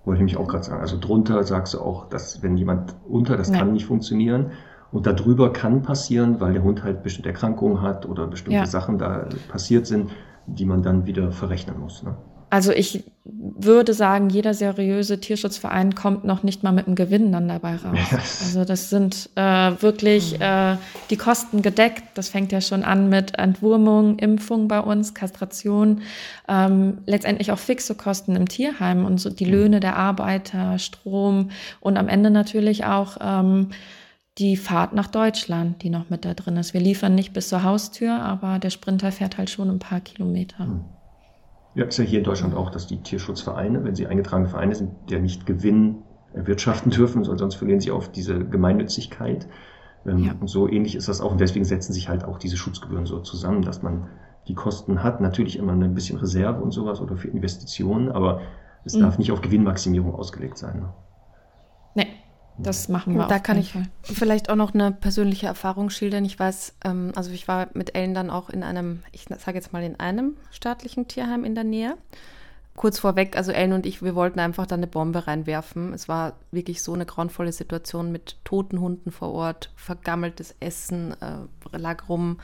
Wollte 0.09 0.23
ich 0.23 0.31
mich 0.31 0.37
auch 0.37 0.47
gerade 0.47 0.63
sagen. 0.63 0.81
Also 0.81 0.97
drunter 0.99 1.43
sagst 1.43 1.75
du 1.75 1.81
auch, 1.81 2.09
dass 2.09 2.41
wenn 2.41 2.57
jemand 2.57 2.95
unter, 3.07 3.37
das 3.37 3.49
ja. 3.49 3.59
kann 3.59 3.73
nicht 3.73 3.85
funktionieren. 3.85 4.53
Und 4.91 5.05
darüber 5.05 5.53
kann 5.53 5.83
passieren, 5.83 6.41
weil 6.41 6.53
der 6.53 6.63
Hund 6.63 6.83
halt 6.83 7.03
bestimmte 7.03 7.29
Erkrankungen 7.29 7.83
hat 7.83 8.07
oder 8.07 8.25
bestimmte 8.25 8.57
ja. 8.57 8.65
Sachen 8.65 8.97
da 8.97 9.27
passiert 9.49 9.85
sind, 9.85 10.09
die 10.47 10.65
man 10.65 10.81
dann 10.81 11.05
wieder 11.05 11.31
verrechnen 11.31 11.79
muss. 11.79 12.01
Ne? 12.01 12.15
Also 12.49 12.71
ich 12.71 13.03
würde 13.23 13.93
sagen, 13.93 14.29
jeder 14.29 14.53
seriöse 14.53 15.19
Tierschutzverein 15.19 15.93
kommt 15.93 16.23
noch 16.23 16.41
nicht 16.41 16.63
mal 16.63 16.71
mit 16.71 16.87
einem 16.87 16.95
Gewinn 16.95 17.31
dann 17.31 17.47
dabei 17.47 17.75
raus. 17.75 17.97
Yes. 18.11 18.41
Also 18.43 18.65
das 18.65 18.89
sind 18.89 19.29
äh, 19.35 19.41
wirklich 19.81 20.37
mhm. 20.37 20.41
äh, 20.41 20.77
die 21.09 21.17
Kosten 21.17 21.61
gedeckt. 21.61 22.03
Das 22.15 22.29
fängt 22.29 22.51
ja 22.51 22.61
schon 22.61 22.83
an 22.83 23.09
mit 23.09 23.37
Entwurmung, 23.37 24.17
Impfung 24.17 24.67
bei 24.67 24.79
uns, 24.79 25.13
Kastration, 25.13 26.01
ähm, 26.47 26.99
letztendlich 27.05 27.51
auch 27.51 27.59
fixe 27.59 27.95
Kosten 27.95 28.35
im 28.35 28.47
Tierheim 28.47 29.05
und 29.05 29.19
so 29.19 29.29
die 29.29 29.45
mhm. 29.45 29.51
Löhne 29.51 29.79
der 29.79 29.95
Arbeiter, 29.95 30.79
Strom 30.79 31.51
und 31.79 31.97
am 31.97 32.07
Ende 32.07 32.31
natürlich 32.31 32.85
auch 32.85 33.17
ähm, 33.21 33.69
die 34.39 34.57
Fahrt 34.57 34.93
nach 34.93 35.07
Deutschland, 35.07 35.83
die 35.83 35.89
noch 35.89 36.09
mit 36.09 36.25
da 36.25 36.33
drin 36.33 36.57
ist. 36.57 36.73
Wir 36.73 36.81
liefern 36.81 37.13
nicht 37.13 37.33
bis 37.33 37.49
zur 37.49 37.63
Haustür, 37.63 38.21
aber 38.21 38.57
der 38.57 38.69
Sprinter 38.69 39.11
fährt 39.11 39.37
halt 39.37 39.49
schon 39.49 39.69
ein 39.69 39.79
paar 39.79 39.99
Kilometer. 39.99 40.65
Mhm. 40.65 40.85
Ja, 41.79 41.85
ist 41.85 41.97
ja 41.97 42.03
hier 42.03 42.19
in 42.19 42.25
Deutschland 42.25 42.55
auch, 42.55 42.71
dass 42.71 42.87
die 42.87 42.97
Tierschutzvereine, 42.97 43.85
wenn 43.85 43.95
sie 43.95 44.05
eingetragene 44.05 44.49
Vereine 44.49 44.75
sind, 44.75 44.91
der 45.09 45.21
nicht 45.21 45.45
Gewinn 45.45 46.03
erwirtschaften 46.33 46.91
dürfen, 46.91 47.23
sonst 47.23 47.55
verlieren 47.55 47.79
sie 47.79 47.91
auf 47.91 48.11
diese 48.11 48.43
Gemeinnützigkeit. 48.43 49.47
Ähm, 50.05 50.17
ja. 50.17 50.33
Und 50.37 50.49
so 50.49 50.67
ähnlich 50.67 50.95
ist 50.95 51.07
das 51.07 51.21
auch. 51.21 51.31
Und 51.31 51.39
deswegen 51.39 51.63
setzen 51.63 51.93
sich 51.93 52.09
halt 52.09 52.25
auch 52.25 52.37
diese 52.37 52.57
Schutzgebühren 52.57 53.05
so 53.05 53.19
zusammen, 53.19 53.61
dass 53.61 53.81
man 53.81 54.09
die 54.49 54.55
Kosten 54.55 55.03
hat. 55.03 55.21
Natürlich 55.21 55.57
immer 55.57 55.71
ein 55.71 55.93
bisschen 55.93 56.19
Reserve 56.19 56.61
und 56.61 56.71
sowas 56.71 56.99
oder 56.99 57.15
für 57.15 57.29
Investitionen, 57.29 58.11
aber 58.11 58.41
es 58.83 58.95
mhm. 58.95 58.99
darf 58.99 59.17
nicht 59.17 59.31
auf 59.31 59.39
Gewinnmaximierung 59.39 60.13
ausgelegt 60.13 60.57
sein. 60.57 60.83
Das 62.61 62.89
machen 62.89 63.15
wir. 63.15 63.25
Da 63.27 63.39
kann 63.39 63.57
ich 63.57 63.73
Fall. 63.73 63.83
vielleicht 64.03 64.49
auch 64.49 64.55
noch 64.55 64.73
eine 64.73 64.91
persönliche 64.91 65.47
Erfahrung 65.47 65.89
schildern. 65.89 66.25
Ich 66.25 66.37
weiß, 66.37 66.75
ähm, 66.83 67.11
also 67.15 67.31
ich 67.31 67.47
war 67.47 67.67
mit 67.73 67.95
Ellen 67.95 68.13
dann 68.13 68.29
auch 68.29 68.49
in 68.49 68.63
einem, 68.63 69.03
ich 69.11 69.25
sage 69.29 69.57
jetzt 69.57 69.71
mal 69.71 69.83
in 69.83 69.99
einem 69.99 70.35
staatlichen 70.51 71.07
Tierheim 71.07 71.45
in 71.45 71.55
der 71.55 71.63
Nähe. 71.63 71.97
Kurz 72.75 72.99
vorweg, 72.99 73.35
also 73.35 73.51
Ellen 73.51 73.73
und 73.73 73.85
ich, 73.85 74.01
wir 74.01 74.15
wollten 74.15 74.39
einfach 74.39 74.65
da 74.65 74.75
eine 74.75 74.87
Bombe 74.87 75.27
reinwerfen. 75.27 75.93
Es 75.93 76.07
war 76.07 76.33
wirklich 76.51 76.81
so 76.81 76.93
eine 76.93 77.05
grauenvolle 77.05 77.51
Situation 77.51 78.11
mit 78.11 78.37
toten 78.45 78.79
Hunden 78.79 79.11
vor 79.11 79.31
Ort, 79.33 79.71
vergammeltes 79.75 80.55
Essen 80.59 81.15
äh, 81.21 81.77
lag 81.77 82.07
rum. 82.07 82.39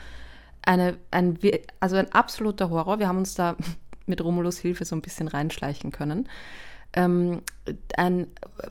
Eine, 0.62 0.96
ein, 1.10 1.38
also 1.80 1.96
ein 1.96 2.12
absoluter 2.12 2.70
Horror. 2.70 2.98
Wir 2.98 3.08
haben 3.08 3.18
uns 3.18 3.34
da 3.34 3.56
mit 4.06 4.22
Romulus 4.22 4.58
Hilfe 4.58 4.84
so 4.84 4.96
ein 4.96 5.02
bisschen 5.02 5.28
reinschleichen 5.28 5.90
können 5.90 6.28
ähm, 6.96 7.42
ein 7.96 8.26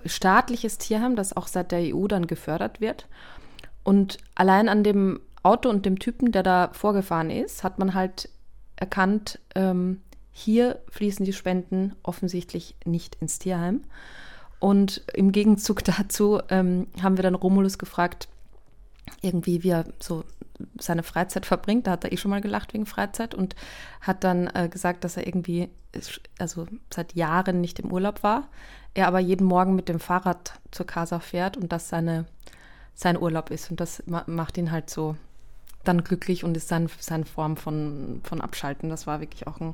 staatliches 0.05 0.77
Tierheim, 0.77 1.15
das 1.15 1.35
auch 1.35 1.47
seit 1.47 1.71
der 1.71 1.95
EU 1.95 2.07
dann 2.07 2.27
gefördert 2.27 2.81
wird. 2.81 3.07
Und 3.83 4.17
allein 4.33 4.67
an 4.67 4.83
dem 4.83 5.21
Auto 5.43 5.69
und 5.69 5.85
dem 5.85 5.99
Typen, 5.99 6.31
der 6.31 6.43
da 6.43 6.69
vorgefahren 6.73 7.29
ist, 7.29 7.63
hat 7.63 7.77
man 7.79 7.93
halt 7.93 8.29
erkannt, 8.75 9.39
ähm, 9.53 10.01
hier 10.31 10.79
fließen 10.89 11.23
die 11.23 11.33
Spenden 11.33 11.95
offensichtlich 12.03 12.75
nicht 12.83 13.15
ins 13.21 13.39
Tierheim. 13.39 13.83
Und 14.59 15.03
im 15.13 15.31
Gegenzug 15.31 15.83
dazu 15.85 16.41
ähm, 16.49 16.87
haben 17.01 17.17
wir 17.17 17.23
dann 17.23 17.35
Romulus 17.35 17.77
gefragt, 17.77 18.27
irgendwie, 19.21 19.63
wie 19.63 19.69
er 19.69 19.85
so 19.99 20.23
seine 20.79 21.03
Freizeit 21.03 21.45
verbringt. 21.45 21.87
Da 21.87 21.91
hat 21.91 22.03
er 22.03 22.11
eh 22.11 22.17
schon 22.17 22.31
mal 22.31 22.41
gelacht 22.41 22.73
wegen 22.73 22.85
Freizeit 22.85 23.35
und 23.35 23.55
hat 24.01 24.23
dann 24.23 24.47
äh, 24.53 24.69
gesagt, 24.69 25.03
dass 25.03 25.17
er 25.17 25.27
irgendwie 25.27 25.69
also 26.39 26.67
seit 26.93 27.15
Jahren 27.15 27.61
nicht 27.61 27.79
im 27.79 27.91
Urlaub 27.91 28.23
war. 28.23 28.47
Er 28.93 29.07
aber 29.07 29.19
jeden 29.19 29.45
Morgen 29.45 29.75
mit 29.75 29.89
dem 29.89 29.99
Fahrrad 29.99 30.59
zur 30.71 30.85
Casa 30.85 31.19
fährt 31.19 31.57
und 31.57 31.71
das 31.71 31.89
seine, 31.89 32.25
sein 32.93 33.21
Urlaub 33.21 33.51
ist. 33.51 33.71
Und 33.71 33.79
das 33.79 34.03
ma 34.05 34.23
macht 34.27 34.57
ihn 34.57 34.71
halt 34.71 34.89
so 34.89 35.15
dann 35.83 36.03
glücklich 36.03 36.43
und 36.43 36.57
ist 36.57 36.67
sein, 36.67 36.89
seine 36.99 37.25
Form 37.25 37.57
von, 37.57 38.21
von 38.23 38.41
Abschalten. 38.41 38.89
Das 38.89 39.07
war 39.07 39.21
wirklich 39.21 39.47
auch 39.47 39.59
ein, 39.59 39.73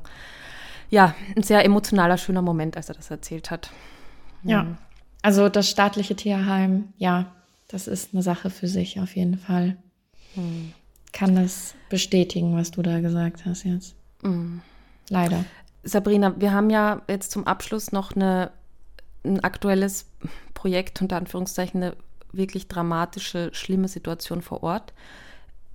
ja, 0.90 1.14
ein 1.36 1.42
sehr 1.42 1.64
emotionaler, 1.64 2.18
schöner 2.18 2.42
Moment, 2.42 2.76
als 2.76 2.88
er 2.88 2.94
das 2.94 3.10
erzählt 3.10 3.50
hat. 3.50 3.70
Ja, 4.42 4.64
ja. 4.64 4.66
also 5.22 5.48
das 5.48 5.68
staatliche 5.68 6.16
Tierheim, 6.16 6.92
ja, 6.98 7.32
das 7.72 7.88
ist 7.88 8.10
eine 8.12 8.22
Sache 8.22 8.50
für 8.50 8.68
sich 8.68 9.00
auf 9.00 9.16
jeden 9.16 9.38
Fall. 9.38 9.76
Hm. 10.34 10.72
Kann 11.12 11.34
das 11.34 11.74
bestätigen, 11.88 12.56
was 12.56 12.70
du 12.70 12.82
da 12.82 13.00
gesagt 13.00 13.44
hast 13.44 13.64
jetzt. 13.64 13.94
Hm. 14.22 14.60
Leider. 15.08 15.44
Sabrina, 15.82 16.40
wir 16.40 16.52
haben 16.52 16.70
ja 16.70 17.02
jetzt 17.08 17.32
zum 17.32 17.46
Abschluss 17.46 17.90
noch 17.90 18.14
eine, 18.14 18.52
ein 19.24 19.40
aktuelles 19.40 20.06
Projekt, 20.54 21.02
unter 21.02 21.16
Anführungszeichen, 21.16 21.82
eine 21.82 21.96
wirklich 22.32 22.68
dramatische, 22.68 23.50
schlimme 23.52 23.88
Situation 23.88 24.42
vor 24.42 24.62
Ort. 24.62 24.94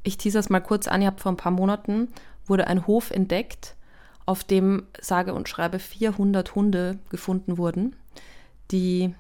Ich 0.04 0.18
tease 0.18 0.38
das 0.38 0.50
mal 0.50 0.62
kurz 0.62 0.88
an. 0.88 1.02
Ihr 1.02 1.08
habt 1.08 1.20
vor 1.20 1.32
ein 1.32 1.38
paar 1.38 1.52
Monaten 1.52 2.08
wurde 2.48 2.68
ein 2.68 2.88
Hof 2.88 3.12
entdeckt, 3.12 3.76
auf 4.26 4.44
dem 4.44 4.84
sage 5.00 5.34
und 5.34 5.50
schreibe 5.50 5.80
400 5.80 6.56
Hunde 6.56 7.00
gefunden 7.10 7.58
wurden, 7.58 7.96
die 8.72 9.14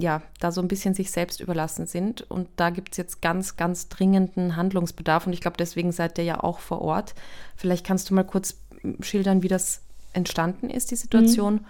ja, 0.00 0.22
da 0.40 0.50
so 0.50 0.60
ein 0.60 0.68
bisschen 0.68 0.94
sich 0.94 1.10
selbst 1.10 1.40
überlassen 1.40 1.86
sind. 1.86 2.22
Und 2.22 2.48
da 2.56 2.70
gibt 2.70 2.92
es 2.92 2.96
jetzt 2.96 3.20
ganz, 3.20 3.56
ganz 3.56 3.88
dringenden 3.88 4.56
Handlungsbedarf. 4.56 5.26
Und 5.26 5.32
ich 5.32 5.40
glaube, 5.40 5.56
deswegen 5.58 5.92
seid 5.92 6.18
ihr 6.18 6.24
ja 6.24 6.42
auch 6.42 6.58
vor 6.58 6.80
Ort. 6.80 7.14
Vielleicht 7.56 7.86
kannst 7.86 8.08
du 8.08 8.14
mal 8.14 8.24
kurz 8.24 8.56
schildern, 9.00 9.42
wie 9.42 9.48
das 9.48 9.82
entstanden 10.12 10.70
ist, 10.70 10.90
die 10.90 10.96
Situation, 10.96 11.54
mhm. 11.54 11.66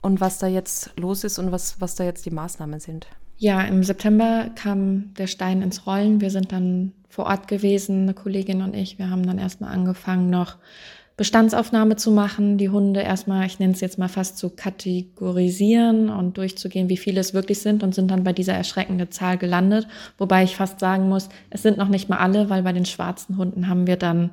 und 0.00 0.20
was 0.20 0.38
da 0.38 0.46
jetzt 0.46 0.92
los 0.96 1.24
ist 1.24 1.38
und 1.38 1.52
was, 1.52 1.80
was 1.80 1.94
da 1.94 2.04
jetzt 2.04 2.24
die 2.24 2.30
Maßnahmen 2.30 2.80
sind. 2.80 3.06
Ja, 3.36 3.62
im 3.62 3.82
September 3.82 4.50
kam 4.54 5.12
der 5.14 5.26
Stein 5.26 5.62
ins 5.62 5.86
Rollen. 5.86 6.20
Wir 6.20 6.30
sind 6.30 6.52
dann 6.52 6.92
vor 7.08 7.26
Ort 7.26 7.48
gewesen, 7.48 8.02
eine 8.02 8.14
Kollegin 8.14 8.62
und 8.62 8.74
ich. 8.74 8.98
Wir 8.98 9.10
haben 9.10 9.26
dann 9.26 9.38
erstmal 9.38 9.74
angefangen, 9.74 10.30
noch 10.30 10.56
Bestandsaufnahme 11.22 11.94
zu 11.94 12.10
machen, 12.10 12.58
die 12.58 12.68
Hunde 12.68 12.98
erstmal, 12.98 13.46
ich 13.46 13.60
nenne 13.60 13.74
es 13.74 13.80
jetzt 13.80 13.96
mal 13.96 14.08
fast 14.08 14.38
zu 14.38 14.50
kategorisieren 14.50 16.10
und 16.10 16.36
durchzugehen, 16.36 16.88
wie 16.88 16.96
viele 16.96 17.20
es 17.20 17.32
wirklich 17.32 17.60
sind 17.60 17.84
und 17.84 17.94
sind 17.94 18.10
dann 18.10 18.24
bei 18.24 18.32
dieser 18.32 18.54
erschreckenden 18.54 19.08
Zahl 19.12 19.38
gelandet. 19.38 19.86
Wobei 20.18 20.42
ich 20.42 20.56
fast 20.56 20.80
sagen 20.80 21.08
muss, 21.08 21.28
es 21.48 21.62
sind 21.62 21.78
noch 21.78 21.86
nicht 21.86 22.08
mal 22.08 22.18
alle, 22.18 22.50
weil 22.50 22.64
bei 22.64 22.72
den 22.72 22.86
schwarzen 22.86 23.36
Hunden 23.36 23.68
haben 23.68 23.86
wir 23.86 23.94
dann, 23.94 24.30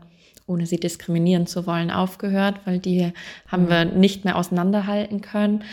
ohne 0.47 0.65
sie 0.65 0.79
diskriminieren 0.79 1.45
zu 1.45 1.67
wollen, 1.67 1.91
aufgehört, 1.91 2.61
weil 2.65 2.79
die 2.79 3.13
haben 3.47 3.65
mhm. 3.65 3.69
wir 3.69 3.85
nicht 3.85 4.25
mehr 4.25 4.35
auseinanderhalten 4.35 5.21
können. 5.21 5.63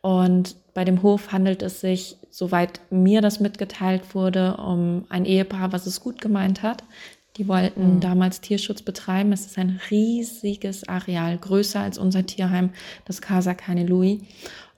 Und 0.00 0.56
bei 0.72 0.86
dem 0.86 1.02
Hof 1.02 1.32
handelt 1.32 1.60
es 1.60 1.82
sich, 1.82 2.16
soweit 2.30 2.80
mir 2.88 3.20
das 3.20 3.40
mitgeteilt 3.40 4.14
wurde, 4.14 4.56
um 4.56 5.04
ein 5.10 5.26
Ehepaar, 5.26 5.74
was 5.74 5.84
es 5.84 6.00
gut 6.00 6.22
gemeint 6.22 6.62
hat. 6.62 6.82
Die 7.36 7.48
wollten 7.48 7.96
mhm. 7.96 8.00
damals 8.00 8.40
Tierschutz 8.40 8.82
betreiben. 8.82 9.32
Es 9.32 9.46
ist 9.46 9.58
ein 9.58 9.80
riesiges 9.90 10.88
Areal, 10.88 11.38
größer 11.38 11.80
als 11.80 11.98
unser 11.98 12.26
Tierheim, 12.26 12.70
das 13.06 13.22
Casa 13.22 13.54
Cane 13.54 13.86
Louis. 13.86 14.20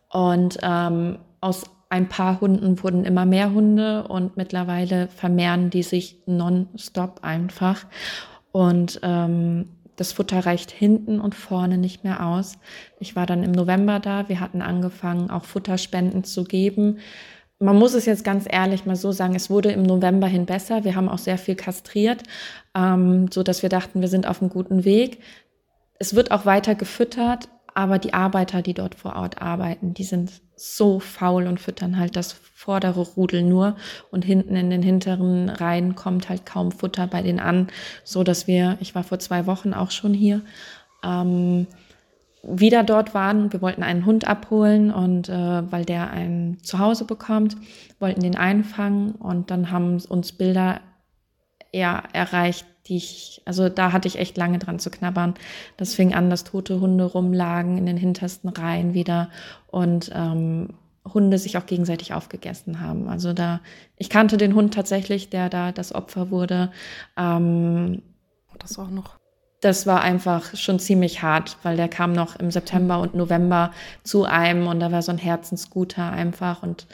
Und 0.09 0.59
ähm, 0.63 1.19
aus 1.41 1.65
ein 1.89 2.09
paar 2.09 2.41
Hunden 2.41 2.83
wurden 2.83 3.05
immer 3.05 3.27
mehr 3.27 3.53
Hunde 3.53 4.07
und 4.09 4.37
mittlerweile 4.37 5.09
vermehren 5.09 5.71
die 5.71 5.83
sich 5.83 6.19
nonstop 6.27 7.21
einfach. 7.23 7.87
Und 8.53 9.01
ähm, 9.03 9.69
das 9.97 10.13
Futter 10.13 10.45
reicht 10.47 10.71
hinten 10.71 11.21
und 11.21 11.35
vorne 11.35 11.79
nicht 11.79 12.03
mehr 12.05 12.27
aus. 12.27 12.59
Ich 12.99 13.15
war 13.15 13.27
dann 13.27 13.43
im 13.43 13.53
November 13.53 14.01
da. 14.01 14.29
Wir 14.29 14.41
hatten 14.41 14.63
angefangen, 14.63 15.31
auch 15.31 15.45
Futterspenden 15.45 16.25
zu 16.25 16.45
geben 16.45 16.99
man 17.59 17.77
muss 17.77 17.95
es 17.95 18.07
jetzt 18.07 18.24
ganz 18.24 18.47
ehrlich 18.49 18.85
mal 18.85 18.97
so 18.97 19.12
sagen, 19.12 19.35
es 19.35 19.49
wurde 19.49 19.70
im 19.70 19.83
November 19.83 20.27
hin 20.27 20.47
besser. 20.47 20.85
Wir 20.85 20.97
haben 20.97 21.09
auch 21.09 21.19
sehr 21.19 21.39
viel 21.39 21.55
kastriert, 21.55 22.23
ähm, 22.74 23.28
so 23.31 23.43
dass 23.43 23.62
wir 23.62 23.69
dachten, 23.69 24.01
wir 24.01 24.09
sind 24.09 24.27
auf 24.27 24.41
einem 24.41 24.51
guten 24.51 24.85
Weg. 24.85 25.20
Es 25.99 26.15
wird 26.15 26.31
auch 26.31 26.45
weiter 26.47 26.74
gefüttert, 26.74 27.49
aber 27.74 27.99
die 27.99 28.15
Arbeiter, 28.15 28.62
die 28.62 28.74
dort 28.74 28.95
vor 28.95 29.16
Ort 29.16 29.41
arbeiten, 29.41 29.95
die 29.95 30.05
sind 30.05 30.43
so 30.57 31.01
faul 31.01 31.47
und 31.47 31.61
füttern 31.61 31.99
halt 31.99 32.16
das 32.16 32.33
vordere 32.33 33.01
Rudel 33.01 33.43
nur 33.43 33.77
und 34.11 34.24
hinten 34.24 34.55
in 34.55 34.70
den 34.70 34.83
hinteren 34.83 35.49
Reihen 35.49 35.95
kommt 35.97 36.28
halt 36.28 36.47
kaum 36.47 36.70
Futter 36.70 37.07
bei 37.09 37.23
denen 37.23 37.41
an, 37.41 37.69
so 38.05 38.23
dass 38.23 38.47
wir, 38.47 38.77
ich 38.81 38.95
war 38.95 39.03
vor 39.03 39.19
zwei 39.19 39.47
Wochen 39.47 39.74
auch 39.74 39.91
schon 39.91 40.15
hier, 40.15 40.43
ähm, 41.03 41.66
wieder 42.47 42.83
dort 42.83 43.15
waren. 43.15 43.53
Wir 43.53 43.62
wollten 43.62 43.83
einen 43.83 44.07
Hund 44.07 44.27
abholen 44.27 44.91
und 44.91 45.29
äh, 45.29 45.73
weil 45.73 45.85
der 45.85 46.11
ein 46.11 46.59
Zuhause 46.62 47.05
bekommt, 47.05 47.57
wollten 47.99 48.21
den 48.21 48.37
einfangen 48.37 49.12
und 49.12 49.51
dann 49.51 49.71
haben 49.71 49.99
uns 50.09 50.33
Bilder 50.33 50.81
ja 51.73 52.03
erreicht, 52.12 52.66
die 52.87 52.97
ich, 52.97 53.43
also 53.47 53.69
da 53.69 53.93
hatte 53.93 54.09
ich 54.09 54.19
echt 54.19 54.37
lange 54.37 54.59
dran 54.59 54.79
zu 54.79 54.91
knabbern. 54.91 55.35
Das 55.77 55.95
fing 55.95 56.15
an, 56.15 56.31
dass 56.31 56.45
tote 56.45 56.81
Hunde 56.81 57.05
rumlagen 57.05 57.79
in 57.79 57.87
den 57.87 57.97
hintersten 57.97 58.51
Reihen 58.51 58.95
wieder 58.95 59.31
und 59.69 60.11
ähm, 60.15 60.69
Hunde 61.12 61.39
sich 61.39 61.57
auch 61.59 61.66
gegenseitig 61.66 62.15
aufgegessen 62.15 62.81
haben. 62.81 63.09
Also 63.09 63.33
da, 63.33 63.61
ich 63.97 64.11
kannte 64.11 64.37
den 64.37 64.55
Hund 64.55 64.75
tatsächlich, 64.75 65.31
der 65.31 65.49
da 65.49 65.73
das 65.73 65.95
Opfer 65.95 66.31
wurde. 66.31 66.71
Ähm, 67.16 68.03
das 68.59 68.79
auch 68.79 68.91
noch 68.91 69.16
das 69.65 69.86
war 69.86 70.03
einfach 70.03 70.55
schon 70.55 70.78
ziemlich 70.78 71.23
hart, 71.23 71.57
weil 71.62 71.77
der 71.77 71.89
kam 71.89 72.12
noch 72.12 72.36
im 72.36 72.51
September 72.51 73.01
und 73.01 73.15
November 73.15 73.73
zu 74.03 74.24
einem 74.24 74.66
und 74.66 74.81
da 74.81 74.93
war 74.93 75.01
so 75.01 75.11
ein 75.11 75.19
Herzensguter 75.19 76.12
einfach 76.12 76.62
und 76.62 76.86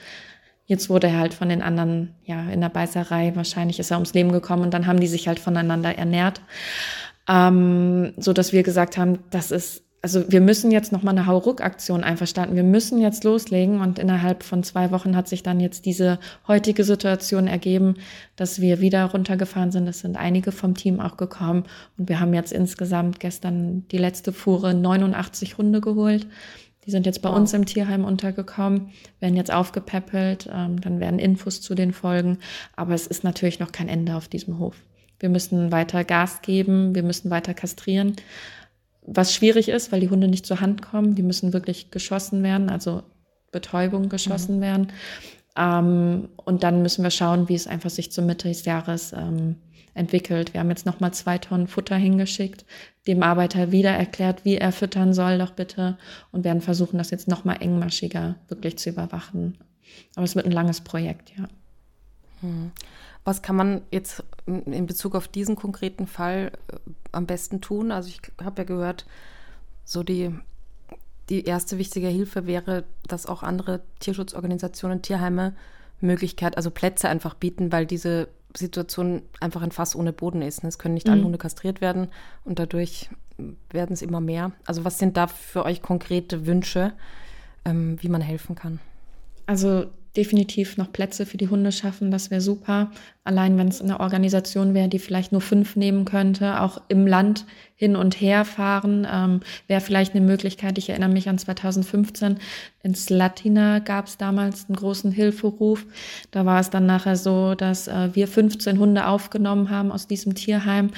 jetzt 0.66 0.88
wurde 0.88 1.08
er 1.08 1.18
halt 1.18 1.34
von 1.34 1.48
den 1.48 1.62
anderen, 1.62 2.14
ja, 2.24 2.48
in 2.48 2.60
der 2.60 2.68
Beißerei, 2.68 3.34
wahrscheinlich 3.34 3.80
ist 3.80 3.90
er 3.90 3.96
ums 3.96 4.14
Leben 4.14 4.30
gekommen 4.30 4.62
und 4.62 4.72
dann 4.72 4.86
haben 4.86 5.00
die 5.00 5.08
sich 5.08 5.26
halt 5.26 5.40
voneinander 5.40 5.98
ernährt, 5.98 6.40
ähm, 7.28 8.12
so 8.16 8.32
dass 8.32 8.52
wir 8.52 8.62
gesagt 8.62 8.96
haben, 8.96 9.18
das 9.30 9.50
ist 9.50 9.82
also 10.02 10.32
wir 10.32 10.40
müssen 10.40 10.70
jetzt 10.70 10.92
noch 10.92 11.02
mal 11.02 11.10
eine 11.10 11.26
Hauruck-Aktion 11.26 12.04
einverstanden. 12.04 12.56
Wir 12.56 12.62
müssen 12.62 13.00
jetzt 13.00 13.22
loslegen 13.24 13.80
und 13.80 13.98
innerhalb 13.98 14.42
von 14.42 14.62
zwei 14.62 14.90
Wochen 14.92 15.14
hat 15.14 15.28
sich 15.28 15.42
dann 15.42 15.60
jetzt 15.60 15.84
diese 15.84 16.18
heutige 16.48 16.84
Situation 16.84 17.46
ergeben, 17.46 17.96
dass 18.36 18.62
wir 18.62 18.80
wieder 18.80 19.04
runtergefahren 19.04 19.72
sind. 19.72 19.86
Es 19.88 20.00
sind 20.00 20.16
einige 20.16 20.52
vom 20.52 20.74
Team 20.74 21.00
auch 21.00 21.18
gekommen 21.18 21.64
und 21.98 22.08
wir 22.08 22.18
haben 22.18 22.32
jetzt 22.32 22.52
insgesamt 22.52 23.20
gestern 23.20 23.86
die 23.88 23.98
letzte 23.98 24.32
Fuhre 24.32 24.72
89 24.72 25.58
Hunde 25.58 25.82
geholt. 25.82 26.26
Die 26.86 26.90
sind 26.90 27.04
jetzt 27.04 27.20
bei 27.20 27.28
wow. 27.28 27.36
uns 27.36 27.52
im 27.52 27.66
Tierheim 27.66 28.06
untergekommen, 28.06 28.88
werden 29.20 29.36
jetzt 29.36 29.52
aufgepäppelt, 29.52 30.48
ähm, 30.50 30.80
dann 30.80 30.98
werden 30.98 31.18
Infos 31.18 31.60
zu 31.60 31.74
den 31.74 31.92
Folgen. 31.92 32.38
Aber 32.74 32.94
es 32.94 33.06
ist 33.06 33.22
natürlich 33.22 33.60
noch 33.60 33.70
kein 33.70 33.90
Ende 33.90 34.16
auf 34.16 34.28
diesem 34.28 34.58
Hof. 34.58 34.76
Wir 35.18 35.28
müssen 35.28 35.70
weiter 35.70 36.04
Gas 36.04 36.40
geben, 36.40 36.94
wir 36.94 37.02
müssen 37.02 37.28
weiter 37.28 37.52
kastrieren 37.52 38.16
was 39.02 39.34
schwierig 39.34 39.68
ist, 39.68 39.92
weil 39.92 40.00
die 40.00 40.10
Hunde 40.10 40.28
nicht 40.28 40.46
zur 40.46 40.60
Hand 40.60 40.82
kommen. 40.82 41.14
Die 41.14 41.22
müssen 41.22 41.52
wirklich 41.52 41.90
geschossen 41.90 42.42
werden, 42.42 42.70
also 42.70 43.02
Betäubung 43.50 44.08
geschossen 44.08 44.56
mhm. 44.56 44.60
werden. 44.60 44.92
Ähm, 45.56 46.28
und 46.36 46.62
dann 46.62 46.82
müssen 46.82 47.02
wir 47.02 47.10
schauen, 47.10 47.48
wie 47.48 47.54
es 47.54 47.66
einfach 47.66 47.90
sich 47.90 48.12
zur 48.12 48.24
Mitte 48.24 48.48
des 48.48 48.64
Jahres 48.64 49.12
ähm, 49.12 49.56
entwickelt. 49.94 50.54
Wir 50.54 50.60
haben 50.60 50.70
jetzt 50.70 50.86
nochmal 50.86 51.12
zwei 51.12 51.38
Tonnen 51.38 51.66
Futter 51.66 51.96
hingeschickt, 51.96 52.64
dem 53.06 53.22
Arbeiter 53.22 53.72
wieder 53.72 53.90
erklärt, 53.90 54.44
wie 54.44 54.56
er 54.56 54.72
füttern 54.72 55.12
soll, 55.12 55.38
doch 55.38 55.50
bitte, 55.50 55.98
und 56.30 56.44
werden 56.44 56.62
versuchen, 56.62 56.98
das 56.98 57.10
jetzt 57.10 57.28
nochmal 57.28 57.56
engmaschiger 57.60 58.36
wirklich 58.48 58.78
zu 58.78 58.90
überwachen. 58.90 59.58
Aber 60.14 60.24
es 60.24 60.36
wird 60.36 60.46
ein 60.46 60.52
langes 60.52 60.80
Projekt, 60.82 61.32
ja. 61.36 61.48
Mhm. 62.42 62.70
Was 63.24 63.42
kann 63.42 63.56
man 63.56 63.82
jetzt 63.90 64.24
in 64.46 64.86
Bezug 64.86 65.14
auf 65.14 65.28
diesen 65.28 65.56
konkreten 65.56 66.06
Fall 66.06 66.52
äh, 66.68 66.76
am 67.12 67.26
besten 67.26 67.60
tun? 67.60 67.92
Also 67.92 68.08
ich 68.08 68.20
habe 68.42 68.62
ja 68.62 68.64
gehört, 68.64 69.06
so 69.84 70.02
die, 70.02 70.34
die 71.28 71.44
erste 71.44 71.78
wichtige 71.78 72.08
Hilfe 72.08 72.46
wäre, 72.46 72.84
dass 73.06 73.26
auch 73.26 73.42
andere 73.42 73.82
Tierschutzorganisationen, 73.98 75.02
Tierheime 75.02 75.54
Möglichkeit, 76.00 76.56
also 76.56 76.70
Plätze 76.70 77.08
einfach 77.08 77.34
bieten, 77.34 77.72
weil 77.72 77.86
diese 77.86 78.28
Situation 78.56 79.22
einfach 79.38 79.62
ein 79.62 79.70
Fass 79.70 79.94
ohne 79.94 80.12
Boden 80.12 80.42
ist. 80.42 80.64
Es 80.64 80.78
können 80.78 80.94
nicht 80.94 81.06
mhm. 81.06 81.12
alle 81.12 81.24
Hunde 81.24 81.38
kastriert 81.38 81.80
werden 81.80 82.08
und 82.44 82.58
dadurch 82.58 83.10
werden 83.70 83.92
es 83.92 84.02
immer 84.02 84.20
mehr. 84.20 84.52
Also 84.66 84.84
was 84.84 84.98
sind 84.98 85.16
da 85.16 85.26
für 85.26 85.64
euch 85.64 85.82
konkrete 85.82 86.46
Wünsche, 86.46 86.92
ähm, 87.64 87.98
wie 88.00 88.08
man 88.08 88.20
helfen 88.20 88.54
kann? 88.54 88.80
Also 89.46 89.86
definitiv 90.16 90.76
noch 90.76 90.92
Plätze 90.92 91.24
für 91.24 91.36
die 91.36 91.48
Hunde 91.48 91.72
schaffen, 91.72 92.10
das 92.10 92.30
wäre 92.30 92.40
super. 92.40 92.90
Allein 93.22 93.58
wenn 93.58 93.68
es 93.68 93.80
eine 93.80 94.00
Organisation 94.00 94.74
wäre, 94.74 94.88
die 94.88 94.98
vielleicht 94.98 95.30
nur 95.30 95.40
fünf 95.40 95.76
nehmen 95.76 96.04
könnte, 96.04 96.60
auch 96.60 96.80
im 96.88 97.06
Land 97.06 97.44
hin 97.76 97.96
und 97.96 98.20
her 98.20 98.44
fahren, 98.44 99.06
ähm, 99.10 99.40
wäre 99.66 99.80
vielleicht 99.80 100.14
eine 100.14 100.24
Möglichkeit. 100.24 100.78
Ich 100.78 100.90
erinnere 100.90 101.10
mich 101.10 101.28
an 101.28 101.38
2015. 101.38 102.38
In 102.82 102.94
Slatina 102.94 103.78
gab 103.78 104.06
es 104.06 104.16
damals 104.16 104.66
einen 104.68 104.76
großen 104.76 105.12
Hilferuf. 105.12 105.86
Da 106.30 106.44
war 106.44 106.60
es 106.60 106.70
dann 106.70 106.86
nachher 106.86 107.16
so, 107.16 107.54
dass 107.54 107.88
äh, 107.88 108.08
wir 108.14 108.26
15 108.26 108.78
Hunde 108.78 109.06
aufgenommen 109.06 109.70
haben 109.70 109.92
aus 109.92 110.06
diesem 110.06 110.34
Tierheim. 110.34 110.90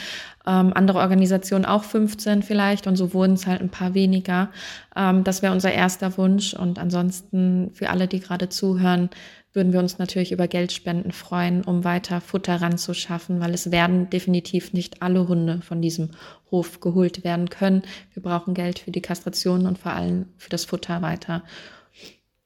Ähm, 0.47 0.73
andere 0.75 0.99
Organisationen 0.99 1.65
auch 1.65 1.85
15 1.85 2.43
vielleicht 2.43 2.87
und 2.87 2.97
so 2.97 3.15
wurden 3.15 3.35
es 3.35 3.47
halt 3.47 3.61
ein 3.61 3.69
paar 3.69 3.95
weniger. 3.95 4.51
Ähm, 4.97 5.25
das 5.25 5.43
wäre 5.43 5.53
unser 5.53 5.73
erster 5.73 6.17
Wunsch 6.19 6.55
und 6.55 6.79
ansonsten 6.79 7.71
für 7.75 7.91
alle, 7.91 8.09
die 8.09 8.21
gerade 8.21 8.49
zuhören, 8.49 9.11
würden 9.53 9.73
wir 9.73 9.81
uns 9.81 9.99
natürlich 9.99 10.33
über 10.33 10.49
Geldspenden 10.49 11.13
freuen, 11.13 11.63
um 11.63 11.85
weiter 11.85 12.21
Futter 12.21 12.61
ranzuschaffen, 12.61 13.41
weil 13.41 13.53
es 13.53 13.71
werden 13.71 14.09
definitiv 14.09 14.73
nicht 14.73 15.03
alle 15.03 15.29
Hunde 15.29 15.61
von 15.61 15.83
diesem 15.83 16.11
Hof 16.51 16.81
geholt 16.81 17.23
werden 17.23 17.51
können. 17.51 17.83
Wir 18.15 18.23
brauchen 18.23 18.55
Geld 18.55 18.79
für 18.79 18.91
die 18.91 19.03
Kastration 19.03 19.67
und 19.67 19.79
vor 19.79 19.93
allem 19.93 20.27
für 20.39 20.51
das 20.51 20.65
Futter 20.65 21.03
weiter. 21.03 21.43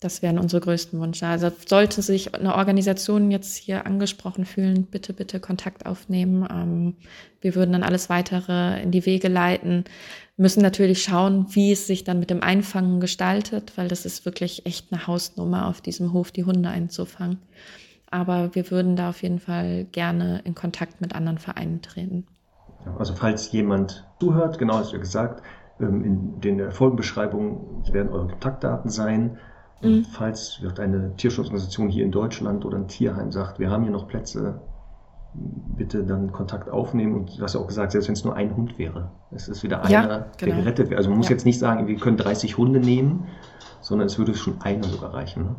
Das 0.00 0.20
wären 0.20 0.38
unsere 0.38 0.60
größten 0.60 1.00
Wünsche. 1.00 1.26
Also 1.26 1.50
sollte 1.66 2.02
sich 2.02 2.34
eine 2.34 2.54
Organisation 2.54 3.30
jetzt 3.30 3.56
hier 3.56 3.86
angesprochen 3.86 4.44
fühlen, 4.44 4.84
bitte, 4.84 5.14
bitte 5.14 5.40
Kontakt 5.40 5.86
aufnehmen. 5.86 6.46
Ähm, 6.50 6.96
wir 7.40 7.54
würden 7.54 7.72
dann 7.72 7.82
alles 7.82 8.10
weitere 8.10 8.82
in 8.82 8.90
die 8.90 9.06
Wege 9.06 9.28
leiten. 9.28 9.84
Müssen 10.36 10.60
natürlich 10.60 11.02
schauen, 11.02 11.46
wie 11.54 11.72
es 11.72 11.86
sich 11.86 12.04
dann 12.04 12.18
mit 12.18 12.28
dem 12.28 12.42
Einfangen 12.42 13.00
gestaltet, 13.00 13.72
weil 13.76 13.88
das 13.88 14.04
ist 14.04 14.26
wirklich 14.26 14.66
echt 14.66 14.92
eine 14.92 15.06
Hausnummer 15.06 15.66
auf 15.66 15.80
diesem 15.80 16.12
Hof, 16.12 16.30
die 16.30 16.44
Hunde 16.44 16.68
einzufangen. 16.68 17.38
Aber 18.10 18.54
wir 18.54 18.70
würden 18.70 18.96
da 18.96 19.08
auf 19.08 19.22
jeden 19.22 19.40
Fall 19.40 19.84
gerne 19.92 20.42
in 20.44 20.54
Kontakt 20.54 21.00
mit 21.00 21.14
anderen 21.14 21.38
Vereinen 21.38 21.80
treten. 21.80 22.26
Also 22.98 23.14
falls 23.14 23.50
jemand 23.50 24.06
zuhört, 24.20 24.58
genau 24.58 24.74
hast 24.74 24.92
du 24.92 24.98
gesagt, 24.98 25.42
ähm, 25.80 26.04
in 26.04 26.40
den 26.40 26.70
Folgenbeschreibungen 26.70 27.82
werden 27.92 28.12
eure 28.12 28.28
Kontaktdaten 28.28 28.90
sein. 28.90 29.38
Mhm. 29.82 30.04
Falls 30.04 30.62
wird 30.62 30.80
eine 30.80 31.14
Tierschutzorganisation 31.16 31.88
hier 31.88 32.04
in 32.04 32.10
Deutschland 32.10 32.64
oder 32.64 32.78
ein 32.78 32.88
Tierheim 32.88 33.30
sagt, 33.30 33.58
wir 33.58 33.70
haben 33.70 33.82
hier 33.82 33.92
noch 33.92 34.08
Plätze, 34.08 34.60
bitte 35.34 36.04
dann 36.04 36.32
Kontakt 36.32 36.70
aufnehmen. 36.70 37.14
Und 37.14 37.38
du 37.38 37.42
hast 37.42 37.54
ja 37.54 37.60
auch 37.60 37.66
gesagt, 37.66 37.92
selbst 37.92 38.08
wenn 38.08 38.14
es 38.14 38.24
nur 38.24 38.34
ein 38.34 38.56
Hund 38.56 38.78
wäre, 38.78 39.10
es 39.30 39.48
ist 39.48 39.62
wieder 39.62 39.82
einer, 39.82 39.90
ja, 39.90 40.02
genau. 40.06 40.28
der 40.40 40.56
gerettet 40.56 40.88
wird. 40.90 40.98
Also 40.98 41.10
man 41.10 41.18
muss 41.18 41.28
ja. 41.28 41.32
jetzt 41.32 41.44
nicht 41.44 41.58
sagen, 41.58 41.86
wir 41.86 41.96
können 41.96 42.16
30 42.16 42.56
Hunde 42.56 42.80
nehmen, 42.80 43.26
sondern 43.80 44.06
es 44.06 44.18
würde 44.18 44.34
schon 44.34 44.60
einer 44.62 44.84
sogar 44.84 45.12
reichen. 45.12 45.44
Ne? 45.44 45.56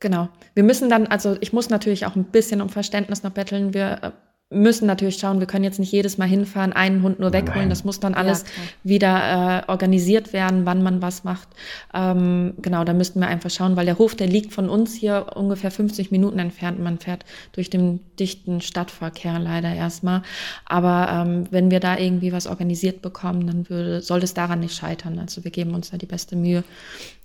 Genau. 0.00 0.28
Wir 0.54 0.64
müssen 0.64 0.88
dann, 0.88 1.06
also 1.06 1.36
ich 1.40 1.52
muss 1.52 1.70
natürlich 1.70 2.06
auch 2.06 2.16
ein 2.16 2.24
bisschen 2.24 2.60
um 2.60 2.68
Verständnis 2.68 3.22
noch 3.22 3.32
betteln. 3.32 3.74
Wir 3.74 3.98
äh, 4.02 4.10
müssen 4.54 4.86
natürlich 4.86 5.16
schauen, 5.16 5.40
wir 5.40 5.46
können 5.46 5.64
jetzt 5.64 5.78
nicht 5.78 5.92
jedes 5.92 6.18
Mal 6.18 6.28
hinfahren, 6.28 6.72
einen 6.72 7.02
Hund 7.02 7.20
nur 7.20 7.32
wegholen. 7.32 7.60
Nein. 7.60 7.70
Das 7.70 7.84
muss 7.84 8.00
dann 8.00 8.14
alles 8.14 8.42
ja, 8.42 8.48
wieder 8.84 9.62
äh, 9.66 9.70
organisiert 9.70 10.32
werden, 10.32 10.64
wann 10.64 10.82
man 10.82 11.02
was 11.02 11.24
macht. 11.24 11.48
Ähm, 11.92 12.54
genau, 12.62 12.84
da 12.84 12.92
müssten 12.92 13.20
wir 13.20 13.28
einfach 13.28 13.50
schauen, 13.50 13.76
weil 13.76 13.86
der 13.86 13.98
Hof, 13.98 14.14
der 14.14 14.26
liegt 14.26 14.52
von 14.52 14.68
uns 14.68 14.94
hier 14.94 15.26
ungefähr 15.34 15.70
50 15.70 16.10
Minuten 16.10 16.38
entfernt. 16.38 16.80
Man 16.80 16.98
fährt 16.98 17.24
durch 17.52 17.70
den 17.70 18.00
dichten 18.18 18.60
Stadtverkehr 18.60 19.38
leider 19.38 19.72
erstmal. 19.74 20.22
Aber 20.64 21.08
ähm, 21.10 21.44
wenn 21.50 21.70
wir 21.70 21.80
da 21.80 21.98
irgendwie 21.98 22.32
was 22.32 22.46
organisiert 22.46 23.02
bekommen, 23.02 23.46
dann 23.46 23.68
würde, 23.68 24.00
soll 24.00 24.22
es 24.22 24.34
daran 24.34 24.60
nicht 24.60 24.76
scheitern. 24.76 25.18
Also 25.18 25.44
wir 25.44 25.50
geben 25.50 25.74
uns 25.74 25.90
da 25.90 25.96
die 25.96 26.06
beste 26.06 26.36
Mühe. 26.36 26.64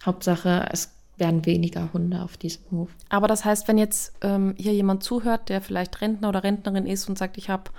Hauptsache, 0.06 0.68
es 0.72 0.99
werden 1.20 1.46
weniger 1.46 1.92
Hunde 1.94 2.22
auf 2.22 2.38
diesem 2.38 2.64
Hof. 2.72 2.90
Aber 3.10 3.28
das 3.28 3.46
heißt, 3.46 3.68
wenn 3.68 3.78
jetzt 3.78 4.14
ähm, 4.22 4.56
hier 4.58 4.74
jemand 4.74 5.04
zuhört, 5.04 5.50
der 5.50 5.62
vielleicht 5.62 6.02
Rentner 6.02 6.30
oder 6.30 6.44
Rentnerin 6.44 6.86
ist 6.86 7.08
und 7.10 7.18
sagt, 7.18 7.38
ich 7.38 7.50
habe 7.50 7.72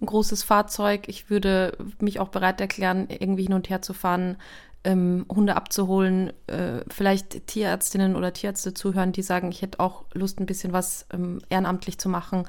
ein 0.00 0.06
großes 0.06 0.42
Fahrzeug, 0.42 1.08
ich 1.08 1.30
würde 1.30 1.76
mich 2.00 2.20
auch 2.20 2.28
bereit 2.28 2.60
erklären, 2.60 3.06
irgendwie 3.08 3.44
hin 3.44 3.54
und 3.54 3.70
her 3.70 3.82
zu 3.82 3.92
fahren, 3.92 4.36
ähm, 4.84 5.24
Hunde 5.30 5.56
abzuholen, 5.56 6.32
äh, 6.46 6.82
vielleicht 6.88 7.46
Tierärztinnen 7.46 8.16
oder 8.16 8.32
Tierärzte 8.32 8.74
zuhören, 8.74 9.12
die 9.12 9.22
sagen, 9.22 9.50
ich 9.50 9.62
hätte 9.62 9.80
auch 9.80 10.04
Lust, 10.12 10.40
ein 10.40 10.46
bisschen 10.46 10.72
was 10.72 11.06
ähm, 11.12 11.40
ehrenamtlich 11.48 11.98
zu 11.98 12.08
machen, 12.08 12.44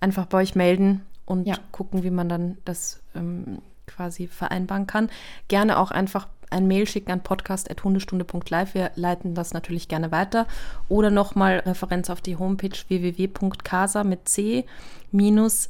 einfach 0.00 0.26
bei 0.26 0.38
euch 0.38 0.54
melden 0.54 1.02
und 1.24 1.46
ja. 1.46 1.56
gucken, 1.70 2.02
wie 2.02 2.10
man 2.10 2.28
dann 2.28 2.58
das 2.64 3.00
ähm, 3.14 3.62
quasi 3.86 4.26
vereinbaren 4.26 4.86
kann. 4.86 5.08
Gerne 5.46 5.78
auch 5.78 5.90
einfach 5.90 6.26
ein 6.50 6.66
Mail 6.66 6.86
schicken 6.86 7.10
an 7.10 7.22
podcast.hundestunde.live. 7.22 8.74
Wir 8.74 8.90
leiten 8.94 9.34
das 9.34 9.52
natürlich 9.52 9.88
gerne 9.88 10.10
weiter. 10.12 10.46
Oder 10.88 11.10
nochmal 11.10 11.58
Referenz 11.60 12.10
auf 12.10 12.20
die 12.20 12.36
Homepage 12.36 12.76
www.casa 12.88 14.04
mit 14.04 14.28
C 14.28 14.64
minus 15.10 15.68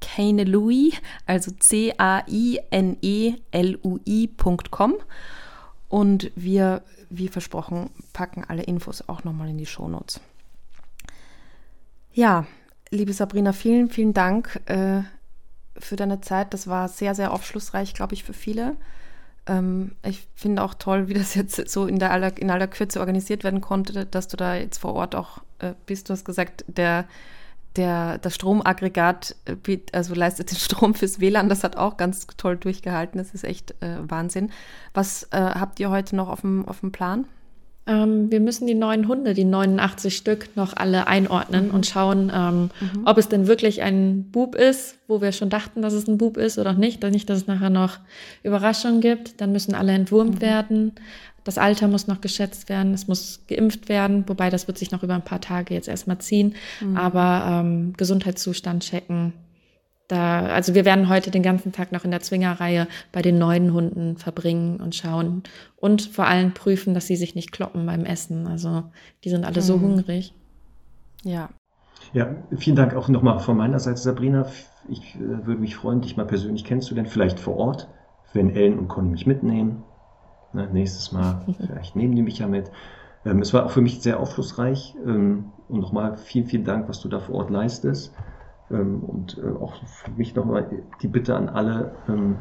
Kainelui, 0.00 0.94
also 1.26 1.52
C-A-I-N-E-L-U-I.com. 1.52 2.54
Und 5.88 6.30
wir, 6.34 6.82
wie 7.10 7.28
versprochen, 7.28 7.90
packen 8.12 8.44
alle 8.46 8.62
Infos 8.62 9.08
auch 9.08 9.24
nochmal 9.24 9.48
in 9.48 9.58
die 9.58 9.66
Shownotes. 9.66 10.20
Ja, 12.12 12.46
liebe 12.90 13.12
Sabrina, 13.12 13.52
vielen, 13.52 13.88
vielen 13.90 14.12
Dank 14.14 14.60
äh, 14.66 15.02
für 15.78 15.96
deine 15.96 16.20
Zeit. 16.20 16.52
Das 16.52 16.66
war 16.66 16.88
sehr, 16.88 17.14
sehr 17.14 17.32
aufschlussreich, 17.32 17.94
glaube 17.94 18.14
ich, 18.14 18.24
für 18.24 18.34
viele. 18.34 18.76
Ähm, 19.46 19.92
ich 20.04 20.26
finde 20.34 20.62
auch 20.62 20.74
toll, 20.74 21.08
wie 21.08 21.14
das 21.14 21.34
jetzt 21.34 21.68
so 21.68 21.86
in, 21.86 21.98
der 21.98 22.12
aller, 22.12 22.36
in 22.38 22.50
aller 22.50 22.68
Kürze 22.68 23.00
organisiert 23.00 23.44
werden 23.44 23.60
konnte, 23.60 24.06
dass 24.06 24.28
du 24.28 24.36
da 24.36 24.54
jetzt 24.54 24.78
vor 24.78 24.94
Ort 24.94 25.14
auch 25.14 25.38
äh, 25.58 25.74
bist. 25.86 26.08
Du 26.08 26.12
hast 26.12 26.24
gesagt, 26.24 26.64
der, 26.68 27.06
der, 27.76 28.18
das 28.18 28.34
Stromaggregat 28.34 29.36
äh, 29.46 29.78
also 29.92 30.14
leistet 30.14 30.50
den 30.50 30.58
Strom 30.58 30.94
fürs 30.94 31.20
WLAN. 31.20 31.48
Das 31.48 31.64
hat 31.64 31.76
auch 31.76 31.96
ganz 31.96 32.26
toll 32.36 32.56
durchgehalten. 32.56 33.18
Das 33.18 33.34
ist 33.34 33.44
echt 33.44 33.72
äh, 33.82 33.98
Wahnsinn. 34.02 34.50
Was 34.94 35.24
äh, 35.32 35.38
habt 35.38 35.80
ihr 35.80 35.90
heute 35.90 36.14
noch 36.14 36.28
auf 36.28 36.42
dem, 36.42 36.66
auf 36.68 36.80
dem 36.80 36.92
Plan? 36.92 37.26
Ähm, 37.84 38.30
wir 38.30 38.40
müssen 38.40 38.66
die 38.66 38.74
neuen 38.74 39.08
Hunde, 39.08 39.34
die 39.34 39.44
89 39.44 40.16
Stück, 40.16 40.56
noch 40.56 40.76
alle 40.76 41.08
einordnen 41.08 41.68
mhm. 41.68 41.74
und 41.74 41.86
schauen, 41.86 42.30
ähm, 42.34 42.70
mhm. 42.80 43.02
ob 43.06 43.18
es 43.18 43.28
denn 43.28 43.48
wirklich 43.48 43.82
ein 43.82 44.30
Bub 44.30 44.54
ist, 44.54 44.98
wo 45.08 45.20
wir 45.20 45.32
schon 45.32 45.50
dachten, 45.50 45.82
dass 45.82 45.92
es 45.92 46.06
ein 46.06 46.18
Bub 46.18 46.36
ist 46.36 46.58
oder 46.58 46.74
nicht. 46.74 47.02
Nicht, 47.02 47.28
dass 47.28 47.38
es 47.38 47.46
nachher 47.46 47.70
noch 47.70 47.98
Überraschungen 48.44 49.00
gibt. 49.00 49.40
Dann 49.40 49.50
müssen 49.50 49.74
alle 49.74 49.92
entwurmt 49.92 50.36
mhm. 50.36 50.40
werden. 50.40 50.92
Das 51.44 51.58
Alter 51.58 51.88
muss 51.88 52.06
noch 52.06 52.20
geschätzt 52.20 52.68
werden. 52.68 52.94
Es 52.94 53.08
muss 53.08 53.40
geimpft 53.48 53.88
werden, 53.88 54.24
wobei 54.28 54.48
das 54.48 54.68
wird 54.68 54.78
sich 54.78 54.92
noch 54.92 55.02
über 55.02 55.14
ein 55.14 55.24
paar 55.24 55.40
Tage 55.40 55.74
jetzt 55.74 55.88
erstmal 55.88 56.18
ziehen. 56.18 56.54
Mhm. 56.80 56.96
Aber 56.96 57.44
ähm, 57.48 57.94
Gesundheitszustand 57.96 58.84
checken, 58.84 59.32
da, 60.12 60.40
also 60.40 60.74
wir 60.74 60.84
werden 60.84 61.08
heute 61.08 61.30
den 61.30 61.42
ganzen 61.42 61.72
Tag 61.72 61.90
noch 61.90 62.04
in 62.04 62.10
der 62.10 62.20
Zwingerreihe 62.20 62.86
bei 63.12 63.22
den 63.22 63.38
neuen 63.38 63.72
Hunden 63.72 64.18
verbringen 64.18 64.78
und 64.78 64.94
schauen 64.94 65.42
und 65.76 66.02
vor 66.02 66.26
allem 66.26 66.52
prüfen, 66.52 66.92
dass 66.92 67.06
sie 67.06 67.16
sich 67.16 67.34
nicht 67.34 67.50
kloppen 67.50 67.86
beim 67.86 68.04
Essen. 68.04 68.46
Also 68.46 68.84
die 69.24 69.30
sind 69.30 69.46
alle 69.46 69.56
mhm. 69.56 69.64
so 69.64 69.80
hungrig. 69.80 70.34
Ja. 71.22 71.48
Ja, 72.12 72.28
vielen 72.54 72.76
Dank 72.76 72.94
auch 72.94 73.08
nochmal 73.08 73.38
von 73.38 73.56
meiner 73.56 73.78
Seite, 73.78 73.96
Sabrina. 73.96 74.46
Ich 74.90 75.14
äh, 75.14 75.46
würde 75.46 75.60
mich 75.60 75.76
freuen, 75.76 76.02
dich 76.02 76.18
mal 76.18 76.26
persönlich 76.26 76.64
kennenzulernen, 76.64 77.08
vielleicht 77.08 77.40
vor 77.40 77.56
Ort, 77.56 77.88
wenn 78.34 78.54
Ellen 78.54 78.78
und 78.78 78.88
Conny 78.88 79.08
mich 79.08 79.26
mitnehmen. 79.26 79.82
Na, 80.52 80.66
nächstes 80.66 81.10
Mal, 81.12 81.40
vielleicht 81.58 81.96
nehmen 81.96 82.14
die 82.14 82.22
mich 82.22 82.38
ja 82.38 82.48
mit. 82.48 82.70
Ähm, 83.24 83.40
es 83.40 83.54
war 83.54 83.64
auch 83.64 83.70
für 83.70 83.80
mich 83.80 84.02
sehr 84.02 84.20
aufschlussreich. 84.20 84.94
Ähm, 85.06 85.52
und 85.70 85.80
nochmal 85.80 86.18
vielen, 86.18 86.44
vielen 86.44 86.64
Dank, 86.64 86.86
was 86.90 87.00
du 87.00 87.08
da 87.08 87.18
vor 87.18 87.36
Ort 87.36 87.50
leistest. 87.50 88.12
Ähm, 88.70 89.02
und 89.02 89.38
äh, 89.38 89.50
auch 89.60 89.74
für 89.86 90.10
mich 90.12 90.34
nochmal 90.34 90.68
die 91.00 91.08
Bitte 91.08 91.36
an 91.36 91.48
alle, 91.48 91.94
ähm, 92.08 92.36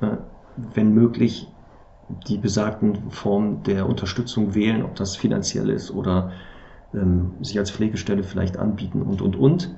äh, 0.00 0.16
wenn 0.56 0.92
möglich, 0.92 1.48
die 2.26 2.36
besagten 2.36 3.10
Formen 3.10 3.62
der 3.62 3.88
Unterstützung 3.88 4.54
wählen, 4.54 4.82
ob 4.82 4.94
das 4.94 5.16
finanziell 5.16 5.70
ist 5.70 5.90
oder 5.90 6.32
ähm, 6.92 7.32
sich 7.40 7.58
als 7.58 7.70
Pflegestelle 7.70 8.22
vielleicht 8.22 8.56
anbieten 8.56 9.02
und, 9.02 9.22
und, 9.22 9.36
und. 9.36 9.74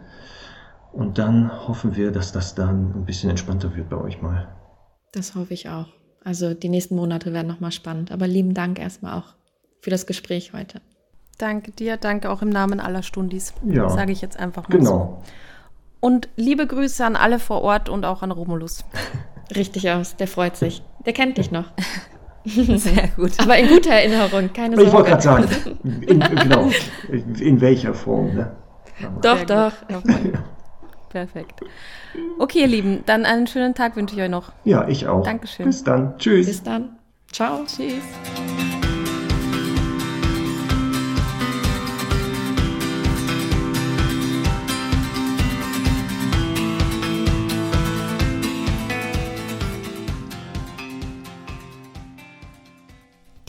Und 0.92 1.18
dann 1.18 1.68
hoffen 1.68 1.94
wir, 1.94 2.10
dass 2.10 2.32
das 2.32 2.54
dann 2.54 2.92
ein 2.94 3.04
bisschen 3.04 3.30
entspannter 3.30 3.76
wird 3.76 3.90
bei 3.90 3.96
euch 3.96 4.22
mal. 4.22 4.48
Das 5.12 5.34
hoffe 5.34 5.54
ich 5.54 5.68
auch. 5.68 5.88
Also 6.24 6.54
die 6.54 6.68
nächsten 6.68 6.96
Monate 6.96 7.32
werden 7.32 7.46
nochmal 7.46 7.70
spannend. 7.70 8.10
Aber 8.10 8.26
lieben 8.26 8.54
Dank 8.54 8.78
erstmal 8.78 9.18
auch 9.18 9.34
für 9.80 9.90
das 9.90 10.06
Gespräch 10.06 10.52
heute. 10.52 10.80
Danke 11.38 11.70
dir, 11.70 11.96
danke 11.96 12.30
auch 12.30 12.42
im 12.42 12.48
Namen 12.48 12.80
aller 12.80 13.02
Stundis. 13.02 13.52
Ja, 13.64 13.88
sage 13.90 14.10
ich 14.10 14.22
jetzt 14.22 14.38
einfach 14.38 14.68
mal 14.68 14.78
genau. 14.78 15.22
so. 15.22 15.32
Und 16.06 16.28
liebe 16.36 16.68
Grüße 16.68 17.04
an 17.04 17.16
alle 17.16 17.40
vor 17.40 17.62
Ort 17.62 17.88
und 17.88 18.04
auch 18.04 18.22
an 18.22 18.30
Romulus. 18.30 18.84
Richtig 19.56 19.90
aus, 19.90 20.14
der 20.14 20.28
freut 20.28 20.56
sich. 20.56 20.80
Der 21.04 21.12
kennt 21.12 21.36
dich 21.36 21.50
noch. 21.50 21.64
Sehr 22.44 23.08
gut. 23.16 23.32
Aber 23.38 23.58
in 23.58 23.66
guter 23.66 23.90
Erinnerung, 23.90 24.52
keine 24.52 24.76
Sorge. 24.76 24.88
Ich 24.88 24.94
wollte 24.94 25.10
gerade 25.10 25.22
sagen, 25.22 25.48
in, 26.02 26.20
genau, 26.36 26.70
in 27.10 27.60
welcher 27.60 27.92
Form. 27.92 28.36
Ne? 28.36 28.52
Doch, 29.20 29.42
doch. 29.46 29.72
Perfekt. 31.08 31.62
Okay, 32.38 32.60
ihr 32.60 32.68
Lieben, 32.68 33.02
dann 33.06 33.24
einen 33.24 33.48
schönen 33.48 33.74
Tag 33.74 33.96
wünsche 33.96 34.14
ich 34.14 34.22
euch 34.22 34.30
noch. 34.30 34.52
Ja, 34.62 34.86
ich 34.86 35.08
auch. 35.08 35.24
Dankeschön. 35.24 35.66
Bis 35.66 35.82
dann. 35.82 36.16
Tschüss. 36.18 36.46
Bis 36.46 36.62
dann. 36.62 36.98
Ciao. 37.32 37.64
Tschüss. 37.66 37.94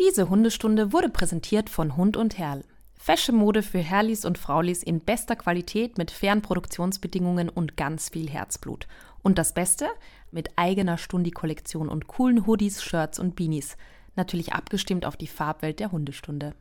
Diese 0.08 0.30
Hundestunde 0.30 0.94
wurde 0.94 1.10
präsentiert 1.10 1.70
von 1.70 1.98
Hund 1.98 2.16
und 2.16 2.38
Herrl. 2.38 2.64
Fashion-Mode 2.96 3.62
für 3.62 3.80
Herrlis 3.80 4.24
und 4.24 4.38
Fraulis 4.38 4.82
in 4.82 5.02
bester 5.02 5.36
Qualität 5.36 5.98
mit 5.98 6.12
fairen 6.12 6.42
Produktionsbedingungen 6.42 7.50
und 7.50 7.76
ganz 7.76 8.08
viel 8.08 8.30
Herzblut. 8.30 8.88
Und 9.22 9.38
das 9.38 9.54
Beste? 9.54 9.90
Mit 10.32 10.52
eigener 10.56 10.98
Stundi-Kollektion 10.98 11.90
und 11.90 12.08
coolen 12.08 12.48
Hoodies, 12.48 12.82
Shirts 12.82 13.20
und 13.20 13.36
Beanies. 13.36 13.76
Natürlich 14.16 14.54
abgestimmt 14.54 15.06
auf 15.06 15.18
die 15.18 15.28
Farbwelt 15.28 15.82
der 15.82 15.92
Hundestunde. 15.92 16.56